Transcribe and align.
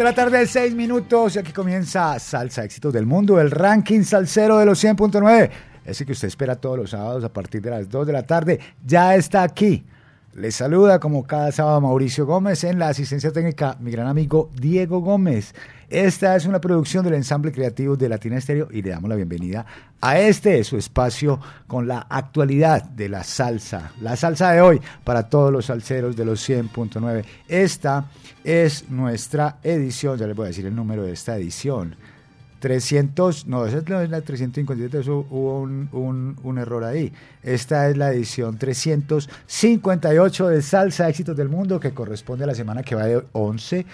De 0.00 0.04
la 0.04 0.14
tarde, 0.14 0.46
seis 0.46 0.74
minutos, 0.74 1.36
y 1.36 1.40
aquí 1.40 1.52
comienza 1.52 2.18
Salsa 2.18 2.64
Éxitos 2.64 2.90
del 2.90 3.04
Mundo, 3.04 3.38
el 3.38 3.50
ranking 3.50 4.02
salsero 4.02 4.56
de 4.56 4.64
los 4.64 4.82
100.9. 4.82 5.50
Ese 5.84 6.06
que 6.06 6.12
usted 6.12 6.28
espera 6.28 6.56
todos 6.56 6.78
los 6.78 6.88
sábados 6.88 7.22
a 7.22 7.30
partir 7.30 7.60
de 7.60 7.68
las 7.68 7.86
2 7.90 8.06
de 8.06 8.12
la 8.14 8.22
tarde, 8.22 8.60
ya 8.82 9.14
está 9.14 9.42
aquí. 9.42 9.84
Les 10.32 10.54
saluda 10.54 11.00
como 11.00 11.24
cada 11.24 11.52
sábado 11.52 11.82
Mauricio 11.82 12.24
Gómez 12.24 12.64
en 12.64 12.78
la 12.78 12.88
asistencia 12.88 13.30
técnica 13.30 13.76
mi 13.78 13.90
gran 13.90 14.06
amigo 14.06 14.48
Diego 14.54 15.00
Gómez. 15.00 15.54
Esta 15.90 16.36
es 16.36 16.46
una 16.46 16.60
producción 16.60 17.04
del 17.04 17.14
ensamble 17.14 17.50
creativo 17.50 17.96
de 17.96 18.08
Latina 18.08 18.36
Estéreo 18.36 18.68
y 18.70 18.80
le 18.80 18.90
damos 18.90 19.08
la 19.08 19.16
bienvenida 19.16 19.66
a 20.00 20.20
este, 20.20 20.62
su 20.62 20.76
espacio 20.76 21.40
con 21.66 21.88
la 21.88 22.06
actualidad 22.08 22.84
de 22.84 23.08
la 23.08 23.24
salsa. 23.24 23.90
La 24.00 24.14
salsa 24.14 24.52
de 24.52 24.60
hoy 24.60 24.80
para 25.02 25.28
todos 25.28 25.52
los 25.52 25.66
salseros 25.66 26.14
de 26.16 26.24
los 26.24 26.48
100.9. 26.48 27.24
Esta 27.48 28.08
es 28.44 28.88
nuestra 28.88 29.58
edición, 29.64 30.16
ya 30.16 30.28
les 30.28 30.36
voy 30.36 30.44
a 30.44 30.48
decir 30.48 30.64
el 30.64 30.76
número 30.76 31.02
de 31.02 31.10
esta 31.10 31.36
edición. 31.36 31.96
300, 32.60 33.48
no, 33.48 33.66
esa 33.66 33.78
es 33.78 33.88
la 33.88 34.20
357, 34.20 35.00
eso 35.00 35.26
hubo 35.28 35.60
un, 35.60 35.88
un, 35.90 36.36
un, 36.44 36.58
error 36.58 36.84
ahí. 36.84 37.12
Esta 37.42 37.88
es 37.88 37.96
la 37.96 38.12
edición 38.12 38.58
358 38.58 40.46
de 40.46 40.62
Salsa 40.62 41.08
Éxitos 41.08 41.36
del 41.36 41.48
Mundo, 41.48 41.80
que 41.80 41.92
corresponde 41.92 42.44
a 42.44 42.46
la 42.46 42.54
semana 42.54 42.84
que 42.84 42.94
va 42.94 43.06
de 43.06 43.24
11 43.32 43.86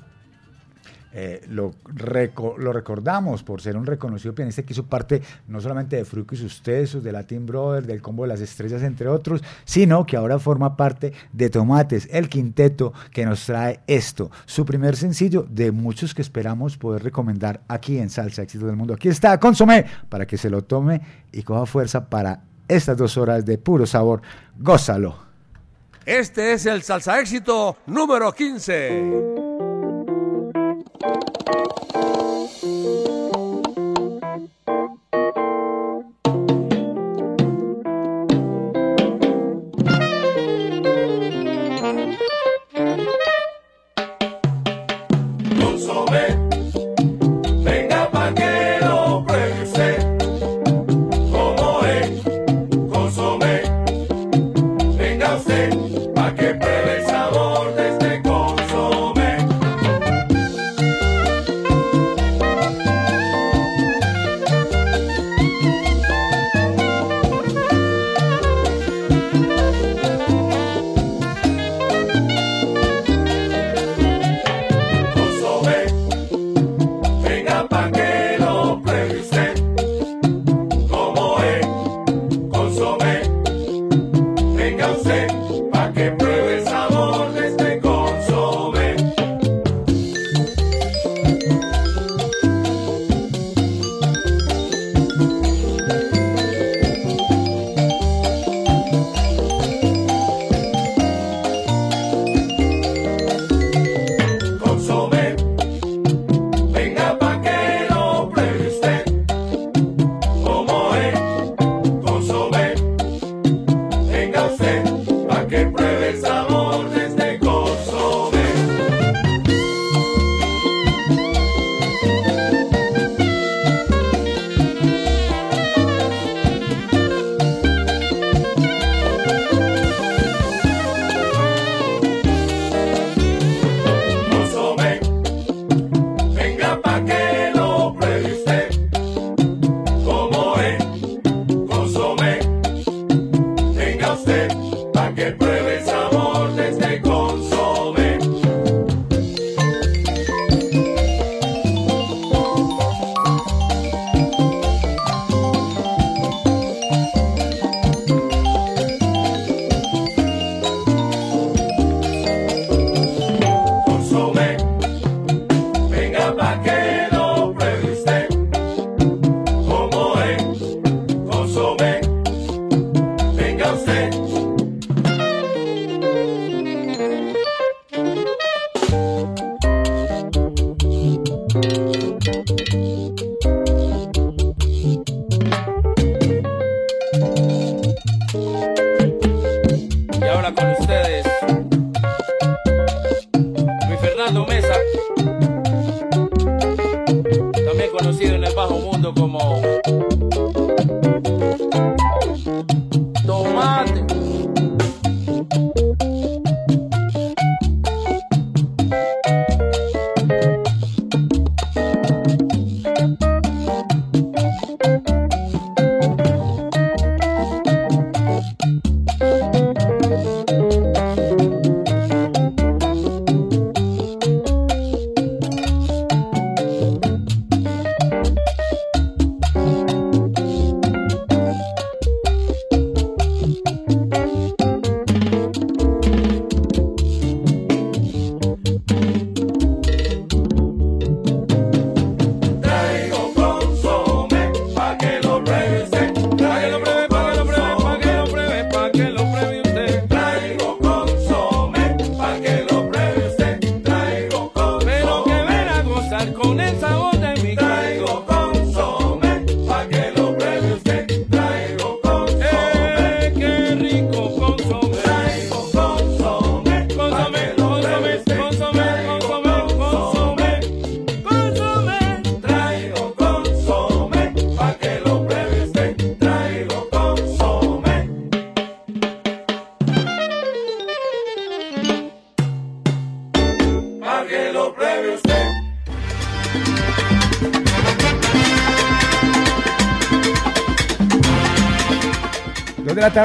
eh, 1.13 1.41
lo, 1.49 1.73
reco 1.85 2.55
lo, 2.57 2.73
recordamos 2.73 3.41
por 3.41 3.61
ser 3.61 3.77
un 3.77 3.85
reconocido 3.85 4.35
pianista 4.35 4.63
que 4.63 4.73
hizo 4.73 4.83
parte 4.83 5.21
no 5.47 5.61
solamente 5.61 5.95
de 5.95 6.05
Fruco 6.05 6.35
y 6.35 6.37
sus 6.37 6.61
tesos, 6.61 7.03
de 7.03 7.11
Latin 7.11 7.45
Brothers, 7.45 7.87
del 7.87 8.01
Combo 8.01 8.23
de 8.23 8.29
las 8.29 8.41
Estrellas, 8.41 8.83
entre 8.83 9.07
otros, 9.07 9.41
sino 9.65 10.05
que 10.05 10.17
ahora 10.17 10.37
forma 10.37 10.75
parte 10.75 11.13
de 11.31 11.49
Tomates, 11.49 12.07
el 12.11 12.29
quinteto 12.29 12.93
que 13.11 13.25
nos 13.25 13.45
trae 13.45 13.79
esto, 13.87 14.29
su 14.45 14.65
primer 14.65 14.95
sencillo 14.95 15.47
de 15.49 15.71
muchos 15.71 16.13
que 16.13 16.21
esperamos 16.21 16.77
poder 16.77 17.03
recomendar 17.03 17.61
aquí 17.67 17.97
en 17.97 18.09
Salsa 18.09 18.43
Éxito 18.43 18.65
del 18.65 18.75
Mundo. 18.75 18.93
Aquí 18.93 19.07
está 19.07 19.39
Consomé 19.39 19.85
para 20.09 20.25
que 20.25 20.37
se 20.37 20.49
lo 20.49 20.63
tome 20.63 21.01
y 21.31 21.43
coja 21.43 21.65
fuerza 21.65 22.09
para 22.09 22.41
estas 22.67 22.97
dos 22.97 23.17
horas 23.17 23.45
de 23.45 23.57
puro 23.57 23.85
sabor. 23.85 24.21
Gózalo. 24.59 25.17
Este 26.05 26.53
es 26.53 26.65
el 26.65 26.83
Salsa 26.83 27.19
Éxito 27.19 27.77
número 27.85 28.31
15. 28.31 29.46
Venga 31.47 31.71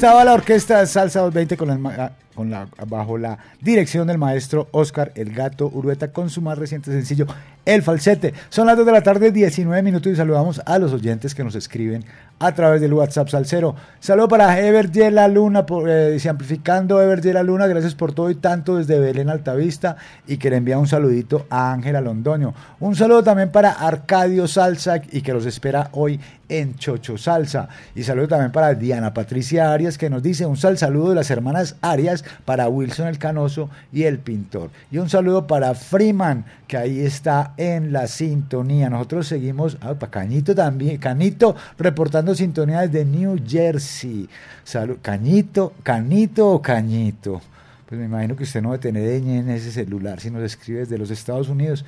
Estaba 0.00 0.24
la 0.24 0.32
orquesta 0.32 0.86
Salsa 0.86 1.20
220 1.20 1.58
con, 1.58 1.68
el 1.68 1.78
ma- 1.78 1.94
ah, 1.98 2.12
con 2.34 2.48
la, 2.48 2.66
bajo 2.88 3.18
la 3.18 3.36
dirección 3.60 4.06
del 4.06 4.16
maestro 4.16 4.66
Oscar 4.70 5.12
El 5.14 5.34
Gato 5.34 5.70
Urueta 5.70 6.10
con 6.10 6.30
su 6.30 6.40
más 6.40 6.56
reciente 6.56 6.90
sencillo, 6.90 7.26
El 7.66 7.82
Falsete. 7.82 8.32
Son 8.48 8.66
las 8.66 8.78
2 8.78 8.86
de 8.86 8.92
la 8.92 9.02
tarde, 9.02 9.30
19 9.30 9.82
minutos 9.82 10.10
y 10.10 10.16
saludamos 10.16 10.62
a 10.64 10.78
los 10.78 10.94
oyentes 10.94 11.34
que 11.34 11.44
nos 11.44 11.54
escriben 11.54 12.02
a 12.38 12.54
través 12.54 12.80
del 12.80 12.94
WhatsApp 12.94 13.28
Salcero. 13.28 13.76
Saludo 13.98 14.28
para 14.28 14.58
Ever 14.58 14.88
La 15.12 15.28
Luna, 15.28 15.66
eh, 15.86 16.10
dice, 16.14 16.30
amplificando 16.30 17.02
Ever 17.02 17.22
La 17.34 17.42
Luna, 17.42 17.66
gracias 17.66 17.94
por 17.94 18.14
todo 18.14 18.30
y 18.30 18.36
tanto 18.36 18.78
desde 18.78 18.98
Belén 18.98 19.28
Altavista 19.28 19.96
y 20.26 20.38
que 20.38 20.48
le 20.48 20.56
envía 20.56 20.78
un 20.78 20.86
saludito 20.86 21.44
a 21.50 21.72
Ángela 21.74 22.00
Londoño. 22.00 22.54
Un 22.80 22.96
saludo 22.96 23.22
también 23.22 23.52
para 23.52 23.72
Arcadio 23.72 24.48
Salsa 24.48 25.02
y 25.12 25.20
que 25.20 25.34
los 25.34 25.44
espera 25.44 25.90
hoy 25.92 26.18
en 26.50 26.76
Chocho 26.76 27.16
Salsa. 27.16 27.68
Y 27.94 28.02
saludo 28.02 28.28
también 28.28 28.52
para 28.52 28.74
Diana 28.74 29.14
Patricia 29.14 29.72
Arias 29.72 29.96
que 29.96 30.10
nos 30.10 30.22
dice 30.22 30.44
un 30.44 30.56
sal 30.56 30.76
saludo 30.76 31.10
de 31.10 31.14
las 31.14 31.30
hermanas 31.30 31.76
Arias 31.80 32.24
para 32.44 32.68
Wilson 32.68 33.06
el 33.06 33.18
Canoso 33.18 33.70
y 33.92 34.02
el 34.02 34.18
Pintor. 34.18 34.70
Y 34.90 34.98
un 34.98 35.08
saludo 35.08 35.46
para 35.46 35.74
Freeman 35.74 36.44
que 36.66 36.76
ahí 36.76 37.00
está 37.00 37.54
en 37.56 37.92
la 37.92 38.06
sintonía. 38.06 38.90
Nosotros 38.90 39.26
seguimos, 39.26 39.78
ah, 39.80 39.94
para 39.94 40.10
Cañito 40.10 40.54
también, 40.54 40.98
Canito 40.98 41.56
reportando 41.78 42.34
sintonía 42.34 42.80
desde 42.80 43.04
New 43.04 43.40
Jersey. 43.46 44.28
Salud, 44.64 44.98
Cañito, 45.00 45.72
Canito 45.82 46.50
o 46.50 46.60
Cañito. 46.60 47.40
Pues 47.88 47.98
me 47.98 48.06
imagino 48.06 48.36
que 48.36 48.44
usted 48.44 48.62
no 48.62 48.70
debe 48.70 48.82
tener 48.82 49.20
ñ 49.22 49.40
en 49.40 49.50
ese 49.50 49.72
celular 49.72 50.20
si 50.20 50.30
nos 50.30 50.42
escribe 50.42 50.80
desde 50.80 50.98
los 50.98 51.10
Estados 51.10 51.48
Unidos. 51.48 51.84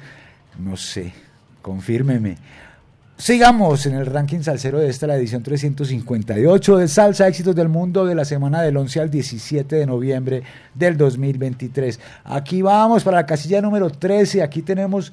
No 0.59 0.76
sé, 0.76 1.12
confírmeme. 1.62 2.37
Sigamos 3.23 3.87
en 3.87 3.95
el 3.95 4.07
ranking 4.07 4.41
salsero 4.41 4.81
de 4.81 4.88
esta, 4.88 5.07
la 5.07 5.14
edición 5.14 5.45
358 5.45 6.76
de 6.76 6.88
Salsa 6.88 7.29
Éxitos 7.29 7.55
del 7.55 7.69
Mundo 7.69 8.05
de 8.05 8.17
la 8.17 8.25
semana 8.25 8.62
del 8.62 8.76
11 8.76 9.00
al 9.00 9.11
17 9.12 9.76
de 9.76 9.87
noviembre 9.87 10.43
del 10.75 10.97
2023. 10.97 12.00
Aquí 12.25 12.62
vamos 12.62 13.05
para 13.05 13.19
la 13.19 13.26
casilla 13.26 13.62
número 13.62 13.91
13. 13.91 14.43
Aquí 14.43 14.62
tenemos 14.62 15.12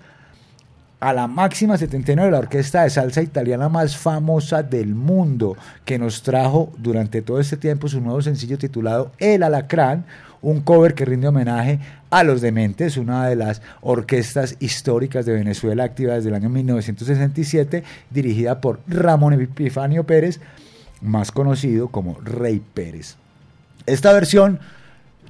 a 0.99 1.13
la 1.13 1.27
máxima 1.27 1.77
79 1.77 2.25
de 2.25 2.31
la 2.31 2.39
orquesta 2.39 2.81
de 2.81 2.89
salsa 2.89 3.21
italiana 3.21 3.69
más 3.69 3.95
famosa 3.95 4.63
del 4.63 4.95
mundo, 4.95 5.55
que 5.85 5.99
nos 5.99 6.23
trajo 6.23 6.73
durante 6.79 7.21
todo 7.21 7.39
este 7.39 7.57
tiempo 7.57 7.87
su 7.87 8.01
nuevo 8.01 8.23
sencillo 8.23 8.57
titulado 8.57 9.11
El 9.19 9.43
Alacrán, 9.43 10.05
un 10.41 10.61
cover 10.61 10.93
que 10.93 11.05
rinde 11.05 11.27
homenaje 11.27 11.79
a 12.09 12.23
Los 12.23 12.41
Dementes, 12.41 12.97
una 12.97 13.27
de 13.27 13.35
las 13.35 13.61
orquestas 13.81 14.55
históricas 14.59 15.25
de 15.25 15.33
Venezuela 15.33 15.83
activa 15.83 16.15
desde 16.15 16.29
el 16.29 16.35
año 16.35 16.49
1967, 16.49 17.83
dirigida 18.09 18.61
por 18.61 18.79
Ramón 18.87 19.33
Epifanio 19.33 20.05
Pérez, 20.05 20.39
más 21.01 21.31
conocido 21.31 21.89
como 21.89 22.19
Rey 22.21 22.61
Pérez. 22.73 23.15
Esta 23.85 24.13
versión 24.13 24.59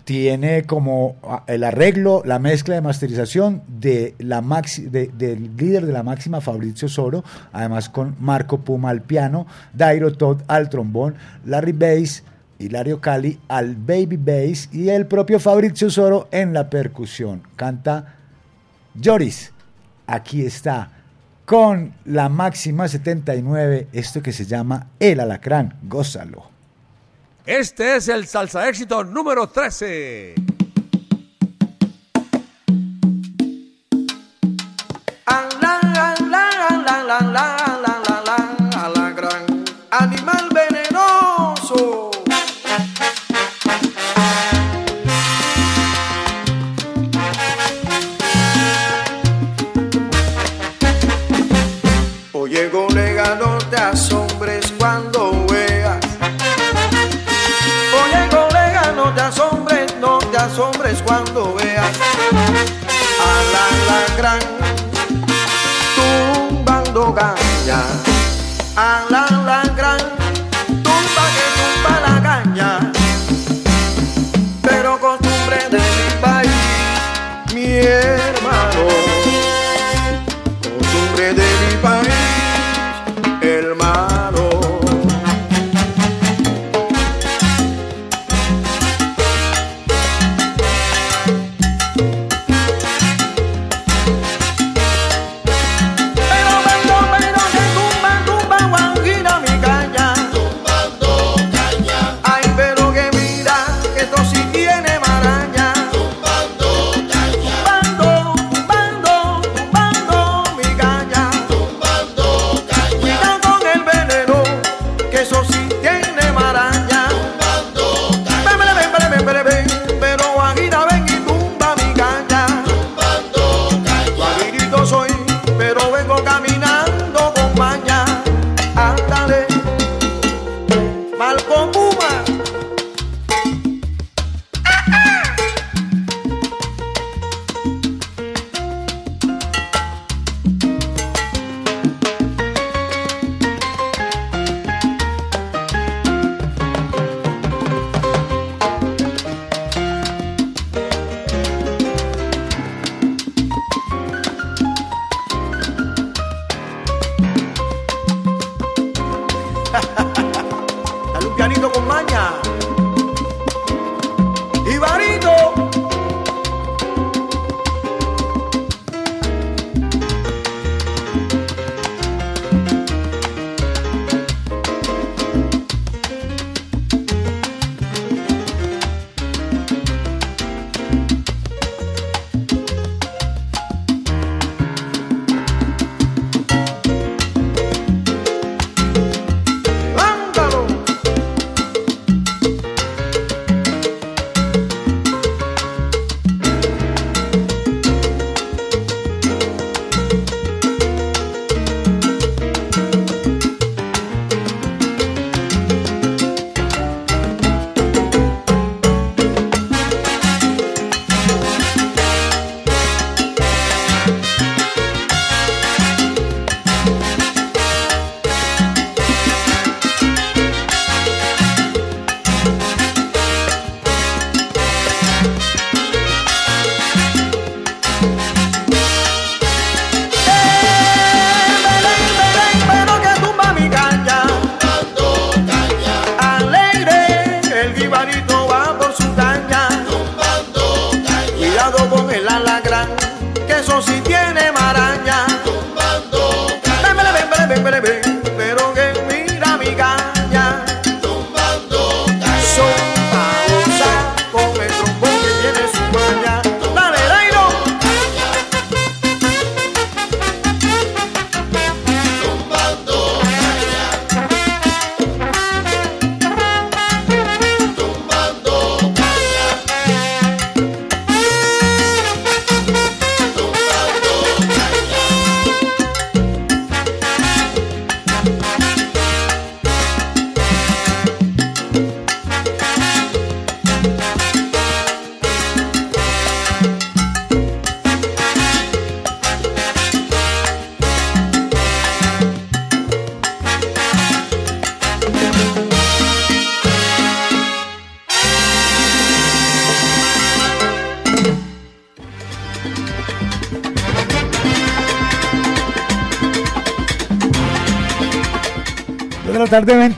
tiene 0.09 0.63
como 0.63 1.17
ah, 1.21 1.43
el 1.45 1.63
arreglo, 1.63 2.23
la 2.25 2.39
mezcla 2.39 2.73
de 2.73 2.81
masterización 2.81 3.61
de 3.67 4.15
la 4.17 4.41
del 4.41 5.55
líder 5.55 5.85
de 5.85 5.93
la 5.93 6.01
máxima 6.01 6.41
Fabrizio 6.41 6.89
Soro, 6.89 7.23
además 7.51 7.89
con 7.89 8.15
Marco 8.19 8.57
Puma 8.61 8.89
al 8.89 9.01
piano, 9.01 9.45
Dairo 9.73 10.13
Todd 10.13 10.41
al 10.47 10.69
trombón, 10.69 11.13
Larry 11.45 11.73
Bass, 11.73 12.23
Hilario 12.59 12.99
Cali 12.99 13.39
al 13.47 13.75
baby 13.75 14.17
bass 14.17 14.69
y 14.71 14.89
el 14.89 15.07
propio 15.07 15.39
Fabrizio 15.39 15.89
Soro 15.89 16.27
en 16.31 16.53
la 16.53 16.69
percusión. 16.69 17.41
Canta 17.55 18.15
Joris. 19.01 19.51
Aquí 20.05 20.45
está 20.45 20.91
con 21.45 21.95
la 22.05 22.29
máxima 22.29 22.87
79, 22.87 23.87
esto 23.91 24.21
que 24.21 24.31
se 24.31 24.45
llama 24.45 24.87
El 24.99 25.19
Alacrán. 25.19 25.79
Gózalo. 25.83 26.43
Este 27.45 27.95
es 27.95 28.07
el 28.09 28.27
salsa 28.27 28.69
éxito 28.69 29.03
número 29.03 29.47
13. 29.47 30.35
Animal 35.25 35.99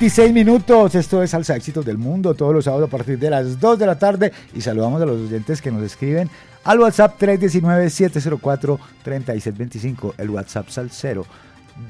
26 0.01 0.33
minutos. 0.33 0.95
Esto 0.95 1.21
es 1.21 1.29
Salsa 1.29 1.55
Éxitos 1.55 1.85
del 1.85 1.99
Mundo, 1.99 2.33
todos 2.33 2.55
los 2.55 2.65
sábados 2.65 2.87
a 2.87 2.89
partir 2.89 3.19
de 3.19 3.29
las 3.29 3.59
2 3.59 3.77
de 3.77 3.85
la 3.85 3.99
tarde. 3.99 4.31
Y 4.51 4.61
saludamos 4.61 4.99
a 4.99 5.05
los 5.05 5.29
oyentes 5.29 5.61
que 5.61 5.69
nos 5.69 5.83
escriben 5.83 6.27
al 6.63 6.79
WhatsApp 6.79 7.21
319-704-3625, 7.21 10.15
el 10.17 10.31
WhatsApp 10.31 10.69
Salcero 10.69 11.27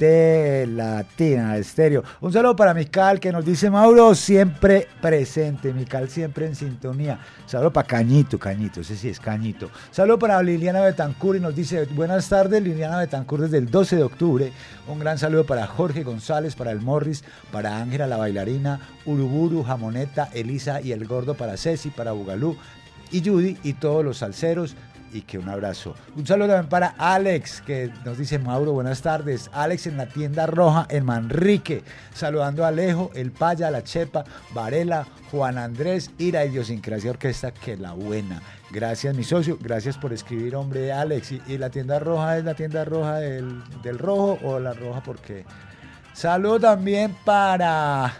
de 0.01 0.65
Latina 0.67 1.55
Estéreo. 1.57 2.03
Un 2.21 2.33
saludo 2.33 2.55
para 2.55 2.73
Mical 2.73 3.19
que 3.19 3.31
nos 3.31 3.45
dice 3.45 3.69
Mauro, 3.69 4.15
siempre 4.15 4.87
presente, 4.99 5.71
Mical 5.73 6.09
siempre 6.09 6.47
en 6.47 6.55
sintonía. 6.55 7.19
Saludo 7.45 7.71
para 7.71 7.87
Cañito, 7.87 8.39
Cañito, 8.39 8.81
ese 8.81 8.97
sí 8.97 9.09
es 9.09 9.19
Cañito. 9.19 9.69
Saludo 9.91 10.17
para 10.17 10.41
Liliana 10.41 10.81
Betancur 10.81 11.35
y 11.35 11.39
nos 11.39 11.55
dice, 11.55 11.85
buenas 11.85 12.27
tardes 12.27 12.63
Liliana 12.63 12.97
Betancur 12.97 13.41
desde 13.41 13.59
el 13.59 13.69
12 13.69 13.97
de 13.97 14.03
octubre. 14.03 14.51
Un 14.87 14.97
gran 14.97 15.19
saludo 15.19 15.45
para 15.45 15.67
Jorge 15.67 16.01
González, 16.03 16.55
para 16.55 16.71
el 16.71 16.81
Morris, 16.81 17.23
para 17.51 17.77
Ángela 17.77 18.07
la 18.07 18.17
bailarina, 18.17 18.79
Uruburu, 19.05 19.63
Jamoneta, 19.63 20.29
Elisa 20.33 20.81
y 20.81 20.93
el 20.93 21.05
gordo 21.05 21.35
para 21.35 21.57
Ceci, 21.57 21.91
para 21.91 22.11
Bugalú 22.11 22.57
y 23.11 23.23
Judy 23.23 23.57
y 23.61 23.73
todos 23.73 24.03
los 24.03 24.17
salseros 24.17 24.75
y 25.13 25.21
que 25.21 25.37
un 25.37 25.49
abrazo. 25.49 25.95
Un 26.15 26.25
saludo 26.25 26.49
también 26.49 26.69
para 26.69 26.95
Alex, 26.97 27.61
que 27.61 27.91
nos 28.05 28.17
dice 28.17 28.39
Mauro, 28.39 28.73
buenas 28.73 29.01
tardes. 29.01 29.49
Alex 29.53 29.87
en 29.87 29.97
la 29.97 30.07
tienda 30.07 30.45
roja 30.45 30.87
en 30.89 31.05
Manrique, 31.05 31.83
saludando 32.13 32.63
a 32.63 32.69
Alejo, 32.69 33.11
el 33.13 33.31
Paya, 33.31 33.71
la 33.71 33.83
Chepa, 33.83 34.23
Varela, 34.53 35.05
Juan 35.31 35.57
Andrés 35.57 36.11
y 36.17 36.31
la 36.31 36.45
Idiosincrasia 36.45 37.11
Orquesta, 37.11 37.51
que 37.51 37.77
la 37.77 37.93
buena. 37.93 38.41
Gracias, 38.71 39.15
mi 39.15 39.23
socio, 39.23 39.57
gracias 39.61 39.97
por 39.97 40.13
escribir, 40.13 40.55
hombre, 40.55 40.93
Alex. 40.93 41.33
Y, 41.47 41.57
la 41.57 41.69
tienda 41.69 41.99
roja 41.99 42.37
es 42.37 42.45
la 42.45 42.53
tienda 42.55 42.85
roja 42.85 43.15
del, 43.17 43.61
del 43.81 43.99
rojo 43.99 44.39
o 44.43 44.59
la 44.59 44.73
roja 44.73 45.01
porque... 45.03 45.45
Saludo 46.13 46.59
también 46.59 47.15
para... 47.23 48.13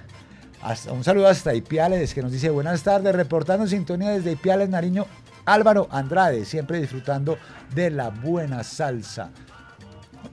un 0.91 1.03
saludo 1.03 1.27
hasta 1.27 1.53
Ipiales, 1.53 2.13
que 2.13 2.21
nos 2.21 2.31
dice 2.31 2.49
buenas 2.49 2.83
tardes, 2.83 3.13
reportando 3.13 3.67
sintonía 3.67 4.11
desde 4.11 4.31
Ipiales, 4.31 4.69
Nariño, 4.69 5.05
Álvaro 5.45 5.87
Andrade, 5.91 6.45
siempre 6.45 6.79
disfrutando 6.79 7.37
de 7.73 7.91
la 7.91 8.09
buena 8.09 8.63
salsa. 8.63 9.31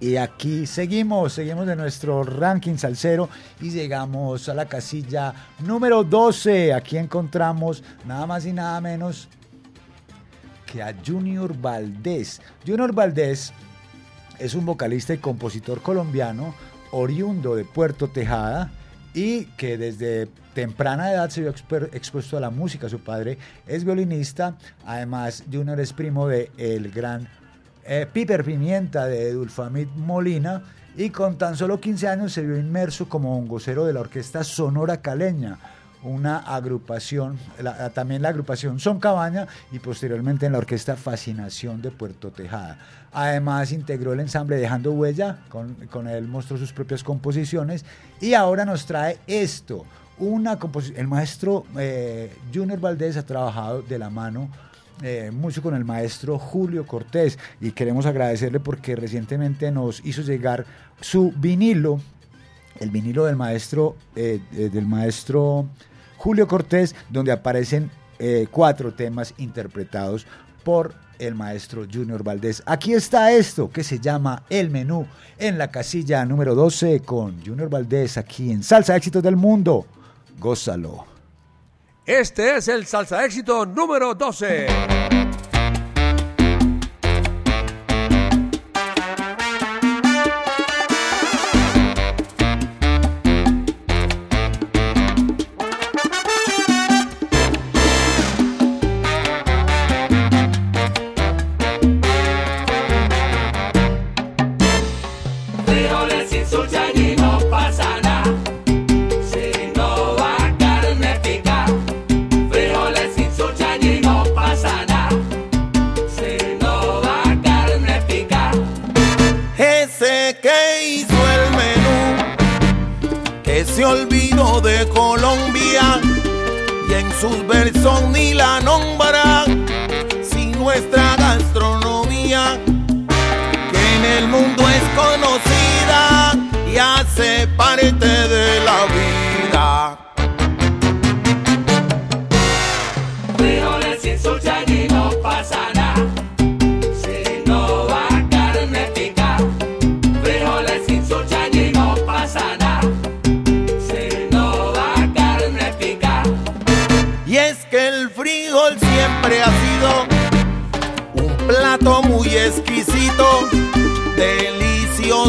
Y 0.01 0.17
aquí 0.17 0.67
seguimos, 0.67 1.33
seguimos 1.33 1.67
de 1.67 1.75
nuestro 1.75 2.23
ranking 2.23 2.77
salsero 2.77 3.29
y 3.61 3.71
llegamos 3.71 4.49
a 4.49 4.55
la 4.55 4.67
casilla 4.67 5.35
número 5.61 6.05
12. 6.05 6.73
Aquí 6.73 6.97
encontramos 6.99 7.83
nada 8.07 8.27
más 8.27 8.47
y 8.47 8.53
nada 8.53 8.81
menos 8.81 9.29
que 10.67 10.83
a 10.83 10.95
Junior 11.05 11.57
Valdés. 11.59 12.41
Junior 12.67 12.95
Valdés 12.95 13.53
es 14.39 14.55
un 14.55 14.67
vocalista 14.67 15.15
y 15.15 15.19
compositor 15.19 15.83
colombiano 15.83 16.55
oriundo 16.93 17.57
de 17.57 17.65
Puerto 17.65 18.09
Tejada 18.09 18.71
y 19.15 19.47
que 19.57 19.79
desde 19.79 20.29
temprana 20.59 21.13
edad 21.13 21.31
se 21.31 21.43
vio 21.43 21.55
expuesto 21.93 22.37
a 22.37 22.41
la 22.41 22.51
música. 22.51 22.89
Su 22.89 22.99
padre 22.99 23.39
es 23.65 23.85
violinista, 23.85 24.57
además 24.85 25.45
Junior 25.53 25.79
es 25.79 25.93
primo 25.93 26.27
de 26.27 26.51
el 26.59 26.91
gran 26.91 27.29
eh, 27.85 28.09
Piper 28.13 28.43
Pimienta 28.43 29.07
de 29.07 29.35
Dulfamid 29.35 29.87
Molina 29.95 30.65
y 30.97 31.11
con 31.11 31.39
tan 31.39 31.57
solo 31.57 31.79
15 31.79 32.09
años 32.09 32.33
se 32.33 32.43
vio 32.43 32.59
inmerso 32.59 33.09
como 33.09 33.41
vocero 33.43 33.85
de 33.85 33.93
la 33.93 34.01
orquesta 34.01 34.43
Sonora 34.43 35.01
Caleña, 35.01 35.61
una 36.03 36.39
agrupación, 36.39 37.39
también 37.95 38.23
la 38.23 38.31
agrupación 38.31 38.81
Son 38.81 38.99
Cabaña 38.99 39.47
y 39.71 39.79
posteriormente 39.79 40.47
en 40.47 40.53
la 40.53 40.59
orquesta 40.59 40.97
Fascinación 40.97 41.81
de 41.83 41.93
Puerto 41.93 42.33
Tejada. 42.33 42.79
Además 43.13 43.71
integró 43.71 44.13
el 44.13 44.19
ensamble 44.19 44.57
Dejando 44.57 44.91
Huella, 44.91 45.39
con, 45.51 45.75
con 45.89 46.09
él 46.09 46.27
mostró 46.27 46.59
sus 46.59 46.73
propias 46.73 47.05
composiciones 47.05 47.85
y 48.21 48.35
ahora 48.35 48.65
nos 48.65 48.87
trae 48.87 49.19
esto, 49.29 49.87
una 50.19 50.59
composición, 50.59 51.01
el 51.01 51.09
maestro 51.09 51.65
eh, 51.79 52.33
Junior 52.53 52.81
Valdés 52.81 53.17
ha 53.17 53.25
trabajado 53.25 53.83
de 53.83 53.99
la 53.99 54.11
mano 54.11 54.49
eh, 55.03 55.31
mucho 55.33 55.63
con 55.63 55.77
el 55.77 55.85
maestro 55.85 56.41
Julio 56.41 56.85
Cortés 56.85 57.39
y 57.61 57.71
queremos 57.71 58.05
agradecerle 58.05 58.59
porque 58.59 58.97
recientemente 58.97 59.71
nos 59.71 60.05
hizo 60.05 60.23
llegar 60.23 60.67
su 61.01 61.33
vinilo, 61.37 62.01
el 62.81 62.91
vinilo 62.91 63.25
del 63.25 63.37
maestro, 63.37 63.95
eh, 64.17 64.41
eh, 64.53 64.71
del 64.73 64.87
maestro 64.87 65.69
Julio 66.17 66.49
Cortés, 66.49 66.97
donde 67.11 67.33
aparecen 67.33 67.91
cuatro 68.51 68.93
temas 68.93 69.33
interpretados 69.39 70.27
por 70.65 70.93
el 71.21 71.37
maestro 71.37 71.87
Junior 71.89 72.25
Valdés. 72.25 72.65
Aquí 72.67 72.93
está 72.93 73.31
esto 73.31 73.71
que 73.71 73.85
se 73.85 74.01
llama 74.01 74.43
El 74.51 74.71
Menú 74.71 75.07
en 75.39 75.57
la 75.57 75.71
casilla 75.71 76.25
número 76.25 76.57
12 76.57 77.03
con 77.03 77.41
Junior 77.47 77.71
Valdés 77.71 78.17
aquí 78.17 78.51
en 78.51 78.65
Salsa 78.65 78.97
Éxitos 78.97 79.23
del 79.23 79.37
Mundo. 79.37 79.87
Gózalo. 80.39 81.05
Este 82.07 82.57
es 82.57 82.69
el 82.69 82.87
salsa 82.87 83.25
éxito 83.25 83.67
número 83.67 84.15
12. 84.15 84.67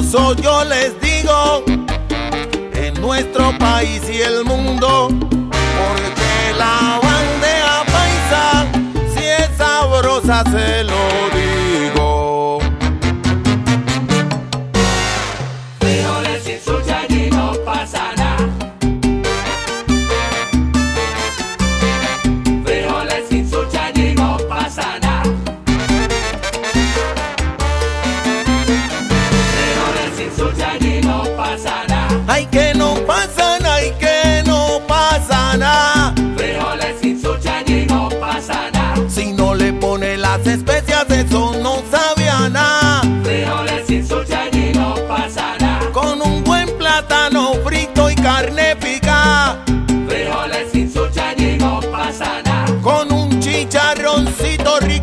Delicioso 0.10 0.36
yo 0.42 0.64
les 0.66 1.00
digo, 1.02 1.64
nuestro 3.00 3.58
país 3.58 4.02
y 4.10 4.22
el 4.22 4.44
mundo. 4.44 5.10
Porque 5.10 6.58
la 6.58 7.00
bandeja 7.02 7.84
paisa, 7.86 8.66
si 9.14 9.24
es 9.24 9.58
sabrosa, 9.58 10.44
se 10.46 10.84
lo 10.84 11.00
digo. 11.34 12.29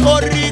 Chicharroncito 0.06 0.45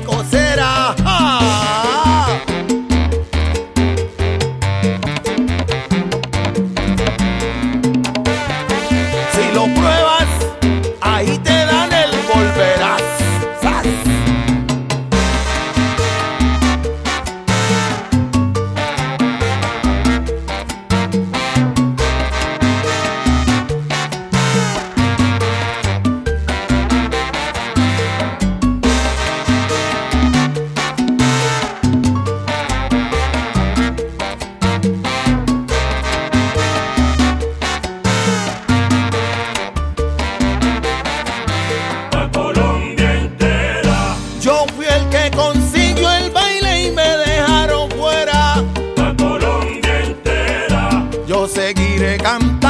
seguiré 51.48 52.16
cantando 52.18 52.63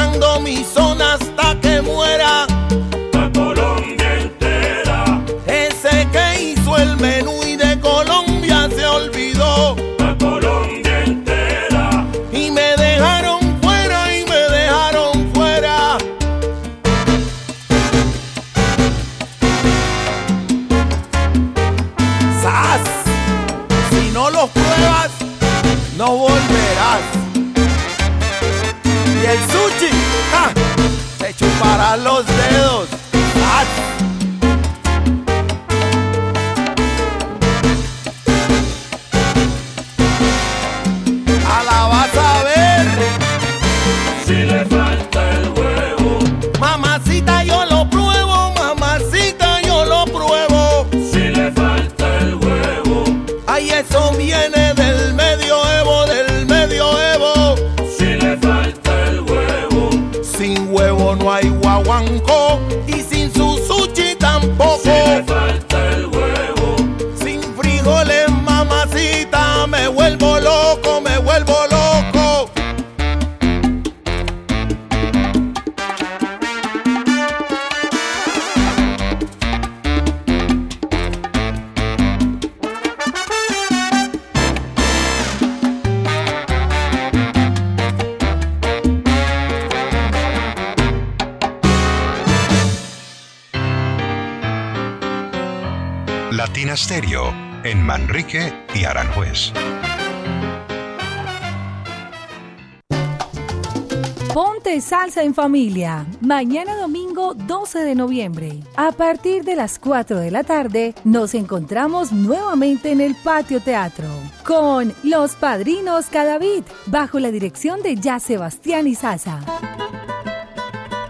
Mañana 106.20 106.74
domingo 106.74 107.32
12 107.32 107.84
de 107.84 107.94
noviembre. 107.94 108.58
A 108.74 108.90
partir 108.90 109.44
de 109.44 109.54
las 109.54 109.78
4 109.78 110.18
de 110.18 110.32
la 110.32 110.42
tarde 110.42 110.96
nos 111.04 111.32
encontramos 111.32 112.10
nuevamente 112.10 112.90
en 112.90 113.00
el 113.00 113.14
patio 113.14 113.60
teatro 113.60 114.08
con 114.44 114.92
Los 115.04 115.36
Padrinos 115.36 116.06
Cadavid 116.06 116.64
bajo 116.86 117.20
la 117.20 117.30
dirección 117.30 117.82
de 117.82 117.94
Ya 117.94 118.18
Sebastián 118.18 118.88
y 118.88 118.96
Sasa. 118.96 119.73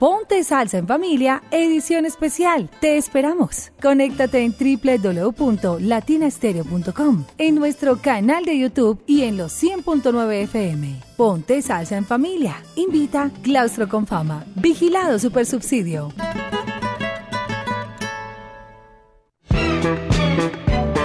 Ponte 0.05 0.45
Salsa 0.45 0.77
en 0.77 0.87
Familia, 0.87 1.43
edición 1.51 2.05
especial. 2.05 2.69
Te 2.79 2.99
esperamos. 2.99 3.73
Conéctate 3.81 4.45
en 4.45 4.53
www.latinastereo.com, 4.53 7.25
en 7.39 7.55
nuestro 7.55 7.97
canal 7.97 8.45
de 8.45 8.59
YouTube 8.59 9.03
y 9.07 9.23
en 9.23 9.39
los 9.39 9.55
100.9 9.63 10.43
FM. 10.43 11.01
Ponte 11.17 11.63
Salsa 11.63 11.97
en 11.97 12.05
Familia. 12.05 12.63
Invita 12.77 13.31
Claustro 13.43 13.89
con 13.89 14.07
Fama. 14.07 14.45
Vigilado 14.57 15.19
Supersubsidio. 15.19 16.13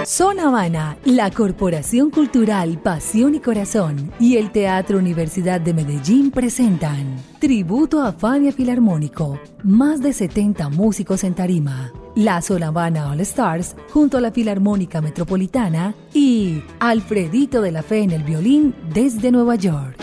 Son 0.04 0.40
Habana, 0.40 0.96
la 1.04 1.30
Corporación 1.30 2.10
Cultural 2.10 2.80
Pasión 2.82 3.34
y 3.34 3.40
Corazón 3.40 4.10
y 4.18 4.38
el 4.38 4.50
Teatro 4.50 4.98
Universidad 4.98 5.60
de 5.60 5.74
Medellín 5.74 6.30
presentan 6.30 7.16
Tributo 7.38 8.02
a 8.02 8.12
Fania 8.12 8.50
Filarmónico, 8.50 9.38
más 9.62 10.00
de 10.00 10.14
70 10.14 10.70
músicos 10.70 11.22
en 11.22 11.34
tarima, 11.34 11.92
la 12.16 12.40
Son 12.40 12.62
Habana 12.62 13.10
All 13.10 13.20
Stars 13.20 13.76
junto 13.92 14.16
a 14.16 14.20
la 14.22 14.32
Filarmónica 14.32 15.02
Metropolitana 15.02 15.94
y 16.14 16.62
Alfredito 16.80 17.60
de 17.60 17.72
la 17.72 17.82
Fe 17.82 17.98
en 17.98 18.12
el 18.12 18.22
violín 18.22 18.74
desde 18.94 19.30
Nueva 19.30 19.56
York. 19.56 19.96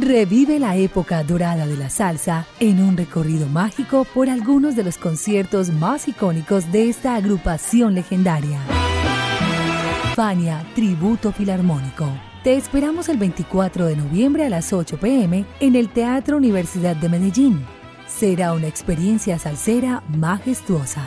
Revive 0.00 0.58
la 0.58 0.76
época 0.76 1.22
dorada 1.24 1.66
de 1.66 1.76
la 1.76 1.90
salsa 1.90 2.46
en 2.58 2.82
un 2.82 2.96
recorrido 2.96 3.46
mágico 3.48 4.06
por 4.14 4.30
algunos 4.30 4.74
de 4.74 4.82
los 4.82 4.96
conciertos 4.96 5.68
más 5.68 6.08
icónicos 6.08 6.72
de 6.72 6.88
esta 6.88 7.16
agrupación 7.16 7.94
legendaria. 7.94 8.60
Fania 10.16 10.64
Tributo 10.74 11.32
Filarmónico. 11.32 12.08
Te 12.42 12.56
esperamos 12.56 13.10
el 13.10 13.18
24 13.18 13.84
de 13.84 13.96
noviembre 13.96 14.46
a 14.46 14.48
las 14.48 14.72
8 14.72 14.98
pm 14.98 15.44
en 15.60 15.76
el 15.76 15.90
Teatro 15.90 16.38
Universidad 16.38 16.96
de 16.96 17.08
Medellín. 17.10 17.66
Será 18.08 18.54
una 18.54 18.68
experiencia 18.68 19.38
salsera 19.38 20.02
majestuosa. 20.16 21.06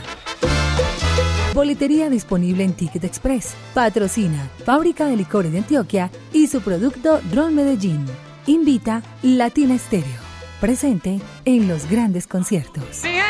Boletería 1.56 2.12
disponible 2.12 2.63
en 2.63 2.73
Ticket 2.73 3.06
Express. 3.06 3.56
Patrocina 3.73 4.51
Fábrica 4.63 5.08
de 5.08 5.17
Licores 5.17 5.51
de 5.51 5.58
Antioquia 5.58 6.12
y 6.32 6.45
su 6.45 6.62
producto 6.62 7.21
Ron 7.34 7.56
Medellín. 7.56 8.06
Invita 8.45 9.01
Latina 9.21 9.73
Estéreo. 9.75 10.19
Presente 10.60 11.21
en 11.45 11.69
los 11.69 11.89
grandes 11.89 12.27
conciertos. 12.27 12.97
Siguiente, 12.97 13.23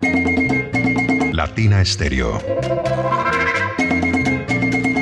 ¿qué 0.00 0.06
pasa, 1.18 1.32
Latina 1.32 1.80
Estéreo. 1.80 2.38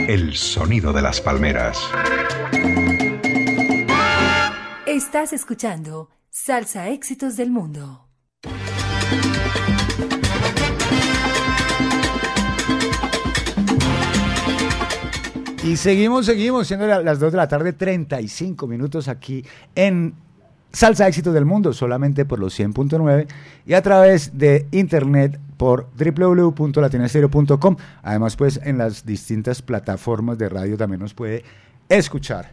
El 0.08 0.34
sonido 0.34 0.94
de 0.94 1.02
las 1.02 1.20
palmeras. 1.20 1.78
Estás 4.86 5.34
escuchando 5.34 6.08
Salsa 6.30 6.88
Éxitos 6.88 7.36
del 7.36 7.50
Mundo. 7.50 8.08
Y 15.66 15.76
seguimos, 15.76 16.26
seguimos, 16.26 16.68
siendo 16.68 16.86
la- 16.86 17.02
las 17.02 17.18
2 17.18 17.32
de 17.32 17.36
la 17.38 17.48
tarde, 17.48 17.72
35 17.72 18.66
minutos 18.68 19.08
aquí 19.08 19.44
en 19.74 20.14
Salsa 20.72 21.08
Éxitos 21.08 21.34
del 21.34 21.44
Mundo, 21.44 21.72
solamente 21.72 22.24
por 22.24 22.38
los 22.38 22.54
100.9 22.58 23.26
y 23.66 23.72
a 23.74 23.82
través 23.82 24.38
de 24.38 24.66
internet 24.70 25.40
por 25.56 25.88
www.latinastereo.com. 25.98 27.76
Además, 28.02 28.36
pues 28.36 28.60
en 28.62 28.78
las 28.78 29.04
distintas 29.04 29.60
plataformas 29.60 30.38
de 30.38 30.48
radio 30.48 30.76
también 30.76 31.00
nos 31.00 31.14
puede 31.14 31.42
escuchar. 31.88 32.50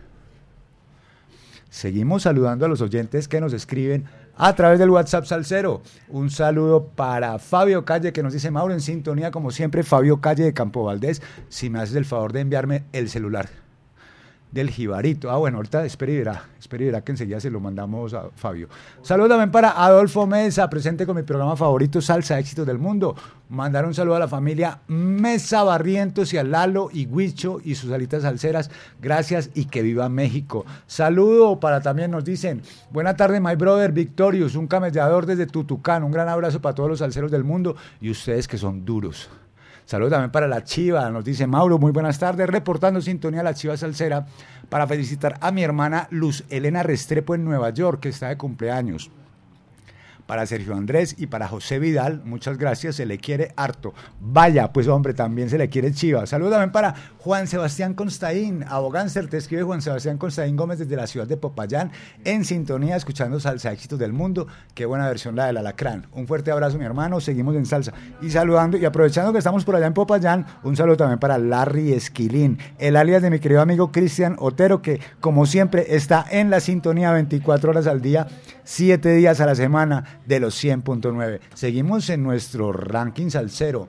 Seguimos 1.70 2.24
saludando 2.24 2.66
a 2.66 2.70
los 2.70 2.82
oyentes 2.82 3.28
que 3.28 3.42
nos 3.42 3.54
escriben 3.54 4.06
a 4.36 4.54
través 4.56 4.80
del 4.80 4.90
WhatsApp 4.90 5.26
Salcero. 5.26 5.82
Un 6.10 6.30
saludo 6.30 6.88
para 6.88 7.40
Fabio 7.40 7.86
Calle 7.86 8.14
que 8.14 8.24
nos 8.24 8.34
dice, 8.34 8.52
Mauro, 8.52 8.74
en 8.74 8.82
sintonía 8.82 9.32
como 9.32 9.52
siempre, 9.52 9.84
Fabio 9.84 10.22
Calle 10.22 10.44
de 10.44 10.54
Campo 10.54 10.84
Valdés, 10.84 11.22
si 11.50 11.70
me 11.70 11.80
haces 11.80 11.96
el 11.96 12.06
favor 12.06 12.34
de 12.34 12.42
enviarme 12.42 12.84
el 12.92 13.10
celular 13.10 13.63
del 14.54 14.70
Jibarito. 14.70 15.32
Ah, 15.32 15.38
bueno, 15.38 15.58
ahorita 15.58 15.84
espere 15.84 16.14
y 16.14 16.18
verá, 16.20 16.44
espere 16.60 16.84
y 16.84 16.88
verá 16.88 17.02
que 17.02 17.12
enseguida 17.12 17.40
se 17.40 17.50
lo 17.50 17.60
mandamos 17.60 18.14
a 18.14 18.30
Fabio. 18.36 18.70
Saludos 19.02 19.30
también 19.30 19.52
para 19.52 19.84
Adolfo 19.84 20.28
Mesa, 20.28 20.70
presente 20.70 21.08
con 21.08 21.16
mi 21.16 21.24
programa 21.24 21.56
favorito, 21.56 22.02
Salsa 22.02 22.38
Éxitos 22.38 22.68
del 22.68 22.78
Mundo. 22.78 23.16
Mandar 23.50 23.86
un 23.86 23.96
saludo 23.96 24.16
a 24.16 24.20
la 24.20 24.28
familia 24.28 24.80
Mesa 24.88 25.64
Barrientos 25.64 26.34
y 26.34 26.38
a 26.38 26.44
Lalo 26.44 26.90
y 26.94 27.08
Huicho 27.08 27.60
y 27.64 27.74
sus 27.76 27.92
alitas 27.92 28.22
salseras. 28.22 28.70
Gracias 29.02 29.50
y 29.56 29.66
que 29.66 29.82
viva 29.82 30.08
México. 30.08 30.66
Saludo 30.86 31.60
para 31.60 31.82
también 31.82 32.12
nos 32.12 32.24
dicen, 32.24 32.62
buena 32.92 33.16
tarde, 33.16 33.40
my 33.40 33.56
brother 33.56 33.92
Victorious, 33.92 34.56
un 34.56 34.68
camellador 34.68 35.26
desde 35.26 35.48
Tutucán. 35.48 36.04
Un 36.04 36.12
gran 36.12 36.30
abrazo 36.30 36.62
para 36.62 36.76
todos 36.76 36.90
los 36.90 37.00
salseros 37.00 37.32
del 37.32 37.44
mundo 37.44 37.76
y 38.00 38.12
ustedes 38.12 38.48
que 38.48 38.60
son 38.60 38.86
duros. 38.86 39.30
Saludos 39.86 40.12
también 40.12 40.32
para 40.32 40.48
la 40.48 40.64
Chiva, 40.64 41.10
nos 41.10 41.26
dice 41.26 41.46
Mauro, 41.46 41.78
muy 41.78 41.92
buenas 41.92 42.18
tardes, 42.18 42.48
reportando 42.48 43.02
sintonía 43.02 43.44
la 43.44 43.54
Chiva 43.54 43.76
Salsera 43.76 44.26
para 44.70 44.88
felicitar 44.88 45.38
a 45.42 45.52
mi 45.52 45.62
hermana 45.62 46.08
Luz 46.10 46.46
Elena 46.50 46.84
Restrepo 46.84 47.36
en 47.36 47.44
Nueva 47.44 47.70
York, 47.72 48.00
que 48.00 48.10
está 48.10 48.30
de 48.30 48.38
cumpleaños. 48.38 49.12
Para 50.26 50.46
Sergio 50.46 50.76
Andrés 50.76 51.16
y 51.18 51.28
para 51.28 51.48
José 51.48 51.80
Vidal, 51.80 52.22
muchas 52.24 52.58
gracias, 52.58 52.96
se 52.96 53.06
le 53.06 53.18
quiere 53.18 53.52
harto. 53.58 53.94
Vaya, 54.22 54.72
pues 54.72 54.88
hombre, 54.88 55.14
también 55.14 55.50
se 55.50 55.58
le 55.58 55.68
quiere 55.70 55.92
chiva. 55.92 56.26
Saludos 56.26 56.54
también 56.54 56.72
para 56.72 56.96
Juan 57.20 57.48
Sebastián 57.48 57.94
Constaín, 57.94 58.64
abogáncer, 58.68 59.28
te 59.28 59.38
escribe 59.38 59.64
Juan 59.64 59.82
Sebastián 59.82 60.18
Constaín 60.18 60.56
Gómez 60.56 60.80
desde 60.80 60.96
la 60.96 61.08
ciudad 61.08 61.28
de 61.28 61.36
Popayán, 61.36 61.92
en 62.24 62.46
sintonía, 62.46 62.96
escuchando 62.96 63.40
Salsa 63.40 63.72
Éxitos 63.72 64.00
del 64.00 64.14
Mundo. 64.14 64.48
Qué 64.74 64.86
buena 64.86 65.08
versión 65.08 65.36
la 65.36 65.48
del 65.48 65.58
Alacrán. 65.58 66.08
Un 66.14 66.26
fuerte 66.26 66.52
abrazo, 66.52 66.78
mi 66.78 66.86
hermano, 66.86 67.20
seguimos 67.20 67.56
en 67.56 67.66
salsa. 67.66 67.94
Y 68.22 68.30
saludando, 68.30 68.78
y 68.78 68.86
aprovechando 68.86 69.32
que 69.34 69.40
estamos 69.40 69.66
por 69.66 69.76
allá 69.76 69.88
en 69.88 69.94
Popayán, 69.94 70.46
un 70.64 70.76
saludo 70.76 70.98
también 70.98 71.20
para 71.20 71.38
Larry 71.38 71.94
Esquilín, 71.94 72.60
el 72.80 72.96
alias 72.96 73.22
de 73.22 73.30
mi 73.30 73.40
querido 73.40 73.62
amigo 73.62 73.92
Cristian 73.92 74.36
Otero, 74.40 74.82
que 74.82 75.02
como 75.20 75.46
siempre 75.46 75.96
está 75.96 76.26
en 76.30 76.50
la 76.50 76.60
sintonía 76.60 77.12
24 77.12 77.72
horas 77.72 77.88
al 77.88 78.02
día, 78.02 78.28
7 78.64 79.14
días 79.16 79.42
a 79.42 79.46
la 79.46 79.56
semana 79.56 80.13
de 80.26 80.40
los 80.40 80.62
100.9. 80.64 81.40
Seguimos 81.54 82.10
en 82.10 82.24
nuestro 82.24 82.72
ranking 82.72 83.30
salsero. 83.30 83.88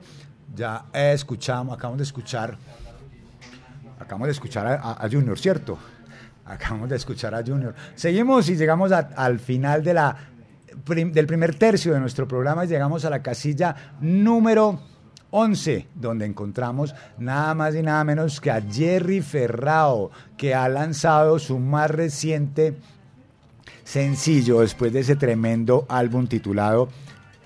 Ya 0.55 0.85
eh, 0.93 1.11
escuchamos, 1.13 1.75
acabamos 1.75 1.97
de 1.97 2.03
escuchar, 2.03 2.57
acabamos 3.99 4.27
de 4.27 4.31
escuchar 4.31 4.79
a, 4.81 5.07
Junior, 5.11 5.37
¿cierto? 5.37 5.77
Acabamos 6.45 6.89
de 6.89 6.95
escuchar 6.95 7.35
a 7.35 7.43
Junior. 7.43 7.75
Seguimos 7.95 8.47
y 8.49 8.55
llegamos 8.55 8.91
al 8.91 9.39
final 9.39 9.83
de 9.83 9.93
la, 9.93 10.15
del 10.85 11.27
primer 11.27 11.55
tercio 11.55 11.93
de 11.93 11.99
nuestro 11.99 12.27
programa 12.27 12.65
y 12.65 12.67
llegamos 12.67 13.03
a 13.05 13.09
la 13.09 13.21
casilla 13.21 13.75
número 13.99 14.79
11, 15.31 15.87
donde 15.95 16.25
encontramos 16.25 16.95
nada 17.17 17.53
más 17.55 17.75
y 17.75 17.81
nada 17.81 18.03
menos 18.05 18.39
que 18.39 18.51
a 18.51 18.61
Jerry 18.61 19.21
Ferrao, 19.21 20.11
que 20.37 20.55
ha 20.55 20.69
lanzado 20.69 21.39
su 21.39 21.59
más 21.59 21.91
reciente 21.91 22.77
sencillo 23.85 24.59
después 24.59 24.91
de 24.91 24.99
ese 24.99 25.15
tremendo 25.15 25.85
álbum 25.87 26.27
titulado 26.27 26.89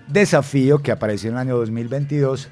Desafío 0.07 0.81
que 0.81 0.91
apareció 0.91 1.29
en 1.29 1.35
el 1.35 1.41
año 1.41 1.57
2022. 1.57 2.49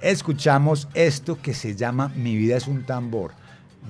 Escuchamos 0.00 0.86
esto 0.94 1.40
que 1.42 1.54
se 1.54 1.74
llama 1.74 2.12
Mi 2.14 2.36
vida 2.36 2.56
es 2.56 2.68
un 2.68 2.84
tambor, 2.84 3.32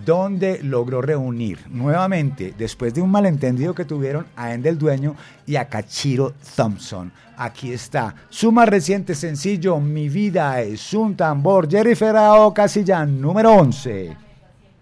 donde 0.07 0.63
logró 0.63 1.03
reunir 1.03 1.59
nuevamente, 1.69 2.55
después 2.57 2.95
de 2.95 3.03
un 3.03 3.11
malentendido 3.11 3.75
que 3.75 3.85
tuvieron, 3.85 4.27
a 4.37 4.55
Endel 4.55 4.79
Dueño 4.79 5.17
y 5.45 5.57
a 5.57 5.69
Cachiro 5.69 6.33
Thompson. 6.57 7.13
Aquí 7.37 7.73
está 7.73 8.15
su 8.31 8.51
más 8.51 8.71
reciente 8.71 9.15
sencillo, 9.15 9.79
Mi 9.81 10.09
vida 10.09 10.63
es 10.63 10.95
un 10.95 11.15
tambor, 11.15 11.71
Jerry 11.71 11.95
Ferrao, 11.95 12.55
casilla 12.55 13.05
número 13.05 13.53
11. 13.53 14.17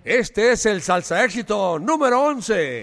Este 0.04 0.52
es 0.52 0.64
el 0.66 0.80
salsa 0.80 1.24
éxito 1.24 1.80
número 1.80 2.22
11. 2.22 2.82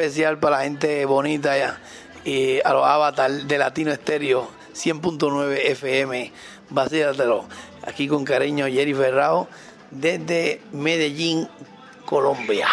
especial 0.00 0.38
para 0.38 0.56
la 0.56 0.62
gente 0.64 1.04
bonita 1.04 1.52
allá 1.52 1.78
y 2.24 2.58
a 2.64 2.72
los 2.72 2.86
avatar 2.86 3.30
de 3.30 3.58
Latino 3.58 3.92
Estéreo 3.92 4.48
100.9 4.74 5.58
FM. 5.72 6.32
Vacílatelo. 6.70 7.44
Aquí 7.86 8.08
con 8.08 8.24
cariño 8.24 8.66
Jerry 8.66 8.94
Ferrao 8.94 9.46
desde 9.90 10.62
Medellín, 10.72 11.46
Colombia. 12.06 12.68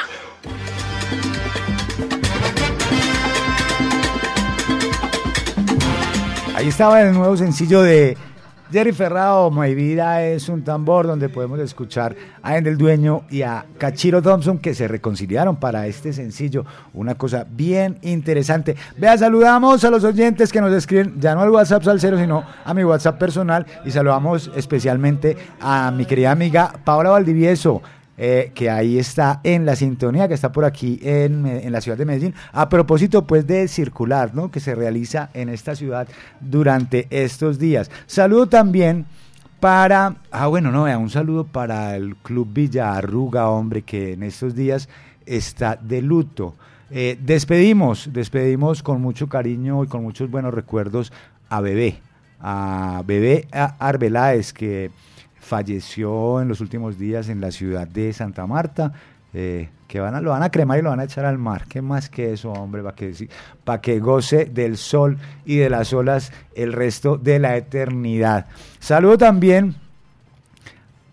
Ahí 6.55 6.69
estaba 6.69 7.01
el 7.01 7.13
nuevo 7.13 7.35
sencillo 7.35 7.81
de 7.81 8.17
Jerry 8.71 8.91
Ferrao, 8.91 9.49
Mi 9.49 9.73
vida 9.73 10.23
es 10.23 10.49
un 10.49 10.63
tambor, 10.63 11.07
donde 11.07 11.29
podemos 11.29 11.59
escuchar 11.59 12.15
a 12.43 12.57
Endel 12.57 12.77
Dueño 12.77 13.23
y 13.29 13.41
a 13.41 13.65
Cachiro 13.77 14.21
Thompson 14.21 14.59
que 14.59 14.73
se 14.73 14.87
reconciliaron 14.87 15.55
para 15.55 15.87
este 15.87 16.11
sencillo. 16.11 16.65
Una 16.93 17.15
cosa 17.15 17.45
bien 17.49 17.97
interesante. 18.01 18.75
Vea, 18.97 19.17
saludamos 19.17 19.83
a 19.85 19.89
los 19.89 20.03
oyentes 20.03 20.51
que 20.51 20.59
nos 20.59 20.73
escriben, 20.73 21.19
ya 21.19 21.33
no 21.33 21.41
al 21.41 21.49
WhatsApp 21.49 21.83
Salcero, 21.83 22.17
sino 22.17 22.43
a 22.65 22.73
mi 22.73 22.83
WhatsApp 22.83 23.17
personal 23.17 23.65
y 23.85 23.91
saludamos 23.91 24.51
especialmente 24.55 25.37
a 25.61 25.91
mi 25.91 26.05
querida 26.05 26.31
amiga 26.31 26.73
Paola 26.83 27.11
Valdivieso. 27.11 27.81
Eh, 28.17 28.51
que 28.55 28.69
ahí 28.69 28.97
está 28.97 29.39
en 29.43 29.65
la 29.65 29.75
sintonía, 29.75 30.27
que 30.27 30.33
está 30.33 30.51
por 30.51 30.65
aquí 30.65 30.99
en, 31.03 31.45
en 31.45 31.71
la 31.71 31.81
ciudad 31.81 31.97
de 31.97 32.05
Medellín. 32.05 32.33
A 32.51 32.67
propósito, 32.67 33.25
pues, 33.25 33.45
de 33.45 33.67
circular, 33.67 34.33
¿no? 34.33 34.49
Que 34.49 34.59
se 34.59 34.75
realiza 34.75 35.29
en 35.33 35.49
esta 35.49 35.75
ciudad 35.75 36.07
durante 36.39 37.07
estos 37.09 37.59
días. 37.59 37.91
Saludo 38.07 38.47
también 38.47 39.05
para, 39.59 40.15
ah, 40.31 40.47
bueno, 40.47 40.71
no, 40.71 40.83
un 40.99 41.09
saludo 41.09 41.45
para 41.45 41.95
el 41.95 42.15
Club 42.17 42.47
Villarruga, 42.51 43.49
hombre, 43.49 43.81
que 43.81 44.13
en 44.13 44.23
estos 44.23 44.55
días 44.55 44.87
está 45.25 45.75
de 45.75 46.01
luto. 46.01 46.55
Eh, 46.89 47.17
despedimos, 47.21 48.09
despedimos 48.13 48.81
con 48.81 49.01
mucho 49.01 49.27
cariño 49.27 49.83
y 49.83 49.87
con 49.87 50.03
muchos 50.03 50.29
buenos 50.29 50.53
recuerdos 50.53 51.11
a 51.49 51.59
Bebé, 51.59 51.99
a 52.39 53.03
Bebé 53.05 53.47
Arbeláez, 53.51 54.53
que 54.53 54.91
falleció 55.47 56.41
en 56.41 56.47
los 56.47 56.59
últimos 56.61 56.99
días 56.99 57.29
en 57.29 57.41
la 57.41 57.51
ciudad 57.51 57.87
de 57.87 58.13
Santa 58.13 58.45
Marta. 58.45 58.91
eh, 59.33 59.69
que 59.87 59.99
van 59.99 60.15
a, 60.15 60.21
lo 60.21 60.31
van 60.31 60.43
a 60.43 60.49
cremar 60.49 60.79
y 60.79 60.81
lo 60.81 60.89
van 60.89 60.99
a 60.99 61.03
echar 61.03 61.25
al 61.25 61.37
mar. 61.37 61.65
¿Qué 61.69 61.81
más 61.81 62.09
que 62.09 62.33
eso, 62.33 62.51
hombre? 62.51 62.81
Para 62.81 62.95
que, 62.95 63.29
pa' 63.63 63.81
que 63.81 63.99
goce 63.99 64.45
del 64.45 64.77
sol 64.77 65.17
y 65.45 65.57
de 65.57 65.69
las 65.69 65.93
olas 65.93 66.31
el 66.55 66.73
resto 66.73 67.17
de 67.17 67.39
la 67.39 67.55
eternidad. 67.55 68.47
Saludo 68.79 69.17
también 69.17 69.75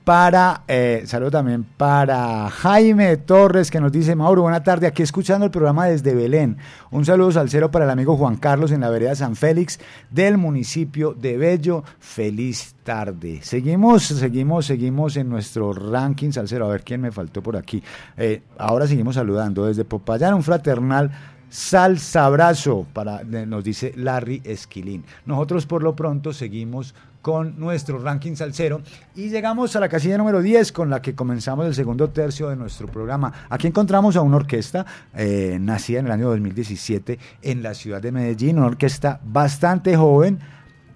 para, 0.05 0.65
eh, 0.69 1.03
saludo 1.07 1.31
también 1.31 1.65
para 1.65 2.51
Jaime 2.51 3.17
Torres 3.17 3.71
que 3.71 3.81
nos 3.81 3.91
dice, 3.91 4.15
Mauro, 4.15 4.43
buena 4.43 4.63
tarde, 4.63 4.87
aquí 4.87 5.03
escuchando 5.03 5.47
el 5.47 5.51
programa 5.51 5.87
desde 5.87 6.15
Belén. 6.15 6.59
Un 6.91 7.07
saludo 7.07 7.33
salcero 7.33 7.71
para 7.71 7.87
el 7.87 7.91
amigo 7.91 8.17
Juan 8.17 8.37
Carlos 8.37 8.71
en 8.71 8.83
la 8.83 8.91
vereda 8.91 9.15
San 9.15 9.35
Félix 9.35 9.81
del 10.11 10.37
municipio 10.37 11.15
de 11.15 11.39
Bello. 11.39 11.85
Feliz 11.99 12.75
tarde. 12.85 13.41
Seguimos, 13.43 14.05
seguimos, 14.05 14.67
seguimos 14.67 15.17
en 15.17 15.31
nuestro 15.31 15.73
ranking 15.73 16.33
salsero. 16.33 16.67
A 16.67 16.69
ver 16.69 16.85
quién 16.85 17.01
me 17.01 17.11
faltó 17.11 17.43
por 17.43 17.57
aquí. 17.57 17.83
Eh, 18.19 18.43
ahora 18.59 18.87
seguimos 18.87 19.15
saludando 19.15 19.65
desde 19.65 19.87
Popayán, 19.87 20.35
un 20.35 20.43
fraternal 20.43 21.11
Salsa 21.55 22.25
abrazo 22.25 22.85
para, 22.93 23.23
nos 23.23 23.63
dice 23.63 23.93
Larry 23.95 24.43
Esquilín. 24.43 25.05
Nosotros 25.25 25.67
por 25.67 25.85
lo 25.85 25.95
pronto 25.95 26.33
seguimos 26.33 26.97
con 27.25 27.59
nuestro 27.59 27.99
ranking 27.99 28.37
salsero 28.37 28.83
y 29.14 29.31
llegamos 29.31 29.75
a 29.75 29.81
la 29.81 29.89
casilla 29.89 30.18
número 30.18 30.43
10 30.43 30.72
con 30.72 30.91
la 30.91 31.01
que 31.01 31.14
comenzamos 31.14 31.64
el 31.64 31.75
segundo 31.75 32.11
tercio 32.11 32.51
de 32.51 32.57
nuestro 32.57 32.87
programa. 32.87 33.33
Aquí 33.49 33.66
encontramos 33.66 34.14
a 34.16 34.20
una 34.20 34.37
orquesta 34.37 34.85
eh, 35.14 35.57
nacida 35.59 36.01
en 36.01 36.07
el 36.07 36.12
año 36.12 36.29
2017 36.29 37.18
en 37.41 37.62
la 37.62 37.72
ciudad 37.72 38.03
de 38.03 38.12
Medellín, 38.12 38.59
una 38.59 38.66
orquesta 38.66 39.20
bastante 39.25 39.97
joven 39.97 40.39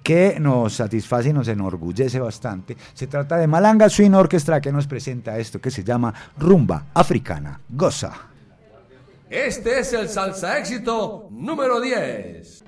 que 0.02 0.38
nos 0.38 0.74
satisface 0.74 1.30
y 1.30 1.32
nos 1.32 1.48
enorgullece 1.48 2.20
bastante. 2.20 2.76
Se 2.92 3.06
trata 3.06 3.38
de 3.38 3.46
Malanga 3.46 3.88
Swing 3.88 4.12
Orchestra 4.12 4.60
que 4.60 4.70
nos 4.70 4.86
presenta 4.86 5.38
esto 5.38 5.62
que 5.62 5.70
se 5.70 5.82
llama 5.82 6.12
Rumba 6.36 6.88
Africana. 6.92 7.58
Goza. 7.70 8.12
Este 9.30 9.80
es 9.80 9.94
el 9.94 10.10
salsa 10.10 10.58
éxito 10.58 11.28
número 11.30 11.80
10. 11.80 12.64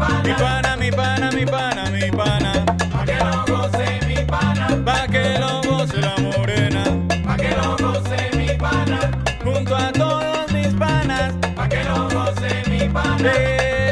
Pana. 0.00 0.22
Mi 0.26 0.32
pana, 0.42 0.76
mi 0.82 0.90
pana, 0.98 1.26
mi 1.36 1.44
pana, 1.54 1.82
mi 1.94 2.10
pana. 2.18 2.52
Pa' 2.92 3.04
que 3.08 3.16
lo 3.28 3.36
goce 3.50 3.86
mi 4.08 4.18
pana. 4.32 4.66
Pa' 4.86 5.06
que 5.12 5.24
lo 5.42 5.52
goce 5.68 5.98
la 6.06 6.14
morena. 6.24 6.82
Pa' 7.26 7.36
que 7.42 7.50
lo 7.60 7.68
goce 7.84 8.18
mi 8.38 8.48
pana. 8.62 8.98
Junto 9.44 9.74
a 9.76 9.92
todos 9.92 10.52
mis 10.52 10.72
panas. 10.82 11.32
Pa' 11.56 11.68
que 11.72 11.82
lo 11.90 12.08
goce 12.16 12.52
mi 12.70 12.88
pana. 12.96 13.22
De 13.26 13.36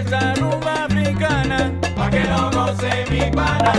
esa 0.00 0.34
rumba 0.40 0.72
africana. 0.86 1.58
Pa' 1.96 2.10
que 2.10 2.22
lo 2.32 2.42
goce 2.56 2.92
mi 3.10 3.22
pana. 3.38 3.72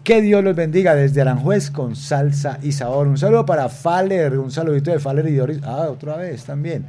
Que 0.05 0.21
Dios 0.21 0.43
los 0.43 0.57
bendiga 0.57 0.95
desde 0.95 1.21
Aranjuez 1.21 1.71
con 1.71 1.95
salsa 1.95 2.59
y 2.63 2.73
sabor. 2.73 3.07
Un 3.07 3.19
saludo 3.19 3.47
para 3.47 3.69
Faller, 3.69 4.39
un 4.39 4.51
saludito 4.51 4.91
de 4.91 4.99
Faller 4.99 5.29
y 5.29 5.37
Doris. 5.37 5.61
Ah, 5.63 5.87
otra 5.89 6.17
vez 6.17 6.45
también. 6.45 6.87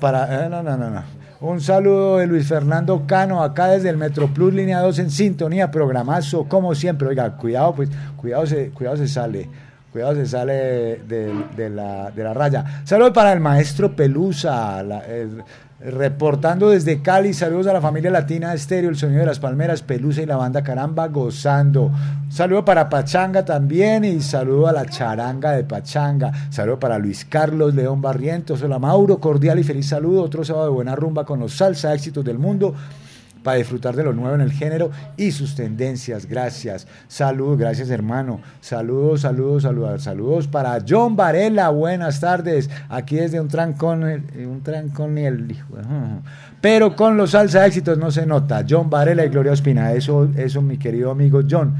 Para, 0.00 0.46
eh, 0.46 0.48
no, 0.48 0.62
no, 0.62 0.76
no, 0.76 0.90
no. 0.90 1.02
Un 1.40 1.60
saludo 1.60 2.18
de 2.18 2.26
Luis 2.26 2.48
Fernando 2.48 3.06
Cano, 3.06 3.42
acá 3.42 3.66
desde 3.66 3.90
el 3.90 3.96
Metro 3.96 4.28
Plus 4.32 4.54
Línea 4.54 4.80
2 4.80 4.98
en 5.00 5.10
sintonía, 5.10 5.70
programazo, 5.70 6.48
como 6.48 6.74
siempre. 6.74 7.06
Oiga, 7.06 7.36
cuidado, 7.36 7.74
pues, 7.74 7.90
cuidado 8.16 8.46
se, 8.46 8.70
cuidado 8.70 8.96
se 8.96 9.08
sale. 9.08 9.48
Cuidado 9.92 10.14
se 10.14 10.26
sale 10.26 11.02
de, 11.06 11.70
la, 11.70 12.10
de 12.10 12.24
la 12.24 12.34
raya. 12.34 12.82
Saludos 12.84 13.12
para 13.12 13.32
el 13.32 13.40
maestro 13.40 13.94
Pelusa, 13.94 14.82
reportando 15.84 16.70
desde 16.70 17.02
Cali. 17.02 17.34
Saludos 17.34 17.66
a 17.66 17.72
la 17.74 17.80
familia 17.80 18.10
latina 18.10 18.54
Estéreo, 18.54 18.90
el 18.90 18.96
sonido 18.96 19.20
de 19.20 19.26
las 19.26 19.38
palmeras, 19.38 19.82
Pelusa 19.82 20.22
y 20.22 20.26
la 20.26 20.36
banda 20.36 20.62
Caramba 20.62 21.08
gozando. 21.08 21.90
Saludo 22.30 22.64
para 22.64 22.88
Pachanga 22.88 23.44
también 23.44 24.04
y 24.04 24.20
saludo 24.20 24.66
a 24.66 24.72
la 24.72 24.86
charanga 24.86 25.52
de 25.52 25.64
Pachanga. 25.64 26.32
Saludo 26.50 26.78
para 26.78 26.98
Luis 26.98 27.26
Carlos 27.26 27.74
León 27.74 28.00
Barrientos. 28.00 28.62
Hola 28.62 28.78
Mauro, 28.78 29.18
cordial 29.18 29.58
y 29.58 29.64
feliz 29.64 29.88
saludo. 29.88 30.22
Otro 30.22 30.44
sábado 30.44 30.66
de 30.66 30.72
buena 30.72 30.96
rumba 30.96 31.24
con 31.24 31.40
los 31.40 31.54
salsa 31.54 31.92
éxitos 31.92 32.24
del 32.24 32.38
mundo 32.38 32.74
para 33.44 33.58
disfrutar 33.58 33.94
de 33.94 34.02
lo 34.02 34.12
nuevo 34.12 34.34
en 34.34 34.40
el 34.40 34.50
género 34.50 34.90
y 35.16 35.30
sus 35.30 35.54
tendencias. 35.54 36.26
Gracias. 36.26 36.88
Saludos, 37.06 37.58
gracias 37.58 37.90
hermano. 37.90 38.40
Saludos, 38.60 39.20
saludos, 39.20 39.62
saludos. 39.62 40.02
Saludos 40.02 40.48
para 40.48 40.78
John 40.88 41.14
Varela. 41.14 41.68
Buenas 41.68 42.18
tardes. 42.18 42.68
Aquí 42.88 43.16
desde 43.16 43.40
un 43.40 43.48
trancón, 43.48 44.08
eh, 44.08 44.46
un 44.46 44.62
trancón 44.62 45.16
y 45.18 45.26
el 45.26 45.50
hijo. 45.50 45.76
Pero 46.60 46.96
con 46.96 47.16
los 47.16 47.32
salsa 47.32 47.66
éxitos 47.66 47.98
no 47.98 48.10
se 48.10 48.24
nota. 48.24 48.64
John 48.68 48.88
Varela 48.88 49.24
y 49.24 49.28
Gloria 49.28 49.52
Ospina. 49.52 49.92
Eso, 49.92 50.30
eso, 50.36 50.62
mi 50.62 50.78
querido 50.78 51.10
amigo 51.10 51.42
John. 51.48 51.74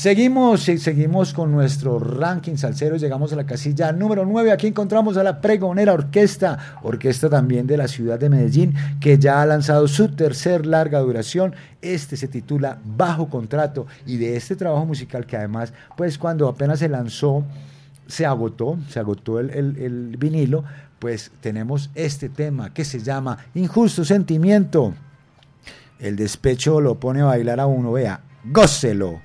Seguimos, 0.00 0.60
seguimos 0.64 1.32
con 1.32 1.50
nuestro 1.52 1.98
ranking 1.98 2.56
salsero. 2.56 2.96
Llegamos 2.96 3.32
a 3.32 3.36
la 3.36 3.46
casilla 3.46 3.92
número 3.92 4.26
9. 4.26 4.52
Aquí 4.52 4.66
encontramos 4.66 5.16
a 5.16 5.22
la 5.22 5.40
Pregonera 5.40 5.94
Orquesta, 5.94 6.58
orquesta 6.82 7.30
también 7.30 7.66
de 7.66 7.78
la 7.78 7.88
ciudad 7.88 8.18
de 8.20 8.28
Medellín, 8.28 8.74
que 9.00 9.18
ya 9.18 9.40
ha 9.40 9.46
lanzado 9.46 9.88
su 9.88 10.08
tercer 10.14 10.66
larga 10.66 10.98
duración. 10.98 11.54
Este 11.80 12.18
se 12.18 12.28
titula 12.28 12.76
Bajo 12.84 13.30
Contrato. 13.30 13.86
Y 14.04 14.18
de 14.18 14.36
este 14.36 14.54
trabajo 14.54 14.84
musical 14.84 15.24
que 15.24 15.38
además, 15.38 15.72
pues 15.96 16.18
cuando 16.18 16.46
apenas 16.46 16.80
se 16.80 16.90
lanzó, 16.90 17.42
se 18.06 18.26
agotó, 18.26 18.76
se 18.90 18.98
agotó 19.00 19.40
el, 19.40 19.48
el- 19.48 19.78
el 19.78 20.16
vinilo, 20.18 20.62
pues 20.98 21.30
tenemos 21.40 21.88
este 21.94 22.28
tema 22.28 22.74
que 22.74 22.84
se 22.84 22.98
llama 23.00 23.38
Injusto 23.54 24.04
Sentimiento. 24.04 24.92
El 25.98 26.16
despecho 26.16 26.82
lo 26.82 27.00
pone 27.00 27.22
a 27.22 27.24
bailar 27.24 27.60
a 27.60 27.66
uno, 27.66 27.92
vea, 27.92 28.20
gócelo. 28.44 29.24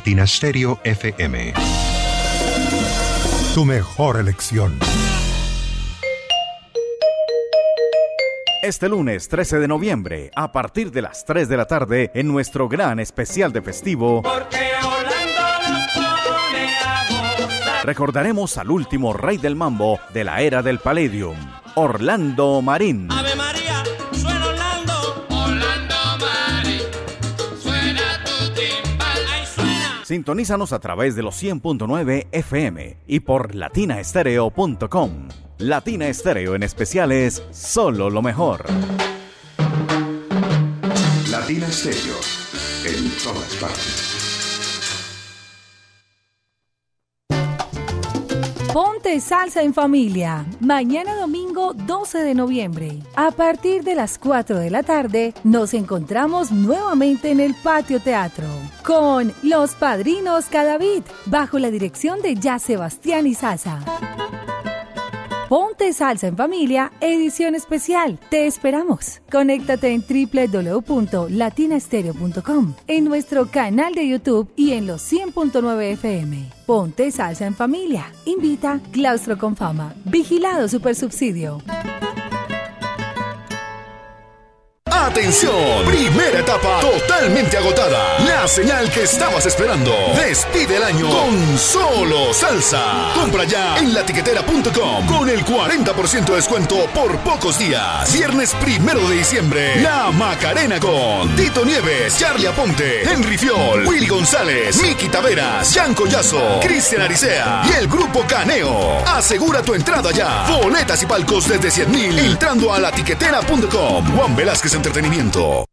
Medellín, 0.00 0.20
Latina 0.20 0.26
Stereo 0.26 0.80
FM. 0.84 1.52
Tu 3.54 3.64
mejor 3.64 4.18
elección. 4.18 4.78
Este 8.62 8.88
lunes 8.88 9.28
13 9.28 9.58
de 9.58 9.68
noviembre, 9.68 10.30
a 10.36 10.52
partir 10.52 10.90
de 10.90 11.02
las 11.02 11.24
3 11.24 11.48
de 11.48 11.56
la 11.56 11.66
tarde, 11.66 12.10
en 12.14 12.28
nuestro 12.28 12.68
gran 12.68 13.00
especial 13.00 13.52
de 13.52 13.62
festivo, 13.62 14.22
Porque 14.22 14.58
Orlando 14.82 15.70
nos 15.70 15.86
pone 15.94 16.68
a 16.84 17.04
gozar. 17.40 17.86
recordaremos 17.86 18.58
al 18.58 18.70
último 18.70 19.12
rey 19.14 19.38
del 19.38 19.56
mambo 19.56 19.98
de 20.12 20.24
la 20.24 20.40
era 20.42 20.62
del 20.62 20.78
Palladium, 20.78 21.36
Orlando 21.74 22.60
Marín. 22.62 23.08
Ave 23.10 23.34
Sintonízanos 30.10 30.72
a 30.72 30.80
través 30.80 31.14
de 31.14 31.22
los 31.22 31.40
100.9 31.40 32.26
FM 32.32 32.96
y 33.06 33.20
por 33.20 33.54
latinaestereo.com. 33.54 35.28
Latina 35.58 36.08
Estéreo 36.08 36.56
en 36.56 36.64
especiales, 36.64 37.44
solo 37.52 38.10
lo 38.10 38.20
mejor. 38.20 38.64
Latina 41.30 41.70
Stereo. 41.70 42.16
En 42.86 43.08
todas 43.22 43.54
partes. 43.60 44.09
Salsa 49.18 49.62
en 49.62 49.74
familia. 49.74 50.46
Mañana 50.60 51.16
domingo 51.16 51.72
12 51.74 52.18
de 52.18 52.34
noviembre. 52.34 52.98
A 53.16 53.32
partir 53.32 53.82
de 53.82 53.96
las 53.96 54.18
4 54.18 54.58
de 54.58 54.70
la 54.70 54.84
tarde 54.84 55.34
nos 55.42 55.74
encontramos 55.74 56.52
nuevamente 56.52 57.30
en 57.30 57.40
el 57.40 57.54
patio 57.54 57.98
teatro 58.00 58.44
con 58.86 59.32
los 59.42 59.74
padrinos 59.74 60.46
Cadavid 60.46 61.02
bajo 61.26 61.58
la 61.58 61.70
dirección 61.70 62.22
de 62.22 62.36
Ya 62.36 62.58
Sebastián 62.58 63.26
y 63.26 63.34
Sasa. 63.34 63.80
Ponte 65.50 65.92
Salsa 65.92 66.28
en 66.28 66.36
Familia, 66.36 66.92
edición 67.00 67.56
especial. 67.56 68.20
Te 68.30 68.46
esperamos. 68.46 69.20
Conéctate 69.32 69.88
en 69.88 70.04
www.latinastereo.com, 70.08 72.74
en 72.86 73.04
nuestro 73.04 73.50
canal 73.50 73.96
de 73.96 74.06
YouTube 74.06 74.48
y 74.54 74.74
en 74.74 74.86
los 74.86 75.12
100.9 75.12 75.94
FM. 75.94 76.50
Ponte 76.66 77.10
Salsa 77.10 77.46
en 77.46 77.56
Familia. 77.56 78.12
Invita 78.26 78.78
Claustro 78.92 79.38
con 79.38 79.56
Fama. 79.56 79.92
Vigilado 80.04 80.68
Supersubsidio. 80.68 81.60
Atención, 85.00 85.84
primera 85.86 86.40
etapa 86.40 86.80
totalmente 86.80 87.56
agotada. 87.56 88.18
La 88.18 88.46
señal 88.46 88.90
que 88.90 89.04
estabas 89.04 89.46
esperando. 89.46 89.92
Despide 90.14 90.76
el 90.76 90.82
año 90.82 91.08
con 91.08 91.58
solo 91.58 92.34
salsa. 92.34 93.10
Compra 93.14 93.44
ya 93.44 93.78
en 93.78 93.94
latiquetera.com 93.94 95.06
con 95.06 95.30
el 95.30 95.42
40% 95.42 96.26
de 96.26 96.36
descuento 96.36 96.76
por 96.94 97.16
pocos 97.20 97.58
días. 97.58 98.12
Viernes 98.12 98.54
primero 98.60 99.00
de 99.08 99.16
diciembre. 99.16 99.80
La 99.80 100.10
Macarena 100.12 100.78
con 100.78 101.34
Tito 101.34 101.64
Nieves, 101.64 102.18
Charlie 102.18 102.46
Aponte, 102.46 103.02
Henry 103.02 103.38
Fiol, 103.38 103.86
Willy 103.86 104.06
González, 104.06 104.82
Miki 104.82 105.08
Taveras, 105.08 105.72
Jan 105.74 105.94
Collazo, 105.94 106.60
Cristian 106.60 107.02
Aricea 107.02 107.62
y 107.64 107.78
el 107.78 107.88
grupo 107.88 108.22
Caneo. 108.28 108.98
Asegura 109.06 109.62
tu 109.62 109.74
entrada 109.74 110.10
ya. 110.12 110.44
Boletas 110.62 111.02
y 111.02 111.06
palcos 111.06 111.48
desde 111.48 111.70
100 111.70 111.90
mil 111.90 112.18
entrando 112.18 112.72
a 112.72 112.78
latiquetera.com. 112.78 114.16
Juan 114.16 114.36
Velázquez 114.36 114.74
Entretenimiento. 114.90 115.66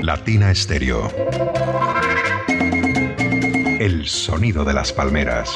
Latina 0.00 0.54
Stereo. 0.54 1.06
El 3.78 4.06
sonido 4.06 4.64
de 4.64 4.72
las 4.72 4.90
palmeras. 4.90 5.50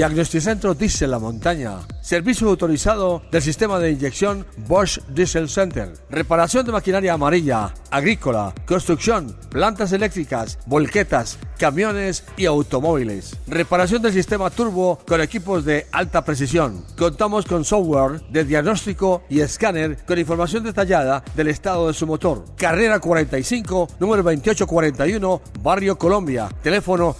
Diagnosticentro 0.00 0.72
Diesel 0.72 1.10
La 1.10 1.18
Montaña. 1.18 1.80
Servicio 2.00 2.48
autorizado 2.48 3.20
del 3.30 3.42
sistema 3.42 3.78
de 3.78 3.90
inyección 3.90 4.46
Bosch 4.66 4.98
Diesel 5.08 5.50
Center. 5.50 5.92
Reparación 6.08 6.64
de 6.64 6.72
maquinaria 6.72 7.12
amarilla, 7.12 7.74
agrícola, 7.90 8.54
construcción, 8.64 9.36
plantas 9.50 9.92
eléctricas, 9.92 10.58
volquetas, 10.64 11.38
camiones 11.58 12.24
y 12.38 12.46
automóviles. 12.46 13.36
Reparación 13.46 14.00
del 14.00 14.14
sistema 14.14 14.48
turbo 14.48 15.00
con 15.06 15.20
equipos 15.20 15.66
de 15.66 15.86
alta 15.92 16.24
precisión. 16.24 16.82
Contamos 16.96 17.44
con 17.44 17.66
software 17.66 18.22
de 18.30 18.44
diagnóstico 18.44 19.24
y 19.28 19.40
escáner 19.40 19.98
con 20.06 20.18
información 20.18 20.64
detallada 20.64 21.22
del 21.36 21.48
estado 21.48 21.88
de 21.88 21.92
su 21.92 22.06
motor. 22.06 22.46
Carrera 22.56 23.00
45, 23.00 23.88
número 24.00 24.22
2841, 24.22 25.42
Barrio 25.62 25.98
Colombia. 25.98 26.48
Teléfono 26.62 27.14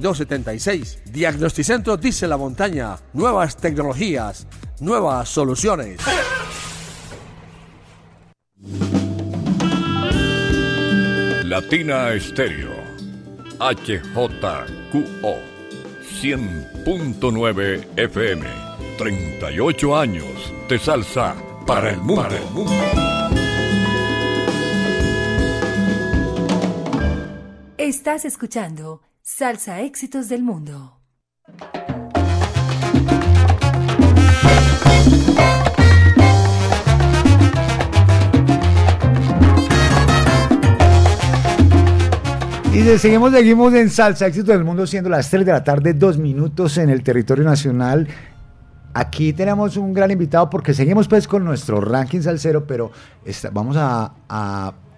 604-262-5276. 0.00 1.04
Diagnosticentro 1.04 1.96
Dice 1.96 2.26
la 2.28 2.36
Montaña. 2.36 2.96
Nuevas 3.12 3.56
tecnologías, 3.56 4.46
nuevas 4.80 5.28
soluciones. 5.28 6.00
Latina 11.44 12.12
Estéreo. 12.12 12.72
HJQO. 13.60 15.38
100.9 16.22 17.86
FM. 17.96 18.46
38 18.98 19.96
años 19.96 20.52
de 20.68 20.78
salsa 20.78 21.34
para 21.66 21.90
el 21.90 21.98
mundo. 21.98 22.28
Estás 27.76 28.24
escuchando 28.24 29.02
Salsa 29.34 29.80
Éxitos 29.80 30.28
del 30.28 30.42
Mundo. 30.42 31.00
Y 42.72 42.98
seguimos, 42.98 43.32
seguimos 43.32 43.72
en 43.74 43.88
Salsa 43.88 44.26
Éxito 44.26 44.50
del 44.50 44.64
Mundo, 44.64 44.86
siendo 44.86 45.08
las 45.08 45.30
3 45.30 45.46
de 45.46 45.52
la 45.52 45.62
tarde, 45.62 45.94
dos 45.94 46.18
minutos 46.18 46.76
en 46.78 46.90
el 46.90 47.02
territorio 47.04 47.44
nacional. 47.44 48.08
Aquí 48.92 49.32
tenemos 49.32 49.76
un 49.76 49.92
gran 49.92 50.10
invitado 50.10 50.50
porque 50.50 50.74
seguimos 50.74 51.06
pues 51.06 51.28
con 51.28 51.44
nuestro 51.44 51.80
ranking 51.80 52.20
salsero, 52.20 52.66
pero 52.66 52.90
vamos 53.52 53.76
a- 53.78 54.12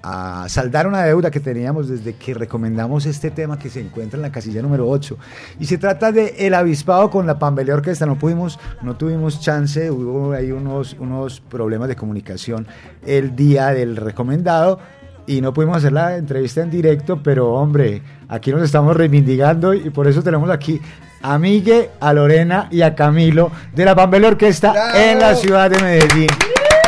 a 0.09 0.48
saldar 0.48 0.86
una 0.86 1.02
deuda 1.02 1.32
que 1.32 1.40
teníamos 1.40 1.88
desde 1.88 2.14
que 2.14 2.32
recomendamos 2.32 3.07
este 3.07 3.32
tema 3.32 3.59
que 3.59 3.68
se 3.68 3.80
encuentra 3.80 4.16
en 4.16 4.22
la 4.22 4.30
casilla 4.30 4.62
número 4.62 4.88
8. 4.88 5.18
Y 5.59 5.66
se 5.66 5.78
trata 5.78 6.12
de 6.12 6.36
El 6.38 6.54
Avispado 6.54 7.11
con 7.11 7.26
la 7.26 7.40
Pambelea 7.40 7.74
Orquesta. 7.74 8.07
No 8.07 8.16
pudimos, 8.16 8.61
no 8.82 8.96
tuvimos 8.96 9.40
chance, 9.40 9.90
hubo 9.90 10.32
ahí 10.32 10.52
unos, 10.52 10.94
unos 11.00 11.40
problemas 11.40 11.88
de 11.88 11.96
comunicación 11.96 12.68
el 13.04 13.34
día 13.34 13.70
del 13.70 13.96
recomendado 13.96 14.78
y 15.26 15.40
no 15.40 15.52
pudimos 15.52 15.78
hacer 15.78 15.92
la 15.92 16.16
entrevista 16.16 16.61
en 16.61 16.70
directo, 16.70 17.20
pero 17.20 17.54
hombre, 17.54 18.00
aquí 18.28 18.52
nos 18.52 18.62
estamos 18.62 18.96
reivindicando 18.96 19.74
y 19.74 19.90
por 19.90 20.07
eso 20.07 20.22
tenemos 20.22 20.50
aquí 20.50 20.80
a 21.20 21.36
Migue, 21.36 21.90
a 21.98 22.12
Lorena 22.12 22.68
y 22.70 22.82
a 22.82 22.94
Camilo 22.94 23.50
de 23.74 23.84
la 23.84 23.96
Pambelea 23.96 24.30
Orquesta 24.30 24.70
¡Bravo! 24.70 24.98
en 24.98 25.18
la 25.18 25.34
ciudad 25.34 25.68
de 25.68 25.82
Medellín. 25.82 26.28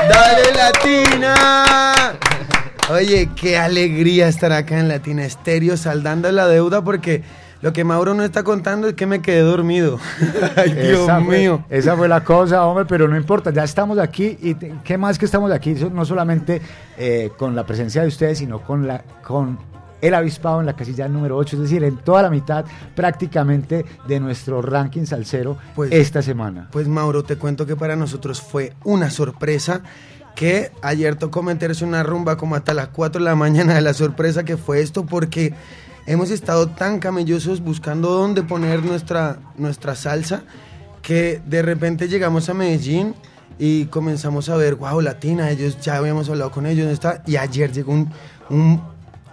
¡Dale, 0.09 0.55
Latina! 0.55 2.28
Oye, 2.91 3.29
qué 3.37 3.59
alegría 3.59 4.29
estar 4.29 4.51
acá 4.53 4.79
en 4.81 4.89
Latina 4.89 5.25
Estéreo 5.25 5.77
saldando 5.77 6.31
la 6.33 6.47
deuda 6.47 6.83
porque 6.83 7.23
lo 7.61 7.73
que 7.75 7.85
Mauro 7.85 8.15
no 8.15 8.23
está 8.23 8.45
contando 8.45 8.89
es 8.89 8.95
que 8.95 9.05
me 9.05 9.21
quedé 9.21 9.41
dormido. 9.41 9.99
Ay, 10.57 10.73
Dios 10.73 11.01
esa 11.03 11.21
fue, 11.21 11.39
mío. 11.39 11.65
Esa 11.69 11.97
fue 11.97 12.09
la 12.09 12.25
cosa, 12.25 12.65
hombre, 12.65 12.87
pero 12.87 13.07
no 13.07 13.17
importa, 13.17 13.51
ya 13.53 13.65
estamos 13.65 13.99
aquí 13.99 14.39
y 14.41 14.55
te- 14.55 14.73
qué 14.85 14.97
más 14.97 15.19
que 15.19 15.27
estamos 15.27 15.53
aquí, 15.53 15.75
no 15.93 16.05
solamente 16.07 16.63
eh, 16.97 17.31
con 17.37 17.55
la 17.55 17.67
presencia 17.67 18.01
de 18.03 18.09
ustedes, 18.09 18.39
sino 18.39 18.61
con 18.63 18.87
la 18.87 19.03
con 19.23 19.59
el 20.01 20.15
avispado 20.15 20.61
en 20.61 20.67
la 20.67 20.75
casilla 20.77 21.09
número 21.09 21.37
8, 21.37 21.57
es 21.57 21.63
decir, 21.63 21.83
en 21.83 21.97
toda 21.97 22.23
la 22.23 22.31
mitad 22.31 22.65
prácticamente 22.95 23.85
de 24.07 24.21
nuestro 24.21 24.63
ranking 24.63 25.05
salsero 25.05 25.59
esta 25.91 26.23
semana. 26.23 26.69
Pues 26.71 26.87
Mauro, 26.87 27.25
te 27.25 27.37
cuento 27.37 27.67
que 27.67 27.75
para 27.77 27.97
nosotros 27.97 28.41
fue 28.41 28.73
una 28.85 29.11
sorpresa 29.11 29.83
que 30.39 30.71
ayer 30.83 31.17
tocó 31.17 31.43
meterse 31.43 31.85
una 31.85 32.05
rumba 32.05 32.37
como 32.37 32.55
hasta 32.55 32.73
las 32.73 32.91
4 32.91 33.19
de 33.19 33.25
la 33.25 33.35
mañana 33.35 33.75
de 33.75 33.81
la 33.81 33.93
sorpresa 33.93 34.45
que 34.45 34.57
fue 34.57 34.81
esto 34.81 35.05
porque 35.05 35.53
hemos 36.07 36.31
estado 36.31 36.69
tan 36.69 37.01
camellosos 37.01 37.61
buscando 37.61 38.11
dónde 38.11 38.45
poner 38.45 38.85
nuestra, 38.85 39.41
nuestra 39.57 39.97
salsa 39.97 40.45
que 41.03 41.43
de 41.45 41.61
repente 41.63 42.07
llegamos 42.07 42.49
a 42.49 42.55
Medellín 42.55 43.17
y 43.59 43.87
comenzamos 43.87 44.49
a 44.49 44.57
ver, 44.57 44.77
wow, 44.77 45.01
Latina, 45.01 45.51
ellos 45.51 45.81
ya 45.81 45.97
habíamos 45.97 46.29
hablado 46.29 46.53
con 46.53 46.67
ellos, 46.67 46.85
¿dónde 46.85 46.95
está? 46.95 47.21
Y 47.27 47.35
ayer 47.35 47.73
llegó 47.73 47.91
un, 47.91 48.09
un 48.49 48.81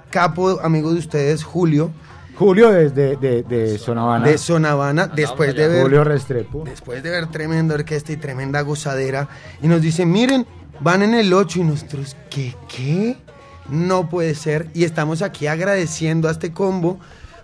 capo 0.09 0.59
amigo 0.59 0.91
de 0.91 0.97
ustedes, 0.97 1.43
Julio, 1.43 1.91
Julio 2.35 2.71
desde 2.71 3.15
de, 3.15 3.43
de 3.43 3.77
Sonavana. 3.77 4.25
de 4.25 4.37
Sonavana, 4.39 5.07
después 5.07 5.55
de 5.55 5.67
ver 5.67 5.83
Julio 5.83 6.03
Restrepo. 6.03 6.63
después 6.65 7.01
de 7.01 7.11
ver 7.11 7.27
tremenda 7.27 7.75
orquesta 7.75 8.11
y 8.11 8.17
tremenda 8.17 8.61
gozadera, 8.61 9.29
y 9.61 9.67
nos 9.67 9.81
dicen, 9.81 10.11
miren, 10.11 10.45
van 10.79 11.01
en 11.01 11.13
el 11.13 11.33
8 11.33 11.59
y 11.59 11.63
nosotros, 11.63 12.15
¿qué, 12.29 12.55
qué? 12.67 13.17
No 13.69 14.09
puede 14.09 14.35
ser. 14.35 14.67
Y 14.73 14.83
estamos 14.83 15.21
aquí 15.21 15.47
agradeciendo 15.47 16.27
a 16.27 16.31
este 16.31 16.51
combo, 16.51 16.99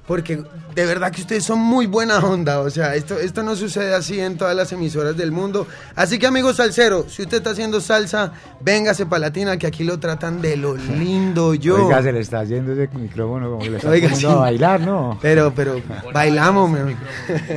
porque 0.08 0.44
de 0.76 0.86
verdad 0.86 1.12
que 1.12 1.22
ustedes 1.22 1.44
son 1.44 1.60
muy 1.60 1.86
buena 1.86 2.20
onda, 2.20 2.60
o 2.60 2.70
sea, 2.70 2.96
esto, 2.96 3.20
esto 3.20 3.44
no 3.44 3.56
sucede 3.56 3.94
así 3.94 4.20
en 4.20 4.38
todas 4.38 4.56
las 4.56 4.72
emisoras 4.72 5.16
del 5.16 5.32
mundo. 5.32 5.68
Así 5.96 6.20
que 6.20 6.28
amigos 6.28 6.58
salsero, 6.58 7.06
si 7.08 7.22
usted 7.22 7.38
está 7.38 7.52
haciendo 7.52 7.80
salsa, 7.82 8.34
véngase 8.60 9.06
para 9.06 9.20
Latina, 9.20 9.58
que 9.58 9.68
aquí 9.68 9.84
lo 9.84 10.00
tratan 10.00 10.42
de 10.42 10.58
lo 10.58 10.76
lindo 10.76 11.54
yo. 11.54 11.86
Oiga, 11.86 12.02
se 12.02 12.12
le 12.12 12.20
está 12.20 12.44
yendo 12.44 12.74
ese 12.74 12.90
micrófono 12.98 13.52
como 13.52 13.62
que 13.62 13.70
le 13.70 13.78
está 13.78 13.90
Oiga, 13.90 14.14
sí. 14.14 14.26
a 14.26 14.36
bailar, 14.36 14.82
¿no? 14.82 15.18
Pero, 15.22 15.54
pero, 15.56 15.82
bailamos. 16.14 16.78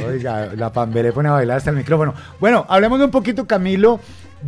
Oiga, 0.07 0.51
la 0.55 0.73
Pambelé 0.73 1.13
pone 1.13 1.29
a 1.29 1.33
bailar 1.33 1.59
hasta 1.59 1.71
el 1.71 1.77
micrófono. 1.77 2.15
Bueno, 2.41 2.67
hablemos 2.69 3.01
un 3.01 3.11
poquito, 3.11 3.47
Camilo, 3.47 4.01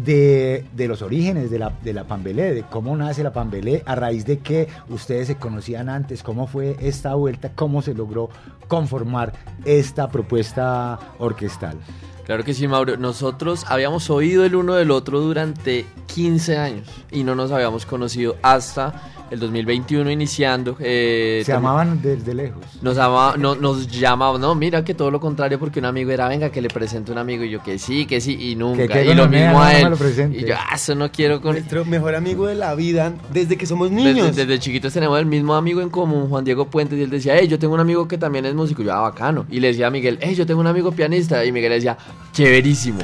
de, 0.02 0.64
de 0.74 0.88
los 0.88 1.02
orígenes 1.02 1.50
de 1.50 1.58
la, 1.58 1.72
de 1.82 1.92
la 1.92 2.04
Pambelé, 2.04 2.54
de 2.54 2.62
cómo 2.62 2.96
nace 2.96 3.22
la 3.22 3.32
Pambelé, 3.32 3.82
a 3.86 3.94
raíz 3.94 4.26
de 4.26 4.38
que 4.38 4.68
ustedes 4.88 5.28
se 5.28 5.36
conocían 5.36 5.88
antes, 5.88 6.22
cómo 6.22 6.46
fue 6.46 6.76
esta 6.80 7.14
vuelta, 7.14 7.52
cómo 7.54 7.82
se 7.82 7.94
logró 7.94 8.28
conformar 8.68 9.32
esta 9.64 10.08
propuesta 10.08 10.98
orquestal. 11.18 11.78
Claro 12.24 12.42
que 12.42 12.54
sí, 12.54 12.66
Mauro. 12.66 12.96
Nosotros 12.96 13.64
habíamos 13.68 14.10
oído 14.10 14.44
el 14.44 14.56
uno 14.56 14.74
del 14.74 14.90
otro 14.90 15.20
durante 15.20 15.86
15 16.06 16.58
años 16.58 16.88
y 17.12 17.22
no 17.22 17.36
nos 17.36 17.52
habíamos 17.52 17.86
conocido 17.86 18.36
hasta 18.42 19.00
el 19.30 19.40
2021 19.40 20.10
iniciando. 20.10 20.76
eh, 20.80 21.42
Se 21.44 21.52
tam- 21.52 21.56
amaban 21.58 22.00
desde 22.02 22.34
lejos. 22.34 22.62
Nos, 22.82 22.96
ama- 22.98 23.34
no, 23.38 23.54
nos 23.56 23.88
llamaban, 23.88 24.40
no, 24.40 24.54
mira 24.54 24.84
que 24.84 24.94
todo 24.94 25.10
lo 25.10 25.18
contrario, 25.20 25.58
porque 25.58 25.78
un 25.80 25.86
amigo 25.86 26.10
era, 26.10 26.28
venga, 26.28 26.50
que 26.50 26.60
le 26.60 26.68
presente 26.68 27.10
un 27.12 27.18
amigo, 27.18 27.44
y 27.44 27.50
yo 27.50 27.62
que 27.62 27.78
sí, 27.78 28.06
que 28.06 28.20
sí, 28.20 28.36
y 28.50 28.56
nunca. 28.56 28.86
Que 28.86 29.04
y 29.04 29.14
lo 29.14 29.28
mismo 29.28 29.52
no, 29.52 29.62
a 29.62 29.74
él. 29.78 29.88
y 30.32 30.44
yo, 30.44 30.54
ah, 30.56 30.74
eso 30.76 30.94
no 30.94 31.10
quiero 31.10 31.40
con 31.40 31.52
Nuestro 31.52 31.84
mejor 31.84 32.14
amigo 32.14 32.46
de 32.46 32.54
la 32.54 32.74
vida 32.74 33.12
desde 33.32 33.56
que 33.56 33.66
somos 33.66 33.90
niños. 33.90 34.28
Desde, 34.28 34.46
desde 34.46 34.58
chiquitos 34.60 34.92
tenemos 34.92 35.18
el 35.18 35.26
mismo 35.26 35.54
amigo 35.54 35.80
en 35.80 35.90
común, 35.90 36.28
Juan 36.28 36.44
Diego 36.44 36.66
Puentes, 36.66 36.98
y 36.98 37.02
él 37.02 37.10
decía, 37.10 37.34
hey, 37.38 37.48
yo 37.48 37.58
tengo 37.58 37.74
un 37.74 37.80
amigo 37.80 38.06
que 38.06 38.18
también 38.18 38.46
es 38.46 38.54
músico, 38.54 38.82
y 38.82 38.86
yo, 38.86 38.92
ah, 38.94 39.00
bacano. 39.00 39.44
Y 39.50 39.60
le 39.60 39.68
decía 39.68 39.88
a 39.88 39.90
Miguel, 39.90 40.18
hey, 40.20 40.34
yo 40.34 40.46
tengo 40.46 40.60
un 40.60 40.66
amigo 40.66 40.92
pianista, 40.92 41.44
y 41.44 41.52
Miguel 41.52 41.72
decía, 41.72 41.96
chéverísimo. 42.36 43.00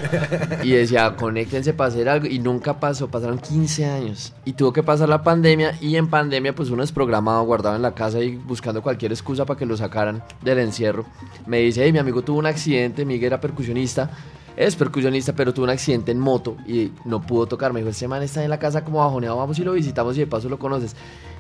y 0.63 0.73
decía, 0.73 1.17
conéctense 1.17 1.73
para 1.73 1.89
hacer 1.89 2.09
algo, 2.09 2.27
y 2.27 2.39
nunca 2.39 2.79
pasó, 2.79 3.09
pasaron 3.09 3.39
15 3.39 3.87
años. 3.87 4.33
Y 4.45 4.53
tuvo 4.53 4.73
que 4.73 4.83
pasar 4.83 5.09
la 5.09 5.23
pandemia, 5.23 5.75
y 5.81 5.97
en 5.97 6.09
pandemia, 6.09 6.55
pues 6.55 6.69
uno 6.69 6.83
es 6.83 6.93
programado, 6.93 7.43
guardado 7.45 7.75
en 7.75 7.83
la 7.83 7.95
casa 7.95 8.21
y 8.21 8.37
buscando 8.37 8.83
cualquier 8.83 9.11
excusa 9.13 9.47
para 9.47 9.59
que 9.59 9.65
lo 9.65 9.77
sacaran 9.77 10.23
del 10.43 10.59
encierro. 10.59 11.07
Me 11.47 11.59
dice, 11.61 11.83
hey, 11.83 11.93
mi 11.93 11.99
amigo 11.99 12.23
tuvo 12.23 12.39
un 12.39 12.47
accidente, 12.47 13.07
Miguel 13.07 13.29
era 13.29 13.41
percusionista. 13.41 14.11
Es 14.55 14.77
percusionista, 14.77 15.33
pero 15.33 15.55
tuvo 15.55 15.65
un 15.65 15.71
accidente 15.71 16.13
en 16.13 16.19
moto 16.19 16.59
y 16.67 16.93
no 17.07 17.23
pudo 17.23 17.47
tocar. 17.47 17.73
Me 17.73 17.81
dijo, 17.81 17.89
ese 17.89 18.07
man 18.07 18.23
está 18.23 18.45
en 18.45 18.51
la 18.51 18.59
casa 18.59 18.85
como 18.85 18.99
bajoneado, 18.99 19.39
vamos 19.39 19.59
y 19.59 19.65
lo 19.65 19.73
visitamos 19.73 20.15
y 20.19 20.21
de 20.21 20.27
paso 20.27 20.51
lo 20.51 20.59
conoces. 20.59 20.95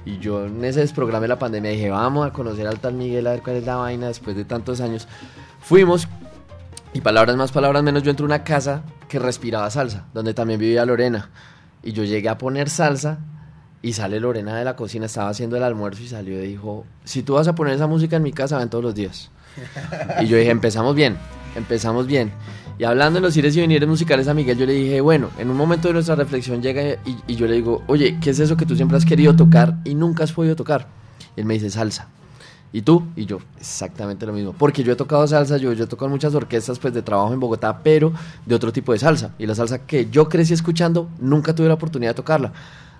Y 0.06 0.18
yo 0.18 0.46
en 0.46 0.64
ese 0.64 0.80
desprograma 0.80 1.20
de 1.20 1.28
la 1.28 1.38
pandemia 1.38 1.72
dije, 1.72 1.90
vamos 1.90 2.26
a 2.26 2.32
conocer 2.32 2.66
al 2.66 2.80
tal 2.80 2.94
Miguel, 2.94 3.26
a 3.26 3.32
ver 3.32 3.42
cuál 3.42 3.56
es 3.56 3.66
la 3.66 3.76
vaina 3.76 4.08
después 4.08 4.34
de 4.34 4.46
tantos 4.46 4.80
años. 4.80 5.06
Fuimos 5.60 6.08
y 6.94 7.00
palabras 7.00 7.36
más, 7.36 7.52
palabras 7.52 7.82
menos, 7.82 8.02
yo 8.02 8.10
entré 8.10 8.24
a 8.24 8.26
una 8.26 8.44
casa 8.44 8.82
que 9.08 9.18
respiraba 9.18 9.70
salsa, 9.70 10.06
donde 10.12 10.34
también 10.34 10.60
vivía 10.60 10.84
Lorena. 10.84 11.30
Y 11.82 11.92
yo 11.92 12.04
llegué 12.04 12.28
a 12.28 12.38
poner 12.38 12.68
salsa 12.68 13.18
y 13.80 13.94
sale 13.94 14.20
Lorena 14.20 14.56
de 14.56 14.64
la 14.64 14.76
cocina, 14.76 15.06
estaba 15.06 15.30
haciendo 15.30 15.56
el 15.56 15.62
almuerzo 15.62 16.02
y 16.02 16.08
salió 16.08 16.42
y 16.42 16.46
dijo, 16.46 16.84
si 17.04 17.22
tú 17.22 17.34
vas 17.34 17.48
a 17.48 17.54
poner 17.54 17.74
esa 17.74 17.86
música 17.86 18.16
en 18.16 18.22
mi 18.22 18.32
casa, 18.32 18.58
ven 18.58 18.68
todos 18.68 18.84
los 18.84 18.94
días. 18.94 19.30
Y 20.20 20.26
yo 20.26 20.36
dije, 20.36 20.50
empezamos 20.50 20.94
bien, 20.94 21.16
empezamos 21.56 22.06
bien. 22.06 22.30
Y 22.78 22.84
hablando 22.84 23.20
de 23.20 23.26
los 23.26 23.36
ires 23.36 23.56
y 23.56 23.60
venires 23.60 23.88
musicales 23.88 24.28
a 24.28 24.34
Miguel, 24.34 24.56
yo 24.58 24.66
le 24.66 24.72
dije, 24.74 25.00
bueno, 25.00 25.30
en 25.38 25.50
un 25.50 25.56
momento 25.56 25.88
de 25.88 25.94
nuestra 25.94 26.14
reflexión 26.14 26.62
llega 26.62 26.82
y, 27.04 27.16
y 27.26 27.36
yo 27.36 27.46
le 27.46 27.54
digo, 27.54 27.82
oye, 27.86 28.18
¿qué 28.20 28.30
es 28.30 28.38
eso 28.38 28.56
que 28.56 28.66
tú 28.66 28.76
siempre 28.76 28.96
has 28.96 29.04
querido 29.04 29.34
tocar 29.34 29.78
y 29.84 29.94
nunca 29.94 30.24
has 30.24 30.32
podido 30.32 30.56
tocar? 30.56 30.88
Y 31.36 31.40
él 31.40 31.46
me 31.46 31.54
dice, 31.54 31.70
salsa. 31.70 32.08
¿Y 32.72 32.82
tú? 32.82 33.06
Y 33.16 33.26
yo, 33.26 33.38
exactamente 33.60 34.24
lo 34.24 34.32
mismo. 34.32 34.54
Porque 34.56 34.82
yo 34.82 34.92
he 34.92 34.96
tocado 34.96 35.26
salsa, 35.26 35.58
yo, 35.58 35.72
yo 35.74 35.84
he 35.84 35.86
tocado 35.86 36.06
en 36.06 36.12
muchas 36.12 36.34
orquestas 36.34 36.78
pues, 36.78 36.94
de 36.94 37.02
trabajo 37.02 37.32
en 37.34 37.40
Bogotá, 37.40 37.80
pero 37.82 38.12
de 38.46 38.54
otro 38.54 38.72
tipo 38.72 38.92
de 38.92 38.98
salsa. 38.98 39.34
Y 39.38 39.46
la 39.46 39.54
salsa 39.54 39.86
que 39.86 40.08
yo 40.10 40.28
crecí 40.28 40.54
escuchando, 40.54 41.08
nunca 41.20 41.54
tuve 41.54 41.68
la 41.68 41.74
oportunidad 41.74 42.12
de 42.12 42.14
tocarla. 42.14 42.52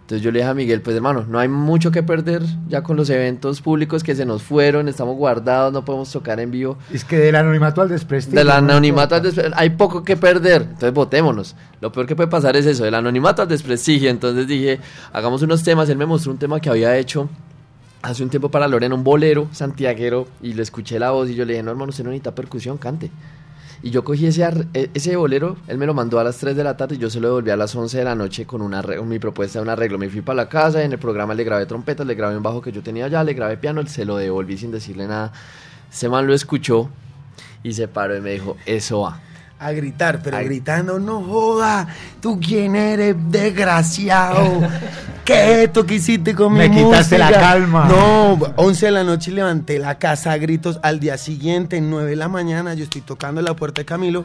Entonces 0.03 0.25
yo 0.25 0.33
le 0.33 0.41
dije 0.41 0.51
a 0.51 0.55
Miguel, 0.55 0.83
pues 0.83 0.97
hermano, 0.97 1.25
no 1.27 1.39
hay 1.39 1.49
mucho 1.49 1.91
que 1.93 2.03
perder 2.03 2.43
ya 2.68 2.83
con 2.83 2.97
los 2.97 3.09
eventos 3.09 3.62
públicos 3.62 4.03
que 4.03 4.16
se 4.16 4.27
nos 4.27 4.43
fueron, 4.43 4.89
estamos 4.89 5.16
guardados, 5.16 5.73
no 5.73 5.85
podemos 5.85 6.11
tocar 6.11 6.41
en 6.41 6.51
vivo. 6.51 6.77
Es 6.93 7.05
que 7.05 7.16
del 7.16 7.37
anonimato 7.37 7.81
al 7.81 7.89
desprestigio. 7.89 8.39
Del 8.39 8.49
¿no? 8.49 8.55
anonimato 8.55 9.14
al 9.14 9.23
desprestigio, 9.23 9.59
hay 9.59 9.70
poco 9.70 10.03
que 10.03 10.16
perder, 10.16 10.62
entonces 10.62 10.93
votémonos. 10.93 11.55
Lo 11.81 11.93
peor 11.93 12.07
que 12.07 12.16
puede 12.16 12.29
pasar 12.29 12.57
es 12.57 12.66
eso, 12.66 12.85
del 12.85 12.97
anonimato 12.97 13.43
al 13.43 13.49
desprestigio. 13.49 14.11
Entonces 14.11 14.47
dije, 14.47 14.81
hagamos 15.12 15.41
unos 15.43 15.62
temas. 15.62 15.89
Él 15.89 15.97
me 15.97 16.05
mostró 16.05 16.33
un 16.33 16.39
tema 16.39 16.61
que 16.61 16.68
había 16.68 16.97
hecho 16.99 17.29
hace 18.03 18.22
un 18.22 18.30
tiempo 18.30 18.50
para 18.50 18.68
Lorena, 18.68 18.94
un 18.94 19.05
bolero 19.05 19.48
santiaguero, 19.53 20.26
y 20.42 20.55
le 20.55 20.62
escuché 20.62 20.98
la 20.98 21.12
voz 21.12 21.30
y 21.30 21.34
yo 21.34 21.44
le 21.44 21.55
dije, 21.55 21.62
no 21.62 21.70
hermano, 21.70 21.90
usted 21.90 22.05
no 22.05 22.11
necesita 22.11 22.34
percusión, 22.34 22.76
cante. 22.78 23.11
Y 23.84 23.90
yo 23.90 24.05
cogí 24.05 24.26
ese, 24.26 24.48
e- 24.74 24.90
ese 24.94 25.16
bolero, 25.16 25.57
él 25.66 25.76
me 25.78 25.86
lo 25.86 25.94
mandó 25.94 26.20
a 26.20 26.24
las 26.24 26.38
3 26.38 26.55
de 26.55 26.62
la 26.62 26.76
tarde 26.76 26.94
y 26.94 26.98
yo 26.98 27.11
se 27.11 27.18
lo 27.20 27.28
devolví 27.28 27.50
a 27.50 27.57
las 27.57 27.74
11 27.74 27.98
de 27.98 28.05
la 28.05 28.14
noche 28.14 28.46
con 28.46 28.62
una 28.62 28.82
mi 28.82 29.18
propuesta 29.18 29.59
de 29.59 29.64
un 29.64 29.68
arreglo. 29.70 29.98
Me 29.98 30.09
fui 30.09 30.20
para 30.20 30.36
la 30.36 30.48
casa 30.48 30.82
en 30.84 30.92
el 30.92 30.98
programa 30.98 31.34
le 31.34 31.42
grabé 31.42 31.66
trompetas, 31.66 32.07
le 32.07 32.14
grabé 32.14 32.36
un 32.36 32.42
bajo 32.42 32.62
que 32.62 32.70
yo 32.70 32.82
tenía 32.82 33.07
allá, 33.07 33.24
le 33.24 33.34
grabé 33.34 33.57
piano, 33.57 33.84
se 33.86 34.05
lo 34.05 34.16
devolví 34.16 34.57
sin 34.57 34.70
decirle 34.70 35.09
nada. 35.09 35.32
Ese 35.90 36.09
man 36.09 36.26
lo 36.26 36.34
escuchó 36.34 36.90
y 37.64 37.72
se 37.72 37.88
paró 37.88 38.16
y 38.16 38.20
me 38.20 38.30
dijo, 38.30 38.57
eso 38.66 39.00
va. 39.00 39.20
A 39.66 39.72
gritar, 39.72 40.20
pero 40.22 40.38
gritando, 40.38 40.98
no 40.98 41.22
joda, 41.22 41.86
tú 42.20 42.40
quién 42.40 42.76
eres, 42.76 43.16
desgraciado. 43.28 44.60
¿Qué 45.24 45.62
esto 45.64 45.86
que 45.86 45.94
hiciste 45.94 46.34
con 46.34 46.52
Me 46.52 46.68
mi 46.68 46.76
quitaste 46.76 47.16
la 47.18 47.26
música? 47.26 47.40
calma. 47.40 47.84
No, 47.86 48.32
11 48.56 48.86
de 48.86 48.92
la 48.92 49.04
noche 49.04 49.30
levanté 49.30 49.78
la 49.78 49.98
casa 49.98 50.32
a 50.32 50.38
gritos. 50.38 50.80
Al 50.82 50.98
día 50.98 51.16
siguiente, 51.16 51.80
9 51.80 52.10
de 52.10 52.16
la 52.16 52.28
mañana, 52.28 52.74
yo 52.74 52.84
estoy 52.84 53.02
tocando 53.02 53.40
la 53.40 53.54
puerta 53.54 53.82
de 53.82 53.84
Camilo 53.86 54.24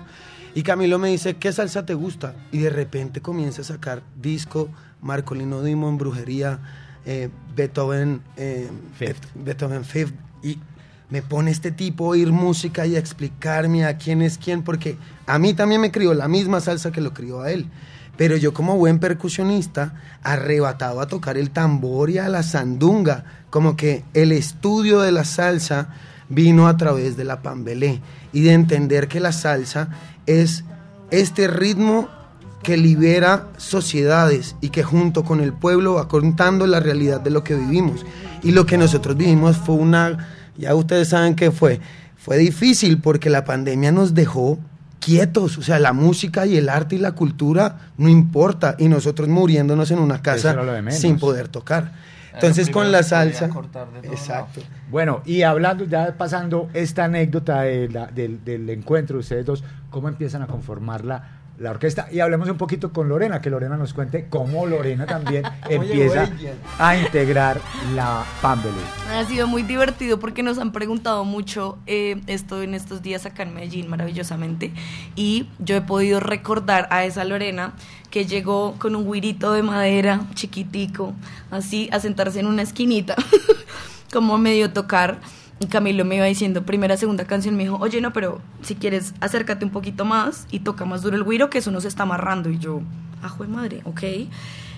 y 0.55 0.63
Camilo 0.63 0.97
me 0.97 1.09
dice, 1.09 1.35
¿qué 1.35 1.51
salsa 1.53 1.85
te 1.85 1.93
gusta? 1.93 2.33
Y 2.51 2.57
de 2.59 2.71
repente 2.71 3.21
comienza 3.21 3.61
a 3.61 3.65
sacar 3.65 4.01
disco, 4.19 4.69
Marcolino 5.01 5.61
Dimon, 5.61 5.99
Brujería, 5.99 6.59
eh, 7.05 7.29
Beethoven, 7.55 8.21
eh, 8.37 8.67
Beethoven 9.35 9.85
Fifth 9.85 10.15
y 10.41 10.57
me 11.09 11.21
pone 11.21 11.51
este 11.51 11.71
tipo 11.71 12.05
a 12.05 12.09
oír 12.09 12.31
música 12.31 12.85
y 12.85 12.95
a 12.95 12.99
explicarme 12.99 13.85
a 13.85 13.97
quién 13.97 14.21
es 14.21 14.37
quién, 14.37 14.63
porque 14.63 14.97
a 15.25 15.39
mí 15.39 15.53
también 15.53 15.81
me 15.81 15.91
crió 15.91 16.13
la 16.13 16.27
misma 16.27 16.59
salsa 16.59 16.91
que 16.91 17.01
lo 17.01 17.13
crió 17.13 17.41
a 17.41 17.51
él. 17.51 17.67
Pero 18.17 18.35
yo 18.35 18.53
como 18.53 18.75
buen 18.77 18.99
percusionista, 18.99 19.93
arrebatado 20.23 21.01
a 21.01 21.07
tocar 21.07 21.37
el 21.37 21.51
tambor 21.51 22.09
y 22.09 22.17
a 22.17 22.29
la 22.29 22.43
sandunga, 22.43 23.23
como 23.49 23.77
que 23.77 24.03
el 24.13 24.31
estudio 24.31 24.99
de 25.01 25.11
la 25.11 25.23
salsa 25.23 25.89
vino 26.29 26.67
a 26.67 26.77
través 26.77 27.15
de 27.15 27.23
la 27.23 27.41
pambelé 27.41 28.01
y 28.33 28.41
de 28.41 28.53
entender 28.53 29.07
que 29.07 29.19
la 29.19 29.31
salsa 29.31 29.89
es 30.25 30.65
este 31.11 31.47
ritmo 31.47 32.09
que 32.63 32.75
libera 32.75 33.47
sociedades 33.57 34.55
y 34.59 34.69
que 34.69 34.83
junto 34.83 35.23
con 35.23 35.39
el 35.39 35.53
pueblo 35.53 35.93
va 35.93 36.07
contando 36.07 36.67
la 36.67 36.79
realidad 36.79 37.21
de 37.21 37.29
lo 37.29 37.43
que 37.43 37.55
vivimos. 37.55 38.05
Y 38.43 38.51
lo 38.51 38.65
que 38.65 38.77
nosotros 38.77 39.15
vivimos 39.15 39.57
fue 39.57 39.75
una, 39.75 40.27
ya 40.57 40.73
ustedes 40.75 41.09
saben 41.09 41.35
que 41.35 41.51
fue, 41.51 41.79
fue 42.17 42.37
difícil 42.37 42.99
porque 42.99 43.29
la 43.29 43.43
pandemia 43.45 43.91
nos 43.91 44.13
dejó 44.13 44.59
quietos, 44.99 45.57
o 45.57 45.61
sea, 45.61 45.79
la 45.79 45.93
música 45.93 46.45
y 46.45 46.57
el 46.57 46.69
arte 46.69 46.95
y 46.95 46.99
la 46.99 47.11
cultura 47.13 47.91
no 47.97 48.09
importa 48.09 48.75
y 48.77 48.87
nosotros 48.89 49.27
muriéndonos 49.29 49.91
en 49.91 49.99
una 49.99 50.21
casa 50.21 50.49
sin 50.93 51.17
poder 51.19 51.47
tocar. 51.47 51.91
Entonces 52.33 52.69
con 52.73 52.91
la 52.91 53.01
salsa, 53.03 53.45
exacto. 54.11 54.61
Bueno, 54.91 55.21
y 55.25 55.41
hablando, 55.41 55.85
ya 55.85 56.15
pasando 56.17 56.69
esta 56.73 57.05
anécdota 57.05 57.61
de 57.61 57.89
la- 57.89 58.07
del, 58.07 58.43
del 58.43 58.69
encuentro 58.69 59.15
de 59.15 59.21
ustedes 59.21 59.45
dos, 59.45 59.63
¿cómo 59.89 60.07
empiezan 60.07 60.43
a 60.43 60.47
conformar 60.47 61.03
la, 61.03 61.36
la 61.59 61.71
orquesta? 61.71 62.07
Y 62.11 62.19
hablemos 62.19 62.49
un 62.49 62.57
poquito 62.57 62.91
con 62.91 63.09
Lorena, 63.09 63.41
que 63.41 63.49
Lorena 63.49 63.77
nos 63.77 63.93
cuente 63.93 64.27
cómo 64.29 64.65
Lorena 64.65 65.05
también 65.05 65.43
empieza 65.69 66.29
a 66.79 66.97
integrar 66.97 67.59
la 67.95 68.23
Pambelé. 68.41 68.75
Ha 69.11 69.25
sido 69.25 69.47
muy 69.47 69.63
divertido 69.63 70.19
porque 70.19 70.43
nos 70.43 70.57
han 70.57 70.71
preguntado 70.71 71.23
mucho 71.25 71.77
eh, 71.87 72.21
esto 72.27 72.61
en 72.61 72.73
estos 72.73 73.01
días 73.01 73.25
acá 73.25 73.43
en 73.43 73.53
Medellín, 73.53 73.89
maravillosamente. 73.89 74.71
Y 75.15 75.49
yo 75.59 75.75
he 75.75 75.81
podido 75.81 76.19
recordar 76.19 76.87
a 76.91 77.05
esa 77.05 77.23
Lorena 77.23 77.73
que 78.09 78.25
llegó 78.25 78.75
con 78.79 78.95
un 78.95 79.11
guirito 79.11 79.53
de 79.53 79.63
madera 79.63 80.21
chiquitico, 80.33 81.13
así, 81.51 81.89
a 81.91 81.99
sentarse 81.99 82.39
en 82.39 82.47
una 82.47 82.61
esquinita, 82.61 83.15
como 84.13 84.37
medio 84.37 84.71
tocar. 84.71 85.19
Y 85.59 85.67
Camilo 85.67 86.05
me 86.05 86.17
iba 86.17 86.25
diciendo, 86.25 86.63
primera, 86.63 86.97
segunda 86.97 87.25
canción, 87.25 87.55
me 87.55 87.63
dijo, 87.63 87.77
oye, 87.79 87.99
no, 87.99 88.13
pero 88.13 88.41
si 88.61 88.75
quieres, 88.75 89.13
acércate 89.21 89.65
un 89.65 89.71
poquito 89.71 90.05
más 90.05 90.45
y 90.51 90.59
toca 90.59 90.85
más 90.85 91.01
duro 91.01 91.15
el 91.15 91.23
güiro, 91.23 91.49
que 91.49 91.57
eso 91.57 91.71
nos 91.71 91.85
está 91.85 92.03
amarrando. 92.03 92.49
Y 92.49 92.59
yo, 92.59 92.81
ajo 93.23 93.43
de 93.43 93.49
madre, 93.49 93.81
ok. 93.85 94.03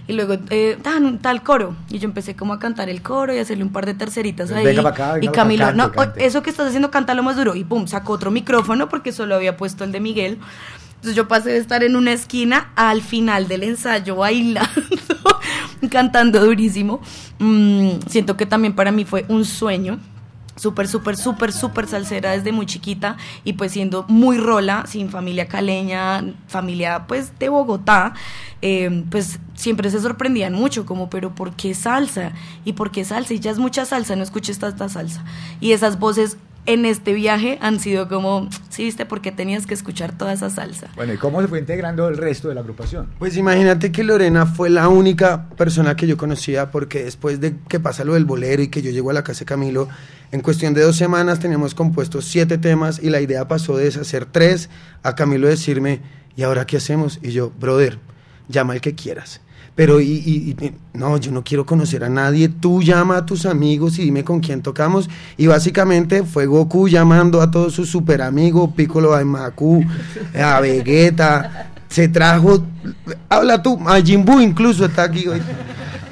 y 0.07 0.13
luego 0.13 0.37
eh, 0.49 0.77
tan, 0.81 1.19
tal 1.19 1.43
coro. 1.43 1.75
Y 1.89 1.99
yo 1.99 2.07
empecé 2.07 2.35
como 2.35 2.53
a 2.53 2.59
cantar 2.59 2.89
el 2.89 3.01
coro 3.01 3.33
y 3.33 3.39
hacerle 3.39 3.63
un 3.63 3.71
par 3.71 3.85
de 3.85 3.93
terceritas 3.93 4.51
ahí. 4.51 4.63
Venga 4.63 4.83
pa' 4.83 4.89
acá, 4.89 5.13
venga 5.13 5.25
y 5.25 5.29
Camilo, 5.29 5.65
cante, 5.65 5.77
no, 5.77 5.91
cante. 5.91 6.25
eso 6.25 6.41
que 6.41 6.49
estás 6.49 6.67
haciendo, 6.67 6.91
cántalo 6.91 7.23
más 7.23 7.35
duro. 7.35 7.55
Y 7.55 7.65
pum, 7.65 7.85
sacó 7.85 8.13
otro 8.13 8.31
micrófono 8.31 8.87
porque 8.87 9.11
solo 9.11 9.35
había 9.35 9.57
puesto 9.57 9.83
el 9.83 9.91
de 9.91 9.99
Miguel. 9.99 10.39
Entonces 10.95 11.15
yo 11.15 11.27
pasé 11.27 11.51
de 11.51 11.57
estar 11.57 11.83
en 11.83 11.95
una 11.95 12.11
esquina 12.11 12.71
al 12.75 13.01
final 13.01 13.47
del 13.47 13.63
ensayo 13.63 14.17
bailando, 14.17 14.69
cantando 15.89 16.43
durísimo. 16.43 17.01
Mm, 17.39 17.99
siento 18.07 18.35
que 18.35 18.45
también 18.45 18.75
para 18.75 18.91
mí 18.91 19.05
fue 19.05 19.25
un 19.29 19.45
sueño. 19.45 19.99
Súper, 20.59 20.89
súper, 20.89 21.15
súper, 21.15 21.53
súper 21.53 21.87
salsera 21.87 22.31
desde 22.31 22.51
muy 22.51 22.65
chiquita 22.65 23.15
y 23.45 23.53
pues 23.53 23.71
siendo 23.71 24.03
muy 24.09 24.37
rola, 24.37 24.83
sin 24.87 25.09
familia 25.09 25.47
caleña, 25.47 26.33
familia 26.47 27.05
pues 27.07 27.31
de 27.39 27.47
Bogotá, 27.47 28.13
eh, 28.61 29.05
pues 29.09 29.39
siempre 29.55 29.89
se 29.89 30.01
sorprendían 30.01 30.51
mucho 30.51 30.85
como, 30.85 31.09
pero 31.09 31.33
¿por 31.33 31.53
qué 31.53 31.73
salsa? 31.73 32.33
¿Y 32.65 32.73
por 32.73 32.91
qué 32.91 33.05
salsa? 33.05 33.33
Y 33.33 33.39
ya 33.39 33.51
es 33.51 33.57
mucha 33.57 33.85
salsa, 33.85 34.17
no 34.17 34.23
escuches 34.23 34.59
tanta 34.59 34.89
salsa. 34.89 35.23
Y 35.61 35.71
esas 35.71 35.97
voces 35.97 36.35
en 36.69 36.85
este 36.85 37.13
viaje 37.13 37.57
han 37.61 37.79
sido 37.79 38.07
como, 38.07 38.47
sí, 38.69 38.83
viste, 38.83 39.07
porque 39.07 39.31
tenías 39.31 39.65
que 39.65 39.73
escuchar 39.73 40.15
toda 40.15 40.33
esa 40.33 40.51
salsa. 40.51 40.87
Bueno, 40.95 41.13
¿y 41.13 41.17
cómo 41.17 41.41
se 41.41 41.47
fue 41.47 41.57
integrando 41.57 42.07
el 42.07 42.15
resto 42.15 42.47
de 42.47 42.53
la 42.53 42.61
agrupación? 42.61 43.09
Pues 43.17 43.37
imagínate 43.37 43.91
que 43.91 44.03
Lorena 44.03 44.45
fue 44.45 44.69
la 44.69 44.87
única 44.87 45.49
persona 45.49 45.95
que 45.95 46.05
yo 46.05 46.15
conocía 46.15 46.69
porque 46.69 47.03
después 47.03 47.39
de 47.39 47.55
que 47.67 47.79
pasa 47.79 48.03
lo 48.03 48.13
del 48.13 48.25
bolero 48.25 48.61
y 48.61 48.67
que 48.67 48.83
yo 48.83 48.91
llego 48.91 49.09
a 49.09 49.13
la 49.13 49.23
casa 49.23 49.39
de 49.39 49.45
Camilo, 49.45 49.89
en 50.31 50.41
cuestión 50.41 50.75
de 50.75 50.83
dos 50.83 50.95
semanas 50.95 51.39
teníamos 51.39 51.73
compuestos 51.73 52.25
siete 52.25 52.59
temas 52.59 52.99
y 53.01 53.09
la 53.09 53.19
idea 53.19 53.47
pasó 53.47 53.75
de 53.75 53.87
hacer 53.87 54.27
tres 54.27 54.69
a 55.01 55.15
Camilo 55.15 55.47
decirme, 55.47 56.01
¿y 56.35 56.43
ahora 56.43 56.67
qué 56.67 56.77
hacemos? 56.77 57.17
Y 57.23 57.31
yo, 57.31 57.51
brother, 57.59 57.97
llama 58.47 58.73
al 58.73 58.81
que 58.81 58.93
quieras. 58.93 59.41
Pero, 59.79 60.01
y, 60.01 60.07
y- 60.11 60.55
y- 60.65 60.71
no, 60.91 61.15
yo 61.15 61.31
no 61.31 61.41
quiero 61.41 61.65
conocer 61.65 62.03
a 62.03 62.09
nadie. 62.09 62.49
Tú 62.49 62.83
llama 62.83 63.15
a 63.15 63.25
tus 63.25 63.45
amigos 63.45 63.97
y 63.97 64.03
dime 64.03 64.25
con 64.25 64.41
quién 64.41 64.61
tocamos. 64.61 65.09
Y 65.37 65.47
básicamente 65.47 66.23
fue 66.25 66.47
Goku 66.47 66.89
llamando 66.89 67.41
a 67.41 67.49
todos 67.49 67.75
sus 67.75 67.89
super 67.89 68.21
amigos, 68.21 68.71
Piccolo 68.75 69.15
a 69.15 69.23
Maku, 69.23 69.81
a 70.37 70.59
Vegeta. 70.59 71.71
Se 71.87 72.09
trajo, 72.09 72.61
habla 73.29 73.63
tú, 73.63 73.79
a 73.87 74.01
Jimbu 74.01 74.41
incluso 74.41 74.83
está 74.85 75.03
aquí 75.03 75.25
hoy. 75.29 75.41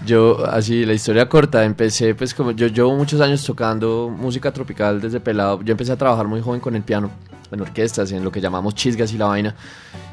Yo, 0.06 0.46
así, 0.50 0.86
la 0.86 0.94
historia 0.94 1.28
corta, 1.28 1.66
empecé, 1.66 2.16
pues 2.16 2.34
como 2.34 2.52
yo 2.52 2.68
llevo 2.68 2.96
muchos 2.96 3.20
años 3.20 3.44
tocando 3.44 4.10
música 4.18 4.54
tropical 4.54 5.02
desde 5.02 5.20
pelado. 5.20 5.62
Yo 5.62 5.74
empecé 5.74 5.92
a 5.92 5.98
trabajar 5.98 6.26
muy 6.26 6.40
joven 6.40 6.62
con 6.62 6.74
el 6.78 6.84
piano, 6.84 7.12
en 7.52 7.62
orquestas, 7.62 8.12
en 8.12 8.24
lo 8.24 8.32
que 8.32 8.42
llamamos 8.42 8.76
chisgas 8.76 9.14
y 9.14 9.18
la 9.18 9.26
vaina. 9.26 9.56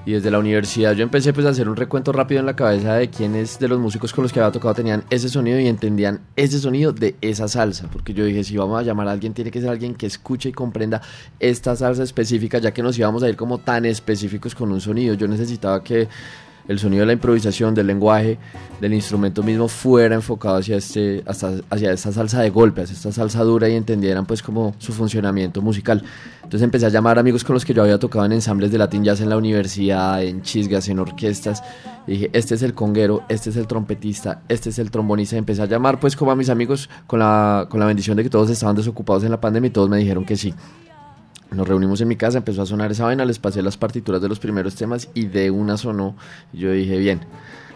Y 0.07 0.13
desde 0.13 0.31
la 0.31 0.39
universidad 0.39 0.93
yo 0.93 1.03
empecé 1.03 1.33
pues 1.33 1.47
a 1.47 1.51
hacer 1.51 1.69
un 1.69 1.77
recuento 1.77 2.13
rápido 2.13 2.41
en 2.41 2.47
la 2.47 2.55
cabeza 2.55 2.95
de 2.95 3.09
quiénes 3.09 3.59
de 3.59 3.69
los 3.69 3.79
músicos 3.79 4.13
con 4.13 4.23
los 4.23 4.33
que 4.33 4.41
había 4.41 4.53
tocado 4.53 4.75
tenían 4.75 5.03
ese 5.09 5.29
sonido 5.29 5.59
y 5.59 5.67
entendían 5.67 6.21
ese 6.37 6.59
sonido 6.59 6.93
de 6.93 7.17
esa 7.21 7.49
salsa. 7.49 7.89
Porque 7.91 8.13
yo 8.13 8.25
dije, 8.25 8.45
si 8.45 8.57
vamos 8.57 8.79
a 8.79 8.83
llamar 8.83 9.09
a 9.09 9.13
alguien, 9.13 9.33
tiene 9.33 9.51
que 9.51 9.61
ser 9.61 9.71
alguien 9.71 9.95
que 9.95 10.07
escuche 10.07 10.51
y 10.51 10.53
comprenda 10.53 11.01
esta 11.41 11.75
salsa 11.75 12.03
específica, 12.03 12.59
ya 12.59 12.73
que 12.73 12.83
nos 12.83 12.99
íbamos 12.99 13.23
a 13.23 13.29
ir 13.29 13.37
como 13.37 13.59
tan 13.59 13.87
específicos 13.87 14.55
con 14.55 14.71
un 14.73 14.81
sonido. 14.81 15.15
Yo 15.15 15.27
necesitaba 15.27 15.83
que 15.83 16.09
el 16.69 16.79
sonido 16.79 17.01
de 17.01 17.07
la 17.07 17.13
improvisación, 17.13 17.75
del 17.75 17.87
lenguaje, 17.87 18.39
del 18.81 18.95
instrumento 18.95 19.43
mismo 19.43 19.69
fuera 19.69 20.15
enfocado 20.15 20.57
hacia 20.57 20.77
este, 20.77 21.23
hacia 21.27 21.93
esta 21.93 22.13
salsa 22.13 22.41
de 22.41 22.51
golpe, 22.51 22.83
hacia 22.83 22.95
esta 22.95 23.13
salsa 23.13 23.43
dura 23.43 23.69
y 23.69 23.75
entendieran 23.75 24.27
pues 24.27 24.43
como 24.43 24.75
su 24.79 24.93
funcionamiento 24.93 25.63
musical. 25.63 26.03
Entonces 26.37 26.63
empecé 26.63 26.87
a 26.87 26.91
llamar 26.91 27.19
amigos 27.19 27.45
con 27.45 27.55
los 27.55 27.65
que 27.65 27.75
yo 27.75 27.83
había 27.83 27.99
tocado 27.99 28.25
en 28.25 28.33
ensambles 28.33 28.71
de 28.71 28.79
Latin 28.79 29.05
Jazz 29.05 29.21
en 29.21 29.29
la 29.31 29.37
universidad, 29.37 30.23
en 30.23 30.43
chisgas, 30.43 30.89
en 30.89 30.99
orquestas. 30.99 31.63
Y 32.07 32.13
dije, 32.13 32.31
este 32.33 32.55
es 32.55 32.63
el 32.63 32.75
conguero, 32.75 33.23
este 33.29 33.51
es 33.51 33.57
el 33.57 33.67
trompetista, 33.67 34.43
este 34.49 34.71
es 34.71 34.79
el 34.79 34.91
trombonista. 34.91 35.37
Empecé 35.37 35.63
a 35.63 35.67
llamar 35.67 36.01
pues 36.01 36.17
como 36.17 36.31
a 36.31 36.37
mis 36.37 36.51
amigos 36.51 36.91
con 37.07 37.21
la, 37.21 37.67
con 37.71 37.81
la 37.81 37.87
bendición 37.87 38.17
de 38.17 38.23
que 38.23 38.31
todos 38.31 38.51
estaban 38.51 38.77
desocupados 38.77 39.25
en 39.25 39.31
la 39.31 39.41
pandemia 39.41 39.69
y 39.69 39.73
todos 39.73 39.89
me 39.89 39.99
dijeron 39.99 40.25
que 40.25 40.37
sí. 40.37 40.55
Nos 41.55 41.67
reunimos 41.69 42.01
en 42.01 42.09
mi 42.09 42.17
casa, 42.17 42.39
empezó 42.39 42.63
a 42.63 42.67
sonar 42.67 42.91
esa 42.91 43.05
vaina, 43.05 43.25
les 43.25 43.39
pasé 43.39 43.63
las 43.63 43.77
partituras 43.77 44.21
de 44.21 44.29
los 44.29 44.39
primeros 44.39 44.75
temas 44.75 45.09
y 45.15 45.27
de 45.27 45.51
una 45.51 45.77
sonó. 45.77 46.17
Y 46.53 46.59
yo 46.59 46.73
dije, 46.73 46.99
bien, 46.99 47.21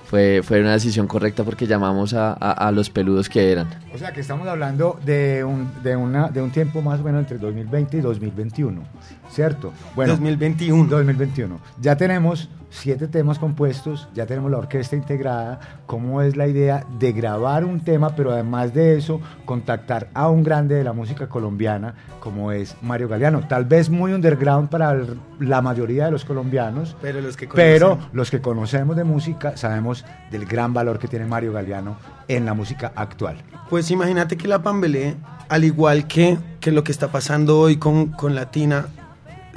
fue, 0.04 0.40
fue 0.42 0.60
una 0.60 0.72
decisión 0.72 1.06
correcta 1.06 1.44
porque 1.44 1.66
llamamos 1.66 2.14
a, 2.14 2.32
a- 2.32 2.52
a 2.52 2.72
los 2.72 2.88
peludos 2.90 3.28
que 3.28 3.52
eran. 3.52 3.68
O 3.94 3.98
sea 3.98 4.12
que 4.12 4.20
estamos 4.20 4.48
hablando 4.48 4.98
de 5.04 5.44
un, 5.44 5.68
de 5.82 5.96
una, 5.96 6.28
de 6.28 6.40
un 6.42 6.50
tiempo 6.50 6.80
más 6.82 7.00
o 7.00 7.04
menos 7.04 7.20
entre 7.20 7.38
2020 7.38 7.98
y 7.98 8.00
2021, 8.00 8.82
¿cierto? 9.30 9.72
2021. 9.94 10.88
2021. 10.88 11.58
Ya 11.80 11.96
tenemos 11.96 12.48
siete 12.70 13.08
temas 13.08 13.38
compuestos, 13.38 14.08
ya 14.14 14.26
tenemos 14.26 14.50
la 14.50 14.58
orquesta 14.58 14.96
integrada. 14.96 15.60
¿Cómo 15.86 16.22
es 16.22 16.36
la 16.36 16.46
idea 16.46 16.84
de 16.98 17.12
grabar 17.12 17.64
un 17.64 17.80
tema, 17.80 18.10
pero 18.14 18.32
además 18.32 18.74
de 18.74 18.96
eso, 18.96 19.20
contactar 19.44 20.08
a 20.14 20.28
un 20.28 20.42
grande 20.42 20.74
de 20.74 20.84
la 20.84 20.92
música 20.92 21.28
colombiana, 21.28 21.94
como 22.20 22.52
es 22.52 22.76
Mario 22.82 23.08
Galeano? 23.08 23.46
Tal 23.48 23.64
vez 23.64 23.88
muy 23.90 24.12
underground 24.12 24.68
para 24.68 24.96
la 25.40 25.62
mayoría 25.62 26.06
de 26.06 26.10
los 26.10 26.24
colombianos, 26.24 26.96
Pero 27.00 27.20
los 27.20 27.36
que 27.36 27.48
pero 27.48 27.90
conocen. 27.90 28.10
los 28.12 28.30
que 28.30 28.40
conocemos 28.40 28.96
de 28.96 29.04
música 29.04 29.56
sabemos 29.56 30.04
del 30.30 30.44
gran 30.46 30.74
valor 30.74 30.98
que 30.98 31.08
tiene 31.08 31.24
Mario 31.24 31.52
Galeano 31.52 31.96
en 32.28 32.44
la 32.44 32.54
música 32.54 32.92
actual. 32.94 33.38
Pues 33.70 33.90
imagínate 33.90 34.36
que 34.36 34.48
la 34.48 34.62
Pambelé, 34.62 35.16
al 35.48 35.64
igual 35.64 36.06
que, 36.06 36.36
que 36.60 36.72
lo 36.72 36.84
que 36.84 36.92
está 36.92 37.08
pasando 37.08 37.58
hoy 37.58 37.76
con, 37.76 38.08
con 38.08 38.34
Latina, 38.34 38.86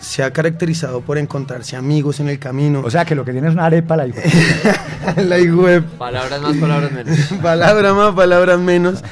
se 0.01 0.23
ha 0.23 0.33
caracterizado 0.33 1.01
por 1.01 1.17
encontrarse 1.17 1.75
amigos 1.75 2.19
en 2.19 2.27
el 2.27 2.39
camino. 2.39 2.81
O 2.83 2.91
sea 2.91 3.05
que 3.05 3.15
lo 3.15 3.23
que 3.23 3.31
tiene 3.31 3.47
es 3.47 3.53
una 3.53 3.65
arepa 3.65 3.95
la 3.95 4.07
la 5.15 5.37
web. 5.37 5.85
Palabras 5.97 6.41
más, 6.41 6.57
palabras 6.57 6.91
menos. 6.91 7.19
palabras 7.41 7.95
más, 7.95 8.15
palabras 8.15 8.59
menos. 8.59 9.03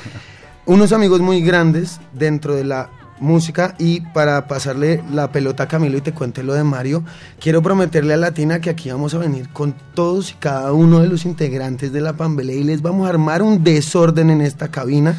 Unos 0.66 0.92
amigos 0.92 1.22
muy 1.22 1.42
grandes 1.42 2.00
dentro 2.14 2.56
de 2.56 2.64
la 2.64 2.90
música 3.20 3.76
y 3.78 4.02
para 4.02 4.48
pasarle 4.48 5.04
la 5.12 5.32
pelota 5.32 5.64
a 5.64 5.68
Camilo 5.68 5.98
y 5.98 6.02
te 6.02 6.14
cuente 6.14 6.42
lo 6.42 6.54
de 6.54 6.64
Mario, 6.64 7.04
quiero 7.40 7.62
prometerle 7.62 8.14
a 8.14 8.18
Latina 8.18 8.62
que 8.62 8.70
aquí 8.70 8.90
vamos 8.90 9.14
a 9.14 9.18
venir 9.18 9.50
con 9.50 9.76
todos 9.94 10.32
y 10.32 10.36
cada 10.36 10.72
uno 10.72 11.00
de 11.00 11.08
los 11.08 11.26
integrantes 11.26 11.92
de 11.92 12.02
la 12.02 12.14
Pambelé 12.14 12.56
y 12.56 12.64
les 12.64 12.82
vamos 12.82 13.08
a 13.08 13.10
armar 13.10 13.42
un 13.42 13.64
desorden 13.64 14.30
en 14.30 14.42
esta 14.42 14.70
cabina. 14.70 15.16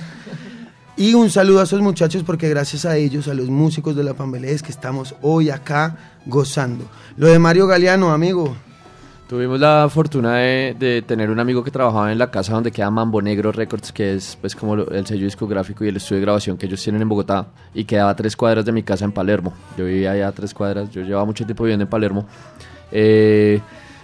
Y 1.01 1.15
un 1.15 1.31
saludo 1.31 1.61
a 1.61 1.63
esos 1.63 1.81
muchachos 1.81 2.25
porque 2.25 2.51
gracias 2.51 2.85
a 2.85 2.95
ellos, 2.99 3.27
a 3.27 3.33
los 3.33 3.49
músicos 3.49 3.97
de 3.97 4.05
la 4.05 4.13
Pambelé, 4.13 4.53
es 4.53 4.63
que 4.63 4.71
estamos 4.71 5.15
hoy 5.23 5.49
acá 5.49 5.97
gozando. 6.27 6.85
Lo 7.17 7.29
de 7.29 7.39
Mario 7.39 7.67
Galeano, 7.67 8.13
amigo. 8.13 8.55
Tuvimos 9.27 9.59
la 9.59 9.89
fortuna 9.91 10.37
de, 10.37 10.77
de 10.79 11.01
tener 11.01 11.31
un 11.31 11.41
amigo 11.41 11.65
que 11.65 11.71
trabajaba 11.71 12.13
en 12.13 12.19
la 12.19 12.31
casa 12.31 12.53
donde 12.53 12.71
queda 12.71 12.91
Mambo 12.91 13.23
Negro 13.23 13.51
Records, 13.51 13.93
que 13.93 14.13
es 14.13 14.37
pues 14.43 14.55
como 14.55 14.75
el 14.75 15.07
sello 15.07 15.25
discográfico 15.25 15.87
y 15.87 15.89
el 15.89 15.97
estudio 15.97 16.17
de 16.17 16.27
grabación 16.27 16.59
que 16.59 16.67
ellos 16.67 16.83
tienen 16.83 17.01
en 17.01 17.09
Bogotá 17.09 17.47
y 17.73 17.85
quedaba 17.85 18.11
a 18.11 18.17
tres 18.17 18.37
cuadras 18.37 18.67
de 18.67 18.73
mi 18.73 18.83
casa 18.83 19.07
en 19.07 19.13
Palermo. 19.13 19.55
Yo 19.79 19.87
vivía 19.87 20.11
allá 20.11 20.31
tres 20.33 20.53
cuadras, 20.53 20.91
yo 20.91 21.01
llevaba 21.01 21.25
mucho 21.25 21.47
tiempo 21.47 21.65
viviendo 21.65 21.85
en 21.85 21.89
Palermo. 21.89 22.27
Eh, 22.93 23.59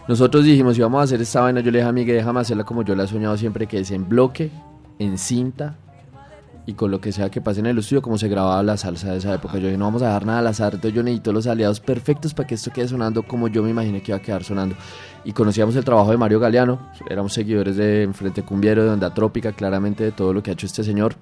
nosotros 0.08 0.46
dijimos, 0.46 0.76
si 0.76 0.80
vamos 0.80 1.02
a 1.02 1.04
hacer 1.04 1.20
esta 1.20 1.42
vaina, 1.42 1.60
yo 1.60 1.70
le 1.70 1.76
dije 1.76 1.90
a 1.90 1.92
Miguel, 1.92 2.16
déjame 2.16 2.40
hacerla 2.40 2.64
como 2.64 2.84
yo 2.84 2.94
la 2.94 3.04
he 3.04 3.06
soñado 3.06 3.36
siempre, 3.36 3.66
que 3.66 3.80
es 3.80 3.90
en 3.90 4.08
bloque, 4.08 4.50
en 4.98 5.18
cinta 5.18 5.76
y 6.66 6.74
con 6.74 6.90
lo 6.90 7.00
que 7.00 7.12
sea 7.12 7.30
que 7.30 7.40
pase 7.40 7.60
en 7.60 7.66
el 7.66 7.78
estudio, 7.78 8.02
como 8.02 8.18
se 8.18 8.28
grababa 8.28 8.60
la 8.64 8.76
salsa 8.76 9.12
de 9.12 9.18
esa 9.18 9.32
época. 9.32 9.54
Yo 9.58 9.66
dije, 9.66 9.78
no 9.78 9.84
vamos 9.84 10.02
a 10.02 10.06
dejar 10.06 10.26
nada 10.26 10.40
al 10.40 10.48
azar, 10.48 10.74
entonces 10.74 10.94
yo 10.94 11.02
necesito 11.04 11.32
los 11.32 11.46
aliados 11.46 11.78
perfectos 11.78 12.34
para 12.34 12.48
que 12.48 12.56
esto 12.56 12.72
quede 12.72 12.88
sonando 12.88 13.22
como 13.22 13.46
yo 13.46 13.62
me 13.62 13.70
imaginé 13.70 14.02
que 14.02 14.10
iba 14.10 14.18
a 14.18 14.22
quedar 14.22 14.42
sonando. 14.42 14.74
Y 15.24 15.32
conocíamos 15.32 15.76
el 15.76 15.84
trabajo 15.84 16.10
de 16.10 16.16
Mario 16.16 16.40
Galeano, 16.40 16.90
éramos 17.08 17.32
seguidores 17.32 17.76
de 17.76 18.10
Frente 18.12 18.42
Cumbiero, 18.42 18.82
de 18.84 18.90
Onda 18.90 19.14
Trópica, 19.14 19.52
claramente 19.52 20.02
de 20.02 20.12
todo 20.12 20.32
lo 20.32 20.42
que 20.42 20.50
ha 20.50 20.54
hecho 20.54 20.66
este 20.66 20.82
señor. 20.82 21.14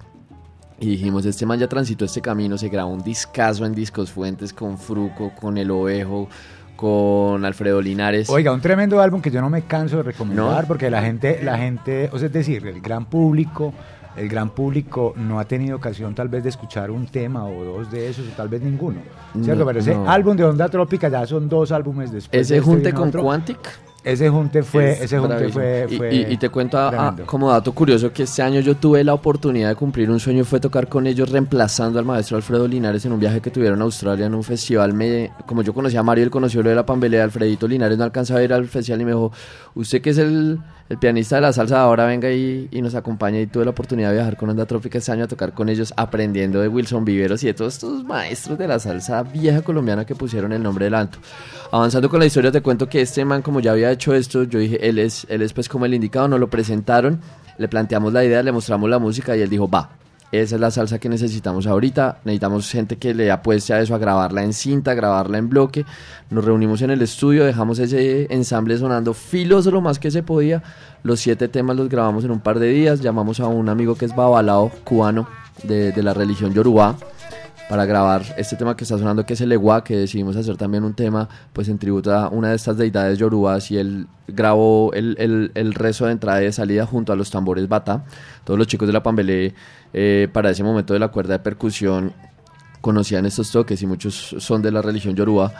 Y 0.79 0.87
dijimos, 0.87 1.25
este 1.25 1.45
man 1.45 1.59
ya 1.59 1.67
transitó 1.67 2.05
este 2.05 2.21
camino, 2.21 2.57
se 2.57 2.67
grabó 2.67 2.91
un 2.91 3.03
discazo 3.03 3.65
en 3.65 3.73
Discos 3.73 4.11
Fuentes 4.11 4.51
con 4.51 4.77
Fruco, 4.77 5.31
con 5.39 5.57
El 5.57 5.69
Ovejo, 5.71 6.27
con 6.75 7.45
Alfredo 7.45 7.81
Linares. 7.81 8.29
Oiga, 8.29 8.51
un 8.51 8.61
tremendo 8.61 8.99
álbum 8.99 9.21
que 9.21 9.31
yo 9.31 9.41
no 9.41 9.49
me 9.49 9.61
canso 9.61 9.97
de 9.97 10.03
recomendar 10.03 10.63
¿No? 10.63 10.67
porque 10.67 10.89
la 10.89 11.01
gente, 11.01 11.41
la 11.43 11.57
gente, 11.57 12.09
o 12.11 12.17
sea, 12.17 12.27
es 12.27 12.33
decir, 12.33 12.67
el 12.67 12.81
gran 12.81 13.05
público, 13.05 13.73
el 14.17 14.29
gran 14.29 14.49
público 14.49 15.13
no 15.17 15.39
ha 15.39 15.45
tenido 15.45 15.75
ocasión 15.75 16.15
tal 16.15 16.27
vez 16.29 16.43
de 16.43 16.49
escuchar 16.49 16.89
un 16.91 17.05
tema 17.07 17.45
o 17.45 17.63
dos 17.63 17.91
de 17.91 18.09
esos, 18.09 18.25
o 18.27 18.31
tal 18.31 18.47
vez 18.49 18.61
ninguno. 18.61 18.99
¿Cierto? 19.41 19.59
No, 19.61 19.65
Pero 19.65 19.79
ese 19.79 19.93
no. 19.95 20.09
álbum 20.09 20.35
de 20.37 20.43
Onda 20.45 20.69
Trópica 20.69 21.09
ya 21.09 21.25
son 21.27 21.49
dos 21.49 21.71
álbumes 21.71 22.11
después. 22.11 22.31
de 22.31 22.41
Ese 22.41 22.57
este 22.57 22.65
junte 22.69 22.93
con 22.93 23.09
otro. 23.09 23.23
Quantic. 23.23 23.57
Ese 24.05 24.29
junte 24.29 24.61
fue, 24.61 24.91
Es 24.91 25.01
ese 25.01 25.17
junte 25.17 25.49
fue, 25.49 25.87
Y- 25.89 25.97
fue 25.97 26.13
y, 26.13 26.33
y 26.33 26.37
te 26.37 26.49
cuento 26.49 26.77
a- 26.77 26.89
a- 26.89 26.91
tremendo. 26.91 27.25
como 27.25 27.49
dato 27.49 27.71
curioso 27.73 28.13
que 28.13 28.21
este 28.21 28.43
año 28.43 28.59
yo 28.59 28.75
tuve 28.75 29.03
la 29.03 29.15
oportunidad 29.15 29.69
de 29.69 29.75
cumplir 29.75 30.11
un 30.11 30.19
sueño, 30.19 30.45
fue 30.45 30.59
tocar 30.59 30.87
con 30.87 31.07
ellos 31.07 31.27
reemplazando 31.31 31.97
al 31.97 32.05
maestro 32.05 32.37
Alfredo 32.37 32.67
Linares 32.67 33.03
en 33.05 33.13
un 33.13 33.19
viaje 33.19 33.41
que 33.41 33.49
tuvieron 33.49 33.81
a 33.81 33.85
Australia 33.85 34.27
en 34.27 34.35
un 34.35 34.43
festival. 34.43 34.93
Me, 34.93 35.31
como 35.47 35.63
yo 35.63 35.73
conocía 35.73 36.01
a 36.01 36.03
Mario, 36.03 36.23
él 36.23 36.29
conoció 36.29 36.61
lo 36.61 36.69
de 36.69 36.75
la 36.75 36.85
Pambelea, 36.85 37.23
Alfredito 37.23 37.67
Linares 37.67 37.97
no 37.97 38.03
alcanzaba 38.03 38.41
a 38.41 38.43
ir 38.43 38.53
al 38.53 38.67
festival 38.67 39.01
y 39.01 39.05
me 39.05 39.11
dijo, 39.11 39.31
usted 39.73 40.01
que 40.03 40.11
es 40.11 40.19
el, 40.19 40.59
el 40.87 40.99
pianista 40.99 41.35
de 41.35 41.41
la 41.41 41.51
salsa, 41.51 41.81
ahora 41.81 42.05
venga 42.05 42.31
y, 42.31 42.67
y 42.71 42.81
nos 42.81 42.93
acompaña 42.93 43.39
y 43.39 43.47
tuve 43.47 43.65
la 43.65 43.71
oportunidad 43.71 44.09
de 44.09 44.15
viajar 44.15 44.37
con 44.37 44.49
Onda 44.51 44.67
Trópica 44.67 44.99
este 44.99 45.11
año 45.11 45.23
a 45.23 45.27
tocar 45.27 45.53
con 45.53 45.67
ellos, 45.67 45.93
aprendiendo 45.97 46.61
de 46.61 46.67
Wilson 46.67 47.03
Viveros 47.03 47.43
y 47.43 47.47
de 47.47 47.55
todos 47.55 47.73
estos 47.73 48.03
maestros 48.03 48.57
de 48.59 48.67
la 48.67 48.77
salsa 48.77 49.23
vieja 49.23 49.63
colombiana 49.63 50.05
que 50.05 50.13
pusieron 50.13 50.53
el 50.53 50.61
nombre 50.61 50.85
del 50.85 50.93
alto. 50.93 51.17
Avanzando 51.71 52.07
con 52.07 52.19
la 52.19 52.27
historia, 52.27 52.51
te 52.51 52.61
cuento 52.61 52.87
que 52.87 53.01
este 53.01 53.25
man, 53.25 53.41
como 53.41 53.61
ya 53.61 53.71
había 53.71 53.89
hecho 53.91 54.13
esto, 54.13 54.43
yo 54.43 54.59
dije, 54.59 54.87
él 54.87 54.99
es, 54.99 55.25
él 55.29 55.41
es 55.41 55.53
pues 55.53 55.67
como 55.67 55.85
el 55.85 55.93
indicado, 55.95 56.27
nos 56.27 56.39
lo 56.39 56.49
presentaron, 56.51 57.19
le 57.57 57.67
planteamos 57.67 58.13
la 58.13 58.23
idea, 58.23 58.43
le 58.43 58.51
mostramos 58.51 58.87
la 58.87 58.99
música 58.99 59.35
y 59.35 59.41
él 59.41 59.49
dijo, 59.49 59.67
va, 59.67 59.89
esa 60.31 60.55
es 60.55 60.61
la 60.61 60.71
salsa 60.71 60.99
que 60.99 61.09
necesitamos 61.09 61.67
ahorita, 61.67 62.19
necesitamos 62.25 62.69
gente 62.69 62.97
que 62.97 63.13
le 63.13 63.31
apueste 63.31 63.73
a 63.73 63.81
eso, 63.81 63.95
a 63.95 63.97
grabarla 63.97 64.43
en 64.43 64.53
cinta, 64.53 64.91
a 64.91 64.93
grabarla 64.93 65.37
en 65.37 65.49
bloque, 65.49 65.85
nos 66.29 66.43
reunimos 66.43 66.81
en 66.81 66.91
el 66.91 67.01
estudio, 67.01 67.45
dejamos 67.45 67.79
ese 67.79 68.27
ensamble 68.33 68.77
sonando 68.77 69.13
filoso 69.13 69.71
lo 69.71 69.81
más 69.81 69.99
que 69.99 70.11
se 70.11 70.23
podía, 70.23 70.63
los 71.03 71.19
siete 71.19 71.47
temas 71.47 71.77
los 71.77 71.89
grabamos 71.89 72.25
en 72.25 72.31
un 72.31 72.39
par 72.39 72.59
de 72.59 72.69
días, 72.69 73.01
llamamos 73.01 73.39
a 73.39 73.47
un 73.47 73.69
amigo 73.69 73.95
que 73.95 74.05
es 74.05 74.15
babalao 74.15 74.71
cubano 74.83 75.27
de, 75.63 75.91
de 75.91 76.03
la 76.03 76.13
religión 76.13 76.53
yoruba, 76.53 76.97
para 77.69 77.85
grabar 77.85 78.23
este 78.37 78.55
tema 78.55 78.75
que 78.75 78.83
está 78.83 78.97
sonando 78.97 79.25
que 79.25 79.33
es 79.33 79.41
el 79.41 79.51
Ewa, 79.51 79.83
que 79.83 79.97
decidimos 79.97 80.35
hacer 80.35 80.55
también 80.57 80.83
un 80.83 80.93
tema 80.93 81.27
pues 81.51 81.67
en 81.67 81.79
tributo 81.79 82.13
a 82.13 82.29
una 82.29 82.49
de 82.49 82.55
estas 82.55 82.77
deidades 82.77 83.17
yorubas 83.17 83.71
y 83.71 83.77
él 83.77 84.07
grabó 84.27 84.91
el, 84.93 85.15
el, 85.19 85.51
el 85.55 85.73
rezo 85.73 86.05
de 86.05 86.11
entrada 86.11 86.41
y 86.41 86.45
de 86.45 86.51
salida 86.51 86.85
junto 86.85 87.11
a 87.11 87.15
los 87.15 87.31
tambores 87.31 87.67
bata. 87.67 88.05
Todos 88.43 88.57
los 88.57 88.67
chicos 88.67 88.87
de 88.87 88.93
la 88.93 89.01
Pambelé 89.01 89.53
eh, 89.93 90.27
para 90.31 90.51
ese 90.51 90.63
momento 90.63 90.93
de 90.93 90.99
la 90.99 91.07
cuerda 91.07 91.33
de 91.33 91.39
percusión 91.39 92.13
conocían 92.81 93.25
estos 93.25 93.49
toques 93.49 93.81
y 93.81 93.87
muchos 93.87 94.35
son 94.37 94.61
de 94.61 94.71
la 94.71 94.81
religión 94.81 95.15
yoruba. 95.15 95.51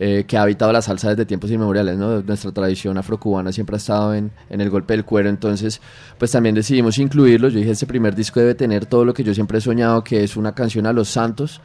Eh, 0.00 0.24
que 0.28 0.36
ha 0.36 0.42
habitado 0.42 0.72
la 0.72 0.80
salsa 0.80 1.10
desde 1.10 1.26
tiempos 1.26 1.50
inmemoriales, 1.50 1.98
¿no? 1.98 2.22
Nuestra 2.22 2.52
tradición 2.52 2.98
afrocubana 2.98 3.50
siempre 3.50 3.74
ha 3.74 3.78
estado 3.78 4.14
en, 4.14 4.30
en 4.48 4.60
el 4.60 4.70
golpe 4.70 4.94
del 4.94 5.04
cuero, 5.04 5.28
entonces 5.28 5.80
pues 6.18 6.30
también 6.30 6.54
decidimos 6.54 6.98
incluirlos. 6.98 7.52
Yo 7.52 7.58
dije, 7.58 7.72
este 7.72 7.86
primer 7.86 8.14
disco 8.14 8.38
debe 8.38 8.54
tener 8.54 8.86
todo 8.86 9.04
lo 9.04 9.12
que 9.12 9.24
yo 9.24 9.34
siempre 9.34 9.58
he 9.58 9.60
soñado, 9.60 10.04
que 10.04 10.22
es 10.22 10.36
una 10.36 10.54
canción 10.54 10.86
a 10.86 10.92
los 10.92 11.08
santos, 11.08 11.60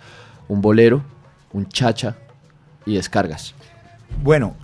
un 0.47 0.61
bolero, 0.61 1.03
un 1.51 1.67
chacha 1.67 2.15
y 2.85 2.95
descargas. 2.95 3.53
Bueno, 4.23 4.55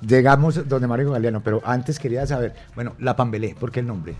llegamos 0.00 0.68
donde 0.68 0.86
Mario 0.86 1.12
Galeano, 1.12 1.40
pero 1.42 1.62
antes 1.64 1.98
quería 1.98 2.26
saber, 2.26 2.54
bueno, 2.74 2.94
la 2.98 3.16
Pambelé, 3.16 3.54
¿por 3.58 3.70
qué 3.70 3.80
el 3.80 3.86
nombre? 3.86 4.16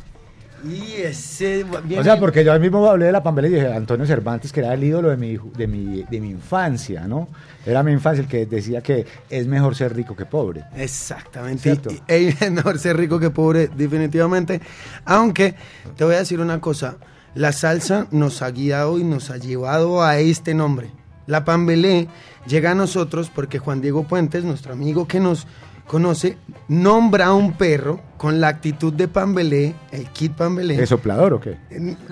Y 0.64 1.02
ese. 1.02 1.64
O 1.98 2.02
sea, 2.04 2.18
porque 2.20 2.44
yo 2.44 2.52
al 2.52 2.60
mismo 2.60 2.86
hablé 2.88 3.06
de 3.06 3.12
la 3.12 3.22
Pambelé 3.22 3.48
y 3.48 3.52
dije, 3.52 3.72
Antonio 3.72 4.06
Cervantes, 4.06 4.52
que 4.52 4.60
era 4.60 4.74
el 4.74 4.84
ídolo 4.84 5.10
de 5.10 5.16
mi, 5.16 5.36
de 5.36 5.66
mi, 5.66 6.04
de 6.04 6.20
mi 6.20 6.30
infancia, 6.30 7.06
¿no? 7.08 7.28
Era 7.66 7.82
mi 7.82 7.92
infancia 7.92 8.22
el 8.22 8.28
que 8.28 8.46
decía 8.46 8.80
que 8.80 9.06
es 9.28 9.46
mejor 9.46 9.74
ser 9.74 9.94
rico 9.94 10.14
que 10.14 10.26
pobre. 10.26 10.64
Exactamente. 10.76 11.80
Y 12.08 12.28
es 12.40 12.50
mejor 12.50 12.78
ser 12.78 12.96
rico 12.96 13.18
que 13.18 13.30
pobre, 13.30 13.68
definitivamente. 13.68 14.60
Aunque 15.04 15.54
te 15.96 16.04
voy 16.04 16.14
a 16.14 16.18
decir 16.18 16.40
una 16.40 16.60
cosa: 16.60 16.96
la 17.34 17.52
salsa 17.52 18.06
nos 18.10 18.42
ha 18.42 18.50
guiado 18.50 18.98
y 18.98 19.04
nos 19.04 19.30
ha 19.30 19.38
llevado 19.38 20.02
a 20.02 20.18
este 20.18 20.54
nombre. 20.54 20.90
La 21.26 21.44
Pambelé 21.44 22.08
llega 22.46 22.72
a 22.72 22.74
nosotros 22.74 23.30
porque 23.34 23.58
Juan 23.58 23.80
Diego 23.80 24.04
Puentes, 24.04 24.44
nuestro 24.44 24.72
amigo 24.72 25.06
que 25.06 25.20
nos 25.20 25.46
conoce, 25.86 26.38
nombra 26.68 27.26
a 27.26 27.34
un 27.34 27.52
perro 27.52 28.00
con 28.22 28.40
la 28.40 28.46
actitud 28.46 28.92
de 28.92 29.08
Pambelé, 29.08 29.74
el 29.90 30.06
Kid 30.10 30.30
Pambelé. 30.30 30.80
¿Es 30.80 30.90
soplador 30.90 31.34
o 31.34 31.40
qué? 31.40 31.58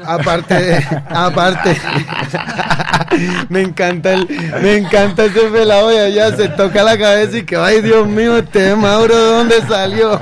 Aparte 0.05 0.55
de, 0.55 0.77
aparte, 1.09 1.77
me 3.49 3.63
encanta 3.63 4.15
el, 4.15 4.29
me 4.61 4.77
encanta 4.77 5.27
ese 5.27 5.43
pelado 5.43 5.89
de 5.89 6.01
allá, 6.01 6.37
se 6.37 6.49
toca 6.49 6.83
la 6.83 6.99
cabeza 6.99 7.39
y 7.39 7.45
que, 7.45 7.55
ay 7.55 7.81
Dios 7.81 8.09
mío, 8.09 8.39
este 8.39 8.75
Mauro, 8.75 9.15
¿de 9.15 9.37
dónde 9.37 9.61
salió? 9.69 10.21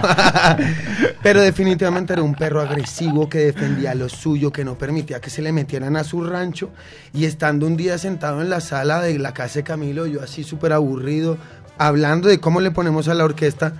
Pero 1.22 1.40
definitivamente 1.40 2.12
era 2.12 2.22
un 2.22 2.34
perro 2.34 2.60
agresivo 2.60 3.28
que 3.28 3.38
defendía 3.38 3.94
lo 3.94 4.08
suyo, 4.08 4.52
que 4.52 4.64
no 4.64 4.76
permitía 4.76 5.20
que 5.20 5.30
se 5.30 5.42
le 5.42 5.52
metieran 5.52 5.96
a 5.96 6.04
su 6.04 6.22
rancho. 6.22 6.70
Y 7.12 7.24
estando 7.24 7.66
un 7.66 7.76
día 7.76 7.98
sentado 7.98 8.42
en 8.42 8.50
la 8.50 8.60
sala 8.60 9.00
de 9.00 9.18
la 9.18 9.32
casa 9.32 9.60
de 9.60 9.64
Camilo, 9.64 10.06
yo 10.06 10.22
así 10.22 10.44
súper 10.44 10.72
aburrido, 10.72 11.38
hablando 11.78 12.28
de 12.28 12.40
cómo 12.40 12.60
le 12.60 12.70
ponemos 12.70 13.08
a 13.08 13.14
la 13.14 13.24
orquesta, 13.24 13.72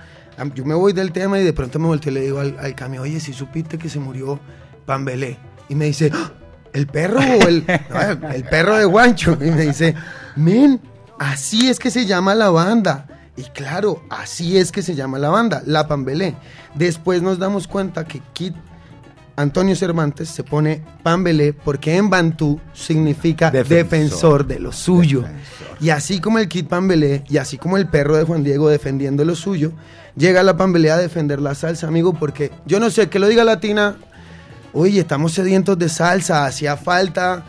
yo 0.55 0.65
me 0.65 0.73
voy 0.73 0.93
del 0.93 1.11
tema 1.11 1.39
y 1.39 1.43
de 1.43 1.53
pronto 1.53 1.79
me 1.79 1.87
volteo 1.87 2.11
y 2.11 2.15
le 2.15 2.21
digo 2.21 2.39
al, 2.39 2.57
al 2.59 2.75
Camilo, 2.75 3.03
oye, 3.03 3.19
si 3.19 3.33
supiste 3.33 3.77
que 3.77 3.89
se 3.89 3.99
murió 3.99 4.39
Pambelé. 4.85 5.37
Y 5.67 5.75
me 5.75 5.85
dice, 5.85 6.11
"¡Ah! 6.13 6.31
¿el 6.73 6.87
perro 6.87 7.19
o 7.19 7.47
el, 7.47 7.65
no, 7.89 8.29
el 8.29 8.43
perro 8.45 8.77
de 8.77 8.85
Guancho? 8.85 9.37
Y 9.41 9.51
me 9.51 9.67
dice, 9.67 9.95
men, 10.35 10.79
así 11.19 11.69
es 11.69 11.79
que 11.79 11.91
se 11.91 12.05
llama 12.05 12.35
la 12.35 12.49
banda. 12.49 13.05
Y 13.35 13.43
claro, 13.43 14.03
así 14.09 14.57
es 14.57 14.71
que 14.71 14.81
se 14.81 14.95
llama 14.95 15.17
la 15.19 15.29
banda, 15.29 15.61
La 15.65 15.87
Pambelé. 15.87 16.35
Después 16.75 17.21
nos 17.21 17.39
damos 17.39 17.67
cuenta 17.67 18.05
que 18.05 18.21
Kit 18.33 18.55
Antonio 19.39 19.73
Cervantes 19.73 20.27
se 20.27 20.43
pone 20.43 20.83
Pambelé 21.01 21.53
porque 21.53 21.95
en 21.95 22.09
Bantú 22.09 22.59
significa 22.73 23.49
defensor, 23.49 23.79
Defensor. 23.79 24.47
de 24.47 24.59
lo 24.59 24.71
suyo. 24.73 25.23
Y 25.79 25.91
así 25.91 26.19
como 26.19 26.39
el 26.39 26.49
Kid 26.49 26.65
Pambelé 26.67 27.23
y 27.29 27.37
así 27.37 27.57
como 27.57 27.77
el 27.77 27.87
perro 27.87 28.17
de 28.17 28.25
Juan 28.25 28.43
Diego 28.43 28.67
defendiendo 28.67 29.23
lo 29.23 29.35
suyo, 29.35 29.71
llega 30.17 30.43
la 30.43 30.57
Pambelé 30.57 30.91
a 30.91 30.97
defender 30.97 31.39
la 31.39 31.55
salsa, 31.55 31.87
amigo, 31.87 32.13
porque 32.13 32.51
yo 32.65 32.81
no 32.81 32.89
sé, 32.89 33.07
que 33.07 33.17
lo 33.17 33.29
diga 33.29 33.45
Latina, 33.45 33.95
oye, 34.73 34.99
estamos 34.99 35.31
sedientos 35.31 35.79
de 35.79 35.87
salsa, 35.87 36.45
hacía 36.45 36.75
falta 36.75 37.45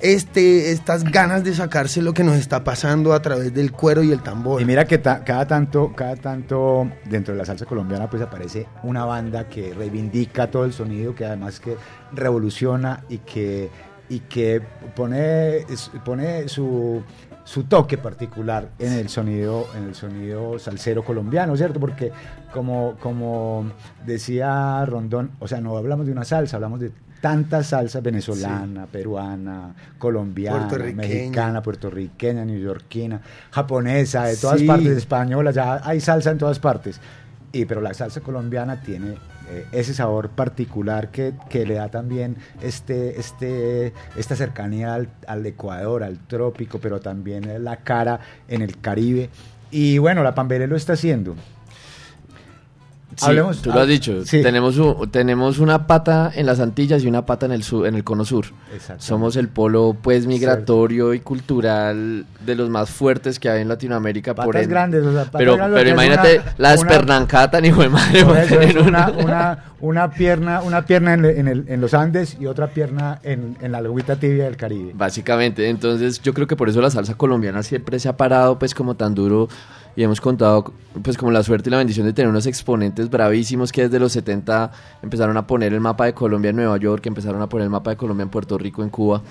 este, 0.00 0.72
estas 0.72 1.04
ganas 1.04 1.44
de 1.44 1.54
sacarse 1.54 2.02
lo 2.02 2.12
que 2.12 2.24
nos 2.24 2.36
está 2.36 2.64
pasando 2.64 3.12
a 3.12 3.22
través 3.22 3.54
del 3.54 3.72
cuero 3.72 4.02
y 4.02 4.12
el 4.12 4.22
tambor. 4.22 4.60
Y 4.60 4.64
mira 4.64 4.84
que 4.84 5.00
cada 5.00 5.46
tanto, 5.46 5.92
cada 5.94 6.16
tanto 6.16 6.90
dentro 7.04 7.34
de 7.34 7.38
la 7.38 7.44
salsa 7.44 7.66
colombiana 7.66 8.10
pues 8.10 8.22
aparece 8.22 8.66
una 8.82 9.04
banda 9.04 9.48
que 9.48 9.72
reivindica 9.74 10.50
todo 10.50 10.64
el 10.64 10.72
sonido, 10.72 11.14
que 11.14 11.24
además 11.24 11.60
que 11.60 11.76
revoluciona 12.12 13.04
y 13.08 13.18
que, 13.18 13.70
y 14.08 14.20
que 14.20 14.60
pone, 14.94 15.64
pone 16.04 16.48
su, 16.48 17.02
su 17.44 17.64
toque 17.64 17.98
particular 17.98 18.70
en 18.78 18.92
el 18.94 19.08
sonido, 19.08 19.66
en 19.76 19.84
el 19.84 19.94
sonido 19.94 20.58
salsero 20.58 21.04
colombiano, 21.04 21.56
¿cierto? 21.56 21.78
Porque 21.78 22.10
como, 22.52 22.96
como 23.00 23.70
decía 24.04 24.84
Rondón, 24.86 25.32
o 25.38 25.46
sea, 25.46 25.60
no 25.60 25.76
hablamos 25.76 26.06
de 26.06 26.12
una 26.12 26.24
salsa, 26.24 26.56
hablamos 26.56 26.80
de 26.80 26.90
tantas 27.24 27.68
salsas 27.68 28.02
venezolana, 28.02 28.84
peruana, 28.84 29.74
colombiana, 29.98 30.68
Puertorriqueña. 30.68 30.96
mexicana, 31.08 31.62
puertorriqueña, 31.62 32.44
neoyorquina, 32.44 33.22
japonesa, 33.50 34.26
de 34.26 34.36
todas 34.36 34.60
Sí. 34.60 34.66
partes, 34.66 34.94
española, 34.98 35.50
ya 35.50 35.80
hay 35.82 36.00
salsa 36.00 36.32
en 36.32 36.36
todas 36.36 36.58
partes. 36.58 37.00
Y, 37.50 37.64
pero 37.64 37.80
la 37.80 37.94
salsa 37.94 38.20
colombiana 38.20 38.82
tiene 38.82 39.14
eh, 39.48 39.64
ese 39.72 39.94
sabor 39.94 40.28
particular 40.28 41.08
que, 41.10 41.32
que 41.48 41.64
le 41.64 41.74
da 41.74 41.88
también 41.88 42.36
este, 42.60 43.18
este, 43.18 43.94
esta 44.16 44.36
cercanía 44.36 44.92
al, 44.92 45.08
al 45.26 45.46
Ecuador, 45.46 46.02
al 46.02 46.18
trópico, 46.18 46.78
pero 46.78 47.00
también 47.00 47.64
la 47.64 47.78
cara 47.78 48.20
en 48.48 48.60
el 48.60 48.78
Caribe. 48.82 49.30
Y 49.70 49.96
bueno, 49.96 50.22
la 50.22 50.34
Pambelé 50.34 50.66
lo 50.66 50.76
está 50.76 50.92
haciendo. 50.92 51.36
Sí, 53.16 53.26
Hablemos- 53.26 53.62
tú 53.62 53.70
lo 53.70 53.80
has 53.80 53.88
dicho. 53.88 54.24
Sí. 54.24 54.42
Tenemos, 54.42 54.76
un- 54.78 55.10
tenemos 55.10 55.58
una 55.58 55.86
pata 55.86 56.30
en 56.34 56.46
las 56.46 56.60
Antillas 56.60 57.02
y 57.04 57.06
una 57.06 57.24
pata 57.26 57.46
en 57.46 57.52
el 57.52 57.62
sur, 57.62 57.86
en 57.86 57.94
el 57.94 58.04
cono 58.04 58.24
sur. 58.24 58.46
Somos 58.98 59.36
el 59.36 59.48
polo 59.48 59.96
pues 60.00 60.26
migratorio 60.26 61.14
y 61.14 61.20
cultural 61.20 62.26
de 62.44 62.54
los 62.54 62.70
más 62.70 62.90
fuertes 62.90 63.38
que 63.38 63.48
hay 63.48 63.62
en 63.62 63.68
Latinoamérica. 63.68 64.34
por 64.34 64.46
Patas 64.46 64.62
ende. 64.62 64.72
grandes, 64.74 65.04
o 65.04 65.12
sea, 65.12 65.24
patas 65.24 65.38
pero, 65.38 65.56
grandes, 65.56 65.78
pero 65.80 65.90
imagínate 65.90 66.38
una- 66.40 66.54
la 66.58 66.74
tan 67.50 67.64
hijo 67.64 67.82
de 67.82 67.88
madre. 67.88 68.24
Por 68.24 68.36
es 68.38 68.74
una, 68.76 69.10
una- 69.10 69.64
una, 69.80 70.10
pierna, 70.10 70.62
una 70.62 70.84
pierna 70.86 71.14
en, 71.14 71.24
en 71.24 71.48
el- 71.48 71.64
en 71.68 71.80
los 71.80 71.94
Andes 71.94 72.36
y 72.40 72.46
otra 72.46 72.68
pierna 72.68 73.20
en, 73.22 73.56
en 73.60 73.72
la 73.72 73.78
agüita 73.78 74.16
tibia 74.16 74.44
del 74.44 74.56
Caribe. 74.56 74.92
Básicamente, 74.94 75.68
entonces 75.68 76.20
yo 76.22 76.32
creo 76.34 76.46
que 76.46 76.56
por 76.56 76.68
eso 76.68 76.80
la 76.80 76.90
salsa 76.90 77.14
colombiana 77.14 77.62
siempre 77.62 77.98
se 77.98 78.08
ha 78.08 78.16
parado 78.16 78.58
pues 78.58 78.74
como 78.74 78.94
tan 78.96 79.14
duro 79.14 79.48
y 79.96 80.02
hemos 80.02 80.20
contado 80.20 80.72
pues 81.02 81.16
como 81.16 81.32
la 81.32 81.42
suerte 81.42 81.68
y 81.68 81.72
la 81.72 81.78
bendición 81.78 82.06
de 82.06 82.12
tener 82.12 82.28
unos 82.28 82.46
exponentes 82.46 83.10
bravísimos 83.10 83.72
que 83.72 83.82
desde 83.82 83.98
los 83.98 84.12
70 84.12 84.70
empezaron 85.02 85.36
a 85.36 85.46
poner 85.46 85.72
el 85.72 85.80
mapa 85.80 86.06
de 86.06 86.14
Colombia 86.14 86.50
en 86.50 86.56
Nueva 86.56 86.76
York, 86.78 87.06
empezaron 87.06 87.42
a 87.42 87.48
poner 87.48 87.64
el 87.64 87.70
mapa 87.70 87.90
de 87.90 87.96
Colombia 87.96 88.22
en 88.22 88.30
Puerto 88.30 88.58
Rico, 88.58 88.82
en 88.82 88.90
Cuba. 88.90 89.22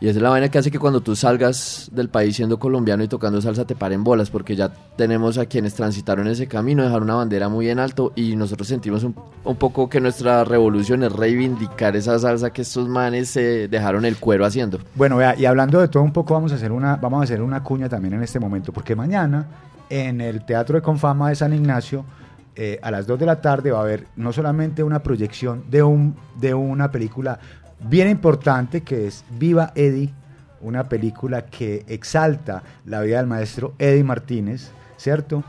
Y 0.00 0.06
esa 0.06 0.18
es 0.18 0.22
la 0.22 0.30
vaina 0.30 0.48
que 0.48 0.58
hace 0.58 0.70
que 0.70 0.78
cuando 0.78 1.00
tú 1.00 1.16
salgas 1.16 1.90
del 1.92 2.08
país 2.08 2.36
siendo 2.36 2.60
colombiano 2.60 3.02
y 3.02 3.08
tocando 3.08 3.42
salsa 3.42 3.64
te 3.64 3.74
paren 3.74 4.04
bolas, 4.04 4.30
porque 4.30 4.54
ya 4.54 4.72
tenemos 4.96 5.38
a 5.38 5.46
quienes 5.46 5.74
transitaron 5.74 6.28
ese 6.28 6.46
camino, 6.46 6.84
dejaron 6.84 7.02
una 7.04 7.16
bandera 7.16 7.48
muy 7.48 7.68
en 7.68 7.80
alto 7.80 8.12
y 8.14 8.36
nosotros 8.36 8.68
sentimos 8.68 9.02
un, 9.02 9.16
un 9.42 9.56
poco 9.56 9.88
que 9.88 10.00
nuestra 10.00 10.44
revolución 10.44 11.02
es 11.02 11.12
reivindicar 11.12 11.96
esa 11.96 12.16
salsa 12.16 12.50
que 12.50 12.62
estos 12.62 12.88
manes 12.88 13.30
se 13.30 13.66
dejaron 13.66 14.04
el 14.04 14.18
cuero 14.18 14.44
haciendo. 14.44 14.78
Bueno, 14.94 15.16
vea, 15.16 15.34
y 15.36 15.46
hablando 15.46 15.80
de 15.80 15.88
todo 15.88 16.04
un 16.04 16.12
poco, 16.12 16.34
vamos 16.34 16.52
a 16.52 16.54
hacer 16.54 16.70
una, 16.70 16.94
vamos 16.94 17.22
a 17.22 17.24
hacer 17.24 17.42
una 17.42 17.64
cuña 17.64 17.88
también 17.88 18.14
en 18.14 18.22
este 18.22 18.38
momento, 18.38 18.72
porque 18.72 18.94
mañana 18.94 19.48
en 19.90 20.20
el 20.20 20.44
Teatro 20.44 20.76
de 20.76 20.82
Confama 20.82 21.28
de 21.28 21.36
San 21.36 21.52
Ignacio, 21.52 22.04
eh, 22.56 22.78
a 22.82 22.90
las 22.90 23.06
2 23.06 23.20
de 23.20 23.26
la 23.26 23.40
tarde 23.40 23.70
va 23.70 23.78
a 23.78 23.82
haber 23.82 24.06
no 24.16 24.32
solamente 24.32 24.82
una 24.82 25.02
proyección 25.02 25.64
de, 25.70 25.82
un, 25.82 26.16
de 26.40 26.54
una 26.54 26.90
película 26.90 27.38
bien 27.80 28.08
importante 28.08 28.80
que 28.82 29.06
es 29.06 29.24
Viva 29.38 29.72
Eddie, 29.76 30.12
una 30.60 30.88
película 30.88 31.42
que 31.46 31.84
exalta 31.86 32.64
la 32.84 33.00
vida 33.02 33.18
del 33.18 33.28
maestro 33.28 33.74
Eddie 33.78 34.02
Martínez, 34.02 34.72
¿cierto? 34.96 35.44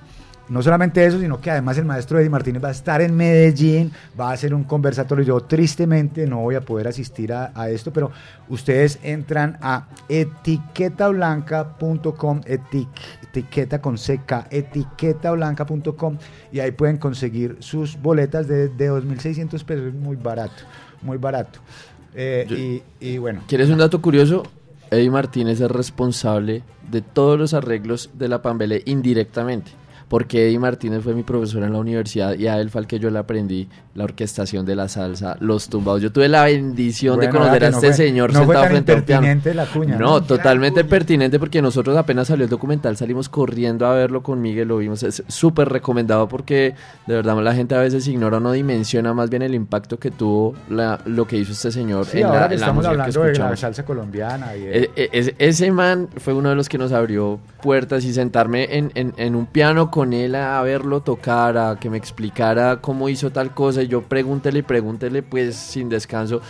no 0.50 0.62
solamente 0.64 1.06
eso, 1.06 1.20
sino 1.20 1.40
que 1.40 1.52
además 1.52 1.78
el 1.78 1.86
maestro 1.86 2.18
Eddie 2.18 2.32
Martínez 2.32 2.64
va 2.64 2.70
a 2.70 2.72
estar 2.72 3.02
en 3.02 3.16
Medellín, 3.16 3.92
va 4.20 4.32
a 4.32 4.34
hacer 4.34 4.52
un 4.56 4.64
conversatorio. 4.64 5.24
Yo 5.24 5.42
tristemente 5.42 6.26
no 6.26 6.40
voy 6.40 6.56
a 6.56 6.62
poder 6.62 6.88
asistir 6.88 7.32
a, 7.32 7.52
a 7.54 7.70
esto, 7.70 7.94
pero 7.94 8.10
ustedes 8.50 8.98
entran 9.04 9.60
a 9.62 9.86
etiquetablanca.com, 10.10 12.42
etic- 12.42 12.88
etiqueta 13.30 13.82
con 13.82 13.96
CK, 13.96 14.48
etiquetablanca.com 14.50 16.18
y 16.52 16.60
ahí 16.60 16.72
pueden 16.72 16.98
conseguir 16.98 17.58
sus 17.60 18.02
boletas 18.02 18.48
de, 18.48 18.70
de 18.70 18.92
2.600 18.92 19.64
pesos, 19.64 19.88
es 19.88 19.94
muy 19.94 20.16
barato, 20.16 20.64
muy 21.02 21.18
barato. 21.18 21.60
Eh, 22.16 22.82
y, 23.00 23.08
y 23.08 23.18
bueno, 23.18 23.42
¿Quieres 23.48 23.70
un 23.70 23.78
dato 23.78 24.02
curioso? 24.02 24.44
Eddie 24.92 25.12
Martínez 25.12 25.62
es 25.62 25.70
responsable 25.70 26.64
de 26.90 27.02
todos 27.02 27.38
los 27.38 27.54
arreglos 27.54 28.10
de 28.14 28.28
la 28.28 28.42
Pambelé 28.42 28.82
indirectamente. 28.86 29.72
Porque 30.10 30.48
Eddie 30.48 30.58
Martínez 30.60 31.04
fue 31.04 31.14
mi 31.14 31.22
profesor 31.24 31.62
en 31.64 31.72
la 31.72 31.80
universidad 31.80 32.34
y 32.34 32.48
a 32.48 32.60
él 32.60 32.70
fue 32.72 32.82
al 32.82 32.88
que 32.88 32.98
yo 33.00 33.10
le 33.12 33.20
aprendí 33.20 33.70
la 33.94 34.06
orquestación 34.06 34.66
de 34.66 34.76
la 34.76 34.88
salsa, 34.90 35.38
los 35.40 35.70
tumbados. 35.70 36.02
Yo 36.02 36.12
tuve 36.12 36.28
la 36.28 36.46
bendición 36.46 37.20
de 37.20 37.28
Bueno, 37.28 37.40
conocer 37.42 37.60
que 37.60 37.66
a 37.68 37.70
no 37.70 37.76
este 37.78 37.88
fue- 37.88 37.96
señor 37.96 38.34
no 38.34 38.40
sentado 38.40 38.66
frente 38.66 38.92
al 38.92 39.04
piano. 39.04 39.22
impertinente 39.28 39.54
la 39.54 39.66
cuña, 39.68 39.96
no, 39.98 40.06
¿no? 40.06 40.22
totalmente 40.24 40.84
pertinente 40.84 41.38
porque 41.38 41.62
nosotros 41.62 41.96
apenas 41.96 42.28
salió 42.28 42.44
el 42.46 42.50
documental, 42.50 42.98
salimos 42.98 43.30
corriendo 43.30 43.86
a 43.86 43.94
verlo 43.94 44.24
con 44.24 44.42
Miguel, 44.42 44.68
lo 44.70 44.78
vimos, 44.78 45.04
es 45.04 45.24
súper 45.28 45.70
recomendado 45.70 46.28
porque 46.28 46.74
de 47.06 47.14
verdad 47.14 47.38
la 47.44 47.54
gente 47.54 47.76
a 47.76 47.80
veces 47.80 48.08
ignora 48.08 48.38
o 48.38 48.40
no 48.40 48.52
dimensiona 48.52 49.14
más 49.14 49.30
bien 49.30 49.44
el 49.44 49.54
impacto 49.54 50.00
que 50.00 50.10
tuvo 50.10 50.56
la- 50.70 51.00
lo 51.06 51.28
que 51.28 51.38
hizo 51.38 51.52
este 51.52 51.72
señor 51.72 52.06
sí, 52.06 52.20
en 52.22 52.26
ahora 52.26 52.40
la, 52.42 52.48
que 52.48 52.54
en 52.56 52.60
la 52.62 52.66
estamos 52.66 52.84
música 52.86 52.96
que 52.96 53.02
hablando 53.12 53.44
de 53.44 53.50
la 53.52 53.56
salsa 53.58 53.86
colombiana 53.86 54.56
y 54.56 54.62
de- 54.62 54.78
E- 54.80 54.90
e- 54.96 55.10
ese- 55.12 55.36
ese 55.38 55.72
man 55.72 56.08
fue 56.18 56.34
uno 56.34 56.50
de 56.50 56.56
los 56.56 56.68
que 56.68 56.78
nos 56.80 56.92
abrió 56.94 57.40
puertas 57.62 58.04
y 58.06 58.14
sentarme 58.14 58.78
en, 58.78 58.92
en- 58.96 59.14
en 59.18 59.36
un 59.36 59.46
piano 59.46 59.92
con 59.92 59.99
él 60.04 60.36
a 60.36 60.62
verlo 60.62 61.02
tocar, 61.02 61.58
a 61.58 61.78
que 61.80 61.90
me 61.90 61.98
explicara 61.98 62.82
cómo 62.82 63.10
hizo 63.10 63.32
tal 63.32 63.54
cosa 63.54 63.84
y 63.84 63.88
yo 63.88 64.02
pregúntele 64.02 64.60
y 64.60 64.64
pregúntele 64.64 65.24
pues 65.24 65.56
sin 65.56 65.90
descanso 65.90 66.42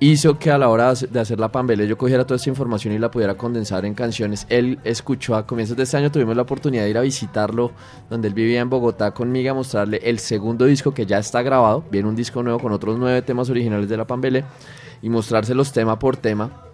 hizo 0.00 0.36
que 0.36 0.50
a 0.50 0.58
la 0.58 0.68
hora 0.68 0.94
de 0.94 1.20
hacer 1.20 1.38
la 1.38 1.52
pambele 1.52 1.86
yo 1.86 1.96
cogiera 1.96 2.24
toda 2.24 2.36
esta 2.36 2.50
información 2.50 2.92
y 2.92 2.98
la 2.98 3.10
pudiera 3.10 3.34
condensar 3.36 3.84
en 3.84 3.94
canciones. 3.94 4.46
Él 4.48 4.80
escuchó 4.82 5.36
a 5.36 5.46
comienzos 5.46 5.76
de 5.76 5.84
este 5.84 5.96
año, 5.96 6.10
tuvimos 6.10 6.34
la 6.34 6.42
oportunidad 6.42 6.82
de 6.82 6.90
ir 6.90 6.98
a 6.98 7.02
visitarlo 7.02 7.70
donde 8.10 8.26
él 8.26 8.34
vivía 8.34 8.60
en 8.60 8.68
Bogotá 8.68 9.12
conmigo 9.12 9.52
a 9.52 9.54
mostrarle 9.54 10.00
el 10.02 10.18
segundo 10.18 10.64
disco 10.64 10.92
que 10.92 11.06
ya 11.06 11.18
está 11.18 11.42
grabado, 11.42 11.84
viene 11.88 12.08
un 12.08 12.16
disco 12.16 12.42
nuevo 12.42 12.58
con 12.58 12.72
otros 12.72 12.98
nueve 12.98 13.22
temas 13.22 13.48
originales 13.48 13.88
de 13.88 13.96
la 13.96 14.04
pambele 14.04 14.44
y 15.02 15.08
mostrárselos 15.08 15.72
tema 15.72 15.98
por 15.98 16.16
tema 16.16 16.71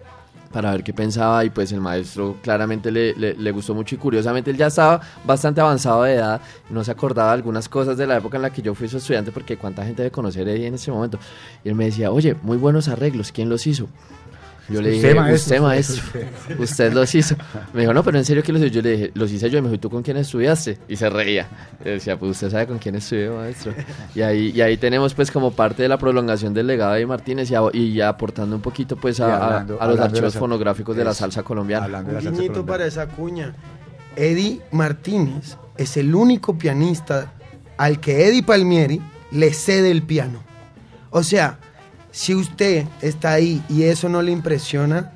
para 0.51 0.71
ver 0.71 0.83
qué 0.83 0.93
pensaba 0.93 1.45
y 1.45 1.49
pues 1.49 1.71
el 1.71 1.81
maestro 1.81 2.37
claramente 2.41 2.91
le, 2.91 3.13
le- 3.15 3.35
le 3.35 3.51
gustó 3.51 3.73
mucho 3.75 3.95
y 3.95 3.97
curiosamente 3.97 4.49
él 4.51 4.57
ya 4.57 4.67
estaba 4.67 4.99
bastante 5.23 5.61
avanzado 5.61 6.03
de 6.03 6.15
edad, 6.15 6.41
no 6.69 6.83
se 6.83 6.91
acordaba 6.91 7.29
de 7.29 7.35
algunas 7.35 7.69
cosas 7.69 7.97
de 7.97 8.07
la 8.07 8.17
época 8.17 8.37
en 8.37 8.41
la 8.43 8.49
que 8.49 8.61
yo 8.61 8.73
fui 8.73 8.87
su 8.87 8.97
estudiante 8.97 9.31
porque 9.31 9.57
cuánta 9.57 9.83
gente 9.85 10.01
debe 10.03 10.11
conocer 10.11 10.47
a 10.47 10.51
Eddie 10.51 10.67
en 10.67 10.73
ese 10.75 10.91
momento 10.91 11.19
y 11.63 11.69
él 11.69 11.75
me 11.75 11.85
decía, 11.85 12.11
oye, 12.11 12.35
muy 12.41 12.57
buenos 12.57 12.87
arreglos, 12.87 13.31
¿quién 13.31 13.47
los 13.49 13.67
hizo? 13.67 13.87
Yo 14.69 14.81
le 14.81 14.89
Usted, 14.95 15.01
dije, 15.09 15.15
maestro, 15.15 15.35
usted 15.35 15.61
maestro, 15.61 16.03
usted. 16.59 16.93
los 16.93 17.15
hizo. 17.15 17.35
Me 17.73 17.81
dijo, 17.81 17.93
no, 17.93 18.03
pero 18.03 18.17
en 18.17 18.25
serio, 18.25 18.43
¿quién 18.43 18.53
los 18.57 18.63
hizo? 18.65 18.73
Yo 18.73 18.81
le 18.81 18.91
dije, 18.91 19.11
los 19.15 19.31
hice 19.31 19.49
yo. 19.49 19.57
Y 19.57 19.61
me 19.61 19.67
dijo, 19.69 19.75
¿y 19.75 19.79
tú 19.79 19.89
con 19.89 20.03
quién 20.03 20.17
estudiaste? 20.17 20.77
Y 20.87 20.95
se 20.95 21.09
reía. 21.09 21.47
Y 21.83 21.89
decía, 21.89 22.17
pues 22.19 22.31
usted 22.31 22.51
sabe 22.51 22.67
con 22.67 22.77
quién 22.77 22.95
estudié, 22.95 23.29
maestro. 23.29 23.73
Y 24.13 24.21
ahí, 24.21 24.51
y 24.55 24.61
ahí 24.61 24.77
tenemos 24.77 25.13
pues 25.13 25.31
como 25.31 25.51
parte 25.51 25.81
de 25.83 25.89
la 25.89 25.97
prolongación 25.97 26.53
del 26.53 26.67
legado 26.67 26.93
de 26.93 27.05
Martínez 27.05 27.49
y, 27.51 27.55
a- 27.55 27.61
y 27.73 27.93
ya 27.93 28.09
aportando 28.09 28.55
un 28.55 28.61
poquito 28.61 28.95
pues 28.95 29.19
a, 29.19 29.33
a- 29.35 29.45
hablando- 29.47 29.81
a 29.81 29.87
los 29.87 29.97
de 29.97 30.03
archivos 30.03 30.33
sal- 30.33 30.39
fonográficos 30.39 30.95
de 30.95 31.03
la 31.03 31.13
salsa 31.13 31.43
colombiana. 31.43 31.85
hablando 31.85 32.09
de 32.09 32.13
la 32.13 32.19
Un 32.19 32.23
salsa 32.25 32.37
guiñito 32.41 32.53
colombiana. 32.65 32.77
para 32.77 32.85
esa 32.87 33.07
cuña. 33.07 33.55
Eddie 34.15 34.61
Martínez 34.71 35.57
es 35.77 35.97
el 35.97 36.13
único 36.13 36.57
pianista 36.57 37.33
al 37.77 37.99
que 37.99 38.27
Eddie 38.27 38.43
Palmieri 38.43 39.01
le 39.31 39.53
cede 39.53 39.91
el 39.91 40.03
piano. 40.03 40.43
O 41.11 41.23
sea, 41.23 41.57
si 42.11 42.35
usted 42.35 42.85
está 43.01 43.33
ahí 43.33 43.61
y 43.69 43.83
eso 43.83 44.09
no 44.09 44.21
le 44.21 44.31
impresiona, 44.31 45.11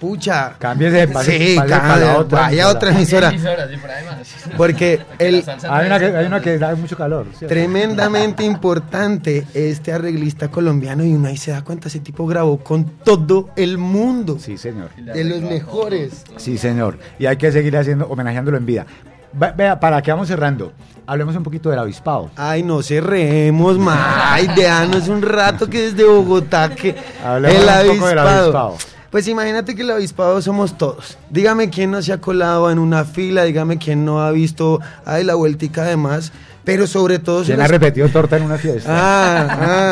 pucha. 0.00 0.54
Cámbiese 0.58 0.96
de 0.96 1.08
pase- 1.08 1.38
Sí, 1.38 1.56
pase 1.56 1.68
para 1.68 1.96
la 1.98 2.18
otra 2.18 2.40
vaya 2.40 2.68
otra 2.68 2.90
emisora. 2.90 3.32
Porque 4.56 5.00
el, 5.18 5.44
Hay 5.68 5.86
una, 5.86 5.98
que, 5.98 6.06
hay 6.06 6.26
una 6.26 6.40
que 6.40 6.58
da 6.58 6.74
mucho 6.74 6.96
calor. 6.96 7.26
Tremendamente 7.46 8.44
importante 8.44 9.46
este 9.54 9.92
arreglista 9.92 10.48
colombiano 10.48 11.04
y 11.04 11.12
uno 11.12 11.28
ahí 11.28 11.36
se 11.36 11.50
da 11.50 11.62
cuenta, 11.62 11.88
ese 11.88 12.00
tipo 12.00 12.26
grabó 12.26 12.58
con 12.58 12.84
todo 13.04 13.50
el 13.56 13.78
mundo. 13.78 14.38
Sí, 14.38 14.56
señor. 14.56 14.90
De 14.96 15.24
los 15.24 15.42
mejores. 15.42 16.24
Sí, 16.36 16.56
señor. 16.58 16.98
Y 17.18 17.26
hay 17.26 17.36
que 17.36 17.52
seguir 17.52 17.76
haciendo, 17.76 18.06
homenajeándolo 18.06 18.56
en 18.56 18.66
vida. 18.66 18.86
Vea, 19.32 19.80
para 19.80 20.02
que 20.02 20.10
vamos 20.10 20.28
cerrando, 20.28 20.72
hablemos 21.06 21.34
un 21.36 21.42
poquito 21.42 21.70
del 21.70 21.78
avispado. 21.78 22.30
Ay, 22.36 22.62
no 22.62 22.82
cerremos 22.82 23.78
más. 23.78 23.98
Ay, 24.24 24.48
déjanos 24.54 25.08
un 25.08 25.22
rato 25.22 25.68
que 25.68 25.90
desde 25.90 26.04
Bogotá 26.04 26.68
que 26.74 26.94
Hablemos 27.24 27.56
el 27.56 27.62
un 27.64 27.68
avispado. 27.68 27.94
poco 27.96 28.06
del 28.08 28.18
avispado. 28.18 28.76
Pues 29.10 29.28
imagínate 29.28 29.74
que 29.74 29.82
el 29.82 29.90
avispado 29.90 30.40
somos 30.40 30.78
todos. 30.78 31.18
Dígame 31.30 31.68
quién 31.70 31.90
no 31.90 32.00
se 32.00 32.12
ha 32.14 32.18
colado 32.20 32.70
en 32.70 32.78
una 32.78 33.04
fila, 33.04 33.44
dígame 33.44 33.76
quién 33.78 34.04
no 34.06 34.22
ha 34.22 34.30
visto 34.30 34.80
ay, 35.04 35.22
la 35.24 35.34
vueltica 35.34 35.84
de 35.84 35.96
más, 35.98 36.32
pero 36.64 36.86
sobre 36.86 37.18
todo... 37.18 37.40
se 37.40 37.48
¿Quién 37.48 37.58
las- 37.58 37.68
ha 37.68 37.72
repetido 37.72 38.08
torta 38.08 38.36
en 38.38 38.44
una 38.44 38.56
fiesta? 38.56 38.88
Ah, 38.90 39.48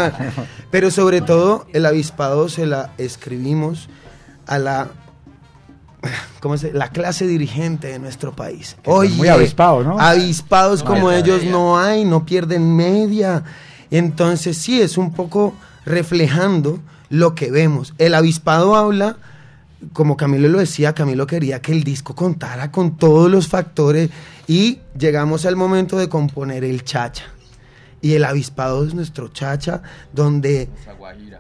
ah. 0.09 0.13
Pero 0.71 0.91
sobre 0.93 1.21
todo, 1.21 1.67
el 1.73 1.85
avispado 1.85 2.49
se 2.49 2.65
la 2.65 2.91
escribimos 2.97 3.89
a 4.47 4.59
la. 4.59 4.89
¿Cómo 6.41 6.57
se 6.57 6.73
La 6.73 6.89
clase 6.89 7.27
dirigente 7.27 7.89
de 7.89 7.99
nuestro 7.99 8.33
país. 8.33 8.77
Muy 8.87 9.29
avispados, 9.29 9.85
¿no? 9.87 9.99
Avispados 10.01 10.81
No 10.83 10.87
como 10.87 11.13
ellos 11.13 11.41
media. 11.41 11.53
no 11.53 11.79
hay, 11.79 12.05
no 12.05 12.25
pierden 12.25 12.75
media. 12.75 13.45
Entonces, 13.91 14.57
sí, 14.57 14.81
es 14.81 14.97
un 14.97 15.13
poco 15.13 15.55
reflejando 15.85 16.79
lo 17.11 17.35
que 17.35 17.51
vemos. 17.51 17.93
El 17.99 18.15
avispado 18.15 18.75
habla 18.77 19.17
como 19.93 20.17
Camilo 20.17 20.49
lo 20.49 20.59
decía, 20.59 20.95
Camilo 20.95 21.27
quería 21.27 21.61
que 21.63 21.73
el 21.73 21.85
disco 21.85 22.15
contara 22.15 22.71
con 22.71 22.97
todos 22.97 23.31
los 23.31 23.49
factores 23.49 24.11
y 24.47 24.81
llegamos 24.99 25.47
al 25.47 25.57
momento 25.57 25.97
de 25.97 26.09
componer 26.09 26.65
el 26.65 26.85
chacha. 26.85 27.25
Y 28.03 28.15
el 28.15 28.25
avispado 28.25 28.85
es 28.85 28.95
nuestro 28.95 29.29
chacha, 29.29 29.83
donde 30.13 30.69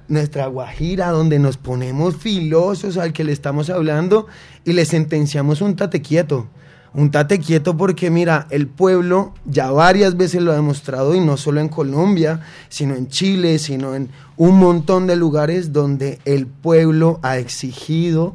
nuestra 0.08 0.46
guajira, 0.46 1.10
donde 1.10 1.38
nos 1.38 1.56
ponemos 1.56 2.16
filosos 2.16 2.96
al 2.96 3.12
que 3.12 3.24
le 3.24 3.32
estamos 3.32 3.70
hablando 3.70 4.26
y 4.64 4.72
le 4.72 4.84
sentenciamos 4.84 5.62
un 5.62 5.76
tate 5.76 6.02
quieto. 6.02 6.48
Un 6.92 7.12
tate 7.12 7.38
quieto 7.38 7.76
porque 7.76 8.10
mira, 8.10 8.46
el 8.50 8.66
pueblo 8.66 9.32
ya 9.44 9.70
varias 9.70 10.16
veces 10.16 10.42
lo 10.42 10.50
ha 10.50 10.56
demostrado 10.56 11.14
y 11.14 11.20
no 11.20 11.36
solo 11.36 11.60
en 11.60 11.68
Colombia, 11.68 12.40
sino 12.68 12.96
en 12.96 13.08
Chile, 13.08 13.60
sino 13.60 13.94
en 13.94 14.10
un 14.36 14.58
montón 14.58 15.06
de 15.06 15.14
lugares 15.14 15.72
donde 15.72 16.18
el 16.24 16.48
pueblo 16.48 17.20
ha 17.22 17.38
exigido 17.38 18.34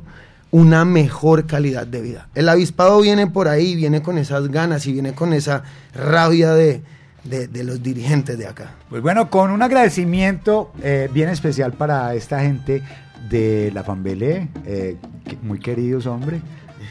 una 0.52 0.86
mejor 0.86 1.48
calidad 1.48 1.86
de 1.86 2.02
vida. 2.02 2.30
El 2.34 2.48
avispado 2.48 3.02
viene 3.02 3.28
por 3.28 3.50
ahí, 3.50 3.76
viene 3.76 4.02
con 4.02 4.18
esas 4.18 4.48
ganas 4.48 4.88
y 4.88 4.94
viene 4.94 5.14
con 5.14 5.34
esa 5.34 5.64
rabia 5.94 6.54
de, 6.54 6.82
de- 7.26 7.48
de 7.48 7.64
los 7.64 7.82
dirigentes 7.84 8.38
de 8.38 8.48
acá. 8.48 8.72
Pues 8.90 9.02
bueno, 9.02 9.30
con 9.30 9.52
un 9.52 9.62
agradecimiento 9.62 10.72
eh, 10.82 11.10
bien 11.14 11.30
especial 11.30 11.74
para 11.74 12.14
esta 12.14 12.42
gente 12.42 12.82
de 13.30 13.72
la 13.74 13.84
Fambelé, 13.84 14.50
eh, 14.66 14.98
muy 15.42 15.60
queridos, 15.60 16.06
hombre, 16.06 16.40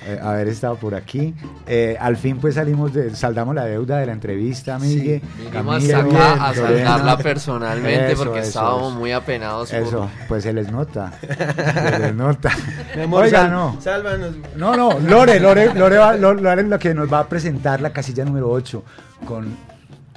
eh, 0.06 0.19
haber 0.20 0.48
estado 0.48 0.74
por 0.77 0.94
aquí. 0.94 1.32
Eh, 1.66 1.97
al 2.01 2.16
fin, 2.16 2.39
pues 2.39 2.56
salimos 2.56 2.93
de, 2.93 3.15
saldamos 3.15 3.55
la 3.55 3.65
deuda 3.65 3.98
de 3.98 4.06
la 4.06 4.12
entrevista, 4.12 4.78
Migue. 4.78 5.23
Vinimos 5.39 5.52
Camilo, 5.52 5.97
acá 5.98 6.32
a 6.48 6.52
Lorena. 6.52 6.89
saldarla 6.90 7.19
personalmente 7.19 8.12
Eso, 8.12 8.24
porque 8.24 8.40
eso, 8.40 8.48
estábamos 8.48 8.90
eso. 8.90 8.98
muy 8.98 9.12
apenados 9.12 9.70
por- 9.70 9.78
Eso, 9.81 10.11
pues 10.28 10.43
se 10.43 10.52
les 10.52 10.70
nota. 10.73 11.12
Se 11.20 11.98
les 12.01 12.15
nota. 12.16 12.51
Amor, 13.02 13.23
Oiga, 13.24 13.43
sal- 13.43 13.51
no. 13.52 13.77
Sálvanos. 13.81 14.35
No, 14.56 14.77
no, 14.77 14.98
Lore, 14.98 15.39
Lore, 15.40 15.73
Lore, 15.73 15.97
va- 15.98 16.16
Lore, 16.16 16.43
Lore 16.43 16.62
es 16.62 16.69
la 16.69 16.78
que 16.78 16.93
nos 16.93 17.11
va 17.11 17.20
a 17.20 17.28
presentar 17.28 17.81
la 17.81 17.90
casilla 17.93 18.24
número 18.24 18.51
8 18.51 18.82
con 19.27 19.47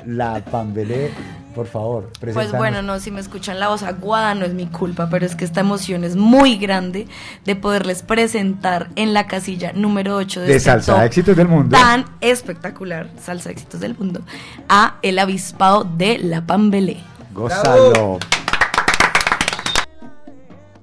la 0.08 0.44
Pambelé. 0.44 1.12
Por 1.54 1.66
favor, 1.66 2.12
Pues 2.34 2.52
bueno, 2.52 2.84
no, 2.84 3.00
si 3.00 3.10
me 3.10 3.20
escuchan 3.20 3.60
la 3.60 3.70
voz 3.70 3.82
aguada 3.82 4.36
no 4.36 4.46
es 4.46 4.54
mi 4.54 4.68
culpa, 4.68 5.10
pero 5.10 5.26
es 5.26 5.36
que 5.36 5.44
esta 5.44 5.62
emoción 5.62 6.04
es 6.04 6.16
muy 6.16 6.56
grande 6.56 7.08
de 7.46 7.56
poderles 7.56 8.04
presentar 8.04 8.90
en 8.96 9.16
la 9.16 9.26
casilla 9.26 9.74
número 9.74 10.16
8 10.18 10.42
de, 10.42 10.48
De 10.48 10.56
este 10.58 10.70
Salsa 10.70 10.94
top 10.94 11.04
Éxitos 11.06 11.36
del 11.36 11.48
Mundo. 11.48 11.76
Tan 11.76 12.06
espectacular, 12.22 13.10
Salsa 13.20 13.50
Éxitos 13.50 13.80
del 13.80 13.98
Mundo, 13.98 14.22
a 14.70 14.98
El 15.02 15.18
Avispado 15.18 15.84
de 15.84 16.20
la 16.20 16.46
Pambelé. 16.46 16.98
Gózalo. 17.34 18.20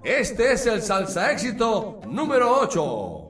Este 0.03 0.53
es 0.53 0.67
el 0.67 0.83
salsa 0.83 1.33
éxito 1.33 2.01
número 2.09 2.61
8. 2.61 3.24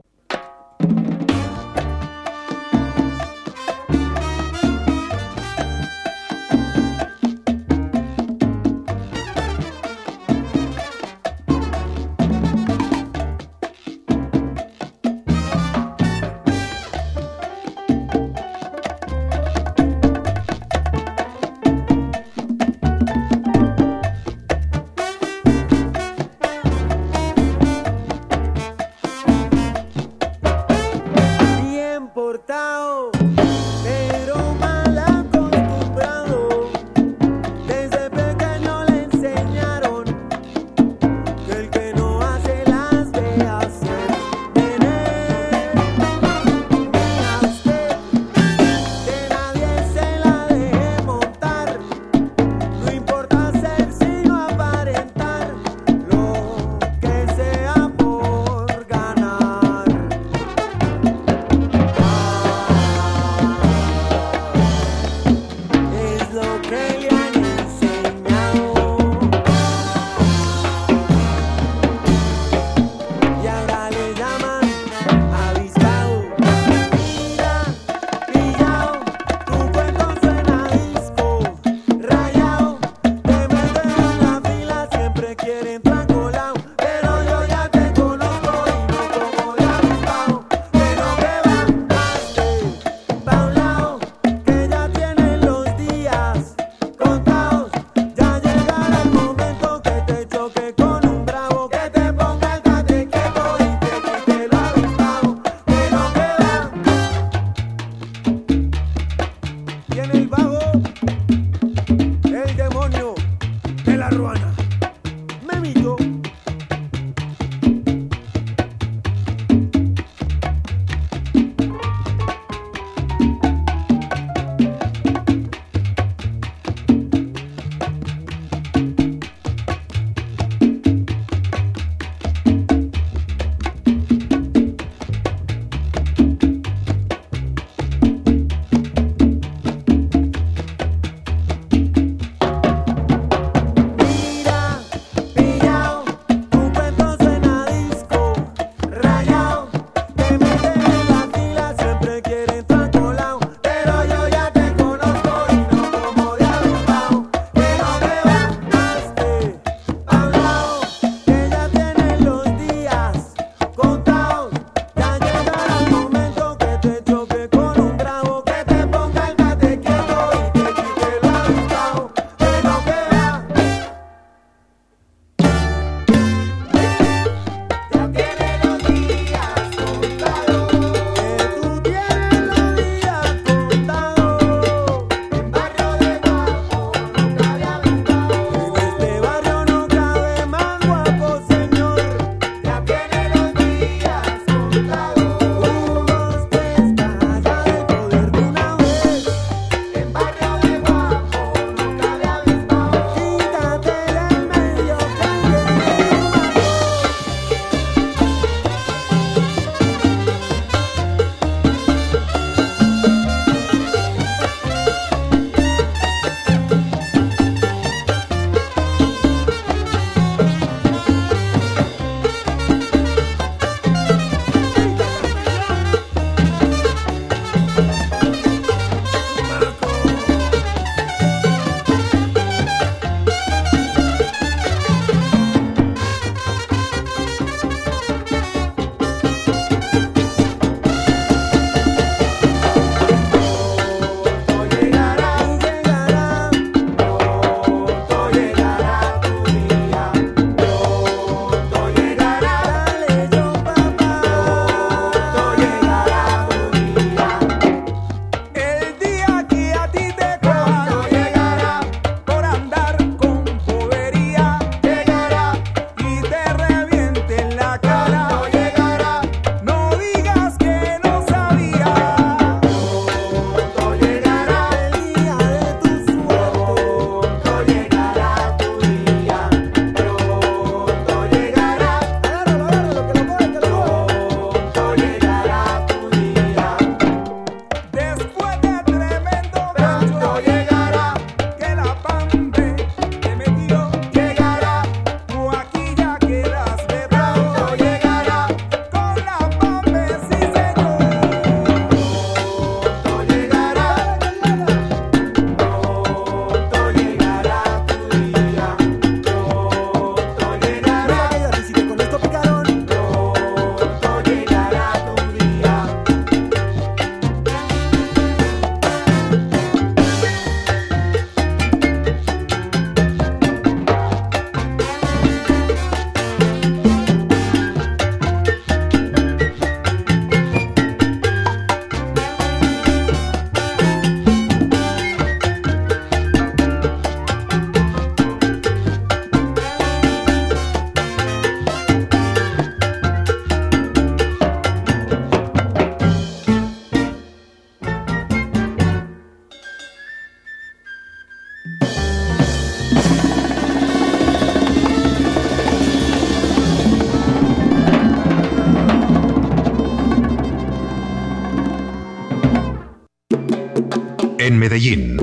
En 364.55 364.59
Medellín, 364.59 365.17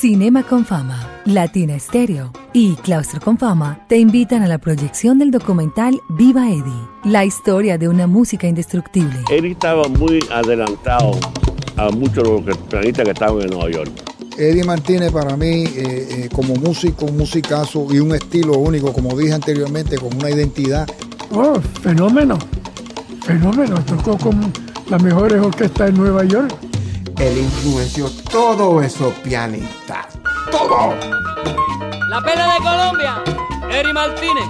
Cinema 0.00 0.44
con 0.44 0.64
Fama, 0.64 1.08
Latina 1.24 1.74
Estéreo 1.74 2.30
y 2.52 2.74
Claustro 2.76 3.20
con 3.20 3.36
Fama 3.38 3.84
te 3.88 3.98
invitan 3.98 4.42
a 4.42 4.46
la 4.46 4.58
proyección 4.58 5.18
del 5.18 5.30
documental 5.30 6.00
Viva 6.10 6.48
Eddie, 6.48 6.88
la 7.04 7.24
historia 7.24 7.78
de 7.78 7.88
una 7.88 8.06
música 8.06 8.46
indestructible. 8.46 9.18
Eddie 9.30 9.52
estaba 9.52 9.88
muy 9.88 10.20
adelantado 10.30 11.12
a 11.76 11.90
muchos 11.90 12.22
de 12.22 12.30
los 12.30 12.42
que- 12.44 12.54
pianistas 12.68 13.04
que 13.06 13.10
estaban 13.10 13.42
en 13.42 13.50
Nueva 13.50 13.70
York. 13.70 13.90
Eddie 14.36 14.62
Martínez 14.64 15.10
para 15.10 15.36
mí, 15.36 15.64
eh, 15.64 15.66
eh, 15.76 16.28
como 16.32 16.54
músico, 16.54 17.06
un 17.06 17.16
musicazo 17.16 17.86
y 17.90 17.98
un 17.98 18.14
estilo 18.14 18.52
único, 18.58 18.92
como 18.92 19.16
dije 19.18 19.32
anteriormente, 19.32 19.96
con 19.98 20.14
una 20.14 20.30
identidad. 20.30 20.86
Oh, 21.32 21.60
fenómeno. 21.82 22.38
Fenómeno. 23.24 23.74
Tocó 23.84 24.16
con 24.16 24.52
las 24.90 25.02
mejores 25.02 25.42
orquestas 25.44 25.88
en 25.90 25.96
Nueva 25.96 26.22
York. 26.24 26.54
Él 27.20 27.36
influenció 27.36 28.08
todo 28.30 28.80
eso 28.80 29.12
pianista. 29.24 30.08
Todo. 30.52 30.94
La 32.10 32.20
pena 32.20 32.54
de 32.54 32.58
Colombia, 32.60 33.22
Eri 33.68 33.92
Martínez. 33.92 34.44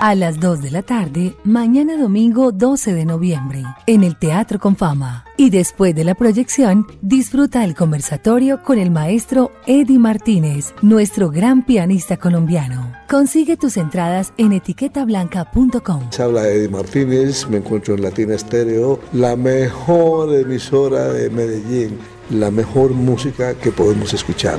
A 0.00 0.14
las 0.14 0.38
2 0.40 0.60
de 0.60 0.70
la 0.70 0.82
tarde, 0.82 1.34
mañana 1.42 1.96
domingo 1.96 2.52
12 2.52 2.92
de 2.92 3.06
noviembre, 3.06 3.62
en 3.86 4.04
el 4.04 4.18
Teatro 4.18 4.58
con 4.58 4.76
Fama. 4.76 5.24
Y 5.38 5.48
después 5.48 5.94
de 5.94 6.04
la 6.04 6.14
proyección, 6.14 6.86
disfruta 7.00 7.64
el 7.64 7.74
conversatorio 7.74 8.62
con 8.62 8.78
el 8.78 8.90
maestro 8.90 9.52
Eddie 9.66 9.98
Martínez, 9.98 10.74
nuestro 10.82 11.30
gran 11.30 11.64
pianista 11.64 12.18
colombiano. 12.18 12.92
Consigue 13.08 13.56
tus 13.56 13.78
entradas 13.78 14.34
en 14.36 14.52
etiquetablanca.com. 14.52 16.10
Se 16.10 16.22
habla 16.22 16.46
Eddie 16.46 16.68
Martínez, 16.68 17.48
me 17.48 17.56
encuentro 17.56 17.94
en 17.94 18.02
Latina 18.02 18.34
Estéreo, 18.34 19.00
la 19.14 19.34
mejor 19.34 20.34
emisora 20.34 21.08
de 21.08 21.30
Medellín, 21.30 21.98
la 22.28 22.50
mejor 22.50 22.90
música 22.90 23.54
que 23.54 23.72
podemos 23.72 24.12
escuchar. 24.12 24.58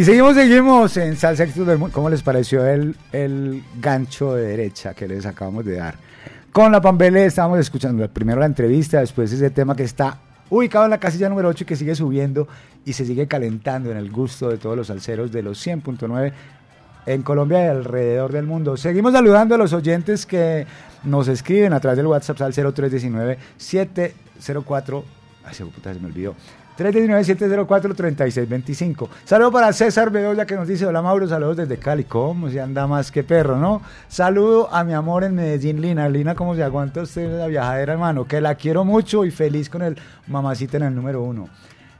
Y 0.00 0.04
seguimos, 0.04 0.34
seguimos 0.34 0.96
en 0.96 1.14
Salsa 1.14 1.44
del 1.44 1.76
Mundo. 1.76 1.90
¿Cómo 1.92 2.08
les 2.08 2.22
pareció 2.22 2.64
el, 2.64 2.96
el 3.12 3.62
gancho 3.82 4.34
de 4.34 4.46
derecha 4.46 4.94
que 4.94 5.06
les 5.06 5.26
acabamos 5.26 5.66
de 5.66 5.76
dar? 5.76 5.96
Con 6.52 6.72
la 6.72 6.80
Pambele 6.80 7.26
estábamos 7.26 7.58
escuchando 7.58 8.08
primero 8.08 8.40
la 8.40 8.46
entrevista, 8.46 9.00
después 9.00 9.30
ese 9.30 9.50
tema 9.50 9.76
que 9.76 9.82
está 9.82 10.16
ubicado 10.48 10.86
en 10.86 10.92
la 10.92 10.98
casilla 10.98 11.28
número 11.28 11.48
8 11.48 11.64
y 11.64 11.66
que 11.66 11.76
sigue 11.76 11.94
subiendo 11.94 12.48
y 12.86 12.94
se 12.94 13.04
sigue 13.04 13.28
calentando 13.28 13.90
en 13.90 13.98
el 13.98 14.10
gusto 14.10 14.48
de 14.48 14.56
todos 14.56 14.74
los 14.74 14.86
salseros 14.86 15.30
de 15.32 15.42
los 15.42 15.66
100.9 15.66 16.32
en 17.04 17.20
Colombia 17.20 17.66
y 17.66 17.68
alrededor 17.68 18.32
del 18.32 18.46
mundo. 18.46 18.78
Seguimos 18.78 19.12
saludando 19.12 19.56
a 19.56 19.58
los 19.58 19.74
oyentes 19.74 20.24
que 20.24 20.66
nos 21.04 21.28
escriben 21.28 21.74
a 21.74 21.80
través 21.80 21.98
del 21.98 22.06
WhatsApp 22.06 22.40
al 22.40 22.54
0319 22.54 23.36
704 23.58 25.04
Ay, 25.44 25.54
se 25.54 25.64
me 25.64 26.06
olvidó. 26.06 26.34
319-704-3625. 26.80 29.08
Saludo 29.24 29.52
para 29.52 29.72
César 29.74 30.10
Bedoya 30.10 30.46
que 30.46 30.54
nos 30.54 30.66
dice, 30.66 30.86
hola 30.86 31.02
Mauro, 31.02 31.28
saludos 31.28 31.58
desde 31.58 31.76
Cali. 31.76 32.04
¿Cómo 32.04 32.48
se 32.48 32.58
anda 32.58 32.86
más 32.86 33.12
que 33.12 33.22
perro, 33.22 33.58
no? 33.58 33.82
Saludo 34.08 34.72
a 34.72 34.82
mi 34.82 34.94
amor 34.94 35.24
en 35.24 35.34
Medellín, 35.34 35.82
Lina. 35.82 36.08
Lina, 36.08 36.34
¿cómo 36.34 36.54
se 36.54 36.62
aguanta 36.62 37.02
usted 37.02 37.38
la 37.38 37.48
viajadera, 37.48 37.92
hermano? 37.92 38.26
Que 38.26 38.40
la 38.40 38.54
quiero 38.54 38.86
mucho 38.86 39.26
y 39.26 39.30
feliz 39.30 39.68
con 39.68 39.82
el 39.82 39.98
mamacita 40.26 40.78
en 40.78 40.84
el 40.84 40.94
número 40.94 41.22
uno. 41.22 41.50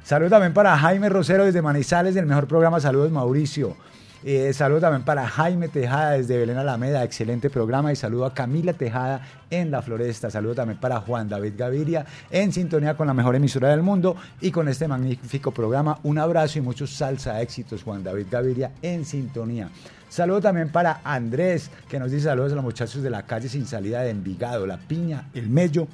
Saludo 0.03 0.31
también 0.31 0.55
para 0.55 0.79
Jaime 0.79 1.11
Rosero 1.11 1.45
desde 1.45 1.61
Manizales, 1.61 2.15
del 2.15 2.25
mejor 2.25 2.47
programa. 2.47 2.81
Saludos, 2.81 3.13
Mauricio. 3.13 3.77
Eh, 4.23 4.53
saludo 4.53 4.81
también 4.81 5.03
para 5.03 5.27
Jaime 5.27 5.69
Tejada 5.69 6.11
desde 6.11 6.37
Belén 6.37 6.59
Alameda, 6.59 7.03
excelente 7.05 7.49
programa. 7.49 7.91
Y 7.91 7.97
saludo 7.97 8.27
a 8.27 8.35
Camila 8.35 8.75
Tejada 8.75 9.23
en 9.49 9.71
La 9.71 9.81
Floresta. 9.81 10.31
Saludo 10.31 10.55
también 10.57 10.79
para 10.79 11.01
Juan 11.01 11.29
David 11.29 11.55
Gaviria 11.57 12.05
en 12.31 12.53
sintonía 12.53 12.97
con 12.99 13.07
la 13.07 13.15
mejor 13.15 13.35
emisora 13.35 13.71
del 13.71 13.81
mundo 13.83 14.17
y 14.41 14.51
con 14.51 14.69
este 14.69 14.87
magnífico 14.87 15.53
programa. 15.53 15.99
Un 16.03 16.19
abrazo 16.19 16.59
y 16.59 16.63
muchos 16.63 16.91
salsa 16.91 17.41
éxitos, 17.41 17.83
Juan 17.83 18.05
David 18.05 18.27
Gaviria 18.31 18.73
en 18.83 19.07
sintonía. 19.07 19.71
Saludo 20.11 20.41
también 20.43 20.69
para 20.71 21.01
Andrés, 21.05 21.71
que 21.89 21.99
nos 21.99 22.11
dice 22.11 22.25
saludos 22.25 22.53
a 22.53 22.57
los 22.57 22.65
muchachos 22.65 23.03
de 23.03 23.11
la 23.11 23.23
calle 23.23 23.49
sin 23.49 23.65
salida 23.65 24.03
de 24.03 24.11
Envigado, 24.11 24.67
La 24.67 24.77
Piña, 24.77 25.29
El 25.33 25.49
Mello, 25.49 25.87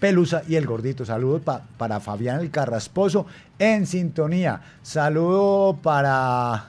Pelusa 0.00 0.42
y 0.48 0.54
el 0.54 0.64
Gordito. 0.66 1.04
Saludos 1.04 1.42
pa- 1.42 1.62
para 1.76 1.98
Fabián 2.00 2.40
el 2.40 2.50
Carrasposo 2.50 3.26
en 3.58 3.86
sintonía. 3.86 4.60
Saludo 4.82 5.76
para, 5.82 6.66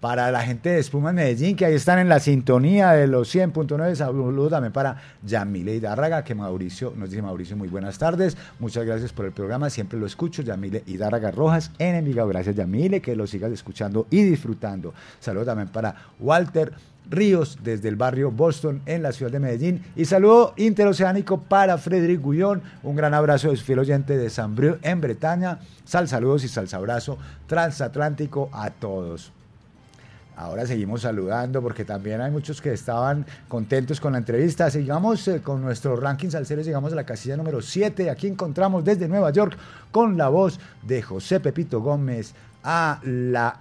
para 0.00 0.30
la 0.30 0.42
gente 0.42 0.70
de 0.70 0.78
Espuma 0.78 1.12
Medellín, 1.12 1.56
que 1.56 1.64
ahí 1.64 1.74
están 1.74 1.98
en 1.98 2.08
la 2.08 2.20
sintonía 2.20 2.92
de 2.92 3.06
los 3.06 3.34
100.9. 3.34 3.94
Saludo 3.94 4.48
también 4.48 4.72
para 4.72 4.96
Yamile 5.22 5.74
Hidárraga, 5.74 6.22
que 6.22 6.34
Mauricio, 6.34 6.92
nos 6.96 7.10
dice 7.10 7.22
Mauricio, 7.22 7.56
muy 7.56 7.68
buenas 7.68 7.98
tardes. 7.98 8.36
Muchas 8.58 8.84
gracias 8.84 9.12
por 9.12 9.24
el 9.24 9.32
programa, 9.32 9.70
siempre 9.70 9.98
lo 9.98 10.06
escucho. 10.06 10.42
Yamile 10.42 10.82
Hidárraga 10.86 11.30
Rojas 11.30 11.70
en 11.78 11.94
Envigado. 11.94 12.28
Gracias 12.28 12.56
Yamile, 12.56 13.00
que 13.00 13.16
lo 13.16 13.26
sigas 13.26 13.52
escuchando 13.52 14.06
y 14.10 14.22
disfrutando. 14.22 14.94
Saludo 15.20 15.46
también 15.46 15.68
para 15.68 15.94
Walter 16.20 16.72
Ríos 17.08 17.58
desde 17.62 17.88
el 17.88 17.96
barrio 17.96 18.30
Boston 18.30 18.82
en 18.86 19.02
la 19.02 19.12
ciudad 19.12 19.30
de 19.30 19.40
Medellín. 19.40 19.84
Y 19.94 20.04
saludo 20.04 20.54
interoceánico 20.56 21.40
para 21.40 21.78
Frederic 21.78 22.20
Gullón. 22.20 22.62
Un 22.82 22.96
gran 22.96 23.14
abrazo 23.14 23.50
de 23.50 23.56
su 23.56 23.64
fiel 23.64 23.78
oyente 23.78 24.16
de 24.16 24.30
San 24.30 24.56
en 24.82 25.00
Bretaña. 25.00 25.60
Sal 25.84 26.08
saludos 26.08 26.44
y 26.44 26.48
salsa 26.48 26.78
abrazo 26.78 27.18
transatlántico 27.46 28.50
a 28.52 28.70
todos. 28.70 29.32
Ahora 30.36 30.66
seguimos 30.66 31.00
saludando 31.00 31.62
porque 31.62 31.86
también 31.86 32.20
hay 32.20 32.30
muchos 32.30 32.60
que 32.60 32.72
estaban 32.72 33.24
contentos 33.48 34.00
con 34.00 34.12
la 34.12 34.18
entrevista. 34.18 34.70
Sigamos 34.70 35.26
eh, 35.28 35.40
con 35.40 35.62
nuestro 35.62 35.96
ranking 35.96 36.28
salsero, 36.28 36.60
llegamos 36.60 36.92
a 36.92 36.96
la 36.96 37.04
casilla 37.04 37.38
número 37.38 37.62
7. 37.62 38.10
Aquí 38.10 38.26
encontramos 38.26 38.84
desde 38.84 39.08
Nueva 39.08 39.30
York 39.30 39.56
con 39.90 40.18
la 40.18 40.28
voz 40.28 40.60
de 40.82 41.00
José 41.00 41.40
Pepito 41.40 41.80
Gómez 41.80 42.34
a 42.62 43.00
la 43.02 43.60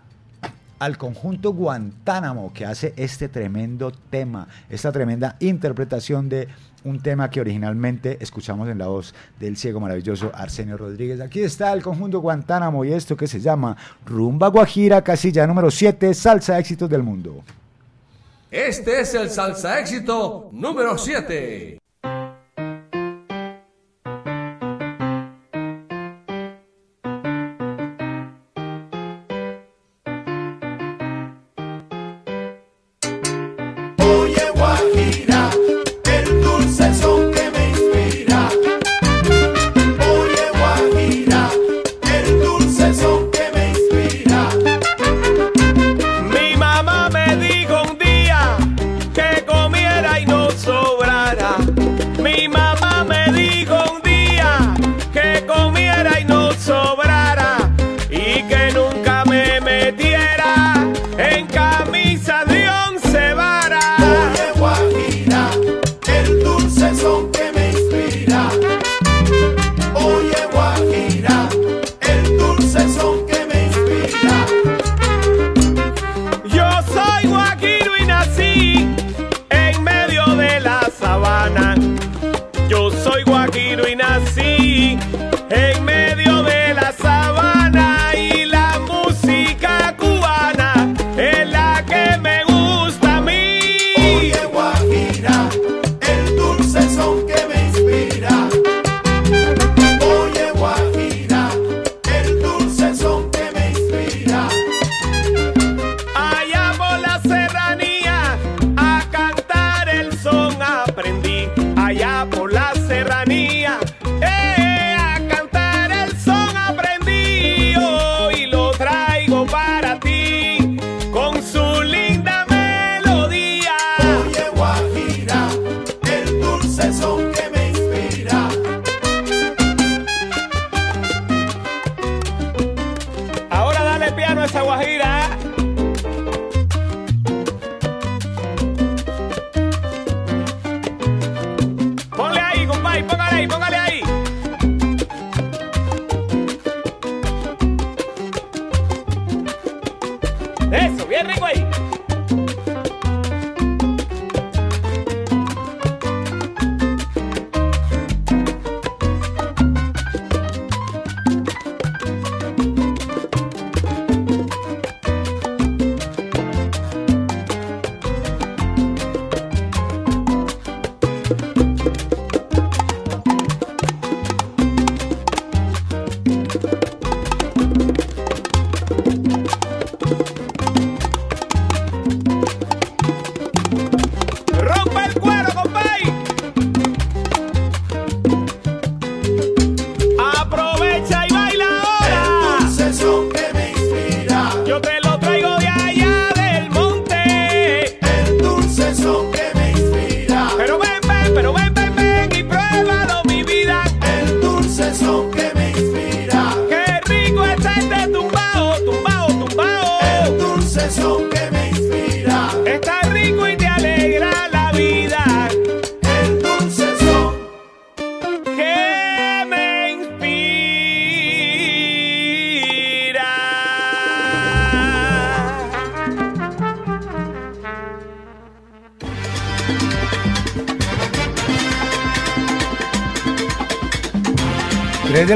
al 0.77 0.97
conjunto 0.97 1.53
Guantánamo 1.53 2.51
que 2.51 2.65
hace 2.65 2.93
este 2.97 3.29
tremendo 3.29 3.91
tema, 4.09 4.47
esta 4.69 4.91
tremenda 4.91 5.37
interpretación 5.39 6.27
de 6.27 6.49
un 6.85 7.01
tema 7.01 7.29
que 7.29 7.41
originalmente 7.41 8.17
escuchamos 8.21 8.69
en 8.69 8.77
la 8.77 8.87
voz 8.87 9.13
del 9.39 9.57
ciego 9.57 9.79
maravilloso 9.79 10.31
Arsenio 10.33 10.77
Rodríguez. 10.77 11.19
Aquí 11.19 11.41
está 11.41 11.73
el 11.73 11.83
conjunto 11.83 12.19
Guantánamo 12.19 12.85
y 12.85 12.93
esto 12.93 13.17
que 13.17 13.27
se 13.27 13.39
llama 13.39 13.75
Rumba 14.05 14.47
Guajira, 14.47 15.03
casilla 15.03 15.45
número 15.45 15.69
7, 15.69 16.13
salsa 16.13 16.57
éxitos 16.57 16.89
del 16.89 17.03
mundo. 17.03 17.43
Este 18.49 19.01
es 19.01 19.13
el 19.15 19.29
salsa 19.29 19.79
éxito 19.79 20.49
número 20.53 20.97
7. 20.97 21.79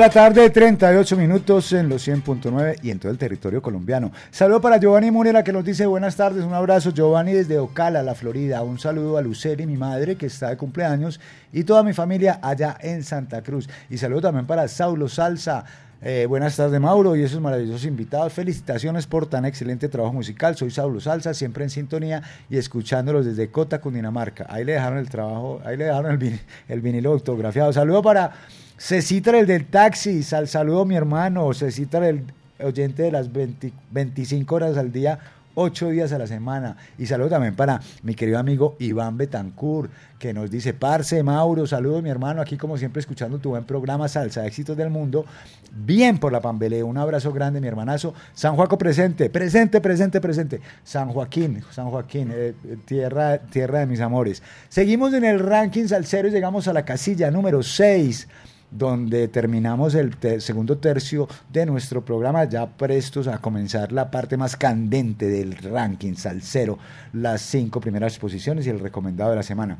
La 0.09 0.13
tarde, 0.13 0.49
38 0.49 1.15
minutos 1.17 1.71
en 1.71 1.87
los 1.87 2.07
100.9 2.07 2.77
y 2.81 2.89
en 2.89 2.97
todo 2.97 3.11
el 3.11 3.19
territorio 3.19 3.61
colombiano. 3.61 4.11
Saludo 4.31 4.59
para 4.59 4.77
Giovanni 4.77 5.11
Murera 5.11 5.43
que 5.43 5.53
nos 5.53 5.63
dice 5.63 5.85
buenas 5.85 6.15
tardes, 6.15 6.43
un 6.43 6.53
abrazo. 6.55 6.89
Giovanni 6.91 7.33
desde 7.33 7.59
Ocala, 7.59 8.01
la 8.01 8.15
Florida. 8.15 8.63
Un 8.63 8.79
saludo 8.79 9.19
a 9.19 9.21
Luceli, 9.21 9.67
mi 9.67 9.77
madre, 9.77 10.15
que 10.15 10.25
está 10.25 10.49
de 10.49 10.57
cumpleaños, 10.57 11.19
y 11.53 11.63
toda 11.63 11.83
mi 11.83 11.93
familia 11.93 12.39
allá 12.41 12.75
en 12.81 13.03
Santa 13.03 13.43
Cruz. 13.43 13.69
Y 13.91 13.97
saludo 13.99 14.21
también 14.21 14.47
para 14.47 14.67
Saulo 14.67 15.07
Salsa. 15.09 15.63
Eh, 16.01 16.25
buenas 16.27 16.55
tardes, 16.55 16.79
Mauro, 16.79 17.15
y 17.15 17.21
esos 17.21 17.39
maravillosos 17.39 17.85
invitados. 17.85 18.33
Felicitaciones 18.33 19.05
por 19.05 19.27
tan 19.27 19.45
excelente 19.45 19.89
trabajo 19.89 20.15
musical. 20.15 20.55
Soy 20.55 20.71
Saulo 20.71 20.99
Salsa, 21.01 21.35
siempre 21.35 21.65
en 21.65 21.69
sintonía 21.69 22.23
y 22.49 22.57
escuchándolos 22.57 23.27
desde 23.27 23.51
Cota, 23.51 23.79
Cundinamarca. 23.79 24.47
Ahí 24.49 24.65
le 24.65 24.71
dejaron 24.71 24.97
el 24.97 25.07
trabajo, 25.07 25.61
ahí 25.63 25.77
le 25.77 25.83
dejaron 25.85 26.11
el, 26.13 26.17
vin- 26.17 26.39
el 26.67 26.81
vinilo 26.81 27.11
autografiado. 27.11 27.71
Saludo 27.73 28.01
para 28.01 28.31
Cecitra, 28.79 29.37
el 29.39 29.45
del 29.45 29.65
taxi. 29.65 30.23
Sal, 30.23 30.47
saludo 30.47 30.85
mi 30.85 30.95
hermano. 30.95 31.53
Cecitra, 31.53 32.07
el 32.07 32.23
oyente 32.63 33.03
de 33.03 33.11
las 33.11 33.31
20 33.31 33.73
25 33.91 34.55
horas 34.55 34.77
al 34.77 34.93
día, 34.93 35.19
8 35.55 35.89
días 35.89 36.13
a 36.13 36.17
la 36.17 36.27
semana. 36.27 36.77
Y 36.97 37.05
saludo 37.05 37.27
también 37.27 37.55
para 37.55 37.81
mi 38.03 38.15
querido 38.15 38.39
amigo 38.39 38.77
Iván 38.79 39.17
Betancourt, 39.17 39.91
que 40.17 40.33
nos 40.33 40.49
dice, 40.49 40.73
Parce, 40.73 41.21
Mauro, 41.23 41.67
saludo 41.67 42.01
mi 42.01 42.09
hermano, 42.09 42.41
aquí 42.41 42.55
como 42.55 42.77
siempre 42.77 43.01
escuchando 43.01 43.37
tu 43.39 43.49
buen 43.49 43.65
programa 43.65 44.07
Salsa 44.07 44.47
Éxitos 44.47 44.77
del 44.77 44.89
Mundo. 44.89 45.25
Bien 45.73 46.17
por 46.17 46.31
la 46.31 46.39
Pambelé, 46.39 46.81
un 46.81 46.97
abrazo 46.97 47.33
grande, 47.33 47.59
mi 47.59 47.67
hermanazo. 47.67 48.13
San 48.33 48.55
Juaco 48.55 48.77
presente, 48.77 49.29
presente, 49.29 49.81
presente, 49.81 50.21
presente. 50.21 50.61
San 50.85 51.09
Joaquín, 51.09 51.61
San 51.71 51.89
Joaquín, 51.89 52.31
eh, 52.33 52.53
tierra, 52.85 53.39
tierra 53.39 53.79
de 53.79 53.87
mis 53.87 53.99
amores. 53.99 54.41
Seguimos 54.69 55.13
en 55.13 55.25
el 55.25 55.39
ranking 55.39 55.87
salsero 55.87 56.29
y 56.29 56.31
llegamos 56.31 56.69
a 56.69 56.73
la 56.73 56.85
casilla 56.85 57.29
número 57.29 57.61
6 57.61 58.27
donde 58.71 59.27
terminamos 59.27 59.95
el 59.95 60.15
segundo 60.41 60.77
tercio 60.77 61.27
de 61.51 61.65
nuestro 61.65 62.03
programa, 62.03 62.43
ya 62.45 62.67
prestos 62.67 63.27
a 63.27 63.39
comenzar 63.39 63.91
la 63.91 64.11
parte 64.11 64.37
más 64.37 64.55
candente 64.55 65.27
del 65.27 65.55
ranking 65.57 66.15
salsero, 66.15 66.77
las 67.13 67.41
cinco 67.41 67.79
primeras 67.79 68.17
posiciones 68.19 68.67
y 68.67 68.69
el 68.69 68.79
recomendado 68.79 69.31
de 69.31 69.37
la 69.37 69.43
semana. 69.43 69.77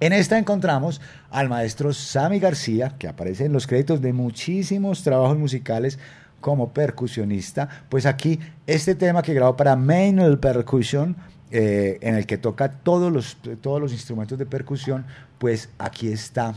En 0.00 0.12
esta 0.12 0.38
encontramos 0.38 1.00
al 1.30 1.48
maestro 1.48 1.92
Sammy 1.92 2.38
García, 2.38 2.94
que 2.98 3.08
aparece 3.08 3.46
en 3.46 3.52
los 3.52 3.66
créditos 3.66 4.00
de 4.00 4.12
muchísimos 4.12 5.02
trabajos 5.02 5.38
musicales 5.38 5.98
como 6.40 6.72
percusionista. 6.72 7.68
Pues 7.88 8.06
aquí 8.06 8.38
este 8.66 8.94
tema 8.94 9.22
que 9.22 9.34
grabó 9.34 9.56
para 9.56 9.74
Manual 9.74 10.38
Percussion, 10.38 11.16
eh, 11.50 11.98
en 12.02 12.14
el 12.14 12.26
que 12.26 12.38
toca 12.38 12.70
todos 12.70 13.10
los, 13.10 13.38
todos 13.60 13.80
los 13.80 13.92
instrumentos 13.92 14.38
de 14.38 14.46
percusión, 14.46 15.06
pues 15.38 15.70
aquí 15.78 16.08
está 16.08 16.54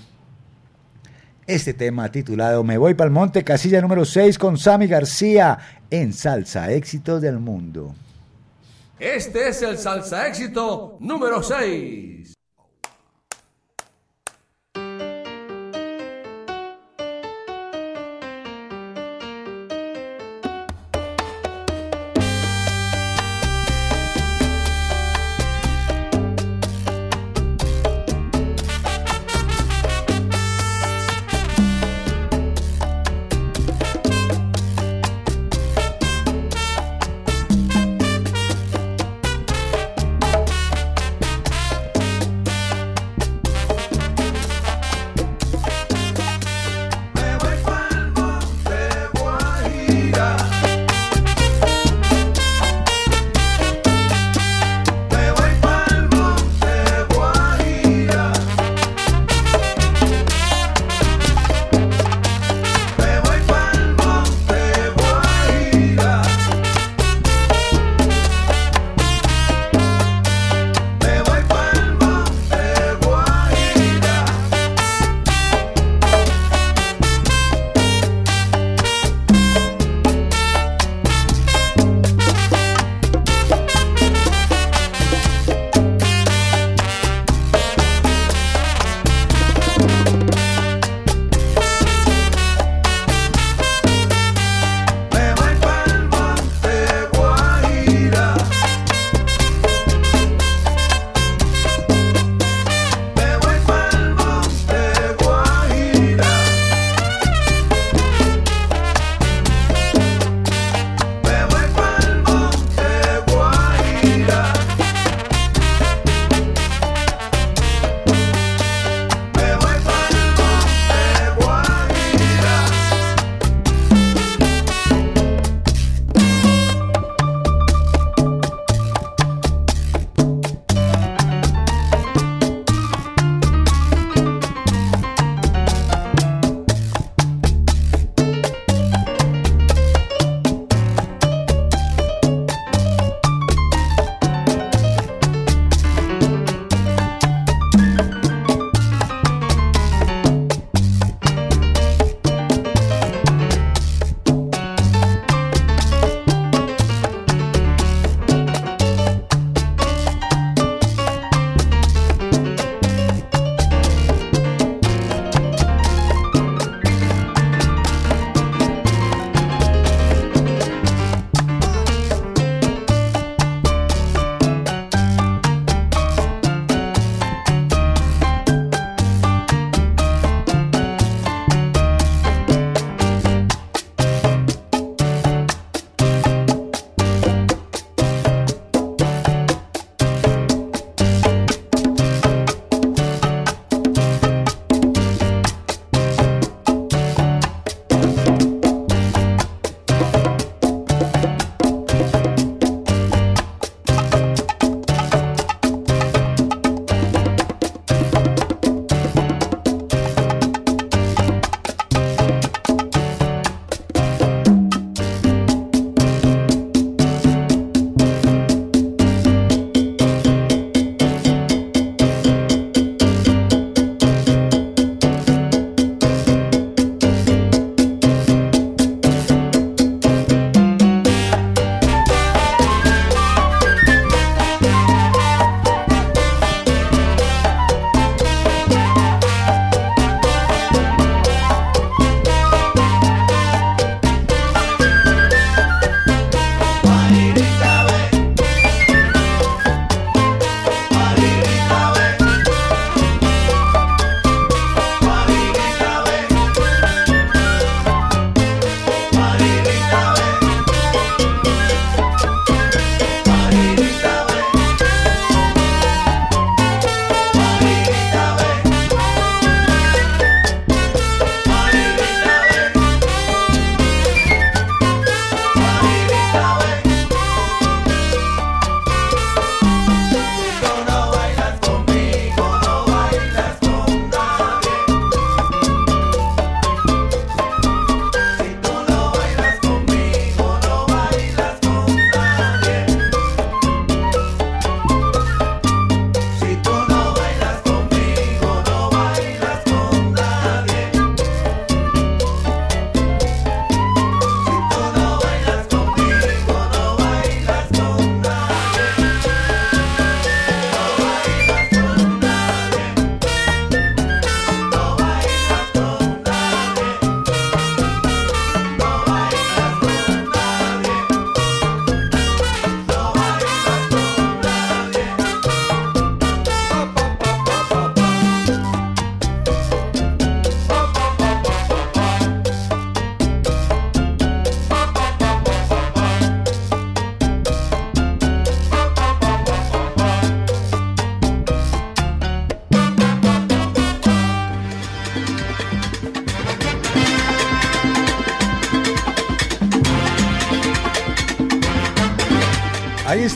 este 1.53 1.73
tema 1.73 2.09
titulado 2.09 2.63
Me 2.63 2.77
voy 2.77 2.93
para 2.93 3.07
el 3.09 3.13
monte, 3.13 3.43
casilla 3.43 3.81
número 3.81 4.05
6 4.05 4.37
con 4.37 4.57
Sammy 4.57 4.87
García 4.87 5.57
en 5.89 6.13
Salsa 6.13 6.71
Éxitos 6.71 7.21
del 7.21 7.39
Mundo. 7.39 7.93
Este 8.97 9.49
es 9.49 9.61
el 9.63 9.77
salsa 9.77 10.27
éxito 10.27 10.97
número 10.99 11.41
6. 11.43 12.40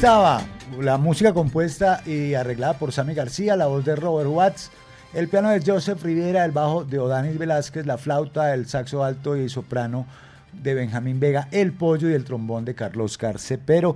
Estaba 0.06 0.44
la 0.80 1.00
música 1.00 1.34
compuesta 1.34 2.04
y 2.06 2.36
arreglada 2.36 2.78
por 2.78 2.92
Sammy 2.92 3.16
García, 3.16 3.56
la 3.56 3.66
voz 3.66 3.84
de 3.86 3.96
Robert 3.96 4.30
Watts, 4.30 4.70
el 5.16 5.28
piano 5.28 5.50
de 5.50 5.64
Joseph 5.66 6.04
Rivera, 6.04 6.46
el 6.46 6.52
bajo 6.52 6.86
de 6.86 7.00
Odanis 7.00 7.40
Velázquez, 7.40 7.88
la 7.88 7.98
flauta, 7.98 8.54
el 8.54 8.68
saxo 8.68 9.04
alto 9.04 9.36
y 9.36 9.50
soprano 9.50 10.06
de 10.54 10.76
Benjamín 10.76 11.20
Vega, 11.20 11.48
el 11.50 11.74
pollo 11.74 12.08
y 12.08 12.14
el 12.14 12.24
trombón 12.24 12.66
de 12.66 12.76
Carlos 12.76 13.18
Carcepero, 13.18 13.96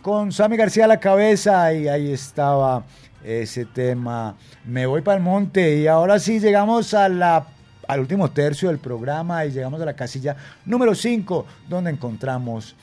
con 0.00 0.30
Sammy 0.30 0.56
García 0.56 0.84
a 0.84 0.86
la 0.86 1.00
cabeza 1.00 1.74
y 1.74 1.88
ahí 1.88 2.12
estaba 2.12 2.84
ese 3.24 3.64
tema. 3.64 4.36
Me 4.64 4.86
voy 4.86 5.02
para 5.02 5.16
el 5.16 5.24
monte 5.24 5.74
y 5.74 5.88
ahora 5.88 6.20
sí 6.20 6.38
llegamos 6.38 6.94
a 6.94 7.06
al 7.88 8.00
último 8.00 8.30
tercio 8.30 8.68
del 8.68 8.78
programa 8.78 9.44
y 9.44 9.50
llegamos 9.50 9.80
a 9.80 9.86
la 9.86 9.94
casilla 9.94 10.36
número 10.66 10.94
5 10.94 11.46
donde 11.68 11.90
encontramos 11.90 12.76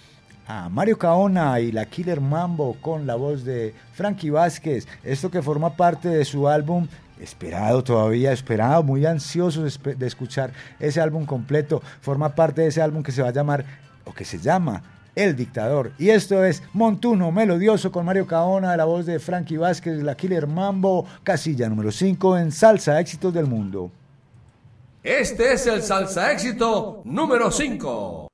a 0.48 0.70
Mario 0.70 0.98
Caona 0.98 1.60
y 1.60 1.72
la 1.72 1.86
Killer 1.86 2.22
Mambo 2.22 2.78
con 2.82 3.08
la 3.08 3.16
voz 3.16 3.44
de 3.44 3.74
Frankie 3.94 4.30
Vázquez. 4.30 4.88
Esto 5.04 5.32
que 5.32 5.42
forma 5.42 5.76
parte 5.76 6.10
de 6.10 6.26
su 6.26 6.48
álbum 6.48 6.88
esperado 7.20 7.84
todavía, 7.84 8.32
esperado, 8.32 8.84
muy 8.84 9.06
ansioso 9.06 9.64
de, 9.64 10.06
escuchar 10.06 10.52
ese 10.80 11.02
álbum 11.02 11.26
completo. 11.26 11.82
Forma 12.02 12.36
parte 12.36 12.62
de 12.62 12.68
ese 12.68 12.82
álbum 12.82 13.04
que 13.04 13.12
se 13.12 13.22
va 13.22 13.30
a 13.30 13.34
llamar, 13.34 13.66
o 14.06 14.14
que 14.14 14.26
se 14.26 14.40
llama, 14.40 14.84
El 15.16 15.36
Dictador. 15.36 15.92
Y 15.98 16.10
esto 16.10 16.44
es 16.44 16.62
Montuno 16.74 17.32
Melodioso 17.32 17.92
con 17.92 18.06
Mario 18.06 18.28
Caona, 18.28 18.76
la 18.78 18.86
voz 18.86 19.06
de 19.06 19.20
Frankie 19.20 19.58
Vázquez, 19.58 20.04
la 20.04 20.16
Killer 20.16 20.48
Mambo, 20.48 21.06
casilla 21.24 21.70
número 21.70 21.92
5 21.92 22.38
en 22.38 22.52
Salsa 22.52 23.00
Éxitos 23.00 23.34
del 23.34 23.48
Mundo. 23.48 23.92
Este 25.06 25.54
es 25.54 25.68
el 25.68 25.84
salsa 25.84 26.32
éxito 26.32 27.04
número 27.06 27.52
5. 27.52 28.28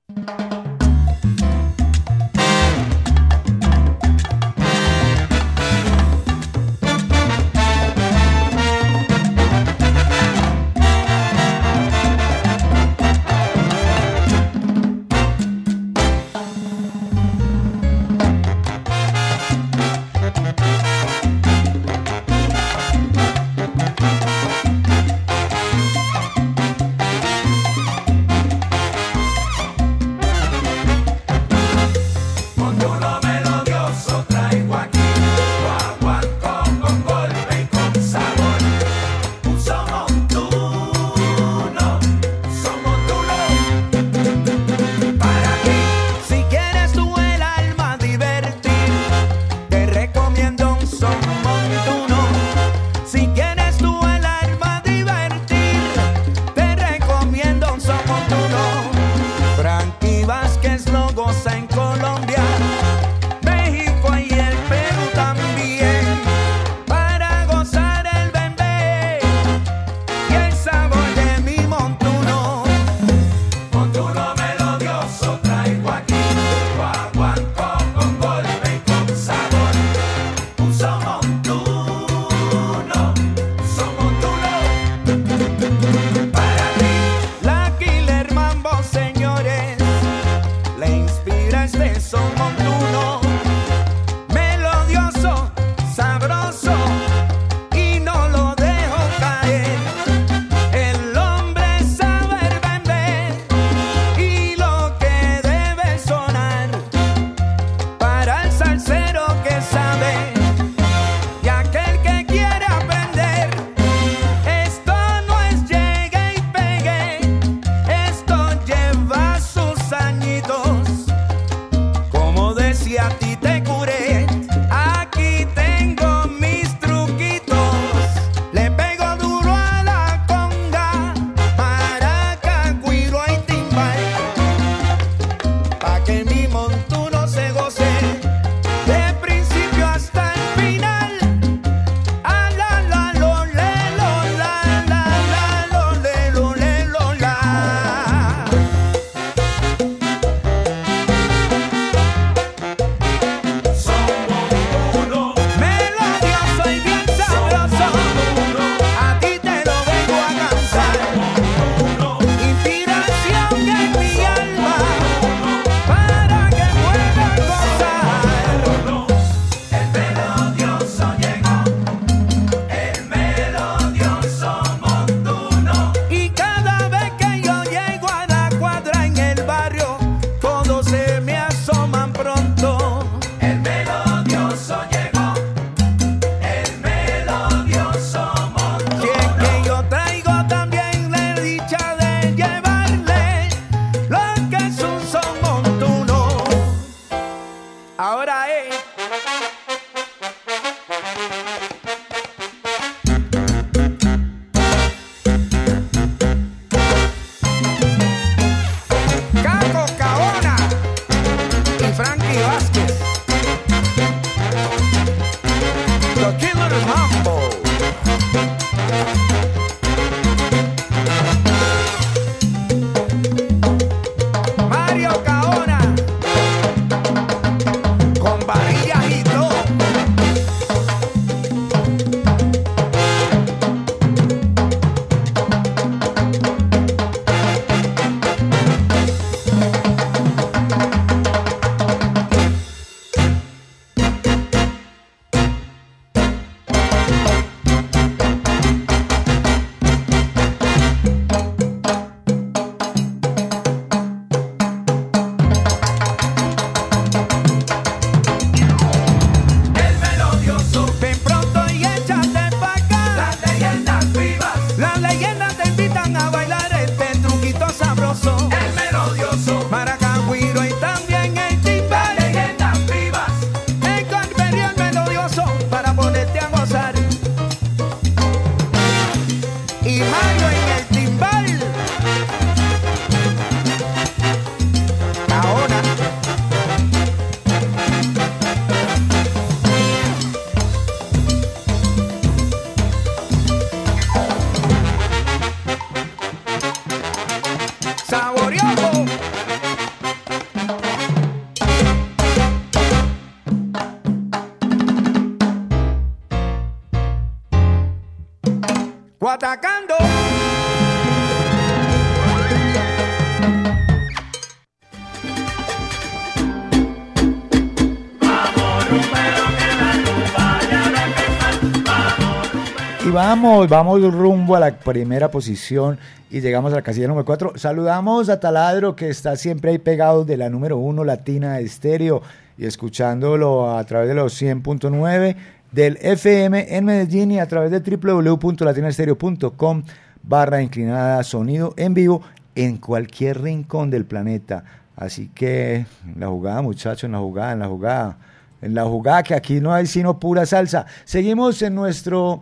Vamos, 323.69 324.01
rumbo 324.13 324.55
a 324.55 324.59
la 324.59 324.77
primera 324.77 325.29
posición 325.29 325.97
y 326.29 326.41
llegamos 326.41 326.73
a 326.73 326.77
la 326.77 326.81
casilla 326.81 327.07
número 327.07 327.25
4. 327.25 327.53
Saludamos 327.55 328.29
a 328.29 328.39
Taladro 328.39 328.95
que 328.95 329.09
está 329.09 329.35
siempre 329.35 329.71
ahí 329.71 329.77
pegado 329.77 330.25
de 330.25 330.37
la 330.37 330.49
número 330.49 330.77
1 330.77 331.03
Latina 331.03 331.59
Estéreo 331.59 332.21
y 332.57 332.65
escuchándolo 332.65 333.75
a 333.75 333.83
través 333.83 334.07
de 334.07 334.15
los 334.15 334.41
100.9 334.41 335.35
del 335.71 335.97
FM 336.01 336.75
en 336.75 336.85
Medellín 336.85 337.31
y 337.31 337.39
a 337.39 337.47
través 337.47 337.71
de 337.71 337.79
www.latinaestereo.com 337.79 339.83
barra 340.23 340.61
inclinada 340.61 341.23
sonido 341.23 341.73
en 341.77 341.93
vivo 341.93 342.21
en 342.55 342.77
cualquier 342.77 343.41
rincón 343.41 343.89
del 343.89 344.05
planeta. 344.05 344.63
Así 344.95 345.29
que 345.33 345.85
en 346.05 346.19
la 346.19 346.27
jugada, 346.27 346.61
muchachos, 346.61 347.05
en 347.05 347.13
la 347.13 347.19
jugada, 347.19 347.53
en 347.53 347.59
la 347.59 347.67
jugada, 347.67 348.17
en 348.61 348.75
la 348.75 348.85
jugada 348.85 349.23
que 349.23 349.33
aquí 349.33 349.59
no 349.59 349.73
hay 349.73 349.87
sino 349.87 350.19
pura 350.19 350.45
salsa. 350.45 350.85
Seguimos 351.05 351.61
en 351.61 351.75
nuestro 351.75 352.41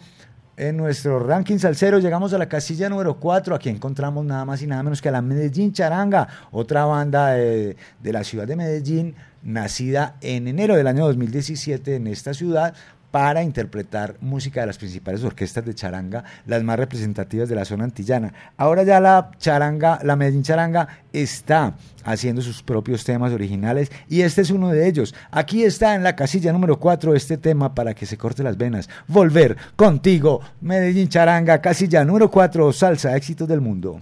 en 0.59 0.75
nuestro 0.75 1.19
ranking 1.19 1.57
salsero 1.57 1.99
llegamos 1.99 2.33
a 2.33 2.37
la 2.37 2.49
casilla 2.49 2.89
número 2.89 3.17
4. 3.17 3.55
Aquí 3.55 3.69
encontramos 3.69 4.25
nada 4.25 4.43
más 4.43 4.61
y 4.61 4.67
nada 4.67 4.83
menos 4.83 5.01
que 5.01 5.07
a 5.07 5.11
la 5.13 5.21
Medellín 5.21 5.71
Charanga, 5.71 6.27
otra 6.51 6.83
banda 6.83 7.29
de, 7.29 7.77
de 8.03 8.13
la 8.13 8.25
ciudad 8.25 8.45
de 8.45 8.57
Medellín, 8.57 9.15
nacida 9.41 10.17
en 10.19 10.49
enero 10.49 10.75
del 10.75 10.87
año 10.87 11.05
2017 11.05 11.95
en 11.95 12.07
esta 12.07 12.33
ciudad 12.33 12.73
para 13.11 13.43
interpretar 13.43 14.15
música 14.21 14.61
de 14.61 14.67
las 14.67 14.77
principales 14.77 15.23
orquestas 15.23 15.65
de 15.65 15.73
charanga, 15.73 16.23
las 16.45 16.63
más 16.63 16.77
representativas 16.77 17.49
de 17.49 17.55
la 17.55 17.65
zona 17.65 17.85
antillana. 17.85 18.33
Ahora 18.57 18.83
ya 18.83 18.99
la 18.99 19.31
charanga, 19.37 19.99
la 20.03 20.15
Medellín 20.15 20.43
Charanga 20.43 20.87
está 21.11 21.75
haciendo 22.03 22.41
sus 22.41 22.61
propios 22.63 23.03
temas 23.03 23.31
originales 23.31 23.91
y 24.07 24.21
este 24.21 24.41
es 24.41 24.51
uno 24.51 24.69
de 24.69 24.87
ellos. 24.87 25.15
Aquí 25.31 25.63
está 25.63 25.95
en 25.95 26.03
la 26.03 26.15
casilla 26.15 26.53
número 26.53 26.79
4 26.79 27.15
este 27.15 27.37
tema 27.37 27.73
para 27.73 27.93
que 27.93 28.05
se 28.05 28.17
corte 28.17 28.43
las 28.43 28.57
venas. 28.57 28.89
Volver 29.07 29.57
contigo, 29.75 30.41
Medellín 30.61 31.09
Charanga, 31.09 31.61
casilla 31.61 32.05
número 32.05 32.29
4, 32.29 32.73
salsa 32.73 33.15
éxitos 33.15 33.47
del 33.47 33.61
mundo. 33.61 34.01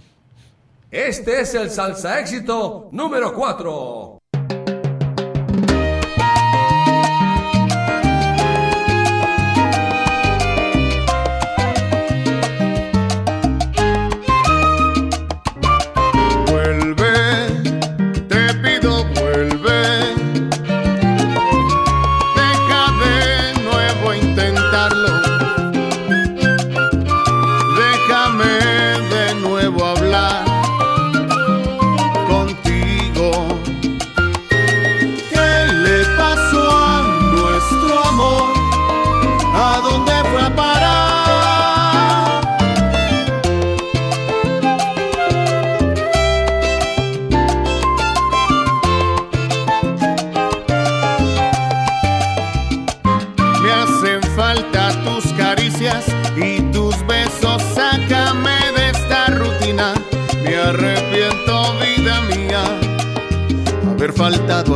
Este 0.90 1.40
es 1.40 1.54
el 1.54 1.70
salsa 1.70 2.18
éxito 2.18 2.88
número 2.92 3.34
4. 3.34 4.17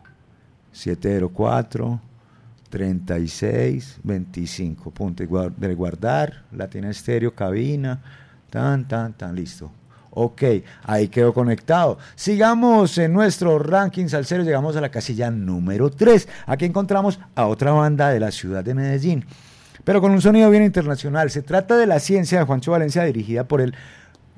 704 0.72 2.00
3625. 2.72 4.90
Punto 4.90 5.22
de 5.56 5.74
guardar. 5.74 6.42
Latina 6.52 6.90
Estéreo, 6.90 7.34
cabina. 7.34 8.00
Tan, 8.48 8.88
tan, 8.88 9.12
tan. 9.12 9.36
Listo. 9.36 9.70
Ok, 10.14 10.42
ahí 10.84 11.08
quedó 11.08 11.32
conectado. 11.32 11.96
Sigamos 12.14 12.98
en 12.98 13.14
nuestro 13.14 13.58
ranking 13.58 14.08
salsero, 14.08 14.42
llegamos 14.42 14.76
a 14.76 14.82
la 14.82 14.90
casilla 14.90 15.30
número 15.30 15.90
3. 15.90 16.28
Aquí 16.46 16.66
encontramos 16.66 17.18
a 17.34 17.46
otra 17.46 17.72
banda 17.72 18.10
de 18.10 18.20
la 18.20 18.30
ciudad 18.30 18.62
de 18.62 18.74
Medellín, 18.74 19.24
pero 19.84 20.02
con 20.02 20.12
un 20.12 20.20
sonido 20.20 20.50
bien 20.50 20.64
internacional. 20.64 21.30
Se 21.30 21.40
trata 21.40 21.78
de 21.78 21.86
La 21.86 21.98
Ciencia 21.98 22.40
de 22.40 22.44
Juancho 22.44 22.72
Valencia, 22.72 23.04
dirigida 23.04 23.44
por 23.44 23.62
el 23.62 23.74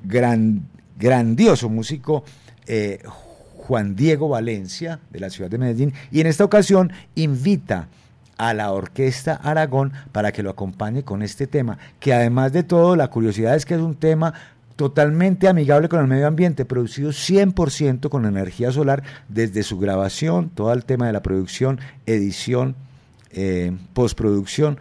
gran, 0.01 0.65
grandioso 0.97 1.67
músico 1.67 2.23
eh, 2.67 3.03
Juan 3.67 3.95
Diego 3.95 4.29
Valencia, 4.29 4.99
de 5.11 5.19
la 5.19 5.31
ciudad 5.31 5.49
de 5.49 5.57
Medellín, 5.57 5.93
y 6.11 6.21
en 6.21 6.27
esta 6.27 6.45
ocasión 6.45 6.93
invita 7.15 7.87
a 8.37 8.53
la 8.53 8.71
Orquesta 8.71 9.39
Aragón 9.43 9.91
para 10.11 10.31
que 10.31 10.43
lo 10.43 10.51
acompañe 10.51 11.03
con 11.03 11.23
este 11.23 11.47
tema, 11.47 11.79
que 11.99 12.13
además 12.13 12.53
de 12.53 12.61
todo, 12.61 12.95
la 12.95 13.07
curiosidad 13.07 13.55
es 13.55 13.65
que 13.65 13.73
es 13.73 13.81
un 13.81 13.95
tema 13.95 14.35
totalmente 14.75 15.47
amigable 15.47 15.89
con 15.89 15.99
el 15.99 16.07
medio 16.07 16.27
ambiente, 16.27 16.63
producido 16.63 17.09
100% 17.09 18.09
con 18.09 18.25
energía 18.25 18.71
solar 18.71 19.01
desde 19.29 19.63
su 19.63 19.79
grabación, 19.79 20.49
todo 20.49 20.71
el 20.71 20.85
tema 20.85 21.07
de 21.07 21.13
la 21.13 21.23
producción, 21.23 21.79
edición, 22.05 22.75
eh, 23.31 23.75
postproducción. 23.93 24.77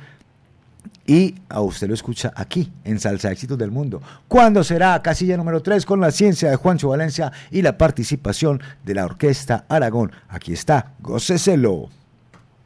Y 1.07 1.35
a 1.49 1.61
usted 1.61 1.89
lo 1.89 1.95
escucha 1.95 2.33
aquí, 2.35 2.73
en 2.85 2.99
Salsa 2.99 3.31
Éxitos 3.31 3.59
del 3.59 3.71
Mundo. 3.71 4.01
¿Cuándo 4.27 4.65
será? 4.65 5.01
Casilla 5.03 5.37
número 5.37 5.63
3 5.63 5.85
con 5.85 6.01
la 6.01 6.11
ciencia 6.11 6.51
de 6.51 6.57
Juancho 6.57 6.89
Valencia 6.89 7.31
y 7.51 7.63
la 7.63 7.77
participación 7.77 8.63
de 8.85 8.95
la 8.95 9.05
Orquesta 9.05 9.67
Aragón. 9.69 10.13
Aquí 10.29 10.53
está, 10.53 10.93
góceselo. 11.01 11.91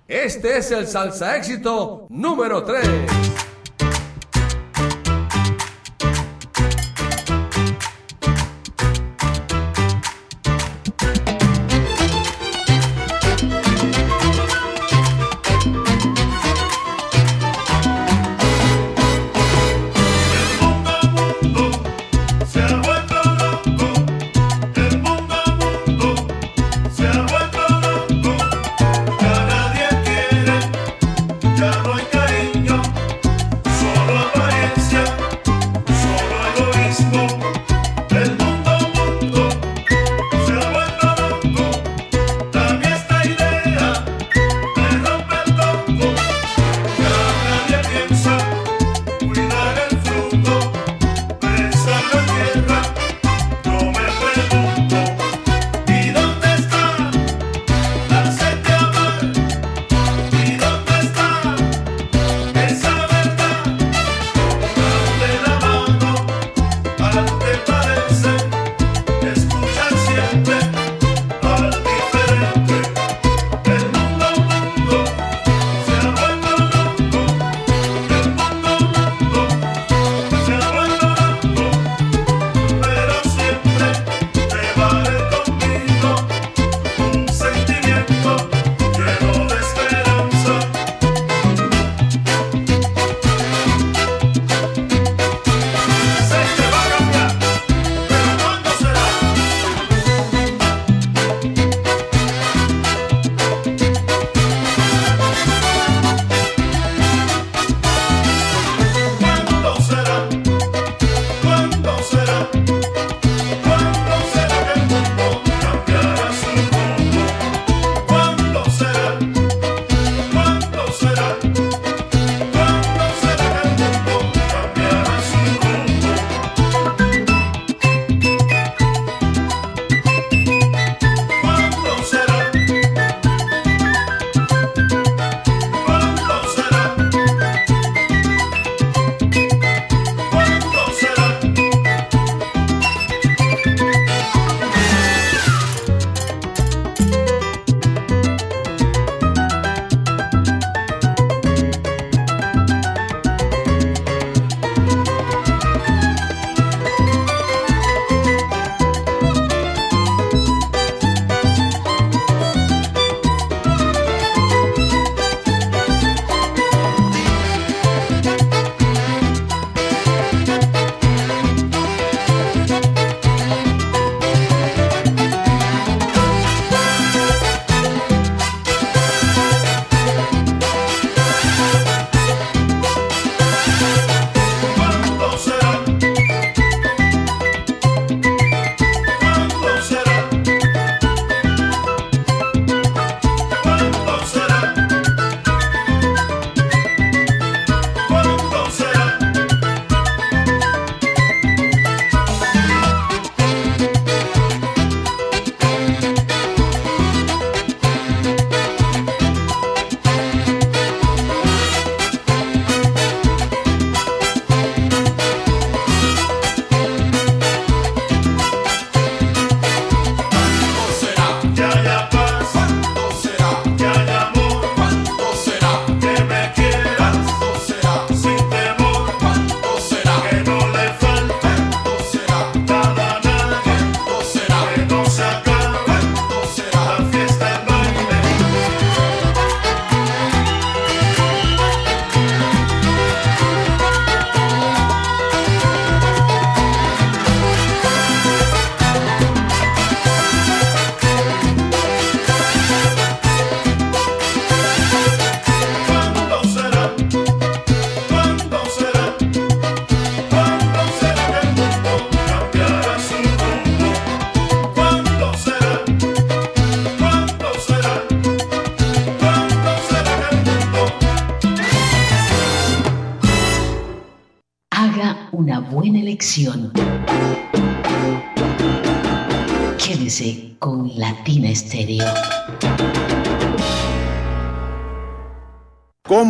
Este 0.07 0.59
es 0.59 0.71
el 0.71 0.87
salsa 0.87 1.37
éxito 1.37 2.07
número 2.09 2.65
3. 2.65 3.58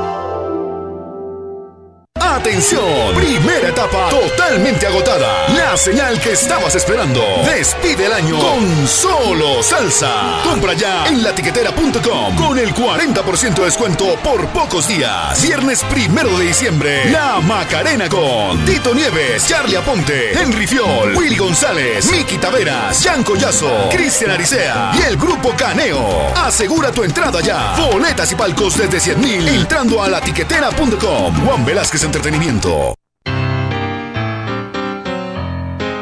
Atención, 2.42 3.14
primera 3.14 3.68
etapa 3.68 4.08
totalmente 4.10 4.84
agotada. 4.84 5.46
La 5.56 5.76
señal 5.76 6.18
que 6.18 6.32
estabas 6.32 6.74
esperando. 6.74 7.22
Despide 7.44 8.06
el 8.06 8.12
año 8.12 8.36
con 8.36 8.88
solo 8.88 9.62
salsa. 9.62 10.40
Compra 10.42 10.72
ya 10.72 11.06
en 11.06 11.22
latiquetera.com 11.22 12.34
con 12.34 12.58
el 12.58 12.74
40% 12.74 13.54
de 13.54 13.64
descuento 13.64 14.16
por 14.24 14.48
pocos 14.48 14.88
días. 14.88 15.40
Viernes 15.40 15.84
primero 15.84 16.36
de 16.36 16.46
diciembre. 16.46 17.08
La 17.12 17.38
Macarena 17.40 18.08
con 18.08 18.64
Tito 18.64 18.92
Nieves, 18.92 19.46
Charlie 19.46 19.76
Aponte, 19.76 20.32
Henry 20.32 20.66
Fiol, 20.66 21.14
Willy 21.14 21.36
González, 21.36 22.10
Miki 22.10 22.38
Taveras, 22.38 23.04
Jan 23.04 23.22
Collazo, 23.22 23.88
Cristian 23.88 24.32
Aricea 24.32 24.90
y 24.98 25.02
el 25.02 25.16
grupo 25.16 25.54
Caneo. 25.56 26.32
Asegura 26.34 26.90
tu 26.90 27.04
entrada 27.04 27.40
ya. 27.40 27.76
Boletas 27.76 28.32
y 28.32 28.34
palcos 28.34 28.76
desde 28.76 28.98
100 28.98 29.20
mil 29.20 29.46
entrando 29.46 30.02
a 30.02 30.08
latiquetera.com. 30.08 31.46
Juan 31.46 31.64
Velázquez 31.64 32.02
Entretenimiento. 32.02 32.31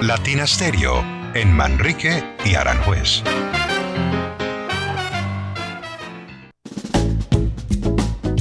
Latina 0.01 0.47
Stereo 0.47 1.05
en 1.35 1.53
Manrique 1.53 2.23
y 2.45 2.55
Aranjuez. 2.55 3.23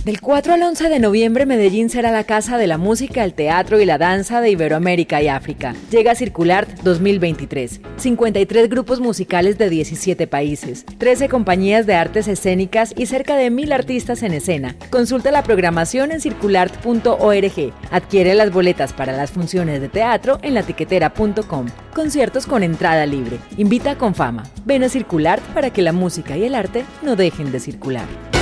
Del 0.05 0.21
4 0.21 0.53
al 0.53 0.63
11 0.63 0.87
de 0.87 0.99
noviembre, 0.99 1.45
Medellín 1.45 1.89
será 1.89 2.09
la 2.11 2.23
casa 2.23 2.57
de 2.57 2.67
la 2.67 2.77
música, 2.77 3.25
el 3.25 3.33
teatro 3.33 3.81
y 3.81 3.85
la 3.85 3.97
danza 3.97 4.39
de 4.39 4.49
Iberoamérica 4.49 5.21
y 5.21 5.27
África. 5.27 5.75
Llega 5.91 6.15
Circulart 6.15 6.69
2023. 6.83 7.81
53 7.97 8.69
grupos 8.69 9.01
musicales 9.01 9.57
de 9.57 9.69
17 9.69 10.25
países, 10.25 10.85
13 10.97 11.27
compañías 11.27 11.85
de 11.85 11.95
artes 11.95 12.29
escénicas 12.29 12.93
y 12.95 13.07
cerca 13.07 13.35
de 13.35 13.49
1000 13.49 13.73
artistas 13.73 14.23
en 14.23 14.33
escena. 14.33 14.77
Consulta 14.89 15.31
la 15.31 15.43
programación 15.43 16.13
en 16.13 16.21
circulart.org. 16.21 17.73
Adquiere 17.91 18.35
las 18.35 18.53
boletas 18.53 18.93
para 18.93 19.11
las 19.11 19.31
funciones 19.31 19.81
de 19.81 19.89
teatro 19.89 20.39
en 20.43 20.53
latiquetera.com. 20.53 21.65
Conciertos 21.93 22.47
con 22.47 22.63
entrada 22.63 23.05
libre. 23.05 23.37
Invita 23.57 23.97
con 23.97 24.15
fama. 24.15 24.43
Ven 24.63 24.85
a 24.85 24.89
Circulart 24.89 25.43
para 25.53 25.71
que 25.71 25.81
la 25.81 25.91
música 25.91 26.37
y 26.37 26.45
el 26.45 26.55
arte 26.55 26.85
no 27.01 27.17
dejen 27.17 27.51
de 27.51 27.59
circular. 27.59 28.38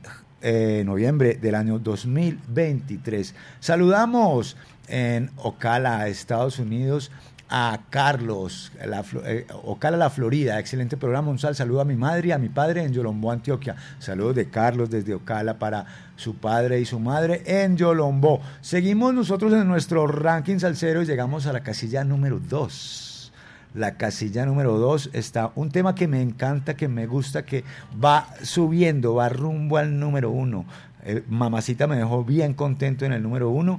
eh, 0.40 0.82
noviembre 0.86 1.34
del 1.34 1.54
año 1.54 1.78
2023. 1.78 3.34
Saludamos 3.60 4.56
en 4.88 5.30
Ocala, 5.36 6.08
Estados 6.08 6.58
Unidos, 6.58 7.10
a 7.54 7.80
Carlos, 7.90 8.72
la, 8.82 9.04
eh, 9.26 9.46
Ocala, 9.64 9.98
la 9.98 10.08
Florida. 10.08 10.58
Excelente 10.58 10.96
programa. 10.96 11.30
Un 11.30 11.38
sal 11.38 11.54
saludo 11.54 11.82
a 11.82 11.84
mi 11.84 11.96
madre 11.96 12.28
y 12.28 12.32
a 12.32 12.38
mi 12.38 12.48
padre 12.48 12.82
en 12.82 12.94
Yolombó, 12.94 13.30
Antioquia. 13.30 13.76
Saludos 13.98 14.36
de 14.36 14.48
Carlos 14.48 14.88
desde 14.88 15.12
Ocala 15.12 15.58
para 15.58 15.84
su 16.16 16.34
padre 16.36 16.80
y 16.80 16.86
su 16.86 16.98
madre 16.98 17.42
en 17.44 17.76
Yolombó. 17.76 18.40
Seguimos 18.62 19.12
nosotros 19.12 19.52
en 19.52 19.68
nuestro 19.68 20.06
ranking 20.06 20.60
salsero 20.60 21.02
y 21.02 21.04
llegamos 21.04 21.46
a 21.46 21.52
la 21.52 21.62
casilla 21.62 22.04
número 22.04 22.40
2. 22.40 23.32
La 23.74 23.98
casilla 23.98 24.46
número 24.46 24.78
2 24.78 25.10
está 25.12 25.52
un 25.54 25.70
tema 25.70 25.94
que 25.94 26.08
me 26.08 26.22
encanta, 26.22 26.74
que 26.74 26.88
me 26.88 27.06
gusta, 27.06 27.44
que 27.44 27.64
va 28.02 28.28
subiendo, 28.42 29.16
va 29.16 29.28
rumbo 29.28 29.76
al 29.76 30.00
número 30.00 30.30
1. 30.30 30.64
Eh, 31.04 31.22
mamacita 31.28 31.86
me 31.86 31.96
dejó 31.96 32.24
bien 32.24 32.54
contento 32.54 33.04
en 33.04 33.12
el 33.12 33.22
número 33.22 33.50
1 33.50 33.78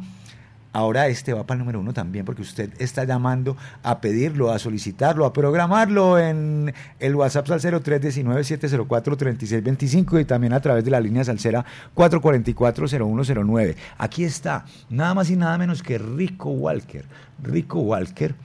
ahora 0.74 1.08
este 1.08 1.34
va 1.34 1.46
para 1.46 1.56
el 1.56 1.60
número 1.60 1.80
uno 1.80 1.94
también, 1.94 2.26
porque 2.26 2.42
usted 2.42 2.72
está 2.80 3.04
llamando 3.06 3.56
a 3.84 4.02
pedirlo, 4.02 4.52
a 4.52 4.60
solicitarlo, 4.60 5.26
a 5.26 5.32
programarlo 5.34 6.20
en 6.20 6.74
el 7.00 7.16
WhatsApp 7.16 7.48
Salcero 7.48 7.82
319-704-3625 7.82 10.22
y 10.22 10.26
también 10.26 10.54
a 10.54 10.60
través 10.60 10.84
de 10.84 10.92
la 10.92 11.00
línea 11.00 11.24
Salcera 11.24 11.64
444-0109. 11.96 13.76
Aquí 13.98 14.24
está, 14.24 14.66
nada 14.90 15.14
más 15.14 15.30
y 15.30 15.36
nada 15.36 15.58
menos 15.58 15.84
que 15.84 15.98
Rico 15.98 16.50
Walker. 16.50 17.06
Rico 17.42 17.80
Walker. 17.80 18.36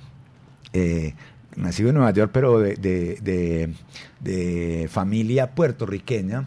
eh, 0.72 1.14
nacido 1.56 1.88
en 1.88 1.96
Nueva 1.96 2.12
York, 2.12 2.30
pero 2.32 2.60
de, 2.60 2.76
de- 2.76 3.18
de- 3.22 3.74
de 4.20 4.88
familia 4.88 5.54
puertorriqueña, 5.54 6.46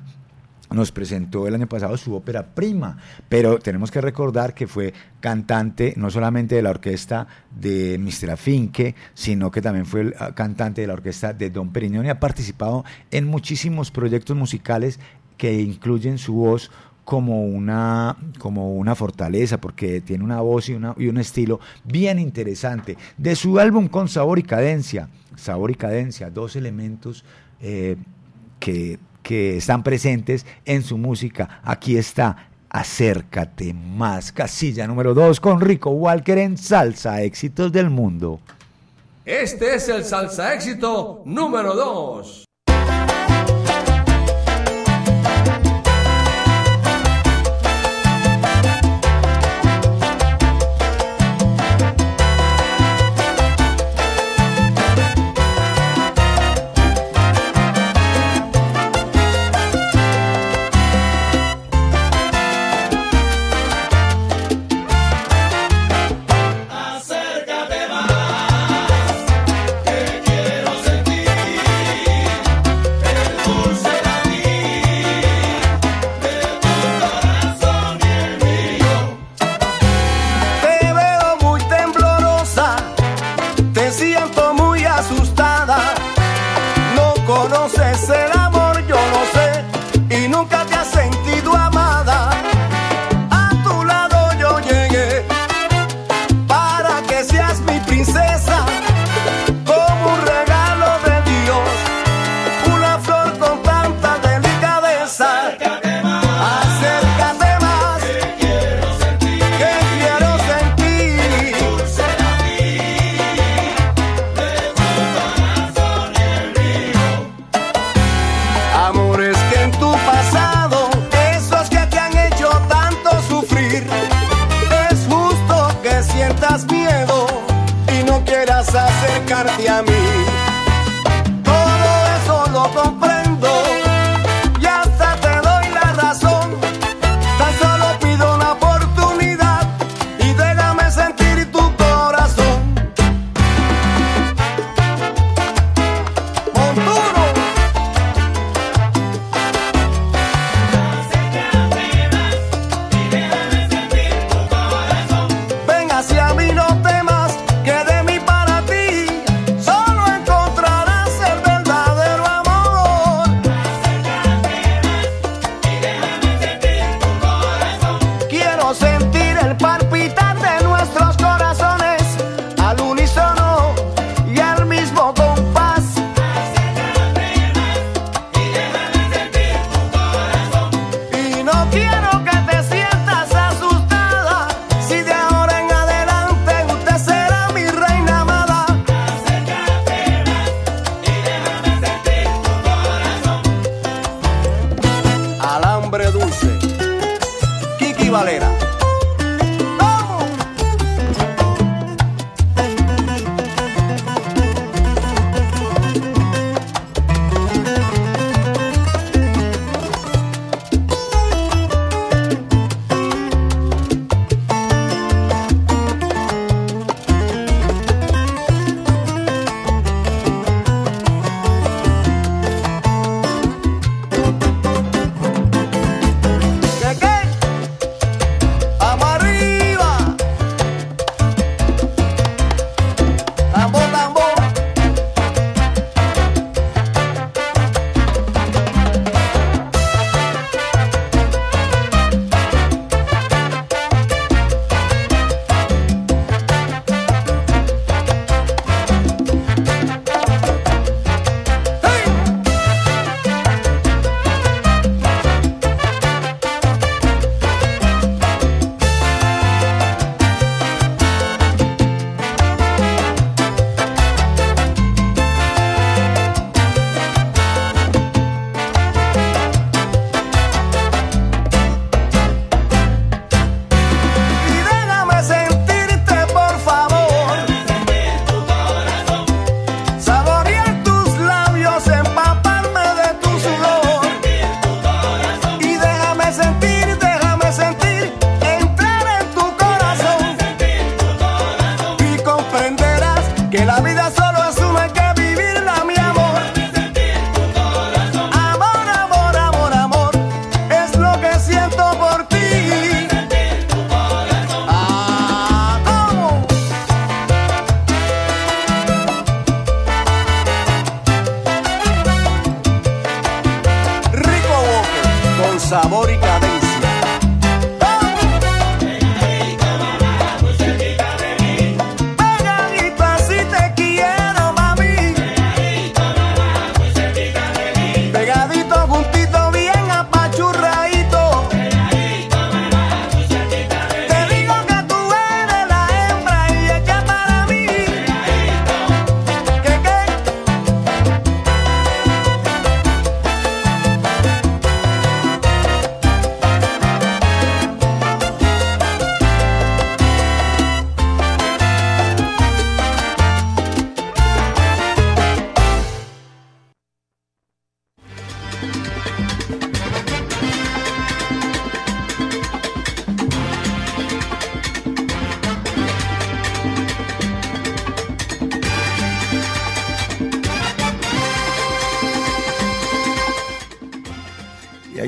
nos 0.71 0.91
presentó 0.91 1.47
el 1.47 1.55
año 1.55 1.67
pasado 1.67 1.95
su 1.97 2.13
ópera 2.15 2.53
prima, 2.55 2.97
pero 3.29 3.59
tenemos 3.59 3.91
que 3.91 4.01
recordar 4.01 4.53
que 4.53 4.67
fue 4.67 4.93
cantante 5.19 5.93
no 5.97 6.09
solamente 6.09 6.55
de 6.55 6.61
la 6.61 6.69
orquesta 6.71 7.27
de 7.53 7.97
Mr. 7.99 8.31
Afinque, 8.31 8.95
sino 9.13 9.51
que 9.51 9.61
también 9.61 9.85
fue 9.85 10.01
el 10.01 10.15
ah, 10.19 10.33
cantante 10.33 10.81
de 10.81 10.87
la 10.87 10.93
orquesta 10.93 11.33
de 11.33 11.49
Don 11.49 11.71
Periñón 11.71 12.05
y 12.05 12.09
ha 12.09 12.19
participado 12.19 12.85
en 13.11 13.27
muchísimos 13.27 13.91
proyectos 13.91 14.35
musicales 14.37 14.99
que 15.37 15.61
incluyen 15.61 16.17
su 16.17 16.33
voz 16.35 16.71
como 17.03 17.45
una, 17.45 18.15
como 18.37 18.75
una 18.75 18.93
fortaleza, 18.95 19.59
porque 19.59 20.01
tiene 20.01 20.23
una 20.23 20.39
voz 20.41 20.69
y, 20.69 20.73
una- 20.75 20.93
y 20.97 21.07
un 21.07 21.17
estilo 21.17 21.59
bien 21.83 22.19
interesante. 22.19 22.95
De 23.17 23.35
su 23.35 23.59
álbum 23.59 23.87
con 23.87 24.07
sabor 24.07 24.37
y 24.39 24.43
cadencia, 24.43 25.09
sabor 25.35 25.71
y 25.71 25.75
cadencia, 25.75 26.29
dos 26.29 26.55
elementos 26.55 27.25
eh, 27.59 27.97
que, 28.59 28.99
que 29.31 29.55
están 29.55 29.81
presentes 29.81 30.45
en 30.65 30.83
su 30.83 30.97
música. 30.97 31.61
Aquí 31.63 31.95
está, 31.95 32.49
acércate 32.69 33.73
más, 33.73 34.33
casilla 34.33 34.85
número 34.87 35.13
2 35.13 35.39
con 35.39 35.61
Rico 35.61 35.91
Walker 35.91 36.37
en 36.37 36.57
Salsa, 36.57 37.21
éxitos 37.21 37.71
del 37.71 37.89
mundo. 37.89 38.41
Este 39.23 39.75
es 39.75 39.87
el 39.87 40.03
salsa 40.03 40.53
éxito 40.53 41.21
número 41.23 41.75
2. 41.75 42.50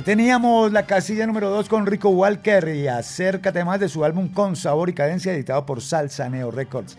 Teníamos 0.03 0.71
la 0.73 0.85
casilla 0.85 1.25
número 1.25 1.49
2 1.49 1.69
con 1.69 1.85
Rico 1.85 2.09
Walker 2.09 2.67
y 2.75 2.87
acércate 2.87 3.63
más 3.63 3.79
de 3.79 3.87
su 3.87 4.03
álbum 4.03 4.27
Con 4.27 4.55
Sabor 4.55 4.89
y 4.89 4.93
Cadencia 4.93 5.33
editado 5.33 5.65
por 5.65 5.81
Salsa 5.81 6.29
Neo 6.29 6.51
Records. 6.51 6.97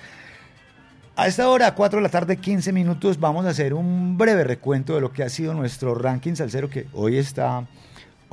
A 1.16 1.26
esta 1.26 1.48
hora, 1.48 1.74
4 1.74 1.98
de 1.98 2.02
la 2.02 2.08
tarde, 2.08 2.38
15 2.38 2.72
minutos, 2.72 3.20
vamos 3.20 3.44
a 3.46 3.50
hacer 3.50 3.74
un 3.74 4.16
breve 4.16 4.42
recuento 4.42 4.94
de 4.94 5.00
lo 5.00 5.12
que 5.12 5.22
ha 5.22 5.28
sido 5.28 5.54
nuestro 5.54 5.94
ranking 5.94 6.34
salsero 6.34 6.70
que 6.70 6.86
hoy 6.92 7.18
está 7.18 7.66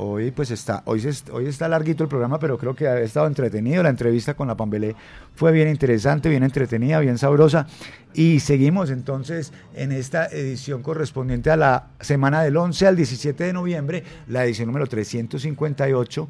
Hoy 0.04 0.32
pues 0.32 0.50
está, 0.50 0.82
hoy, 0.86 1.00
se- 1.00 1.32
hoy 1.32 1.46
está 1.46 1.68
larguito 1.68 2.02
el 2.04 2.10
programa, 2.10 2.40
pero 2.40 2.58
creo 2.58 2.74
que 2.76 2.88
ha 2.88 3.00
estado 3.02 3.28
entretenido. 3.28 3.84
La 3.84 3.90
entrevista 3.90 4.34
con 4.34 4.48
la 4.48 4.58
Pambelé 4.58 4.96
fue 5.36 5.52
bien 5.52 5.68
interesante, 5.70 6.28
bien 6.28 6.42
entretenida, 6.42 7.00
bien 7.02 7.20
sabrosa. 7.20 7.68
Y 8.16 8.40
seguimos 8.40 8.90
entonces 8.90 9.54
en 9.76 9.92
esta 9.92 10.26
edición 10.26 10.82
correspondiente 10.82 11.52
a 11.52 11.56
la 11.56 11.88
semana 12.00 12.42
del 12.42 12.58
11 12.58 12.88
al 12.88 12.96
17 12.96 13.44
de 13.44 13.54
noviembre, 13.54 14.04
la 14.28 14.44
edición 14.44 14.66
número 14.70 14.88
358, 14.88 16.28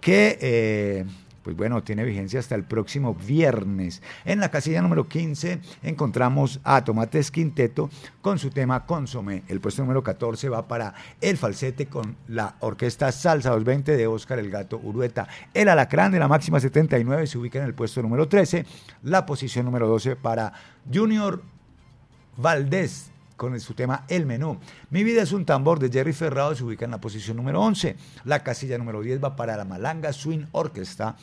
que 0.00 0.38
eh, 0.40 1.04
pues 1.42 1.56
bueno, 1.56 1.82
tiene 1.82 2.04
vigencia 2.04 2.40
hasta 2.40 2.54
el 2.54 2.64
próximo 2.64 3.14
viernes. 3.14 4.02
En 4.24 4.40
la 4.40 4.50
casilla 4.50 4.82
número 4.82 5.08
15 5.08 5.60
encontramos 5.82 6.60
a 6.64 6.84
Tomates 6.84 7.30
Quinteto 7.30 7.90
con 8.20 8.38
su 8.38 8.50
tema 8.50 8.86
Consome. 8.86 9.42
El 9.48 9.60
puesto 9.60 9.82
número 9.82 10.02
14 10.02 10.48
va 10.48 10.66
para 10.68 10.94
El 11.20 11.36
Falsete 11.36 11.86
con 11.86 12.16
la 12.28 12.56
orquesta 12.60 13.12
Salsa 13.12 13.50
220 13.50 13.96
de 13.96 14.06
Óscar 14.06 14.38
El 14.38 14.50
Gato 14.50 14.80
Urueta. 14.82 15.28
El 15.54 15.68
Alacrán 15.68 16.12
de 16.12 16.18
la 16.18 16.28
máxima 16.28 16.60
79 16.60 17.26
se 17.26 17.38
ubica 17.38 17.58
en 17.58 17.64
el 17.64 17.74
puesto 17.74 18.02
número 18.02 18.28
13. 18.28 18.64
La 19.02 19.26
posición 19.26 19.66
número 19.66 19.88
12 19.88 20.16
para 20.16 20.52
Junior 20.92 21.42
Valdés 22.36 23.11
con 23.42 23.58
su 23.58 23.74
tema 23.74 24.04
El 24.06 24.24
Menú. 24.24 24.60
Mi 24.90 25.02
vida 25.02 25.20
es 25.20 25.32
un 25.32 25.44
tambor 25.44 25.80
de 25.80 25.90
Jerry 25.90 26.12
Ferrado 26.12 26.54
se 26.54 26.62
ubica 26.62 26.84
en 26.84 26.92
la 26.92 27.00
posición 27.00 27.36
número 27.36 27.60
11. 27.60 27.96
La 28.24 28.44
casilla 28.44 28.78
número 28.78 29.00
10 29.00 29.20
va 29.20 29.34
para 29.34 29.56
la 29.56 29.64
Malanga 29.64 30.12
Swing 30.12 30.44
Orquesta 30.52 31.16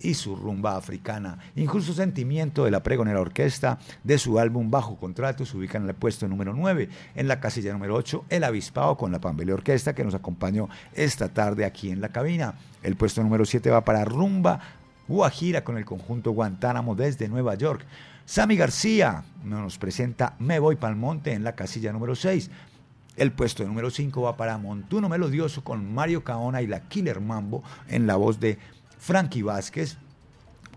y 0.00 0.14
su 0.14 0.36
rumba 0.36 0.76
africana. 0.76 1.36
Injusto 1.54 1.92
Sentimiento 1.92 2.64
de 2.64 2.70
la 2.70 2.82
Pregonera 2.82 3.20
Orquesta 3.20 3.78
de 4.04 4.16
su 4.16 4.38
álbum 4.38 4.70
Bajo 4.70 4.96
Contrato 4.96 5.44
se 5.44 5.54
ubica 5.54 5.76
en 5.76 5.86
el 5.86 5.94
puesto 5.94 6.26
número 6.26 6.54
9. 6.54 6.88
En 7.14 7.28
la 7.28 7.40
casilla 7.40 7.74
número 7.74 7.94
8, 7.94 8.24
El 8.30 8.44
Avispado 8.44 8.96
con 8.96 9.12
la 9.12 9.20
Pambele 9.20 9.52
Orquesta 9.52 9.94
que 9.94 10.02
nos 10.02 10.14
acompañó 10.14 10.70
esta 10.94 11.28
tarde 11.28 11.66
aquí 11.66 11.90
en 11.90 12.00
la 12.00 12.08
cabina. 12.08 12.54
El 12.82 12.96
puesto 12.96 13.22
número 13.22 13.44
7 13.44 13.68
va 13.68 13.84
para 13.84 14.02
Rumba 14.06 14.60
Guajira 15.08 15.62
con 15.62 15.76
el 15.76 15.84
conjunto 15.84 16.30
Guantánamo 16.30 16.94
desde 16.94 17.28
Nueva 17.28 17.54
York. 17.54 17.84
Sammy 18.26 18.56
García 18.56 19.22
nos 19.44 19.78
presenta 19.78 20.34
Me 20.40 20.58
Voy 20.58 20.74
Pa'l 20.74 20.96
Monte 20.96 21.32
en 21.32 21.44
la 21.44 21.54
casilla 21.54 21.92
número 21.92 22.16
6. 22.16 22.50
El 23.16 23.30
puesto 23.30 23.64
número 23.64 23.88
5 23.88 24.20
va 24.20 24.36
para 24.36 24.58
Montuno 24.58 25.08
Melodioso 25.08 25.62
con 25.62 25.94
Mario 25.94 26.24
Caona 26.24 26.60
y 26.60 26.66
la 26.66 26.80
Killer 26.88 27.20
Mambo 27.20 27.62
en 27.86 28.08
la 28.08 28.16
voz 28.16 28.40
de 28.40 28.58
Frankie 28.98 29.42
Vázquez. 29.42 29.98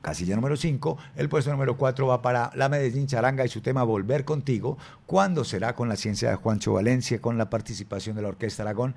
Casilla 0.04 0.36
número 0.36 0.56
5, 0.56 0.98
el 1.16 1.28
puesto 1.28 1.52
número 1.52 1.76
4 1.76 2.06
va 2.06 2.22
para 2.22 2.52
la 2.54 2.70
Medellín 2.70 3.08
Charanga 3.08 3.44
y 3.44 3.50
su 3.50 3.62
tema 3.62 3.82
Volver 3.84 4.26
contigo, 4.26 4.78
cuando 5.08 5.44
será 5.44 5.74
con 5.76 5.90
la 5.90 5.96
ciencia 5.96 6.30
de 6.30 6.36
Juancho 6.36 6.74
Valencia, 6.74 7.20
con 7.20 7.40
la 7.40 7.50
participación 7.50 8.16
de 8.16 8.22
la 8.22 8.30
Orquesta 8.30 8.62
Aragón 8.62 8.94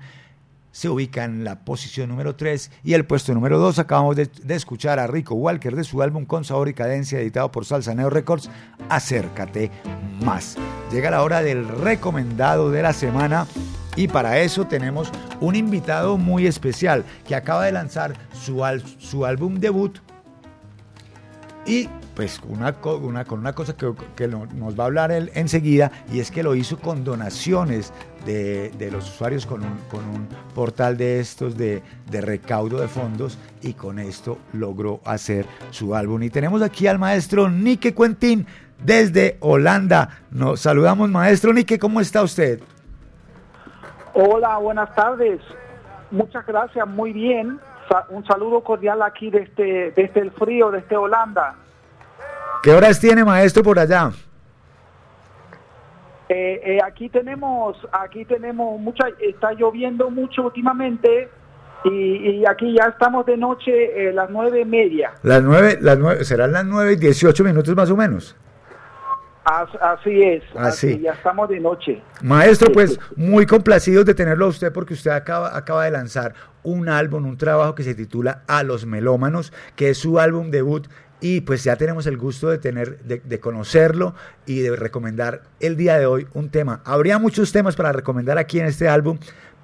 se 0.73 0.89
ubica 0.89 1.23
en 1.23 1.43
la 1.43 1.63
posición 1.63 2.09
número 2.09 2.35
3 2.35 2.71
y 2.83 2.93
el 2.95 3.05
puesto 3.05 3.31
número 3.33 3.59
2 3.59 3.77
acabamos 3.77 4.15
de, 4.15 4.27
escuchar 4.49 4.97
a 4.97 5.05
Rico 5.05 5.35
Walker 5.35 5.75
de 5.75 5.83
su 5.83 6.01
álbum 6.01 6.25
Con 6.25 6.43
Sabor 6.45 6.67
y 6.67 6.73
Cadencia 6.73 7.19
editado 7.19 7.51
por 7.51 7.63
Salsa 7.63 7.93
Neo 7.93 8.09
Records, 8.09 8.49
Acércate 8.89 9.69
Más. 10.25 10.57
Llega 10.91 11.11
la 11.11 11.21
hora 11.21 11.43
del 11.43 11.67
recomendado 11.67 12.71
de 12.71 12.81
la 12.81 12.91
semana 12.93 13.45
y 13.95 14.07
para 14.07 14.39
eso 14.39 14.65
tenemos 14.65 15.11
un 15.39 15.55
invitado 15.55 16.17
muy 16.17 16.47
especial 16.47 17.05
que 17.27 17.35
acaba 17.35 17.65
de 17.65 17.71
lanzar 17.71 18.15
su, 18.33 18.65
al- 18.65 18.83
su 18.99 19.25
álbum 19.27 19.59
debut 19.59 19.99
y 21.65 21.87
pues 22.15 22.39
una, 22.47 22.75
una- 23.01 23.25
con 23.25 23.39
una 23.39 23.53
cosa 23.53 23.75
que, 23.75 23.93
que 24.15 24.27
nos 24.27 24.77
va 24.79 24.83
a 24.83 24.87
hablar 24.87 25.11
él 25.11 25.31
enseguida, 25.33 25.91
y 26.11 26.19
es 26.19 26.29
que 26.29 26.43
lo 26.43 26.53
hizo 26.55 26.77
con 26.79 27.03
donaciones 27.03 27.91
de, 28.25 28.71
de 28.71 28.91
los 28.91 29.09
usuarios 29.09 29.45
con 29.45 29.63
un, 29.63 29.77
con 29.89 30.05
un 30.07 30.27
portal 30.55 30.97
de 30.97 31.19
estos 31.19 31.57
de, 31.57 31.81
de 32.09 32.21
recaudo 32.21 32.79
de 32.79 32.87
fondos, 32.87 33.37
y 33.61 33.73
con 33.73 33.99
esto 33.99 34.37
logró 34.53 35.01
hacer 35.05 35.45
su 35.71 35.95
álbum. 35.95 36.23
Y 36.23 36.29
tenemos 36.29 36.61
aquí 36.61 36.87
al 36.87 36.99
maestro 36.99 37.49
Nike 37.49 37.93
Quentin 37.93 38.45
desde 38.83 39.37
Holanda. 39.39 40.21
Nos 40.31 40.61
saludamos, 40.61 41.09
maestro 41.09 41.53
Nike, 41.53 41.79
¿cómo 41.79 42.01
está 42.01 42.23
usted? 42.23 42.59
Hola, 44.13 44.57
buenas 44.57 44.93
tardes. 44.93 45.39
Muchas 46.11 46.45
gracias, 46.45 46.87
muy 46.87 47.13
bien. 47.13 47.59
Un 48.09 48.25
saludo 48.25 48.63
cordial 48.63 49.01
aquí 49.01 49.29
desde, 49.29 49.91
desde 49.91 50.19
el 50.21 50.31
frío, 50.31 50.71
desde 50.71 50.95
Holanda. 50.95 51.55
¿Qué 52.61 52.71
horas 52.71 52.99
tiene, 52.99 53.25
maestro, 53.25 53.63
por 53.63 53.77
allá? 53.77 54.11
Eh, 56.29 56.61
eh, 56.65 56.79
aquí 56.85 57.09
tenemos, 57.09 57.77
aquí 57.91 58.25
tenemos 58.25 58.79
mucha, 58.79 59.05
está 59.19 59.51
lloviendo 59.53 60.09
mucho 60.09 60.43
últimamente 60.43 61.29
y, 61.85 61.89
y 62.39 62.45
aquí 62.45 62.73
ya 62.77 62.85
estamos 62.85 63.25
de 63.25 63.35
noche, 63.37 64.07
eh, 64.09 64.13
las 64.13 64.29
nueve 64.29 64.61
y 64.61 64.65
media. 64.65 65.11
Las 65.21 65.43
nueve, 65.43 65.77
las 65.81 65.97
nueve, 65.99 66.23
serán 66.23 66.53
las 66.53 66.65
nueve 66.65 66.93
y 66.93 66.95
dieciocho 66.95 67.43
minutos 67.43 67.75
más 67.75 67.91
o 67.91 67.97
menos. 67.97 68.35
As- 69.45 69.75
así 69.81 70.21
es, 70.23 70.41
Así. 70.55 70.93
así, 70.93 70.99
ya 71.01 71.11
estamos 71.11 71.49
de 71.49 71.59
noche. 71.59 72.01
Maestro, 72.21 72.67
Sí, 72.67 72.73
pues 72.73 72.91
sí. 72.93 72.99
muy 73.17 73.45
complacidos 73.45 74.05
de 74.05 74.13
tenerlo 74.13 74.45
a 74.45 74.47
usted 74.47 74.71
porque 74.71 74.93
usted 74.93 75.11
acaba, 75.11 75.57
acaba 75.57 75.83
de 75.83 75.91
lanzar 75.91 76.33
un 76.63 76.87
álbum, 76.87 77.25
un 77.25 77.37
trabajo 77.37 77.75
que 77.75 77.83
se 77.83 77.93
titula 77.93 78.43
A 78.47 78.63
los 78.63 78.85
Melómanos, 78.85 79.51
que 79.75 79.89
es 79.89 79.97
su 79.97 80.17
álbum 80.17 80.49
debut 80.49 80.87
y 81.23 81.39
pues 81.39 81.63
ya 81.63 81.77
tenemos 81.77 82.05
el 82.05 82.17
gusto 82.17 82.49
de 82.49 82.57
tener, 82.57 82.99
de, 82.99 83.21
de 83.23 83.39
conocerlo 83.39 84.13
y 84.45 84.59
de 84.59 84.75
recomendar 84.75 85.43
el 85.61 85.77
día 85.77 85.97
de 85.97 86.05
hoy 86.05 86.27
un 86.33 86.49
tema. 86.49 86.81
Habría 86.83 87.17
muchos 87.17 87.53
temas 87.53 87.77
para 87.77 87.93
recomendar 87.93 88.37
aquí 88.37 88.59
en 88.59 88.65
este 88.65 88.89
álbum, 88.89 89.17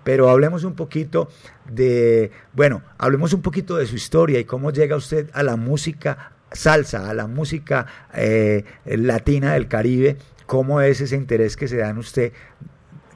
pero 0.05 0.29
hablemos 0.29 0.63
un 0.63 0.73
poquito 0.73 1.27
de, 1.69 2.31
bueno, 2.53 2.81
hablemos 2.97 3.33
un 3.33 3.41
poquito 3.41 3.75
de 3.75 3.85
su 3.87 3.95
historia 3.97 4.39
y 4.39 4.45
cómo 4.45 4.71
llega 4.71 4.95
usted 4.95 5.29
a 5.33 5.43
la 5.43 5.57
música 5.57 6.31
salsa, 6.49 7.09
a 7.09 7.13
la 7.13 7.27
música 7.27 7.85
eh, 8.13 8.63
latina 8.85 9.51
del 9.51 9.67
Caribe, 9.67 10.15
cómo 10.45 10.79
es 10.79 11.01
ese 11.01 11.17
interés 11.17 11.57
que 11.57 11.67
se 11.67 11.75
da 11.75 11.89
en 11.89 11.97
usted. 11.97 12.31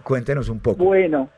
Cuéntenos 0.03 0.49
un 0.49 0.60
poco. 0.60 0.84
Bueno, 0.84 1.30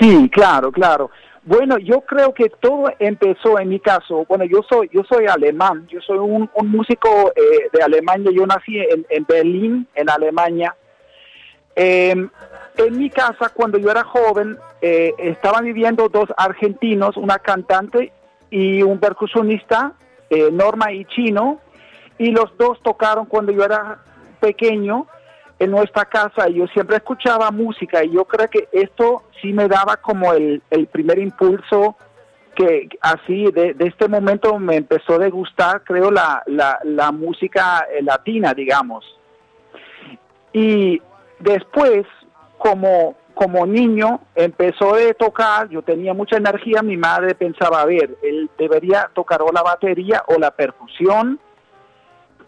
sí, 0.00 0.30
claro, 0.32 0.72
claro. 0.72 1.10
Bueno, 1.44 1.76
yo 1.78 2.02
creo 2.02 2.32
que 2.32 2.48
todo 2.48 2.92
empezó 2.98 3.58
en 3.58 3.68
mi 3.68 3.80
caso. 3.80 4.24
Bueno, 4.28 4.44
yo 4.44 4.60
soy 4.68 4.88
yo 4.92 5.02
soy 5.08 5.26
alemán. 5.26 5.86
Yo 5.88 6.00
soy 6.00 6.18
un, 6.18 6.48
músico 6.64 7.32
eh, 7.34 7.68
de 7.72 7.82
Alemania. 7.82 8.30
Yo 8.32 8.46
nací 8.46 8.78
en, 8.78 9.26
Berlín, 9.26 9.88
en 9.94 10.08
Alemania. 10.08 10.76
Eh, 11.74 12.14
en 12.76 12.98
mi 12.98 13.10
casa, 13.10 13.50
cuando 13.52 13.78
yo 13.78 13.90
era 13.90 14.04
joven, 14.04 14.56
eh, 14.80 15.14
estaban 15.18 15.64
viviendo 15.64 16.08
dos 16.08 16.28
argentinos, 16.36 17.16
una 17.16 17.38
cantante 17.38 18.12
y 18.50 18.82
un 18.82 18.98
percusionista, 18.98 19.92
eh, 20.30 20.50
Norma 20.50 20.92
y 20.92 21.04
Chino, 21.06 21.60
y 22.18 22.30
los 22.30 22.56
dos 22.56 22.80
tocaron 22.82 23.26
cuando 23.26 23.52
yo 23.52 23.64
era 23.64 23.98
pequeño 24.40 25.06
en 25.62 25.70
nuestra 25.70 26.04
casa 26.06 26.48
yo 26.48 26.66
siempre 26.68 26.96
escuchaba 26.96 27.52
música 27.52 28.02
y 28.02 28.10
yo 28.10 28.24
creo 28.24 28.50
que 28.50 28.68
esto 28.72 29.22
sí 29.40 29.52
me 29.52 29.68
daba 29.68 29.96
como 29.96 30.32
el, 30.32 30.60
el 30.70 30.88
primer 30.88 31.20
impulso 31.20 31.96
que 32.56 32.88
así 33.00 33.44
de, 33.52 33.72
de 33.74 33.86
este 33.86 34.08
momento 34.08 34.58
me 34.58 34.74
empezó 34.74 35.22
a 35.22 35.28
gustar 35.28 35.84
creo 35.84 36.10
la, 36.10 36.42
la, 36.46 36.80
la 36.82 37.12
música 37.12 37.86
eh, 37.92 38.02
latina 38.02 38.52
digamos. 38.54 39.04
Y 40.52 41.00
después 41.38 42.06
como 42.58 43.14
como 43.32 43.64
niño 43.64 44.20
empezó 44.34 44.96
a 44.96 45.14
tocar 45.14 45.68
yo 45.68 45.80
tenía 45.82 46.12
mucha 46.12 46.38
energía 46.38 46.82
mi 46.82 46.96
madre 46.96 47.36
pensaba 47.36 47.82
a 47.82 47.86
ver 47.86 48.16
él 48.22 48.50
debería 48.58 49.10
tocar 49.14 49.40
o 49.42 49.52
la 49.52 49.62
batería 49.62 50.24
o 50.26 50.38
la 50.40 50.50
percusión 50.50 51.38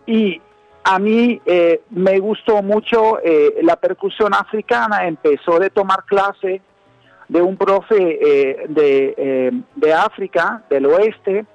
y 0.04 0.42
a 0.85 0.98
mí 0.98 1.40
eh, 1.47 1.81
me 1.90 2.19
gustó 2.19 2.62
mucho 2.62 3.19
eh, 3.23 3.56
la 3.62 3.77
percusión 3.77 4.35
africana, 4.35 5.06
empezó 5.06 5.59
de 5.59 5.70
tomar 5.70 6.05
clase 6.05 6.61
de 7.27 7.40
un 7.40 7.56
profe 7.56 7.97
eh, 7.97 8.66
de, 8.69 9.62
de 9.74 9.93
África, 9.94 10.62
del 10.69 10.85
oeste, 10.86 11.47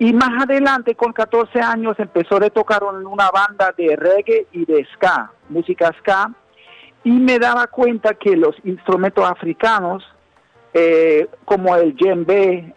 y 0.00 0.12
más 0.12 0.42
adelante, 0.42 0.96
con 0.96 1.12
14 1.12 1.60
años, 1.60 1.96
empezó 2.00 2.36
a 2.36 2.50
tocar 2.50 2.82
en 2.82 3.06
una 3.06 3.30
banda 3.30 3.72
de 3.76 3.94
reggae 3.94 4.46
y 4.50 4.64
de 4.64 4.84
ska, 4.94 5.30
música 5.48 5.92
ska, 6.00 6.32
y 7.04 7.12
me 7.12 7.38
daba 7.38 7.68
cuenta 7.68 8.14
que 8.14 8.34
los 8.36 8.56
instrumentos 8.64 9.24
africanos, 9.24 10.02
como 11.44 11.76
el 11.76 11.94
djembe, 11.94 12.74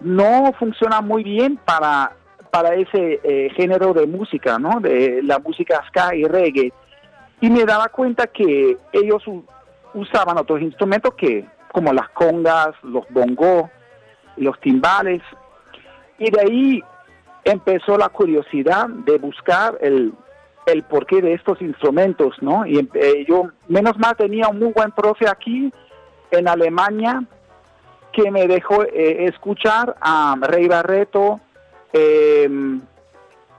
no 0.00 0.52
funcionan 0.58 1.06
muy 1.06 1.22
bien 1.24 1.58
para, 1.62 2.12
para 2.54 2.76
ese 2.76 3.18
eh, 3.24 3.50
género 3.56 3.92
de 3.92 4.06
música, 4.06 4.60
¿no? 4.60 4.78
De 4.78 5.20
la 5.24 5.40
música 5.40 5.82
ska 5.88 6.14
y 6.14 6.22
reggae. 6.22 6.72
Y 7.40 7.50
me 7.50 7.64
daba 7.64 7.88
cuenta 7.88 8.28
que 8.28 8.78
ellos 8.92 9.24
usaban 9.92 10.38
otros 10.38 10.62
instrumentos 10.62 11.14
que, 11.14 11.44
como 11.72 11.92
las 11.92 12.08
congas, 12.10 12.68
los 12.84 13.06
bongos, 13.10 13.68
los 14.36 14.60
timbales, 14.60 15.20
y 16.16 16.30
de 16.30 16.40
ahí 16.40 16.84
empezó 17.42 17.98
la 17.98 18.08
curiosidad 18.08 18.86
de 18.88 19.18
buscar 19.18 19.76
el, 19.80 20.12
el 20.66 20.84
porqué 20.84 21.22
de 21.22 21.34
estos 21.34 21.60
instrumentos, 21.60 22.36
¿no? 22.40 22.64
Y 22.66 22.88
eh, 22.94 23.24
yo, 23.26 23.48
menos 23.66 23.98
mal, 23.98 24.14
tenía 24.16 24.46
un 24.46 24.60
muy 24.60 24.72
buen 24.72 24.92
profe 24.92 25.28
aquí 25.28 25.72
en 26.30 26.46
Alemania 26.46 27.20
que 28.12 28.30
me 28.30 28.46
dejó 28.46 28.84
eh, 28.84 29.24
escuchar 29.24 29.96
a 30.00 30.36
Rey 30.40 30.68
Barreto, 30.68 31.40
eh, 31.94 32.48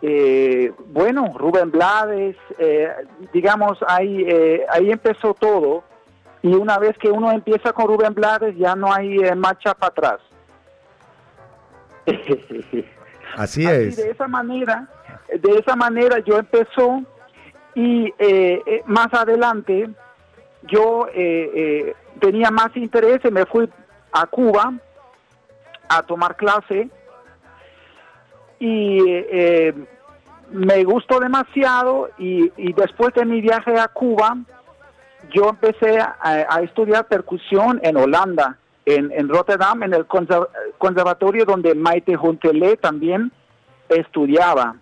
eh, 0.01 0.71
bueno, 0.87 1.33
Rubén 1.35 1.71
Blades, 1.71 2.35
eh, 2.59 2.89
digamos, 3.33 3.79
ahí, 3.87 4.23
eh, 4.27 4.65
ahí 4.69 4.91
empezó 4.91 5.33
todo. 5.33 5.83
Y 6.43 6.53
una 6.53 6.77
vez 6.77 6.95
que 6.99 7.09
uno 7.09 7.31
empieza 7.31 7.73
con 7.73 7.87
Rubén 7.87 8.13
Blades, 8.13 8.55
ya 8.57 8.75
no 8.75 8.93
hay 8.93 9.17
eh, 9.17 9.33
marcha 9.33 9.73
para 9.73 9.89
atrás. 9.89 10.19
Así 13.35 13.65
Así, 13.65 13.65
es. 13.65 13.95
de 13.97 14.11
esa 14.11 14.27
manera, 14.27 14.87
de 15.27 15.57
esa 15.57 15.75
manera 15.75 16.19
yo 16.19 16.37
empezó 16.37 17.01
y 17.73 18.13
eh, 18.19 18.83
más 18.85 19.11
adelante 19.13 19.89
yo 20.63 21.07
eh, 21.13 21.51
eh, 21.55 21.95
tenía 22.19 22.51
más 22.51 22.75
interés 22.77 23.19
y 23.23 23.31
me 23.31 23.45
fui 23.45 23.69
a 24.11 24.25
Cuba 24.27 24.73
a 25.89 26.03
tomar 26.03 26.35
clase 26.35 26.89
y 28.59 28.99
eh, 29.07 29.73
me 30.51 30.83
gustó 30.83 31.19
demasiado 31.19 32.09
y, 32.17 32.51
y 32.57 32.73
después 32.73 33.13
de 33.13 33.25
mi 33.25 33.41
viaje 33.41 33.77
a 33.79 33.87
Cuba 33.87 34.37
yo 35.33 35.49
empecé 35.49 35.99
a, 35.99 36.61
estudiar 36.61 37.07
percusión 37.07 37.79
en 37.83 37.97
Holanda, 37.97 38.57
en, 38.85 39.11
en 39.11 39.27
Rotterdam, 39.27 39.83
en 39.83 39.93
el 39.93 40.07
conser- 40.07 40.47
conservatorio 40.77 41.45
donde 41.45 41.73
Maite 41.73 42.15
Juntelé 42.15 42.77
también 42.77 43.31
estudiaba. 43.89 44.75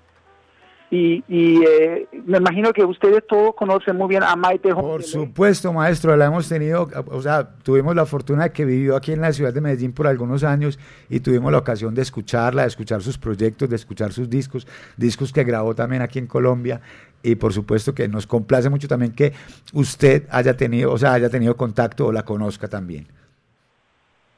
Y, 0.95 1.23
y 1.27 1.65
eh, 1.65 2.07
me 2.27 2.37
imagino 2.37 2.71
que 2.71 2.85
ustedes 2.85 3.25
todos 3.27 3.55
conocen 3.55 3.97
muy 3.97 4.09
bien 4.09 4.21
a 4.21 4.35
Maite 4.35 4.75
Por 4.75 5.01
supuesto, 5.01 5.73
maestro, 5.73 6.15
la 6.15 6.27
hemos 6.27 6.47
tenido, 6.47 6.87
o 7.07 7.19
sea, 7.19 7.49
tuvimos 7.63 7.95
la 7.95 8.05
fortuna 8.05 8.43
de 8.43 8.51
que 8.51 8.63
vivió 8.63 8.95
aquí 8.95 9.11
en 9.11 9.21
la 9.21 9.33
ciudad 9.33 9.51
de 9.51 9.59
Medellín 9.59 9.91
por 9.91 10.05
algunos 10.05 10.43
años 10.43 10.77
y 11.09 11.19
tuvimos 11.21 11.51
la 11.51 11.57
ocasión 11.57 11.95
de 11.95 12.03
escucharla, 12.03 12.61
de 12.61 12.67
escuchar 12.67 13.01
sus 13.01 13.17
proyectos, 13.17 13.71
de 13.71 13.75
escuchar 13.75 14.13
sus 14.13 14.29
discos, 14.29 14.67
discos 14.95 15.33
que 15.33 15.43
grabó 15.43 15.73
también 15.73 16.03
aquí 16.03 16.19
en 16.19 16.27
Colombia 16.27 16.79
y 17.23 17.33
por 17.33 17.53
supuesto 17.53 17.95
que 17.95 18.07
nos 18.07 18.27
complace 18.27 18.69
mucho 18.69 18.87
también 18.87 19.13
que 19.13 19.33
usted 19.73 20.27
haya 20.29 20.55
tenido, 20.55 20.91
o 20.91 20.97
sea, 20.99 21.13
haya 21.13 21.29
tenido 21.31 21.57
contacto 21.57 22.05
o 22.05 22.11
la 22.11 22.21
conozca 22.21 22.67
también. 22.67 23.07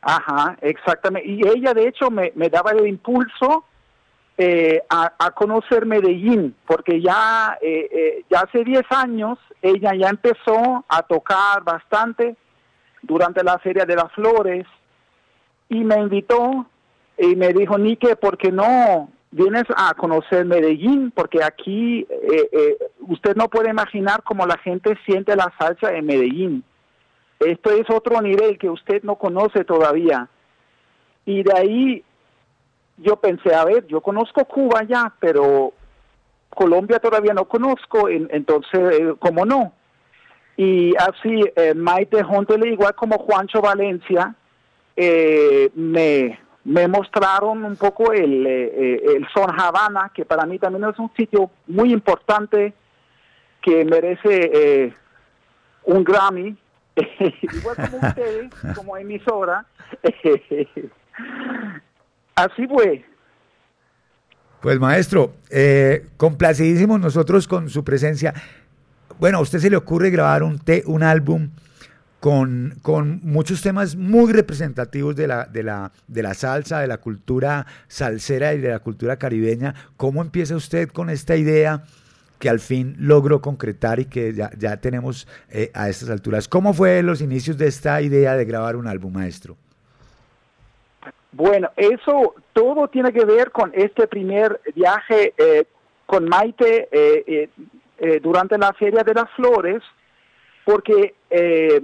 Ajá, 0.02 0.56
exactamente. 0.62 1.28
Y 1.28 1.46
ella, 1.46 1.74
de 1.74 1.90
hecho, 1.90 2.10
me, 2.10 2.32
me 2.34 2.50
daba 2.50 2.72
el 2.72 2.88
impulso 2.88 3.66
eh, 4.38 4.82
a, 4.90 5.14
a 5.18 5.32
conocer 5.32 5.86
Medellín, 5.86 6.56
porque 6.68 7.02
ya, 7.02 7.58
eh, 7.62 7.90
eh, 7.92 8.26
ya 8.30 8.42
hace 8.42 8.64
10 8.64 8.84
años 8.90 9.40
ella 9.62 9.94
ya 9.96 10.10
empezó 10.10 10.84
a 10.88 11.02
tocar 11.04 11.64
bastante 11.64 12.36
durante 13.02 13.44
la 13.44 13.58
Feria 13.60 13.86
de 13.86 13.96
las 13.96 14.12
Flores 14.12 14.66
y 15.70 15.84
me 15.84 15.96
invitó 15.96 16.66
y 17.18 17.36
me 17.36 17.54
dijo, 17.54 17.78
Nike, 17.78 18.16
¿por 18.16 18.38
qué 18.38 18.52
no 18.52 19.10
vienes 19.32 19.64
a 19.76 19.94
conocer 19.94 20.46
Medellín? 20.46 21.12
Porque 21.12 21.44
aquí 21.44 22.06
eh, 22.10 22.50
eh, 22.52 22.78
usted 23.02 23.36
no 23.36 23.48
puede 23.48 23.70
imaginar 23.70 24.22
cómo 24.24 24.46
la 24.46 24.58
gente 24.58 24.98
siente 25.06 25.36
la 25.36 25.54
salsa 25.58 25.94
en 25.94 26.06
Medellín. 26.06 26.64
Esto 27.40 27.72
es 27.72 27.90
otro 27.90 28.22
nivel 28.22 28.58
que 28.58 28.70
usted 28.70 29.04
no 29.04 29.16
conoce 29.16 29.64
todavía. 29.64 30.28
Y 31.26 31.44
de 31.44 31.54
ahí 31.54 32.04
yo 32.98 33.16
pensé, 33.18 33.54
a 33.54 33.66
ver, 33.66 33.86
yo 33.88 34.02
conozco 34.02 34.46
Cuba 34.46 34.84
ya, 34.84 35.14
pero 35.20 35.74
Colombia 36.50 37.00
todavía 37.00 37.34
no 37.34 37.46
conozco, 37.46 38.08
en- 38.10 38.30
entonces, 38.32 39.00
eh, 39.00 39.14
¿cómo 39.20 39.46
no? 39.46 39.74
Y 40.58 40.94
así, 40.98 41.42
eh, 41.56 41.74
Maite 41.74 42.24
Huntele, 42.24 42.70
igual 42.70 42.96
como 42.96 43.18
Juancho 43.18 43.62
Valencia, 43.62 44.34
eh, 44.96 45.70
me, 45.76 46.40
me 46.64 46.88
mostraron 46.88 47.66
un 47.66 47.76
poco 47.76 48.14
el, 48.14 48.46
eh, 48.48 49.02
el 49.18 49.28
Son 49.34 49.50
Habana, 49.60 50.12
que 50.14 50.24
para 50.24 50.46
mí 50.46 50.58
también 50.58 50.90
es 50.90 50.98
un 50.98 51.12
sitio 51.18 51.50
muy 51.68 51.92
importante 51.92 52.74
que 53.62 53.84
merece 53.84 54.52
eh, 54.54 54.94
un 55.84 56.04
Grammy, 56.06 56.56
igual 57.42 57.76
como 57.76 57.98
ustedes, 58.08 58.52
como 58.74 58.96
emisora. 58.96 59.66
Así 62.36 62.68
fue. 62.68 63.06
Pues 64.62 64.80
maestro, 64.80 65.36
eh, 65.50 66.08
complacidísimos 66.18 67.00
nosotros 67.00 67.48
con 67.48 67.70
su 67.70 67.84
presencia. 67.84 68.34
Bueno, 69.20 69.38
a 69.38 69.42
usted 69.42 69.60
se 69.60 69.70
le 69.70 69.78
ocurre 69.78 70.10
grabar 70.10 70.44
un, 70.44 70.60
te- 70.60 70.84
un 70.86 71.04
álbum 71.04 71.52
con, 72.20 72.74
con 72.82 73.22
muchos 73.24 73.62
temas 73.62 73.96
muy 73.96 74.34
representativos 74.34 75.16
de 75.16 75.28
la, 75.28 75.46
de, 75.46 75.64
la, 75.64 75.92
de 76.08 76.24
la 76.24 76.34
salsa, 76.34 76.80
de 76.80 76.88
la 76.88 76.98
cultura 76.98 77.66
salsera 77.88 78.54
y 78.54 78.60
de 78.60 78.70
la 78.70 78.80
cultura 78.80 79.18
caribeña. 79.18 79.74
¿Cómo 79.96 80.22
empieza 80.22 80.56
usted 80.56 80.90
con 80.90 81.10
esta 81.10 81.36
idea 81.38 81.84
que 82.40 82.50
al 82.50 82.60
fin 82.60 82.96
logró 83.00 83.42
concretar 83.42 84.00
y 84.00 84.06
que 84.06 84.34
ya, 84.34 84.50
ya 84.58 84.78
tenemos 84.78 85.28
eh, 85.50 85.72
a 85.74 85.88
estas 85.88 86.10
alturas? 86.10 86.48
¿Cómo 86.50 86.74
fue 86.74 87.02
los 87.04 87.22
inicios 87.22 87.58
de 87.58 87.68
esta 87.68 88.02
idea 88.02 88.36
de 88.36 88.44
grabar 88.44 88.76
un 88.76 88.88
álbum, 88.88 89.14
maestro? 89.14 89.56
Bueno, 91.38 91.70
eso 91.76 92.34
todo 92.54 92.88
tiene 92.88 93.12
que 93.12 93.26
ver 93.26 93.52
con 93.52 93.70
este 93.76 94.08
primer 94.08 94.62
viaje 94.74 95.34
eh, 95.38 95.66
con 96.06 96.30
Maite 96.30 96.88
eh, 96.90 97.24
eh, 97.28 97.50
eh, 97.98 98.20
durante 98.24 98.58
la 98.58 98.72
Feria 98.72 99.04
de 99.04 99.14
las 99.14 99.30
Flores, 99.36 99.84
porque 100.64 101.14
eh, 101.30 101.82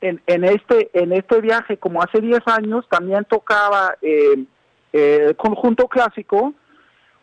en, 0.00 0.22
en 0.28 0.44
este 0.44 0.90
en 0.92 1.12
este 1.12 1.40
viaje, 1.40 1.76
como 1.76 2.04
hace 2.04 2.20
10 2.20 2.38
años, 2.46 2.86
también 2.88 3.24
tocaba 3.24 3.96
eh, 4.00 4.44
el 4.92 5.34
conjunto 5.34 5.88
clásico 5.88 6.54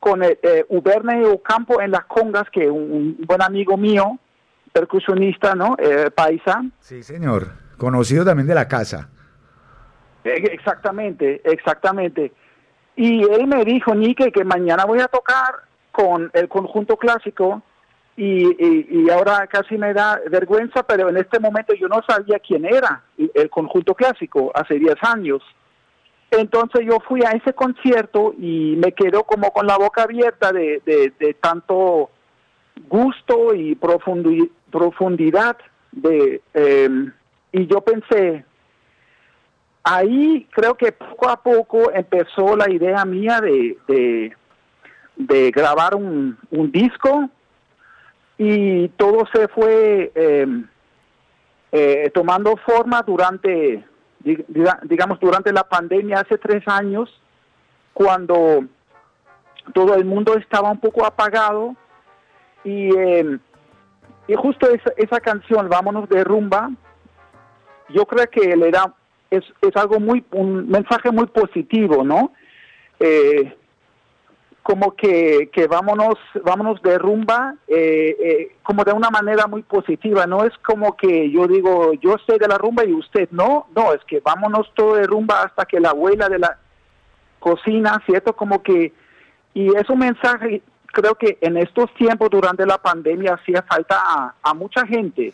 con 0.01 0.23
Uberne 0.67 1.25
Ocampo 1.25 1.79
en 1.79 1.91
las 1.91 2.03
congas, 2.03 2.49
que 2.51 2.69
un, 2.69 2.91
un 2.91 3.17
buen 3.25 3.41
amigo 3.41 3.77
mío, 3.77 4.19
percusionista, 4.73 5.55
¿no? 5.55 5.77
Paisa. 6.13 6.63
Sí, 6.81 7.01
señor. 7.01 7.47
Conocido 7.77 8.25
también 8.25 8.47
de 8.47 8.55
la 8.55 8.67
casa. 8.67 9.09
Eh, 10.23 10.49
Exactamente, 10.51 11.41
exactamente. 11.43 12.31
Y 12.95 13.23
él 13.23 13.47
me 13.47 13.63
dijo, 13.65 13.95
Nike, 13.95 14.31
que 14.31 14.43
mañana 14.43 14.85
voy 14.85 14.99
a 14.99 15.07
tocar 15.07 15.55
con 15.91 16.29
el 16.33 16.47
conjunto 16.47 16.97
clásico 16.97 17.61
y, 18.17 18.43
y, 18.43 18.87
y 18.89 19.09
ahora 19.09 19.47
casi 19.47 19.77
me 19.77 19.93
da 19.93 20.19
vergüenza, 20.29 20.83
pero 20.83 21.09
en 21.09 21.17
este 21.17 21.39
momento 21.39 21.73
yo 21.73 21.87
no 21.87 22.01
sabía 22.07 22.39
quién 22.39 22.65
era 22.65 23.01
el 23.17 23.49
conjunto 23.49 23.95
clásico 23.95 24.51
hace 24.53 24.75
10 24.75 24.95
años. 25.03 25.41
Entonces 26.29 26.85
yo 26.85 26.99
fui 27.07 27.23
a 27.23 27.31
ese 27.31 27.53
concierto 27.53 28.33
y 28.37 28.75
me 28.77 28.91
quedo 28.93 29.23
como 29.23 29.51
con 29.51 29.65
la 29.67 29.77
boca 29.77 30.03
abierta 30.03 30.51
de, 30.51 30.81
de, 30.85 31.33
tanto 31.35 32.09
gusto 32.87 33.53
y 33.53 33.75
profundi- 33.75 34.49
profundidad 34.71 35.57
de 35.91 36.41
eh, 36.53 36.89
y 37.51 37.67
yo 37.67 37.81
pensé 37.81 38.45
ahí 39.83 40.47
creo 40.51 40.75
que 40.75 40.91
poco 40.91 41.29
a 41.29 41.41
poco 41.41 41.91
empezó 41.91 42.55
la 42.55 42.69
idea 42.69 43.03
mía 43.05 43.41
de, 43.41 43.77
de, 45.17 45.51
grabar 45.51 45.95
un, 45.95 46.37
disco 46.71 47.29
y 48.37 48.87
todo 48.89 49.27
se 49.33 49.47
fue 49.47 50.11
eh, 50.15 50.47
eh, 51.71 52.11
tomando 52.13 52.55
forma 52.57 53.01
durante, 53.01 53.83
di- 54.19 54.45
diga- 54.47 54.79
digamos, 54.83 55.19
durante 55.19 55.51
la 55.53 55.63
pandemia 55.63 56.21
hace 56.21 56.37
tres 56.37 56.67
años, 56.67 57.09
cuando 57.93 58.65
todo 59.73 59.95
el 59.95 60.05
mundo 60.05 60.35
estaba 60.35 60.71
un 60.71 60.79
poco 60.79 61.05
apagado 61.05 61.75
y, 62.63 62.95
eh, 62.95 63.37
y 64.27 64.35
justo 64.35 64.69
esa, 64.69 64.91
esa 64.97 65.19
canción, 65.19 65.69
Vámonos 65.69 66.09
de 66.09 66.23
rumba, 66.23 66.71
yo 67.89 68.05
creo 68.05 68.29
que 68.29 68.55
le 68.55 68.71
da, 68.71 68.93
es, 69.31 69.43
es 69.61 69.75
algo 69.75 69.99
muy, 69.99 70.23
un 70.31 70.69
mensaje 70.69 71.09
muy 71.09 71.25
positivo, 71.27 72.03
¿no? 72.03 72.33
Eh, 72.99 73.55
como 74.61 74.95
que, 74.95 75.49
que 75.51 75.65
vámonos, 75.65 76.15
vámonos 76.43 76.81
de 76.83 76.99
rumba, 76.99 77.55
eh, 77.67 78.15
eh, 78.19 78.55
como 78.61 78.83
de 78.83 78.91
una 78.91 79.09
manera 79.09 79.47
muy 79.47 79.63
positiva, 79.63 80.27
no 80.27 80.43
es 80.43 80.55
como 80.59 80.95
que 80.95 81.31
yo 81.31 81.47
digo, 81.47 81.93
yo 81.93 82.17
sé 82.27 82.37
de 82.37 82.47
la 82.47 82.59
rumba 82.59 82.85
y 82.85 82.93
usted 82.93 83.29
no, 83.31 83.67
no, 83.75 83.93
es 83.93 84.03
que 84.05 84.19
vámonos 84.19 84.71
todo 84.75 84.95
de 84.95 85.07
rumba 85.07 85.41
hasta 85.41 85.65
que 85.65 85.79
la 85.79 85.89
abuela 85.89 86.29
de 86.29 86.37
la 86.37 86.59
cocina, 87.39 88.03
¿cierto? 88.05 88.35
Como 88.35 88.61
que, 88.61 88.93
y 89.55 89.75
es 89.75 89.89
un 89.89 89.99
mensaje, 89.99 90.61
creo 90.87 91.15
que 91.15 91.39
en 91.41 91.57
estos 91.57 91.91
tiempos 91.95 92.29
durante 92.29 92.65
la 92.65 92.77
pandemia 92.77 93.33
hacía 93.33 93.63
falta 93.63 94.35
a 94.43 94.53
mucha 94.53 94.85
gente 94.85 95.33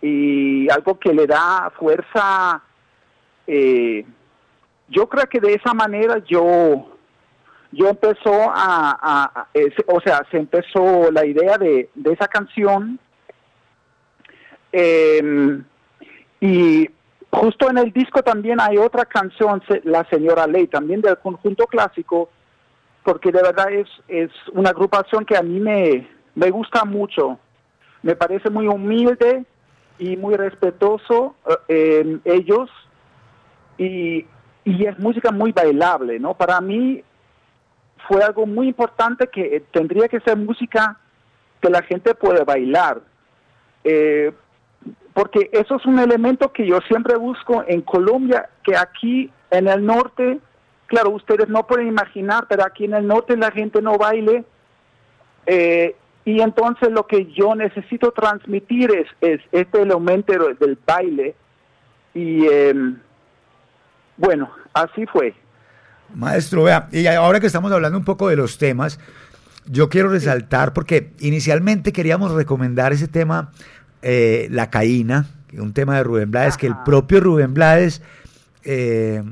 y 0.00 0.70
algo 0.70 0.98
que 0.98 1.12
le 1.12 1.26
da 1.26 1.72
fuerza, 1.78 2.62
eh, 3.46 4.04
yo 4.88 5.08
creo 5.08 5.26
que 5.26 5.40
de 5.40 5.54
esa 5.54 5.74
manera 5.74 6.18
yo 6.26 6.94
yo 7.70 7.88
empezó 7.88 8.32
a, 8.50 9.48
o 9.86 10.00
sea, 10.00 10.26
se 10.30 10.38
empezó 10.38 11.10
la 11.10 11.26
idea 11.26 11.58
de, 11.58 11.90
de 11.94 12.12
esa 12.12 12.26
canción 12.26 12.98
eh, 14.72 15.62
y 16.40 16.88
justo 17.30 17.70
en 17.70 17.78
el 17.78 17.92
disco 17.92 18.22
también 18.22 18.60
hay 18.60 18.78
otra 18.78 19.04
canción, 19.04 19.62
La 19.84 20.04
Señora 20.08 20.46
Ley, 20.46 20.66
también 20.66 21.00
del 21.00 21.18
conjunto 21.18 21.66
clásico, 21.66 22.30
porque 23.04 23.32
de 23.32 23.42
verdad 23.42 23.72
es, 23.72 23.88
es 24.08 24.30
una 24.52 24.70
agrupación 24.70 25.24
que 25.24 25.36
a 25.36 25.42
mí 25.42 25.60
me, 25.60 26.08
me 26.34 26.50
gusta 26.50 26.84
mucho, 26.84 27.38
me 28.02 28.16
parece 28.16 28.50
muy 28.50 28.66
humilde 28.66 29.44
y 29.98 30.16
muy 30.16 30.36
respetuoso 30.36 31.34
eh, 31.68 32.18
ellos 32.24 32.70
y, 33.76 34.26
y 34.64 34.86
es 34.86 34.98
música 34.98 35.30
muy 35.30 35.52
bailable, 35.52 36.18
¿no? 36.18 36.34
Para 36.34 36.60
mí 36.60 37.02
fue 38.06 38.22
algo 38.22 38.46
muy 38.46 38.68
importante 38.68 39.28
que 39.28 39.56
eh, 39.56 39.64
tendría 39.70 40.08
que 40.08 40.20
ser 40.20 40.36
música 40.36 40.98
que 41.60 41.70
la 41.70 41.82
gente 41.82 42.14
puede 42.14 42.44
bailar. 42.44 43.00
Eh, 43.84 44.32
porque 45.12 45.50
eso 45.52 45.76
es 45.76 45.86
un 45.86 45.98
elemento 45.98 46.52
que 46.52 46.66
yo 46.66 46.78
siempre 46.88 47.16
busco 47.16 47.64
en 47.66 47.82
Colombia, 47.82 48.48
que 48.62 48.76
aquí 48.76 49.32
en 49.50 49.66
el 49.66 49.84
norte, 49.84 50.38
claro, 50.86 51.10
ustedes 51.10 51.48
no 51.48 51.66
pueden 51.66 51.88
imaginar, 51.88 52.46
pero 52.48 52.64
aquí 52.64 52.84
en 52.84 52.94
el 52.94 53.06
norte 53.06 53.36
la 53.36 53.50
gente 53.50 53.82
no 53.82 53.98
baile. 53.98 54.44
eh, 55.46 55.96
y 56.28 56.42
entonces 56.42 56.90
lo 56.90 57.06
que 57.06 57.32
yo 57.32 57.54
necesito 57.54 58.12
transmitir 58.12 58.90
es, 58.90 59.06
es 59.22 59.40
este 59.50 59.80
elemento 59.80 60.34
del 60.60 60.78
baile. 60.86 61.34
Y 62.12 62.46
em, 62.46 62.98
bueno, 64.18 64.50
así 64.74 65.06
fue. 65.06 65.34
Maestro, 66.14 66.64
vea, 66.64 66.86
y 66.92 67.06
ahora 67.06 67.40
que 67.40 67.46
estamos 67.46 67.72
hablando 67.72 67.96
un 67.96 68.04
poco 68.04 68.28
de 68.28 68.36
los 68.36 68.58
temas, 68.58 69.00
yo 69.64 69.88
quiero 69.88 70.10
resaltar, 70.10 70.74
porque 70.74 71.12
inicialmente 71.20 71.94
queríamos 71.94 72.32
recomendar 72.32 72.92
ese 72.92 73.08
tema, 73.08 73.50
eh, 74.02 74.48
La 74.50 74.68
Caína, 74.68 75.28
un 75.54 75.72
tema 75.72 75.96
de 75.96 76.04
Rubén 76.04 76.30
Blades, 76.30 76.58
que 76.58 76.66
el 76.66 76.76
propio 76.84 77.20
Rubén 77.20 77.54
Blades 77.54 78.02
eh, 78.64 79.22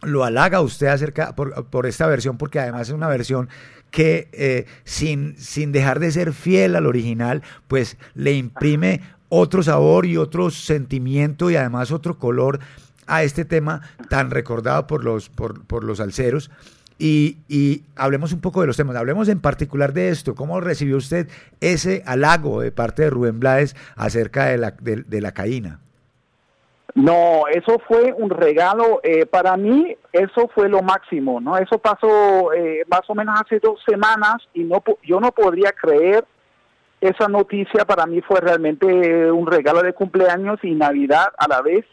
lo 0.00 0.24
halaga 0.24 0.58
a 0.58 0.62
usted 0.62 0.86
acerca 0.86 1.34
por, 1.34 1.66
por 1.66 1.84
esta 1.84 2.06
versión, 2.06 2.38
porque 2.38 2.58
además 2.58 2.88
es 2.88 2.94
una 2.94 3.08
versión 3.08 3.50
que 3.92 4.28
eh, 4.32 4.66
sin, 4.84 5.36
sin 5.38 5.70
dejar 5.70 6.00
de 6.00 6.10
ser 6.10 6.32
fiel 6.32 6.74
al 6.74 6.86
original, 6.86 7.42
pues 7.68 7.96
le 8.14 8.32
imprime 8.32 9.02
otro 9.28 9.62
sabor 9.62 10.06
y 10.06 10.16
otro 10.16 10.50
sentimiento 10.50 11.50
y 11.50 11.56
además 11.56 11.92
otro 11.92 12.18
color 12.18 12.58
a 13.06 13.22
este 13.22 13.44
tema 13.44 13.82
tan 14.08 14.30
recordado 14.30 14.86
por 14.86 15.04
los, 15.04 15.28
por, 15.28 15.64
por 15.64 15.84
los 15.84 16.00
alceros. 16.00 16.50
Y, 16.98 17.38
y 17.48 17.82
hablemos 17.94 18.32
un 18.32 18.40
poco 18.40 18.60
de 18.60 18.66
los 18.66 18.76
temas, 18.76 18.96
hablemos 18.96 19.28
en 19.28 19.40
particular 19.40 19.92
de 19.92 20.08
esto. 20.08 20.34
¿Cómo 20.34 20.60
recibió 20.60 20.96
usted 20.96 21.28
ese 21.60 22.02
halago 22.06 22.60
de 22.60 22.72
parte 22.72 23.02
de 23.02 23.10
Rubén 23.10 23.40
Blades 23.40 23.76
acerca 23.94 24.46
de 24.46 24.58
la, 24.58 24.70
de, 24.70 25.02
de 25.02 25.20
la 25.20 25.32
caína? 25.32 25.80
No, 26.94 27.44
eso 27.50 27.78
fue 27.88 28.12
un 28.12 28.28
regalo. 28.30 29.00
eh, 29.02 29.24
para 29.26 29.56
mí, 29.56 29.96
eso 30.12 30.48
fue 30.54 30.68
lo 30.68 30.82
máximo, 30.82 31.40
¿no? 31.40 31.56
Eso 31.56 31.78
pasó 31.78 32.52
eh, 32.52 32.82
más 32.90 33.02
o 33.08 33.14
menos 33.14 33.40
hace 33.40 33.58
dos 33.60 33.80
semanas 33.88 34.36
y 34.52 34.64
no, 34.64 34.82
yo 35.02 35.18
no 35.20 35.32
podría 35.32 35.72
creer 35.72 36.24
esa 37.00 37.28
noticia. 37.28 37.84
Para 37.86 38.04
mí 38.06 38.20
fue 38.20 38.40
realmente 38.40 39.32
un 39.32 39.46
regalo 39.46 39.82
de 39.82 39.94
cumpleaños 39.94 40.58
y 40.62 40.72
Navidad 40.74 41.32
a 41.38 41.48
la 41.48 41.62
vez. 41.62 41.86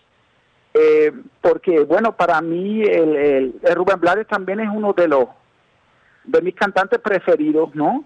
Eh, 0.74 1.12
porque, 1.42 1.80
bueno, 1.86 2.16
para 2.16 2.42
mí 2.42 2.84
el, 2.84 3.16
el- 3.16 3.76
Rubén 3.76 4.00
Blades 4.00 4.28
también 4.28 4.60
es 4.60 4.70
uno 4.72 4.94
de 4.94 5.08
los 5.08 5.26
de 6.26 6.42
mis 6.42 6.54
cantantes 6.56 7.00
preferidos, 7.00 7.74
¿no? 7.74 8.04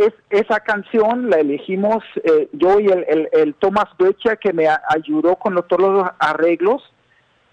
Es, 0.00 0.14
esa 0.30 0.60
canción 0.60 1.28
la 1.28 1.40
elegimos 1.40 2.02
eh, 2.24 2.48
yo 2.52 2.80
y 2.80 2.86
el, 2.86 3.04
el, 3.06 3.28
el 3.32 3.54
Thomas 3.54 3.84
Becher 3.98 4.38
que 4.38 4.54
me 4.54 4.66
ayudó 4.88 5.36
con 5.36 5.54
todos 5.68 5.92
los 5.92 6.08
arreglos. 6.18 6.82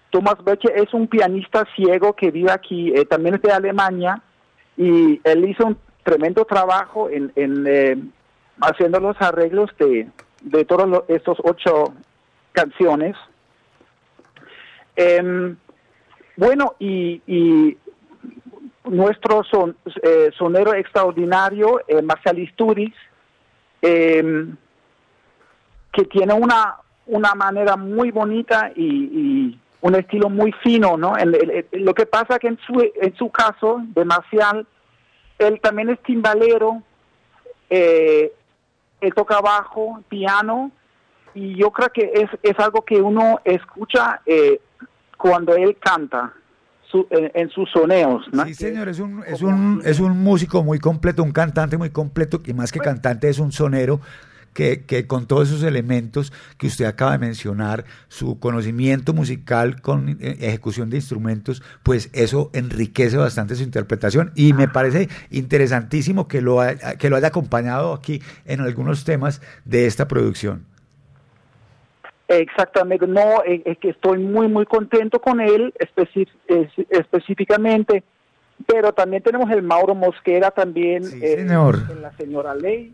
Thomas 0.08 0.42
Becher 0.42 0.72
es 0.74 0.94
un 0.94 1.08
pianista 1.08 1.66
ciego 1.76 2.14
que 2.14 2.30
vive 2.30 2.50
aquí, 2.50 2.90
eh, 2.94 3.04
también 3.04 3.34
es 3.34 3.42
de 3.42 3.52
Alemania, 3.52 4.22
y 4.78 5.20
él 5.24 5.44
hizo 5.44 5.66
un 5.66 5.76
tremendo 6.02 6.46
trabajo 6.46 7.10
en, 7.10 7.30
en 7.36 7.66
eh, 7.66 7.98
haciendo 8.62 8.98
los 8.98 9.20
arreglos 9.20 9.70
de, 9.78 10.08
de 10.40 10.64
todos 10.64 11.04
estos 11.08 11.36
ocho 11.44 11.92
canciones. 12.52 13.14
Em, 14.96 15.54
bueno, 16.34 16.76
y 16.78 17.76
nuestro 18.90 19.42
son, 19.44 19.76
eh, 20.02 20.30
sonero 20.36 20.74
extraordinario, 20.74 21.80
eh, 21.86 22.02
Marcial 22.02 22.38
Isturiz, 22.38 22.94
em, 23.82 24.56
que 25.92 26.04
tiene 26.04 26.34
una, 26.34 26.76
una 27.06 27.34
manera 27.34 27.76
muy 27.76 28.10
bonita 28.10 28.70
y, 28.74 28.84
y 28.84 29.60
un 29.80 29.94
estilo 29.94 30.28
muy 30.28 30.52
fino, 30.62 30.96
¿no? 30.96 31.16
El- 31.16 31.34
el- 31.34 31.84
lo 31.84 31.94
que 31.94 32.06
pasa 32.06 32.38
que 32.38 32.48
en 32.48 32.58
su, 32.66 32.80
en 33.00 33.14
su 33.16 33.30
caso, 33.30 33.80
de 33.94 34.04
Marcial, 34.04 34.66
él 35.38 35.60
también 35.60 35.90
es 35.90 36.02
timbalero, 36.02 36.82
eh, 37.70 38.32
él 39.00 39.14
toca 39.14 39.40
bajo, 39.40 40.02
piano, 40.08 40.70
y 41.34 41.54
yo 41.54 41.70
creo 41.70 41.90
que 41.90 42.10
es, 42.14 42.28
es 42.42 42.58
algo 42.58 42.82
que 42.84 43.00
uno 43.00 43.40
escucha 43.44 44.20
eh, 44.26 44.60
cuando 45.16 45.54
él 45.54 45.76
canta 45.78 46.32
su- 46.90 47.06
en, 47.10 47.30
en 47.34 47.48
sus 47.50 47.70
soneos. 47.70 48.24
¿no? 48.32 48.44
Sí, 48.46 48.54
señor, 48.54 48.88
es 48.88 48.98
un, 49.00 49.22
es, 49.26 49.42
un, 49.42 49.80
es 49.84 50.00
un 50.00 50.18
músico 50.22 50.62
muy 50.64 50.78
completo, 50.78 51.22
un 51.22 51.32
cantante 51.32 51.76
muy 51.76 51.90
completo, 51.90 52.40
y 52.46 52.52
más 52.54 52.72
que 52.72 52.80
cantante 52.80 53.28
es 53.28 53.38
un 53.38 53.52
sonero 53.52 54.00
que, 54.54 54.84
que 54.86 55.06
con 55.06 55.26
todos 55.26 55.48
esos 55.48 55.62
elementos 55.62 56.32
que 56.56 56.66
usted 56.66 56.86
acaba 56.86 57.12
de 57.12 57.18
mencionar, 57.18 57.84
su 58.08 58.40
conocimiento 58.40 59.12
musical 59.14 59.80
con 59.80 60.08
eh, 60.20 60.36
ejecución 60.40 60.90
de 60.90 60.96
instrumentos, 60.96 61.62
pues 61.84 62.10
eso 62.12 62.50
enriquece 62.54 63.16
bastante 63.18 63.54
su 63.54 63.62
interpretación 63.62 64.32
y 64.34 64.54
me 64.54 64.66
parece 64.66 65.08
interesantísimo 65.30 66.26
que 66.26 66.40
lo, 66.40 66.60
haya- 66.60 66.96
que 66.96 67.08
lo 67.10 67.16
haya 67.16 67.28
acompañado 67.28 67.92
aquí 67.92 68.20
en 68.46 68.60
algunos 68.60 69.04
temas 69.04 69.40
de 69.64 69.86
esta 69.86 70.08
producción. 70.08 70.64
Exactamente, 72.28 73.06
no, 73.06 73.42
eh, 73.44 73.62
es 73.64 73.78
que 73.78 73.88
estoy 73.90 74.18
muy, 74.18 74.48
muy 74.48 74.66
contento 74.66 75.18
con 75.20 75.40
él 75.40 75.72
es- 75.78 76.86
específicamente, 76.90 78.02
pero 78.66 78.92
también 78.92 79.22
tenemos 79.22 79.50
el 79.50 79.62
Mauro 79.62 79.94
Mosquera 79.94 80.50
también 80.50 81.04
eh, 81.22 81.36
señor. 81.36 81.78
en 81.90 82.02
La 82.02 82.12
Señora 82.18 82.54
Ley, 82.54 82.92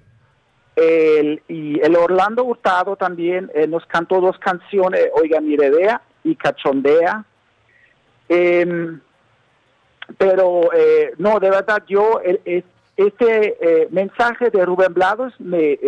el, 0.77 1.43
y 1.49 1.81
el 1.81 1.97
Orlando 1.97 2.45
Hurtado 2.45 2.95
también 2.97 3.51
eh, 3.55 3.67
nos 3.67 3.85
cantó 3.87 4.21
dos 4.21 4.39
canciones, 4.39 5.09
Oiga 5.21 5.41
Miredea 5.41 6.01
y 6.23 6.37
Cachondea, 6.37 7.25
Em, 8.29 9.01
pero 10.19 10.71
eh, 10.73 11.13
no, 11.19 11.39
de 11.41 11.51
verdad 11.51 11.83
yo, 11.87 12.21
el- 12.25 12.41
este 12.97 13.57
eh, 13.61 13.89
mensaje 13.91 14.51
de 14.51 14.65
Rubén 14.65 14.95
Blades 14.95 15.33
me, 15.41 15.79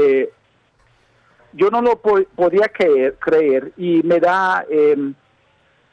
yo 1.57 1.70
no 1.70 1.81
lo 1.83 2.01
po- 2.01 2.23
podía 2.35 2.68
creer, 2.68 3.17
creer 3.18 3.73
y 3.76 4.02
me 4.02 4.20
da 4.20 4.65
eh, 4.70 5.12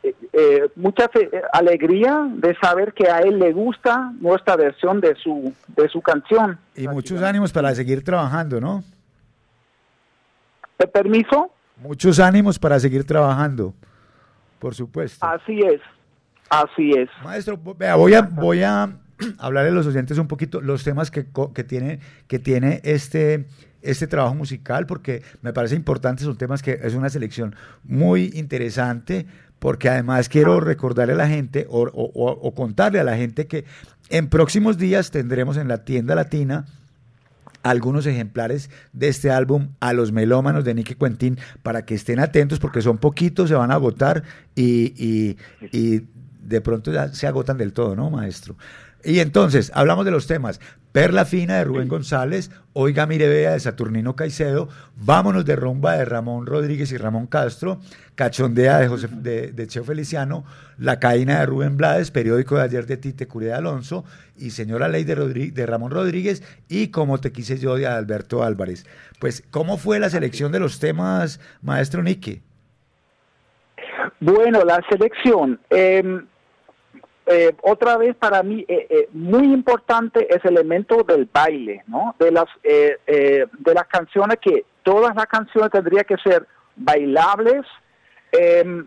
eh, 0.04 0.16
eh, 0.34 0.70
mucha 0.76 1.06
eh, 1.16 1.42
alegría 1.54 2.28
de 2.36 2.56
saber 2.62 2.94
que 2.94 3.08
a 3.10 3.20
él 3.20 3.40
le 3.40 3.54
gusta 3.54 4.12
nuestra 4.20 4.56
versión 4.58 5.00
de 5.02 5.16
su 5.16 5.54
de 5.76 5.88
su 5.90 6.02
canción. 6.02 6.60
Y 6.76 6.88
muchos 6.88 7.22
ánimos 7.22 7.52
para 7.52 7.74
seguir 7.74 8.04
trabajando, 8.04 8.60
¿no? 8.60 8.84
¿Te 10.78 10.88
permiso? 10.88 11.52
Muchos 11.78 12.20
ánimos 12.20 12.60
para 12.60 12.80
seguir 12.80 13.06
trabajando, 13.06 13.74
por 14.60 14.76
supuesto. 14.76 15.26
Así 15.26 15.60
es, 15.62 15.82
así 16.50 16.92
es. 16.92 17.10
Maestro, 17.24 17.58
vea, 17.78 17.96
voy 17.96 18.14
a, 18.14 18.22
voy 18.22 18.64
a 18.64 18.90
hablarle 19.40 19.70
a 19.72 19.74
los 19.74 19.88
oyentes 19.88 20.18
un 20.18 20.28
poquito 20.28 20.62
los 20.62 20.84
temas 20.84 21.12
que, 21.12 21.26
que 21.54 21.64
tiene, 21.64 22.00
que 22.28 22.40
tiene 22.40 22.82
este, 22.84 23.46
este 23.84 24.08
trabajo 24.08 24.36
musical, 24.36 24.86
porque 24.86 25.22
me 25.42 25.54
parece 25.54 25.76
importante, 25.76 26.24
son 26.24 26.38
temas 26.38 26.62
que 26.62 26.80
es 26.84 26.94
una 26.96 27.10
selección 27.10 27.56
muy 27.84 28.32
interesante, 28.34 29.26
porque 29.60 29.90
además 29.90 30.28
quiero 30.30 30.60
recordarle 30.60 31.14
a 31.14 31.18
la 31.18 31.28
gente 31.28 31.66
o, 31.70 31.84
o- 31.84 32.12
o- 32.14 32.32
o 32.32 32.54
contarle 32.56 33.00
a 33.00 33.04
la 33.04 33.16
gente 33.16 33.48
que 33.48 33.66
en 34.10 34.28
próximos 34.28 34.78
días 34.78 35.12
tendremos 35.12 35.58
en 35.58 35.68
la 35.68 35.86
tienda 35.86 36.16
latina 36.16 36.66
algunos 37.62 38.06
ejemplares 38.06 38.70
de 38.92 39.08
este 39.08 39.32
álbum 39.32 39.70
a 39.80 39.94
los 39.94 40.12
melómanos 40.12 40.66
de 40.66 40.74
Nicky 40.74 40.96
Quentin 40.96 41.38
para 41.62 41.86
que 41.86 41.96
estén 41.96 42.20
atentos 42.20 42.60
porque 42.60 42.82
son 42.82 42.98
poquitos, 42.98 43.48
se 43.50 43.56
van 43.56 43.72
a 43.72 43.76
agotar 43.76 44.24
y, 44.54 44.94
y- 45.02 45.38
y 45.72 46.06
de 46.42 46.60
pronto 46.60 46.92
ya 46.92 47.08
se 47.14 47.26
agotan 47.26 47.58
del 47.58 47.72
todo, 47.72 47.96
¿no, 47.96 48.10
maestro? 48.10 48.58
Y 49.06 49.20
entonces, 49.20 49.72
hablamos 49.76 50.06
de 50.06 50.12
los 50.12 50.28
temas. 50.28 50.60
Perla 50.94 51.26
Fina 51.26 51.58
de 51.58 51.64
Rubén 51.64 51.88
González, 51.88 52.52
Oiga 52.74 53.08
Mire 53.08 53.28
Vea 53.28 53.52
de 53.54 53.60
Saturnino 53.60 54.16
Caicedo, 54.16 54.70
Vámonos 54.96 55.44
de 55.44 55.56
Rumba 55.56 55.94
de 55.98 56.06
Ramón 56.06 56.46
Rodríguez 56.46 56.92
y 56.92 56.98
Ramón 56.98 57.26
Castro, 57.26 57.80
Cachondea 58.14 58.78
de, 58.78 58.88
José, 58.88 59.08
de, 59.12 59.52
de 59.52 59.68
Cheo 59.68 59.84
Feliciano, 59.84 60.46
La 60.78 61.00
Caína 61.00 61.40
de 61.40 61.48
Rubén 61.48 61.78
Blades, 61.78 62.12
Periódico 62.12 62.56
de 62.58 62.62
ayer 62.62 62.86
de 62.86 62.98
Tite 62.98 63.28
Curé 63.28 63.48
de 63.48 63.54
Alonso 63.54 64.06
y 64.38 64.52
Señora 64.52 64.88
Ley 64.88 65.04
de, 65.04 65.18
Rodri- 65.18 65.52
de 65.52 65.66
Ramón 65.66 65.92
Rodríguez 65.92 66.44
y 66.70 66.90
Como 66.90 67.18
te 67.20 67.32
quise 67.32 67.58
yo 67.58 67.76
de 67.76 67.88
Alberto 67.88 68.44
Álvarez. 68.44 68.86
Pues, 69.20 69.44
¿cómo 69.50 69.78
fue 69.78 70.00
la 70.00 70.12
selección 70.12 70.52
de 70.52 70.60
los 70.60 70.80
temas, 70.80 71.40
maestro 71.64 72.04
Nicky? 72.04 72.42
Bueno, 74.20 74.64
la 74.64 74.80
selección. 74.90 75.60
eh, 75.72 76.22
eh, 77.26 77.56
otra 77.62 77.98
vez 77.98 78.16
para 78.18 78.44
mí 78.44 78.66
eh, 78.68 78.88
eh, 78.90 79.10
muy 79.14 79.46
importante 79.54 80.28
es 80.30 80.44
el 80.44 80.58
elemento 80.58 81.04
del 81.04 81.30
baile, 81.32 81.84
¿no? 81.88 82.16
De 82.20 82.32
las 82.32 82.48
eh, 82.64 82.98
eh, 83.08 83.46
de 83.60 83.74
las 83.74 83.88
canciones 83.88 84.38
que 84.42 84.66
todas 84.84 85.16
las 85.16 85.28
canciones 85.28 85.72
tendrían 85.72 86.04
que 86.04 86.18
ser 86.18 86.46
bailables 86.76 87.66
eh, 88.34 88.84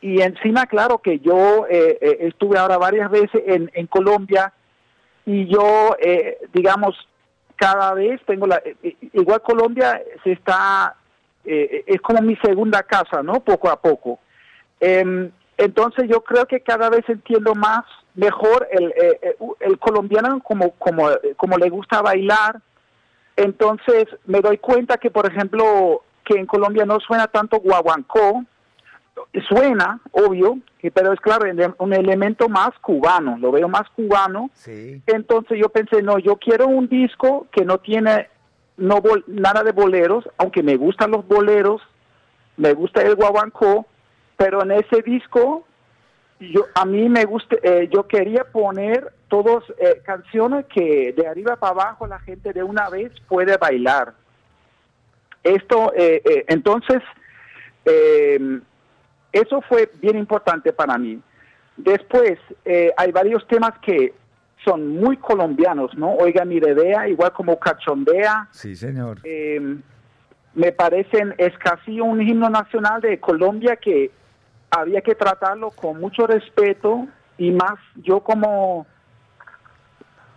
y 0.00 0.22
encima 0.22 0.66
claro 0.66 0.98
que 0.98 1.18
yo 1.18 1.66
estuve 1.68 2.58
ahora 2.58 2.78
varias 2.78 3.10
veces 3.10 3.42
en, 3.46 3.70
en 3.74 3.86
Colombia 3.86 4.52
y 5.24 5.46
yo 5.46 5.96
digamos 6.52 6.94
cada 7.56 7.94
vez 7.94 8.20
tengo 8.26 8.46
la 8.46 8.62
igual 9.12 9.42
Colombia 9.42 10.00
se 10.22 10.32
está 10.32 10.94
es 11.44 12.00
como 12.02 12.20
mi 12.22 12.36
segunda 12.36 12.82
casa, 12.82 13.22
¿no? 13.22 13.40
Poco 13.40 13.70
a 13.70 13.80
poco. 13.80 14.20
Entonces 15.58 16.08
yo 16.08 16.20
creo 16.22 16.46
que 16.46 16.60
cada 16.60 16.90
vez 16.90 17.08
entiendo 17.08 17.54
más, 17.54 17.84
mejor 18.14 18.66
el, 18.70 18.88
eh, 18.90 19.18
eh, 19.22 19.36
el 19.60 19.78
colombiano 19.78 20.40
como, 20.40 20.70
como, 20.72 21.10
eh, 21.10 21.34
como 21.36 21.56
le 21.58 21.70
gusta 21.70 22.02
bailar. 22.02 22.60
Entonces 23.36 24.06
me 24.26 24.40
doy 24.40 24.58
cuenta 24.58 24.96
que, 24.96 25.10
por 25.10 25.26
ejemplo, 25.30 26.02
que 26.24 26.38
en 26.38 26.46
Colombia 26.46 26.84
no 26.84 26.98
suena 27.00 27.26
tanto 27.26 27.58
guaguancó, 27.60 28.44
suena, 29.48 30.00
obvio, 30.12 30.58
pero 30.94 31.12
es 31.12 31.20
claro, 31.20 31.46
un 31.78 31.92
elemento 31.94 32.48
más 32.48 32.70
cubano, 32.80 33.36
lo 33.38 33.50
veo 33.50 33.68
más 33.68 33.88
cubano. 33.90 34.50
Entonces 35.06 35.58
yo 35.60 35.68
pensé, 35.68 36.02
no, 36.02 36.18
yo 36.18 36.36
quiero 36.36 36.66
un 36.68 36.88
disco 36.88 37.46
que 37.50 37.64
no 37.64 37.78
tiene 37.78 38.28
no 38.76 38.98
bol- 39.00 39.24
nada 39.26 39.62
de 39.62 39.72
boleros, 39.72 40.28
aunque 40.36 40.62
me 40.62 40.76
gustan 40.76 41.10
los 41.10 41.26
boleros, 41.26 41.80
me 42.58 42.74
gusta 42.74 43.02
el 43.02 43.14
guaguancó, 43.16 43.86
pero 44.36 44.62
en 44.62 44.72
ese 44.72 45.02
disco 45.02 45.66
yo 46.38 46.66
a 46.74 46.84
mí 46.84 47.08
me 47.08 47.24
gusta, 47.24 47.56
eh, 47.62 47.88
yo 47.92 48.06
quería 48.06 48.44
poner 48.44 49.12
todas 49.28 49.64
eh, 49.78 50.02
canciones 50.04 50.66
que 50.66 51.14
de 51.16 51.26
arriba 51.26 51.56
para 51.56 51.72
abajo 51.72 52.06
la 52.06 52.18
gente 52.20 52.52
de 52.52 52.62
una 52.62 52.90
vez 52.90 53.10
puede 53.28 53.56
bailar. 53.56 54.12
Esto, 55.42 55.92
eh, 55.96 56.20
eh, 56.24 56.44
entonces, 56.48 57.00
eh, 57.84 58.60
eso 59.32 59.62
fue 59.62 59.90
bien 60.00 60.18
importante 60.18 60.72
para 60.72 60.98
mí. 60.98 61.20
Después, 61.76 62.38
eh, 62.64 62.92
hay 62.96 63.12
varios 63.12 63.46
temas 63.48 63.72
que 63.80 64.12
son 64.64 64.88
muy 64.96 65.16
colombianos, 65.16 65.96
¿no? 65.96 66.14
Oiga, 66.16 66.44
mire, 66.44 66.74
vea, 66.74 67.08
igual 67.08 67.32
como 67.32 67.58
Cachondea, 67.58 68.48
Sí, 68.50 68.74
señor. 68.74 69.20
me 70.54 70.72
parecen, 70.72 71.34
es 71.38 71.56
casi 71.58 72.00
un 72.00 72.20
himno 72.20 72.48
nacional 72.50 73.00
de 73.00 73.20
Colombia 73.20 73.76
que 73.76 74.10
había 74.70 75.00
que 75.00 75.14
tratarlo 75.14 75.70
con 75.70 76.00
mucho 76.00 76.26
respeto 76.26 77.06
y 77.38 77.50
más 77.50 77.78
yo 77.96 78.20
como 78.20 78.86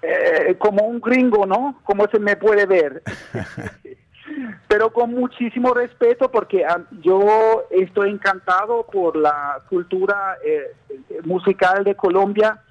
eh, 0.01 0.55
como 0.57 0.85
un 0.85 1.01
gringo, 1.01 1.45
¿no? 1.45 1.79
Como 1.83 2.07
se 2.07 2.19
me 2.19 2.35
puede 2.35 2.65
ver. 2.65 3.03
Pero 4.67 4.93
con 4.93 5.13
muchísimo 5.13 5.73
respeto 5.73 6.29
porque 6.31 6.63
ah, 6.63 6.81
yo 7.01 7.65
estoy 7.71 8.11
encantado 8.11 8.85
por 8.85 9.17
la 9.17 9.61
cultura 9.67 10.37
eh, 10.45 10.75
musical 11.23 11.83
de 11.83 11.95
Colombia 11.95 12.61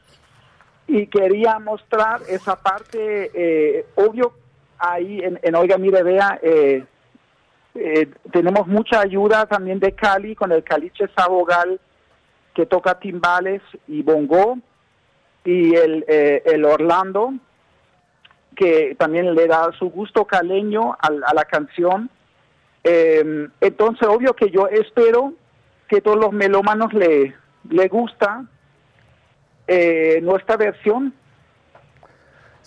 y 0.87 1.07
quería 1.09 1.59
mostrar 1.59 2.23
esa 2.29 2.57
parte, 2.57 3.31
eh, 3.35 3.87
obvio, 3.97 4.33
ahí 4.79 5.21
en, 5.21 5.39
en 5.43 5.55
Oiga 5.55 5.77
Mire 5.77 6.03
Vea, 6.03 6.39
eh, 6.43 6.85
eh, 7.75 8.09
tenemos 8.33 8.67
mucha 8.67 9.01
ayuda 9.01 9.47
también 9.47 9.79
de 9.81 9.93
Cali 9.93 10.35
con 10.35 10.53
el 10.53 10.65
Caliche 10.65 11.09
Sabogal 11.17 11.81
que 12.55 12.67
toca 12.67 12.99
timbales 12.99 13.63
y 13.87 14.03
bongo 14.03 14.59
y 15.45 15.75
el, 15.75 16.05
eh, 16.09 16.43
el 16.47 16.65
Orlando 16.65 17.35
que 18.57 18.97
también 18.99 19.35
le 19.35 19.47
da 19.47 19.71
su 19.79 19.89
gusto 19.91 20.25
caleño 20.25 20.97
al- 20.99 21.23
a, 21.25 21.33
la 21.33 21.45
canción. 21.45 22.11
Eh, 22.83 23.49
entonces, 23.61 24.09
obvio 24.09 24.35
que 24.35 24.51
yo 24.51 24.67
espero 24.67 25.35
que 25.87 26.01
todos 26.01 26.17
los 26.17 26.33
melómanos 26.33 26.93
le, 26.93 27.37
le 27.71 27.89
gusta 27.89 28.45
eh, 29.69 30.19
nuestra 30.23 30.57
versión 30.57 31.15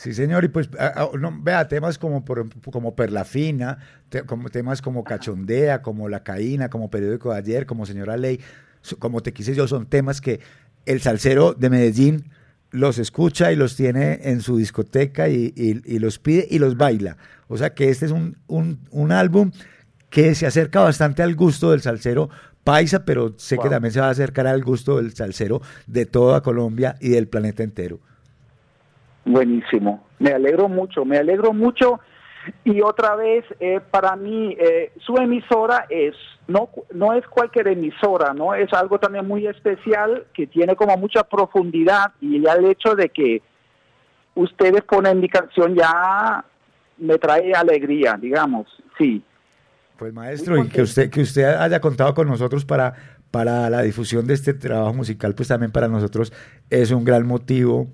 Sí, 0.02 0.14
señor, 0.16 0.44
y 0.44 0.48
pues 0.48 0.68
ah, 0.80 0.94
ah, 0.96 1.10
no, 1.20 1.32
vea 1.44 1.68
temas 1.68 2.00
como 2.00 2.26
por, 2.26 2.50
como 2.72 2.96
Perla 2.96 3.24
Fina, 3.24 3.78
te- 4.10 4.24
como 4.24 4.50
temas 4.50 4.82
como 4.82 5.04
Cachondea, 5.04 5.84
como 5.84 6.10
La 6.10 6.24
Caína, 6.24 6.70
como 6.70 6.90
Periódico 6.90 7.32
de 7.32 7.38
Ayer, 7.38 7.66
como 7.68 7.86
Señora 7.86 8.18
Ley, 8.18 8.40
como 8.98 9.22
Te 9.22 9.32
quise 9.32 9.54
yo, 9.54 9.68
son 9.68 9.86
temas 9.86 10.20
que 10.20 10.40
el 10.88 11.02
salsero 11.02 11.54
de 11.54 11.70
Medellín 11.70 12.32
los 12.72 12.98
escucha 12.98 13.52
y 13.52 13.56
los 13.56 13.76
tiene 13.76 14.22
en 14.24 14.42
su 14.42 14.58
discoteca 14.58 15.30
y, 15.30 15.54
y- 15.56 15.82
y 15.86 16.00
los 16.00 16.18
pide 16.18 16.48
y 16.50 16.58
los 16.58 16.78
baila. 16.78 17.18
O 17.48 17.58
sea 17.58 17.76
que 17.76 17.90
este 17.90 18.08
es 18.08 18.12
un, 18.12 18.38
un, 18.48 18.80
un 18.90 19.12
álbum 19.12 19.52
que 20.10 20.34
se 20.34 20.48
acerca 20.48 20.80
bastante 20.82 21.22
al 21.22 21.36
gusto 21.36 21.70
del 21.72 21.82
salsero 21.82 22.30
paisa, 22.64 23.06
pero 23.06 23.36
sé 23.38 23.58
que 23.58 23.70
también 23.70 23.92
se 23.94 24.00
va 24.00 24.08
a 24.08 24.12
acercar 24.12 24.48
al 24.48 24.64
gusto 24.64 24.98
del 24.98 25.14
salsero 25.14 25.62
de 25.86 26.06
toda 26.08 26.42
Colombia 26.42 26.96
y 27.00 27.10
del 27.10 27.28
planeta 27.28 27.62
entero. 27.62 28.00
Buenísimo, 29.26 30.04
me 30.20 30.32
alegro 30.32 30.68
mucho, 30.68 31.06
me 31.06 31.18
alegro 31.18 31.54
mucho. 31.54 32.00
Y 32.64 32.82
otra 32.82 33.16
vez 33.16 33.46
eh, 33.60 33.80
para 33.92 34.16
mí 34.16 34.58
eh, 34.60 34.92
su 35.06 35.16
emisora 35.18 35.86
es 35.90 36.16
no 36.48 36.70
no 36.92 37.14
es 37.14 37.26
cualquier 37.28 37.68
emisora, 37.68 38.34
no 38.34 38.56
es 38.56 38.74
algo 38.74 38.98
también 39.00 39.28
muy 39.28 39.46
especial 39.46 40.26
que 40.34 40.48
tiene 40.48 40.76
como 40.76 40.98
mucha 40.98 41.24
profundidad 41.24 42.14
y 42.20 42.42
ya 42.42 42.54
el 42.54 42.66
hecho 42.66 42.96
de 42.96 43.10
que 43.10 43.44
ustedes 44.34 44.82
ponen 44.84 45.20
mi 45.20 45.30
canción 45.30 45.76
ya 45.76 46.44
me 46.98 47.18
trae 47.18 47.54
alegría, 47.54 48.18
digamos, 48.20 48.68
sí. 48.98 49.24
Pues 49.98 50.14
maestro, 50.14 50.58
y 50.58 50.68
que 50.68 50.82
usted, 50.82 51.10
que 51.10 51.22
usted 51.22 51.44
haya 51.44 51.80
contado 51.80 52.14
con 52.14 52.28
nosotros 52.28 52.66
para, 52.66 52.94
para 53.30 53.70
la 53.70 53.82
difusión 53.82 54.26
de 54.26 54.34
este 54.34 54.54
trabajo 54.54 54.94
musical, 54.94 55.36
pues 55.36 55.48
también 55.48 55.72
para 55.72 55.88
nosotros 55.88 56.34
es 56.70 56.92
un 56.92 57.04
gran 57.04 57.28
motivo, 57.28 57.88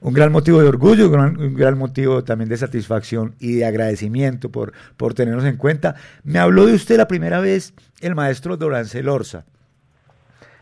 un 0.00 0.14
gran 0.14 0.32
motivo 0.32 0.60
de 0.60 0.68
orgullo, 0.68 1.06
un 1.06 1.12
gran, 1.12 1.36
un 1.38 1.54
gran 1.54 1.76
motivo 1.76 2.24
también 2.24 2.48
de 2.48 2.56
satisfacción 2.56 3.34
y 3.38 3.54
de 3.54 3.64
agradecimiento 3.64 4.50
por, 4.50 4.72
por 4.96 5.14
tenernos 5.14 5.44
en 5.44 5.56
cuenta. 5.56 5.94
Me 6.24 6.38
habló 6.38 6.66
de 6.66 6.74
usted 6.74 6.96
la 6.96 7.08
primera 7.08 7.40
vez 7.40 7.74
el 8.00 8.14
maestro 8.14 8.56
Dorancel 8.56 9.08
Orza. 9.08 9.44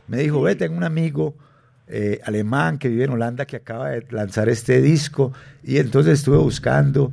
Me 0.08 0.18
dijo, 0.18 0.42
ve, 0.42 0.56
tengo 0.56 0.76
un 0.76 0.84
amigo 0.84 1.36
eh, 1.86 2.20
alemán 2.24 2.78
que 2.78 2.88
vive 2.88 3.04
en 3.04 3.10
Holanda 3.10 3.46
que 3.46 3.56
acaba 3.56 3.90
de 3.90 4.04
lanzar 4.10 4.48
este 4.48 4.80
disco 4.80 5.32
y 5.62 5.78
entonces 5.78 6.18
estuve 6.18 6.38
buscando 6.38 7.12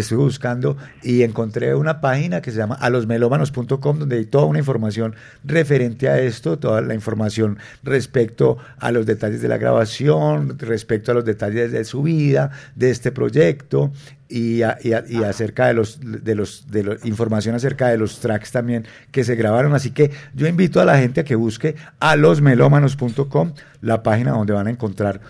estuve 0.00 0.24
buscando 0.24 0.76
y 1.02 1.22
encontré 1.22 1.74
una 1.74 2.00
página 2.00 2.40
que 2.42 2.50
se 2.50 2.58
llama 2.58 2.74
alosmelómanos.com 2.74 3.98
donde 3.98 4.16
hay 4.16 4.24
toda 4.26 4.44
una 4.44 4.58
información 4.58 5.14
referente 5.44 6.08
a 6.08 6.18
esto, 6.20 6.58
toda 6.58 6.80
la 6.80 6.94
información 6.94 7.58
respecto 7.82 8.58
a 8.78 8.90
los 8.92 9.06
detalles 9.06 9.42
de 9.42 9.48
la 9.48 9.58
grabación, 9.58 10.58
respecto 10.58 11.12
a 11.12 11.14
los 11.14 11.24
detalles 11.24 11.72
de 11.72 11.84
su 11.84 12.02
vida, 12.02 12.50
de 12.74 12.90
este 12.90 13.12
proyecto 13.12 13.92
y, 14.28 14.62
a- 14.62 14.78
y 14.82 14.92
a- 14.94 15.04
y 15.08 15.22
acerca 15.22 15.66
de 15.66 15.74
los 15.74 16.00
de 16.00 16.34
los 16.34 16.70
de 16.70 16.82
los- 16.82 17.04
información 17.04 17.54
acerca 17.54 17.88
de 17.88 17.98
los 17.98 18.18
tracks 18.20 18.50
también 18.52 18.86
que 19.12 19.22
se 19.22 19.36
grabaron, 19.36 19.74
así 19.74 19.90
que 19.90 20.10
yo 20.34 20.46
invito 20.46 20.80
a 20.80 20.84
la 20.84 20.98
gente 20.98 21.20
a 21.20 21.24
que 21.24 21.34
busque 21.36 21.76
alosmelómanos.com, 22.00 23.52
la 23.82 24.02
página 24.02 24.32
donde 24.32 24.52
van 24.52 24.66
a 24.66 24.70
encontrar 24.70 25.20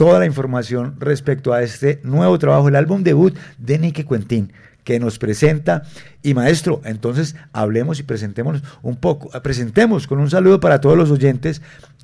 toda 0.00 0.18
la 0.18 0.24
información 0.24 0.94
respecto 0.98 1.52
a 1.52 1.62
este 1.62 2.00
nuevo 2.04 2.38
trabajo, 2.38 2.68
el 2.68 2.76
álbum 2.76 3.02
debut 3.02 3.36
de 3.58 3.78
Nicky 3.78 4.04
Quentin, 4.04 4.50
que 4.82 4.98
nos 4.98 5.18
presenta. 5.18 5.82
Y 6.22 6.32
maestro, 6.32 6.80
entonces 6.84 7.36
hablemos 7.52 8.00
y 8.00 8.04
presentemos 8.04 8.62
un 8.80 8.96
poco, 8.96 9.28
eh, 9.36 9.42
presentemos 9.42 10.06
con 10.06 10.18
un 10.18 10.30
saludo 10.30 10.58
para 10.58 10.80
todos 10.80 10.96
los 10.96 11.10
oyentes 11.10 11.60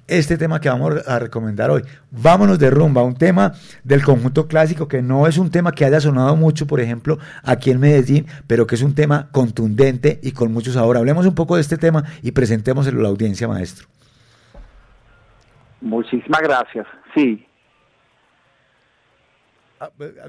este 0.08 0.36
tema 0.36 0.60
que 0.60 0.68
vamos 0.68 1.08
a 1.08 1.18
recomendar 1.18 1.70
hoy. 1.70 1.84
Vámonos 2.10 2.58
de 2.58 2.68
rumba, 2.68 3.02
un 3.02 3.14
tema 3.14 3.54
del 3.82 4.04
conjunto 4.04 4.46
clásico 4.46 4.88
que 4.88 5.00
no 5.00 5.26
es 5.26 5.38
un 5.38 5.50
tema 5.50 5.72
que 5.72 5.86
haya 5.86 5.98
sonado 5.98 6.36
mucho, 6.36 6.66
por 6.66 6.80
ejemplo, 6.80 7.16
aquí 7.42 7.70
en 7.70 7.80
Medellín, 7.80 8.26
pero 8.46 8.66
que 8.66 8.74
es 8.74 8.82
un 8.82 8.94
tema 8.94 9.30
contundente 9.32 10.20
y 10.22 10.32
con 10.32 10.52
mucho 10.52 10.70
sabor. 10.70 10.98
Hablemos 10.98 11.24
un 11.24 11.34
poco 11.34 11.54
de 11.54 11.62
este 11.62 11.78
tema 11.78 12.04
y 12.22 12.32
presentémoselo 12.32 13.00
a 13.00 13.04
la 13.04 13.08
audiencia, 13.08 13.48
maestro. 13.48 13.86
Muchísimas 15.80 16.42
gracias. 16.42 16.86
Sí. 17.14 17.45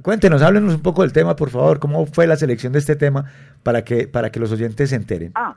Cuéntenos, 0.02 0.42
háblenos 0.42 0.76
un 0.76 0.82
poco 0.82 1.04
del 1.04 1.14
tema, 1.14 1.36
por 1.36 1.50
favor. 1.50 1.80
¿Cómo 1.80 2.06
fue 2.06 2.28
la 2.28 2.36
selección 2.36 2.74
de 2.74 2.80
este 2.80 2.96
tema 2.96 3.26
para 3.64 3.84
que, 3.84 4.08
para 4.08 4.30
que 4.32 4.40
los 4.40 4.52
oyentes 4.52 4.90
se 4.90 4.96
enteren? 4.98 5.32
Ah, 5.36 5.56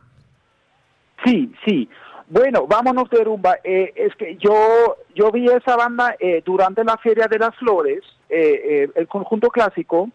sí, 1.25 1.52
sí. 1.65 1.89
Bueno, 2.28 2.67
vámonos 2.69 3.10
de 3.10 3.25
rumba. 3.25 3.57
Eh, 3.65 3.93
es 3.97 4.15
que 4.15 4.36
yo 4.36 4.97
yo 5.17 5.33
vi 5.33 5.47
esa 5.47 5.75
banda 5.77 6.15
eh, 6.20 6.43
durante 6.44 6.85
la 6.85 6.97
Feria 6.99 7.27
de 7.28 7.39
las 7.39 7.57
Flores, 7.57 8.02
eh, 8.28 8.60
eh, 8.85 8.91
el 8.94 9.09
conjunto 9.09 9.49
clásico, 9.49 10.09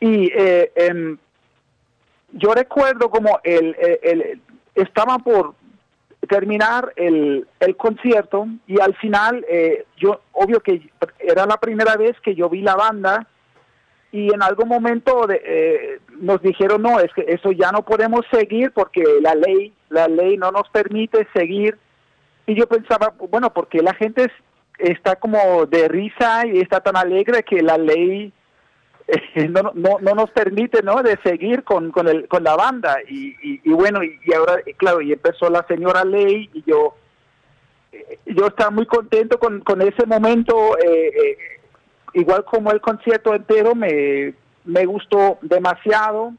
y 0.00 0.30
eh, 0.34 0.72
em, 0.74 1.18
yo 2.32 2.52
recuerdo 2.54 3.10
como 3.10 3.38
el, 3.44 3.76
el, 3.78 3.98
el- 4.02 4.42
estaban 4.74 5.22
por 5.22 5.54
terminar 6.28 6.92
el, 6.96 7.46
el 7.60 7.76
concierto 7.76 8.46
y 8.66 8.80
al 8.80 8.94
final 8.96 9.44
eh, 9.48 9.84
yo 9.96 10.20
obvio 10.32 10.60
que 10.60 10.90
era 11.18 11.46
la 11.46 11.56
primera 11.58 11.96
vez 11.96 12.16
que 12.20 12.34
yo 12.34 12.48
vi 12.48 12.60
la 12.60 12.74
banda 12.74 13.26
y 14.10 14.32
en 14.34 14.42
algún 14.42 14.68
momento 14.68 15.26
de- 15.26 15.40
eh, 15.44 16.00
nos 16.20 16.42
dijeron 16.42 16.82
no 16.82 16.98
es 16.98 17.12
que 17.14 17.24
eso 17.28 17.52
ya 17.52 17.70
no 17.70 17.82
podemos 17.82 18.22
seguir 18.32 18.72
porque 18.72 19.04
la 19.20 19.34
ley 19.34 19.72
la 19.90 20.08
ley 20.08 20.36
no 20.36 20.50
nos 20.50 20.68
permite 20.70 21.26
seguir 21.32 21.78
y 22.46 22.54
yo 22.54 22.66
pensaba 22.66 23.14
bueno 23.30 23.52
porque 23.52 23.80
la 23.80 23.94
gente 23.94 24.24
es- 24.24 24.32
está 24.90 25.16
como 25.16 25.66
de 25.66 25.88
risa 25.88 26.46
y 26.46 26.58
está 26.60 26.80
tan 26.80 26.96
alegre 26.96 27.42
que 27.42 27.62
la 27.62 27.78
ley 27.78 28.32
eh, 29.08 29.48
no, 29.48 29.72
no, 29.74 29.98
no 30.00 30.14
nos 30.14 30.30
permite 30.30 30.82
no 30.82 31.02
de 31.02 31.18
seguir 31.22 31.64
con, 31.64 31.90
con, 31.90 32.06
el, 32.08 32.28
con 32.28 32.44
la 32.44 32.54
banda. 32.56 32.98
Y, 33.08 33.28
y, 33.42 33.60
y 33.64 33.70
bueno 33.70 34.02
y, 34.04 34.18
ahora 34.34 34.56
claro 34.76 35.00
y 35.00 35.12
empezó 35.12 35.48
la 35.50 35.64
señora 35.66 36.04
ley 36.04 36.50
y 36.52 36.62
yo 36.66 36.94
eh, 37.92 38.18
yo 38.26 38.46
estaba 38.48 38.70
muy 38.70 38.84
contento 38.86 39.38
con, 39.38 39.60
con 39.60 39.80
ese 39.82 40.04
momento 40.06 40.76
eh, 40.78 41.08
eh, 41.08 41.38
igual 42.14 42.44
como 42.44 42.70
el 42.70 42.80
concierto 42.80 43.34
entero 43.34 43.74
me, 43.74 44.34
me 44.64 44.84
gustó 44.84 45.38
demasiado. 45.42 46.32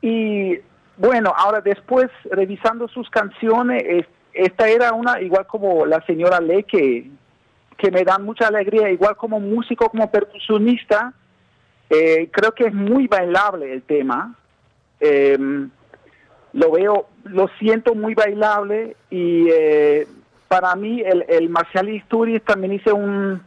Y 0.00 0.58
bueno 0.96 1.32
ahora 1.36 1.60
después 1.60 2.08
revisando 2.30 2.88
sus 2.88 3.08
canciones 3.10 3.82
es- 3.86 4.06
esta 4.34 4.68
era 4.68 4.92
una 4.92 5.20
igual 5.20 5.46
como 5.46 5.84
la 5.86 6.04
señora 6.06 6.40
ley 6.40 6.62
que 6.62 7.10
que 7.78 7.90
me 7.90 8.02
dan 8.04 8.24
mucha 8.24 8.48
alegría, 8.48 8.90
igual 8.90 9.16
como 9.16 9.40
músico, 9.40 9.88
como 9.88 10.10
percusionista, 10.10 11.14
eh, 11.88 12.28
creo 12.30 12.52
que 12.52 12.64
es 12.64 12.74
muy 12.74 13.06
bailable 13.06 13.72
el 13.72 13.82
tema. 13.82 14.34
Eh, 15.00 15.38
lo 16.52 16.70
veo, 16.72 17.06
lo 17.24 17.48
siento 17.58 17.94
muy 17.94 18.14
bailable 18.14 18.96
y 19.10 19.48
eh, 19.48 20.06
para 20.48 20.74
mí 20.74 21.00
el, 21.02 21.24
el 21.28 21.48
Marcial 21.48 21.88
Isturiz 21.88 22.42
también 22.42 22.72
hice 22.72 22.92
un, 22.92 23.40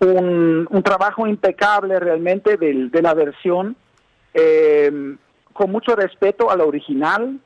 un, 0.00 0.82
trabajo 0.84 1.26
impecable 1.26 1.98
realmente 1.98 2.56
del- 2.56 2.90
de 2.90 3.02
la 3.02 3.14
versión, 3.14 3.74
eh, 4.34 5.16
con 5.52 5.72
mucho 5.72 5.96
respeto 5.96 6.50
al 6.50 6.60
original. 6.60 7.40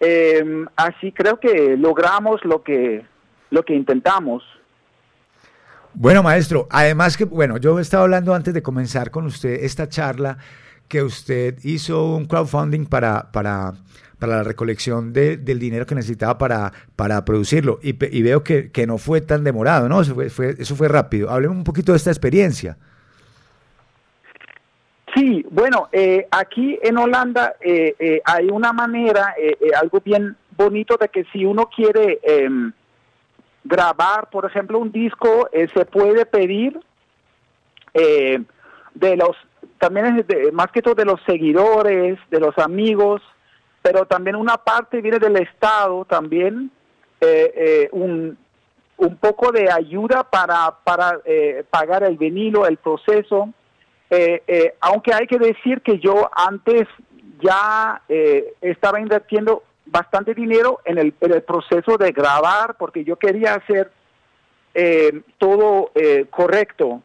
Eh, 0.00 0.64
así 0.74 1.12
creo 1.12 1.38
que 1.38 1.76
logramos 1.76 2.44
lo 2.44 2.62
que, 2.62 3.04
lo 3.50 3.62
que 3.62 3.74
intentamos. 3.74 4.42
Bueno, 5.98 6.22
maestro, 6.22 6.66
además 6.70 7.16
que, 7.16 7.24
bueno, 7.24 7.56
yo 7.56 7.78
estaba 7.80 8.02
hablando 8.04 8.34
antes 8.34 8.52
de 8.52 8.62
comenzar 8.62 9.10
con 9.10 9.24
usted 9.26 9.64
esta 9.64 9.88
charla 9.88 10.36
que 10.88 11.02
usted 11.02 11.56
hizo 11.64 12.14
un 12.14 12.26
crowdfunding 12.26 12.84
para, 12.84 13.32
para, 13.32 13.72
para 14.18 14.36
la 14.36 14.42
recolección 14.42 15.12
de- 15.14 15.38
del 15.38 15.58
dinero 15.58 15.86
que 15.86 15.94
necesitaba 15.94 16.36
para, 16.36 16.70
para 16.96 17.24
producirlo 17.24 17.78
y, 17.82 17.92
veo 18.22 18.44
que, 18.44 18.70
que 18.70 18.86
no 18.86 18.98
fue 18.98 19.22
tan 19.22 19.42
demorado, 19.42 19.88
¿no? 19.88 20.02
Eso 20.02 20.14
fue, 20.14 20.28
fue- 20.28 20.54
eso 20.58 20.76
fue 20.76 20.88
rápido. 20.88 21.30
Hablemos 21.30 21.56
un 21.56 21.64
poquito 21.64 21.92
de 21.92 21.96
esta 21.98 22.10
experiencia. 22.10 22.76
Sí, 25.14 25.46
bueno, 25.50 25.88
eh, 25.92 26.28
aquí 26.30 26.78
en 26.82 26.98
Holanda 26.98 27.54
eh, 27.58 27.94
eh, 27.98 28.20
hay 28.22 28.48
una 28.50 28.74
manera, 28.74 29.34
eh, 29.40 29.56
eh, 29.62 29.70
algo 29.74 30.02
bien 30.04 30.36
bonito 30.58 30.98
de 31.00 31.08
que 31.08 31.24
si 31.32 31.42
uno 31.46 31.70
quiere 31.74 32.20
em, 32.22 32.70
grabar, 33.66 34.30
por 34.30 34.44
ejemplo, 34.44 34.78
un 34.78 34.92
disco, 34.92 35.48
eh, 35.52 35.68
se 35.74 35.84
puede 35.84 36.24
pedir 36.26 36.78
eh, 37.94 38.42
de 38.94 39.16
los, 39.16 39.36
también 39.78 40.24
más 40.52 40.68
que 40.68 40.82
todo 40.82 40.94
de 40.94 41.04
los 41.04 41.20
seguidores, 41.26 42.18
de 42.30 42.40
los 42.40 42.56
amigos, 42.58 43.22
pero 43.82 44.04
también 44.06 44.36
una 44.36 44.56
parte 44.56 45.00
viene 45.00 45.18
del 45.18 45.36
Estado 45.36 46.04
también, 46.04 46.70
eh, 47.20 47.52
eh, 47.56 47.88
un, 47.92 48.36
un 48.98 49.16
poco 49.16 49.52
de 49.52 49.70
ayuda 49.70 50.24
para, 50.24 50.76
para 50.84 51.20
pagar 51.70 52.02
el 52.02 52.16
vinilo, 52.16 52.66
el 52.66 52.76
proceso. 52.78 53.50
Aunque 54.80 55.12
hay 55.12 55.26
que 55.26 55.38
decir 55.38 55.80
que 55.82 55.98
yo 55.98 56.30
antes 56.34 56.86
ya 57.40 58.00
estaba 58.60 59.00
invirtiendo 59.00 59.62
bastante 59.86 60.34
dinero 60.34 60.80
en 60.84 60.98
el, 60.98 61.14
en 61.20 61.32
el 61.32 61.42
proceso 61.42 61.96
de 61.96 62.12
grabar 62.12 62.76
porque 62.78 63.04
yo 63.04 63.16
quería 63.16 63.54
hacer 63.54 63.90
eh, 64.74 65.22
todo 65.38 65.90
eh, 65.94 66.26
correcto. 66.28 67.02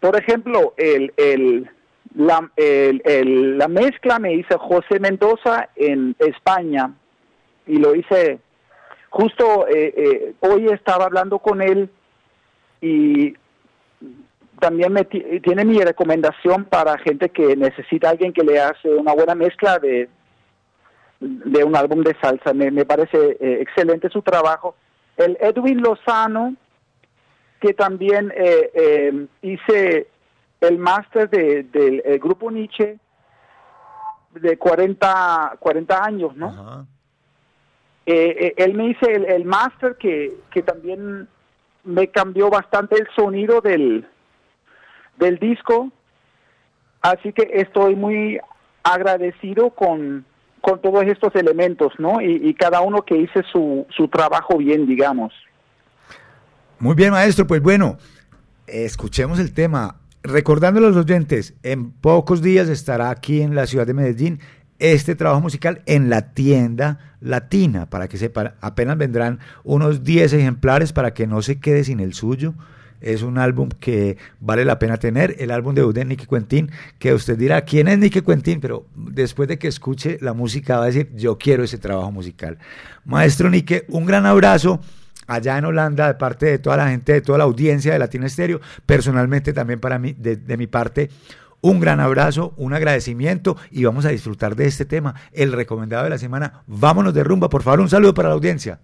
Por 0.00 0.16
ejemplo, 0.16 0.74
el, 0.76 1.12
el, 1.16 1.68
la, 2.14 2.50
el- 2.56 3.58
la 3.58 3.66
mezcla 3.68 4.18
me 4.18 4.34
hizo 4.34 4.58
José 4.58 5.00
Mendoza 5.00 5.68
en 5.74 6.14
España 6.18 6.92
y 7.66 7.78
lo 7.78 7.94
hice 7.94 8.38
justo 9.10 9.66
eh, 9.68 9.94
eh, 9.96 10.34
hoy 10.40 10.66
estaba 10.68 11.06
hablando 11.06 11.38
con 11.38 11.62
él 11.62 11.88
y 12.80 13.34
también 14.60 14.92
me 14.92 15.04
ti- 15.04 15.40
tiene 15.42 15.64
mi 15.64 15.80
recomendación 15.80 16.64
para 16.66 16.98
gente 16.98 17.30
que 17.30 17.56
necesita 17.56 18.10
alguien 18.10 18.32
que 18.32 18.42
le 18.44 18.60
hace 18.60 18.88
una 18.90 19.12
buena 19.14 19.34
mezcla 19.34 19.78
de, 19.78 20.08
de 21.20 21.64
un 21.64 21.76
álbum 21.76 22.02
de 22.02 22.16
salsa. 22.20 22.52
Me, 22.54 22.70
me 22.70 22.84
parece 22.84 23.36
eh, 23.40 23.58
excelente 23.60 24.08
su 24.08 24.22
trabajo. 24.22 24.74
El 25.16 25.36
Edwin 25.40 25.80
Lozano, 25.82 26.54
que 27.60 27.74
también 27.74 28.32
eh, 28.36 28.70
eh, 28.74 29.26
hice 29.42 30.08
el 30.60 30.78
máster 30.78 31.28
de- 31.28 31.64
del 31.64 32.02
eh, 32.04 32.18
grupo 32.18 32.50
Nietzsche 32.50 32.98
de 34.34 34.56
40, 34.58 35.56
40 35.58 36.04
años, 36.04 36.36
¿no? 36.36 36.86
Él 38.06 38.74
me 38.74 38.86
hice 38.88 39.12
el, 39.12 39.24
el 39.26 39.44
máster 39.44 39.96
que, 39.96 40.32
que 40.50 40.62
también 40.62 41.28
me 41.84 42.08
cambió 42.08 42.48
bastante 42.48 42.96
el 42.96 43.06
sonido 43.14 43.60
del, 43.60 44.06
del 45.16 45.38
disco, 45.38 45.90
así 47.02 47.32
que 47.32 47.50
estoy 47.52 47.96
muy 47.96 48.40
agradecido 48.82 49.70
con, 49.70 50.24
con 50.60 50.80
todos 50.80 51.04
estos 51.04 51.34
elementos, 51.34 51.92
¿no? 51.98 52.20
Y, 52.20 52.54
cada 52.54 52.80
uno 52.80 53.02
que 53.02 53.16
hice 53.16 53.42
su, 53.50 53.86
su 53.96 54.08
trabajo 54.08 54.58
bien, 54.58 54.86
digamos. 54.86 55.32
Muy 56.78 56.94
bien, 56.94 57.10
maestro. 57.10 57.46
Pues 57.46 57.62
bueno, 57.62 57.98
escuchemos 58.66 59.38
el 59.38 59.52
tema. 59.52 59.96
Recordando 60.22 60.80
a 60.80 60.82
los 60.82 60.96
oyentes, 60.96 61.54
en 61.62 61.92
pocos 61.92 62.42
días 62.42 62.68
estará 62.68 63.10
aquí 63.10 63.40
en 63.40 63.54
la 63.54 63.66
ciudad 63.66 63.86
de 63.86 63.94
Medellín 63.94 64.40
este 64.78 65.14
trabajo 65.14 65.40
musical 65.40 65.82
en 65.86 66.08
la 66.08 66.32
tienda 66.32 67.16
latina, 67.20 67.86
para 67.86 68.08
que 68.08 68.16
sepan, 68.16 68.54
apenas 68.60 68.96
vendrán 68.96 69.40
unos 69.64 70.04
10 70.04 70.32
ejemplares 70.34 70.92
para 70.92 71.14
que 71.14 71.26
no 71.26 71.42
se 71.42 71.58
quede 71.58 71.84
sin 71.84 72.00
el 72.00 72.14
suyo. 72.14 72.54
Es 73.00 73.22
un 73.22 73.38
álbum 73.38 73.68
que 73.80 74.16
vale 74.40 74.64
la 74.64 74.78
pena 74.78 74.96
tener, 74.96 75.36
el 75.38 75.50
álbum 75.50 75.74
de 75.74 75.88
de 75.92 76.04
Nicky 76.04 76.26
Quentin, 76.26 76.70
que 76.98 77.14
usted 77.14 77.38
dirá, 77.38 77.62
¿quién 77.62 77.88
es 77.88 77.98
Nicky 77.98 78.22
Quentin? 78.22 78.60
Pero 78.60 78.86
después 78.94 79.48
de 79.48 79.58
que 79.58 79.68
escuche 79.68 80.18
la 80.20 80.32
música 80.32 80.78
va 80.78 80.84
a 80.84 80.86
decir, 80.86 81.10
yo 81.14 81.38
quiero 81.38 81.64
ese 81.64 81.78
trabajo 81.78 82.12
musical. 82.12 82.58
Maestro 83.04 83.48
Nicky, 83.50 83.82
un 83.88 84.06
gran 84.06 84.26
abrazo 84.26 84.80
allá 85.26 85.58
en 85.58 85.64
Holanda 85.64 86.08
de 86.08 86.14
parte 86.14 86.46
de 86.46 86.58
toda 86.58 86.76
la 86.76 86.88
gente, 86.88 87.12
de 87.12 87.20
toda 87.20 87.38
la 87.38 87.44
audiencia 87.44 87.92
de 87.92 87.98
Latina 87.98 88.26
Estéreo, 88.26 88.60
personalmente 88.86 89.52
también 89.52 89.78
para 89.78 89.98
mí, 89.98 90.14
de, 90.18 90.36
de 90.36 90.56
mi 90.56 90.66
parte, 90.66 91.10
un 91.60 91.80
gran 91.80 92.00
abrazo, 92.00 92.54
un 92.56 92.72
agradecimiento 92.72 93.56
y 93.70 93.84
vamos 93.84 94.04
a 94.04 94.10
disfrutar 94.10 94.56
de 94.56 94.66
este 94.66 94.84
tema, 94.84 95.14
el 95.32 95.52
recomendado 95.52 96.04
de 96.04 96.10
la 96.10 96.18
semana. 96.18 96.62
Vámonos 96.66 97.14
de 97.14 97.24
rumba, 97.24 97.48
por 97.48 97.62
favor, 97.62 97.80
un 97.80 97.88
saludo 97.88 98.14
para 98.14 98.28
la 98.28 98.34
audiencia. 98.34 98.80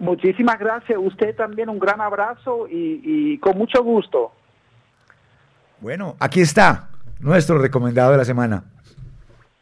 Muchísimas 0.00 0.58
gracias. 0.58 0.98
Usted 1.00 1.36
también 1.36 1.68
un 1.68 1.78
gran 1.78 2.00
abrazo 2.00 2.66
y, 2.68 3.00
y 3.04 3.38
con 3.38 3.56
mucho 3.56 3.82
gusto. 3.82 4.32
Bueno, 5.80 6.16
aquí 6.18 6.40
está 6.40 6.88
nuestro 7.20 7.58
recomendado 7.58 8.12
de 8.12 8.16
la 8.16 8.24
semana. 8.24 8.64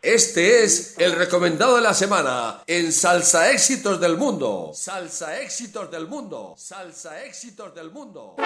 Este 0.00 0.62
es 0.62 0.96
el 0.98 1.16
recomendado 1.16 1.74
de 1.74 1.82
la 1.82 1.92
semana 1.92 2.62
en 2.68 2.92
Salsa 2.92 3.50
Éxitos 3.50 4.00
del 4.00 4.16
Mundo. 4.16 4.70
Salsa 4.72 5.40
Éxitos 5.40 5.90
del 5.90 6.06
Mundo. 6.06 6.54
Salsa 6.56 7.24
Éxitos 7.24 7.74
del 7.74 7.90
Mundo. 7.90 8.36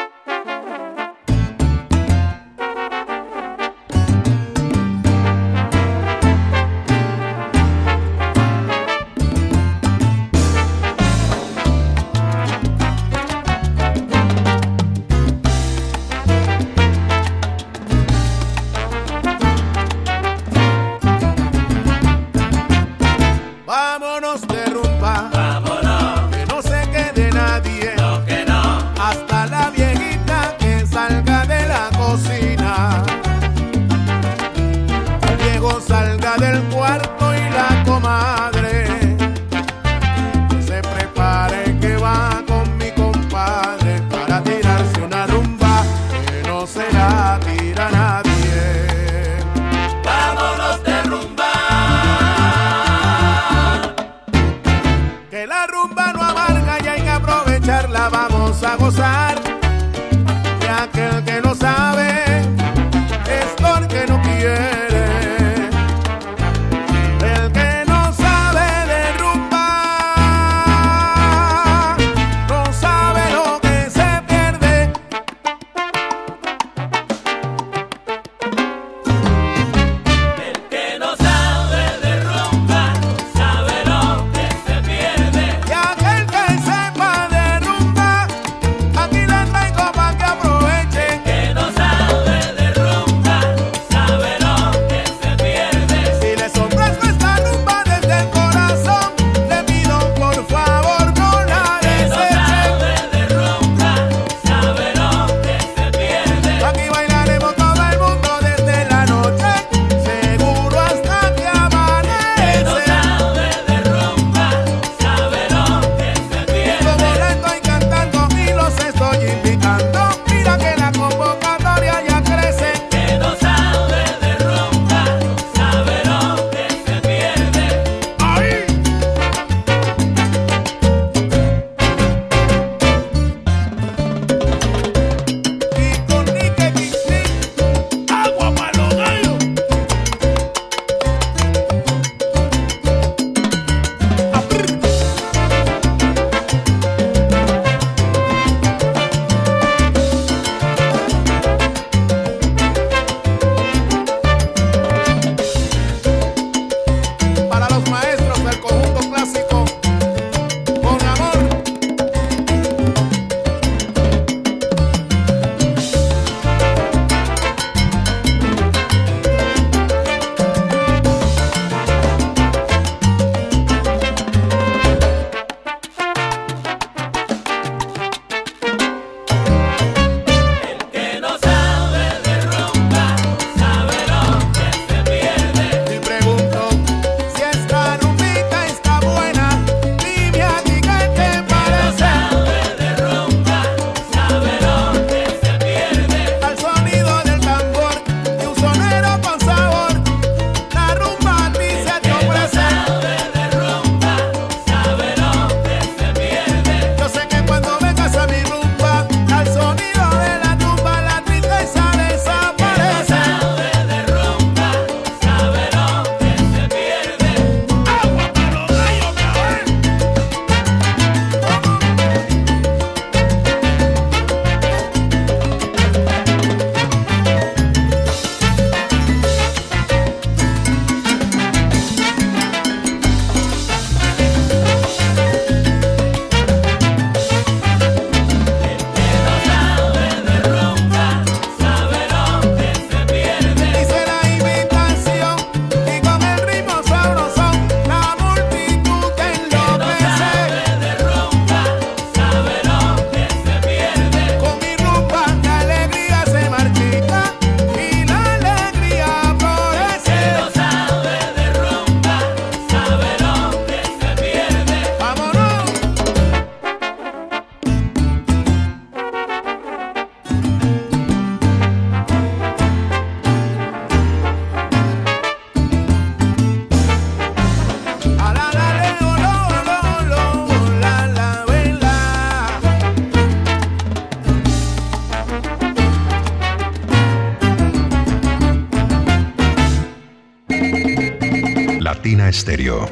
Estéreo. 292.32 292.86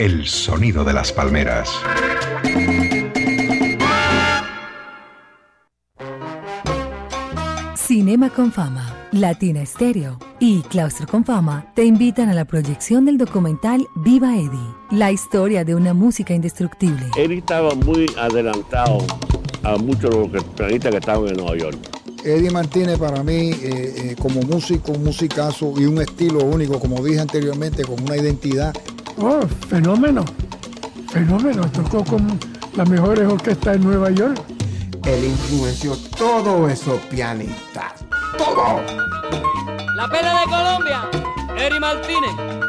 El 0.00 0.26
sonido 0.26 0.82
de 0.82 0.92
las 0.92 1.12
palmeras. 1.12 1.70
Cinema 7.76 8.28
con 8.30 8.50
Fama, 8.50 8.92
Latina 9.12 9.62
Estéreo 9.62 10.18
y 10.40 10.62
Claustro 10.62 11.06
con 11.06 11.24
Fama 11.24 11.72
te 11.76 11.84
invitan 11.84 12.28
a 12.28 12.34
la 12.34 12.44
proyección 12.44 13.04
del 13.04 13.18
documental 13.18 13.86
Viva 13.94 14.36
Eddie, 14.36 14.74
la 14.90 15.12
historia 15.12 15.64
de 15.64 15.76
una 15.76 15.94
música 15.94 16.34
indestructible. 16.34 17.06
Eddie 17.16 17.38
estaba 17.38 17.72
muy 17.76 18.06
adelantado 18.18 18.98
a 19.62 19.76
muchos 19.76 20.10
de 20.10 20.38
los 20.38 20.44
pianistas 20.44 20.90
que 20.90 20.98
estaban 20.98 21.28
en 21.28 21.36
Nueva 21.36 21.56
York. 21.56 21.93
Eddie 22.24 22.50
Martínez 22.50 22.98
para 22.98 23.22
mí, 23.22 23.50
eh, 23.52 23.58
eh, 23.62 24.16
como 24.18 24.40
músico, 24.40 24.92
un 24.92 25.04
musicazo 25.04 25.74
y 25.76 25.84
un 25.84 26.00
estilo 26.00 26.42
único, 26.44 26.80
como 26.80 27.04
dije 27.04 27.20
anteriormente, 27.20 27.84
con 27.84 28.00
una 28.02 28.16
identidad. 28.16 28.74
Oh, 29.18 29.42
fenómeno. 29.68 30.24
Fenómeno. 31.12 31.70
Tocó 31.70 32.02
con 32.02 32.38
las 32.76 32.88
mejores 32.88 33.30
orquestas 33.30 33.76
en 33.76 33.84
Nueva 33.84 34.10
York. 34.10 34.40
Él 35.04 35.24
influenció 35.26 35.96
todo 36.16 36.68
esos 36.68 36.98
pianistas. 37.10 37.92
Todo. 38.38 38.80
La 39.96 40.08
pela 40.08 40.40
de 40.40 40.44
Colombia, 40.46 41.02
Eri 41.58 41.78
Martínez. 41.78 42.63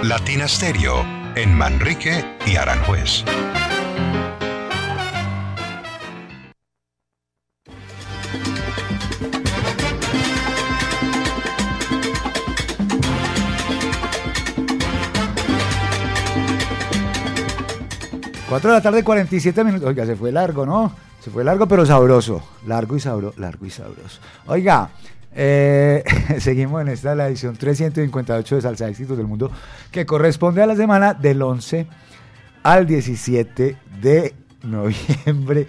Latina 0.03 0.47
Stereo. 0.47 1.03
En 1.35 1.53
Manrique 1.53 2.23
y 2.45 2.55
Aranjuez. 2.55 3.25
Cuatro 18.51 18.69
de 18.69 18.75
la 18.75 18.81
tarde, 18.81 19.01
47 19.01 19.63
minutos. 19.63 19.87
Oiga, 19.87 20.05
se 20.05 20.17
fue 20.17 20.29
largo, 20.29 20.65
¿no? 20.65 20.93
Se 21.21 21.31
fue 21.31 21.41
largo, 21.41 21.69
pero 21.69 21.85
sabroso. 21.85 22.43
Largo 22.67 22.97
y 22.97 22.99
sabroso. 22.99 23.39
Largo 23.39 23.65
y 23.65 23.69
sabroso. 23.69 24.19
Oiga, 24.45 24.89
eh, 25.33 26.03
seguimos 26.37 26.81
en 26.81 26.89
esta, 26.89 27.15
la 27.15 27.29
edición 27.29 27.55
358 27.55 28.55
de 28.55 28.61
Salsa 28.61 28.89
Éxitos 28.89 29.15
del 29.15 29.25
Mundo, 29.25 29.49
que 29.89 30.05
corresponde 30.05 30.61
a 30.61 30.65
la 30.65 30.75
semana 30.75 31.13
del 31.13 31.41
11 31.41 31.87
al 32.63 32.87
17 32.87 33.77
de 34.01 34.35
noviembre 34.63 35.67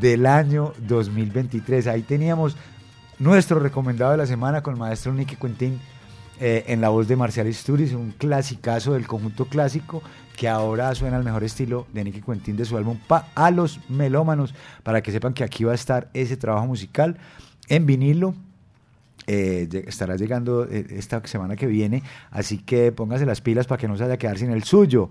del 0.00 0.24
año 0.24 0.72
2023. 0.78 1.88
Ahí 1.88 2.04
teníamos 2.04 2.56
nuestro 3.18 3.58
recomendado 3.58 4.12
de 4.12 4.16
la 4.16 4.26
semana 4.26 4.62
con 4.62 4.72
el 4.72 4.80
maestro 4.80 5.12
Nicky 5.12 5.36
Quintín 5.36 5.78
eh, 6.40 6.64
en 6.68 6.80
la 6.80 6.88
voz 6.88 7.06
de 7.06 7.16
Marcial 7.16 7.46
Isturiz, 7.46 7.92
un 7.92 8.12
clasicazo 8.12 8.94
del 8.94 9.06
conjunto 9.06 9.44
clásico 9.46 10.02
que 10.36 10.48
ahora 10.48 10.94
suena 10.94 11.16
al 11.16 11.24
mejor 11.24 11.44
estilo 11.44 11.86
de 11.92 12.02
Nicky 12.04 12.22
Quintín 12.22 12.56
de 12.56 12.64
su 12.64 12.76
álbum 12.76 12.98
Pa 13.06 13.28
a 13.34 13.50
los 13.50 13.78
melómanos, 13.88 14.54
para 14.82 15.00
que 15.02 15.12
sepan 15.12 15.32
que 15.32 15.44
aquí 15.44 15.64
va 15.64 15.72
a 15.72 15.76
estar 15.76 16.10
ese 16.12 16.36
trabajo 16.36 16.66
musical 16.66 17.16
en 17.68 17.86
vinilo. 17.86 18.34
eh, 19.26 19.84
estará 19.86 20.16
llegando 20.16 20.64
eh, 20.64 20.86
esta 20.90 21.24
semana 21.26 21.56
que 21.56 21.66
viene, 21.66 22.02
así 22.30 22.58
que 22.58 22.92
póngase 22.92 23.24
las 23.26 23.40
pilas 23.40 23.66
para 23.66 23.80
que 23.80 23.88
no 23.88 23.96
se 23.96 24.02
vaya 24.02 24.14
a 24.14 24.18
quedar 24.18 24.38
sin 24.38 24.50
el 24.50 24.64
suyo. 24.64 25.10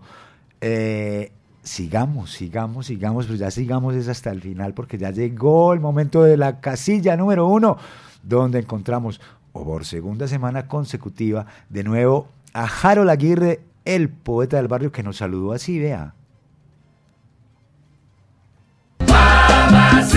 Sigamos, 1.64 2.32
sigamos, 2.32 2.88
sigamos, 2.88 3.26
pues 3.26 3.40
ya 3.40 3.50
sigamos 3.50 3.96
es 3.96 4.10
hasta 4.10 4.32
el 4.32 4.42
final 4.42 4.74
porque 4.74 4.98
ya 4.98 5.12
llegó 5.12 5.72
el 5.74 5.80
momento 5.80 6.22
de 6.22 6.36
la 6.36 6.60
casilla 6.60 7.16
número 7.16 7.48
uno, 7.48 7.78
donde 8.22 8.60
encontramos 8.60 9.22
o 9.54 9.64
por 9.64 9.86
segunda 9.86 10.28
semana 10.28 10.68
consecutiva 10.68 11.46
de 11.70 11.84
nuevo 11.84 12.28
a 12.54 12.66
Harold 12.66 13.10
Aguirre, 13.10 13.62
el 13.86 14.10
poeta 14.10 14.58
del 14.58 14.68
barrio 14.68 14.92
que 14.92 15.04
nos 15.04 15.18
saludó 15.18 15.54
así, 15.54 15.80
vea. 15.80 16.14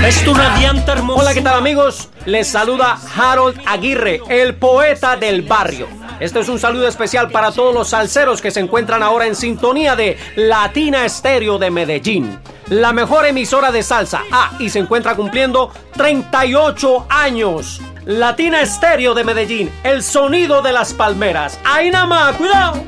Es 0.05 0.25
tu 0.25 0.35
radiante 0.35 0.91
hermoso. 0.91 1.21
Hola, 1.21 1.35
¿qué 1.35 1.43
tal 1.43 1.59
amigos? 1.59 2.11
Les 2.27 2.47
saluda 2.47 2.99
Harold 3.17 3.61
Aguirre, 3.67 4.21
el 4.29 4.55
poeta 4.55 5.17
del 5.17 5.43
barrio. 5.43 5.89
Este 6.19 6.41
es 6.41 6.49
un 6.49 6.59
saludo 6.59 6.89
especial 6.89 7.31
para 7.31 7.53
todos 7.53 7.75
los 7.75 7.89
salseros 7.89 8.41
que 8.41 8.51
se 8.51 8.61
encuentran 8.61 9.03
ahora 9.03 9.27
en 9.27 9.35
sintonía 9.35 9.95
de 9.97 10.17
Latina 10.35 11.05
Estéreo 11.05 11.59
de 11.59 11.71
Medellín. 11.71 12.39
La 12.69 12.93
mejor 12.93 13.27
emisora 13.27 13.71
de 13.71 13.83
salsa. 13.83 14.23
Ah, 14.33 14.53
y 14.59 14.71
se 14.71 14.79
encuentra 14.79 15.15
cumpliendo 15.15 15.71
38 15.95 17.07
años. 17.11 17.81
Latina 18.07 18.63
Estéreo 18.63 19.15
de 19.15 19.25
Medellín, 19.25 19.71
el 19.85 20.03
sonido 20.03 20.63
de 20.63 20.73
las 20.73 20.95
palmeras. 20.95 21.59
Ahí 21.65 21.91
nada 21.91 22.07
más, 22.07 22.37
cuidado. 22.37 22.83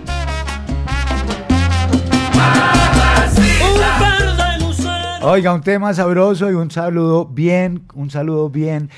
Oiga, 5.21 5.53
un 5.53 5.63
tema 5.63 5.93
sabroso 5.95 6.49
y 6.49 6.55
un 6.55 6.71
saludo 6.71 7.27
bien, 7.27 7.83
un 7.95 8.09
saludo 8.09 8.51
bien, 8.51 8.89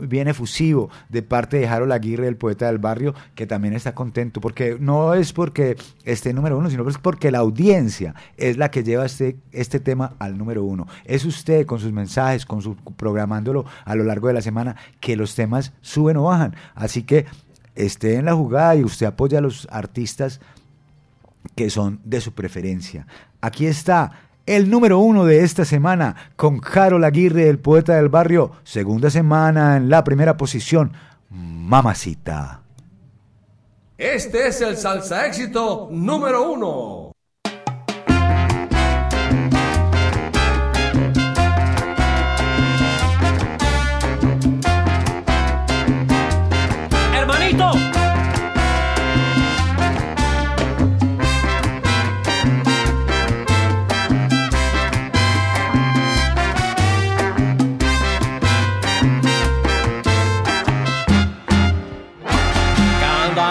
bien 0.00 0.26
efusivo 0.26 0.88
de 1.10 1.22
parte 1.22 1.58
de 1.58 1.68
Harold 1.68 1.92
Aguirre, 1.92 2.28
el 2.28 2.38
poeta 2.38 2.66
del 2.66 2.78
barrio, 2.78 3.14
que 3.34 3.46
también 3.46 3.74
está 3.74 3.94
contento, 3.94 4.40
porque 4.40 4.78
no 4.80 5.12
es 5.12 5.34
porque 5.34 5.76
esté 6.04 6.32
número 6.32 6.56
uno, 6.56 6.70
sino 6.70 6.88
es 6.88 6.96
porque 6.96 7.30
la 7.30 7.40
audiencia 7.40 8.14
es 8.38 8.56
la 8.56 8.70
que 8.70 8.84
lleva 8.84 9.04
este, 9.04 9.36
este 9.52 9.78
tema 9.78 10.14
al 10.18 10.38
número 10.38 10.64
uno. 10.64 10.86
Es 11.04 11.26
usted 11.26 11.66
con 11.66 11.78
sus 11.78 11.92
mensajes, 11.92 12.46
con 12.46 12.62
su 12.62 12.74
programándolo 12.74 13.66
a 13.84 13.94
lo 13.94 14.04
largo 14.04 14.28
de 14.28 14.34
la 14.34 14.42
semana, 14.42 14.76
que 14.98 15.14
los 15.14 15.34
temas 15.34 15.74
suben 15.82 16.16
o 16.16 16.22
bajan. 16.24 16.56
Así 16.74 17.02
que 17.02 17.26
esté 17.74 18.14
en 18.14 18.24
la 18.24 18.34
jugada 18.34 18.76
y 18.76 18.82
usted 18.82 19.04
apoya 19.04 19.38
a 19.38 19.42
los 19.42 19.68
artistas 19.70 20.40
que 21.54 21.68
son 21.68 22.00
de 22.02 22.22
su 22.22 22.32
preferencia. 22.32 23.06
Aquí 23.42 23.66
está 23.66 24.25
el 24.46 24.70
número 24.70 24.98
uno 25.00 25.24
de 25.24 25.42
esta 25.42 25.64
semana 25.64 26.16
con 26.36 26.60
Harold 26.64 27.04
Aguirre, 27.04 27.48
el 27.48 27.58
poeta 27.58 27.96
del 27.96 28.08
barrio. 28.08 28.52
Segunda 28.64 29.10
semana 29.10 29.76
en 29.76 29.90
la 29.90 30.04
primera 30.04 30.36
posición, 30.36 30.92
Mamacita. 31.28 32.62
Este 33.98 34.48
es 34.48 34.60
el 34.60 34.76
salsa 34.76 35.26
éxito 35.26 35.88
número 35.90 36.52
uno. 36.52 37.05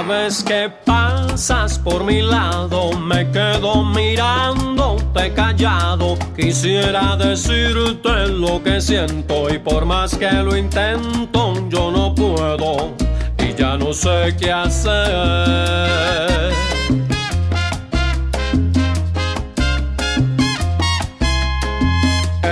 Vez 0.07 0.43
que 0.43 0.69
pasa 0.85 1.05
pasas 1.35 1.77
por 1.79 2.03
mi 2.05 2.21
lado, 2.21 2.97
me 2.97 3.29
quedo 3.29 3.83
mirándote 3.83 5.33
callado. 5.33 6.17
Quisiera 6.33 7.17
decirte 7.17 8.27
lo 8.27 8.63
que 8.63 8.79
siento 8.79 9.53
y 9.53 9.59
por 9.59 9.85
más 9.85 10.15
que 10.15 10.31
lo 10.31 10.55
intento, 10.55 11.53
yo 11.69 11.91
no 11.91 12.15
puedo 12.15 12.93
y 13.37 13.53
ya 13.53 13.77
no 13.77 13.91
sé 13.91 14.33
qué 14.39 14.51
hacer. 14.51 15.85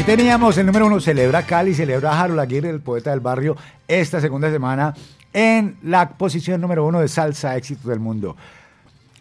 Ahí 0.00 0.06
teníamos 0.06 0.56
el 0.56 0.64
número 0.64 0.86
uno, 0.86 0.98
celebra 0.98 1.42
Cali, 1.42 1.74
celebra 1.74 2.18
Harold 2.18 2.40
Aguirre, 2.40 2.70
el 2.70 2.80
poeta 2.80 3.10
del 3.10 3.20
barrio, 3.20 3.54
esta 3.86 4.18
segunda 4.18 4.50
semana 4.50 4.94
en 5.30 5.76
la 5.82 6.08
posición 6.08 6.58
número 6.58 6.86
uno 6.86 7.00
de 7.00 7.08
Salsa 7.08 7.54
Éxito 7.54 7.90
del 7.90 8.00
Mundo. 8.00 8.34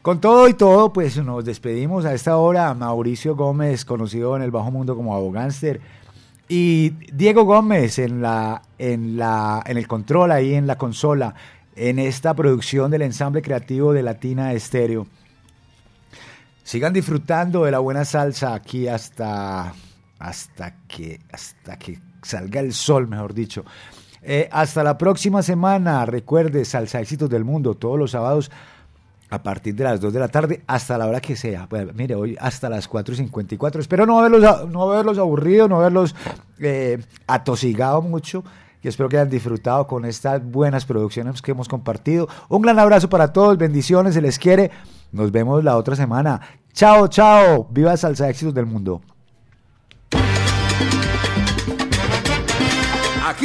Con 0.01 0.21
todo 0.21 0.47
y 0.47 0.53
todo, 0.53 0.93
pues 0.93 1.17
nos 1.17 1.43
despedimos 1.43 2.05
a 2.05 2.13
esta 2.13 2.37
hora. 2.37 2.73
Mauricio 2.73 3.35
Gómez, 3.35 3.83
conocido 3.83 4.37
en 4.37 4.41
el 4.41 4.51
bajo 4.51 4.71
mundo 4.71 4.95
como 4.95 5.13
Abogánster, 5.13 5.81
y 6.47 6.91
Diego 7.11 7.43
Gómez 7.43 7.99
en, 7.99 8.21
la, 8.21 8.61
en, 8.77 9.17
la, 9.17 9.61
en 9.65 9.75
el 9.77 9.85
control, 9.85 10.31
ahí 10.31 10.53
en 10.53 10.65
la 10.65 10.77
consola, 10.77 11.35
en 11.75 11.99
esta 11.99 12.33
producción 12.33 12.89
del 12.89 13.01
ensamble 13.01 13.41
creativo 13.41 13.91
de 13.91 14.03
Latina 14.03 14.53
Estéreo. 14.53 15.07
Sigan 16.63 16.93
disfrutando 16.93 17.65
de 17.65 17.71
la 17.71 17.79
buena 17.79 18.05
salsa 18.05 18.53
aquí 18.53 18.87
hasta, 18.87 19.73
hasta, 20.19 20.75
que, 20.87 21.19
hasta 21.31 21.79
que 21.79 21.99
salga 22.21 22.59
el 22.59 22.73
sol, 22.73 23.07
mejor 23.07 23.33
dicho. 23.33 23.63
Eh, 24.21 24.49
hasta 24.51 24.83
la 24.83 24.97
próxima 24.97 25.41
semana. 25.41 26.05
Recuerde, 26.05 26.65
Salsa 26.65 26.99
Éxitos 26.99 27.29
del 27.29 27.45
Mundo, 27.45 27.73
todos 27.75 27.97
los 27.97 28.11
sábados 28.11 28.51
a 29.31 29.43
partir 29.43 29.75
de 29.75 29.83
las 29.83 30.01
2 30.01 30.11
de 30.11 30.19
la 30.19 30.27
tarde 30.27 30.63
hasta 30.67 30.97
la 30.97 31.07
hora 31.07 31.21
que 31.21 31.35
sea. 31.35 31.67
Bueno, 31.69 31.91
mire, 31.95 32.15
hoy 32.15 32.35
hasta 32.39 32.69
las 32.69 32.87
4 32.87 33.13
y 33.13 33.17
54. 33.17 33.81
Espero 33.81 34.05
no 34.05 34.19
haberlos, 34.19 34.69
no 34.69 34.91
haberlos 34.91 35.17
aburrido, 35.17 35.67
no 35.67 35.77
haberlos 35.77 36.15
eh, 36.59 37.01
atosigado 37.27 38.01
mucho. 38.01 38.43
Y 38.81 38.87
espero 38.87 39.09
que 39.09 39.17
hayan 39.17 39.29
disfrutado 39.29 39.87
con 39.87 40.05
estas 40.05 40.43
buenas 40.43 40.85
producciones 40.85 41.41
que 41.41 41.51
hemos 41.51 41.67
compartido. 41.67 42.27
Un 42.47 42.61
gran 42.61 42.79
abrazo 42.79 43.09
para 43.09 43.33
todos, 43.33 43.57
bendiciones, 43.57 44.13
se 44.13 44.21
les 44.21 44.39
quiere. 44.39 44.71
Nos 45.11 45.31
vemos 45.31 45.63
la 45.63 45.75
otra 45.75 45.95
semana. 45.95 46.41
Chao, 46.73 47.07
chao. 47.07 47.67
Viva 47.69 47.97
Salsa 47.97 48.29
Éxitos 48.29 48.53
del 48.53 48.65
Mundo. 48.65 49.01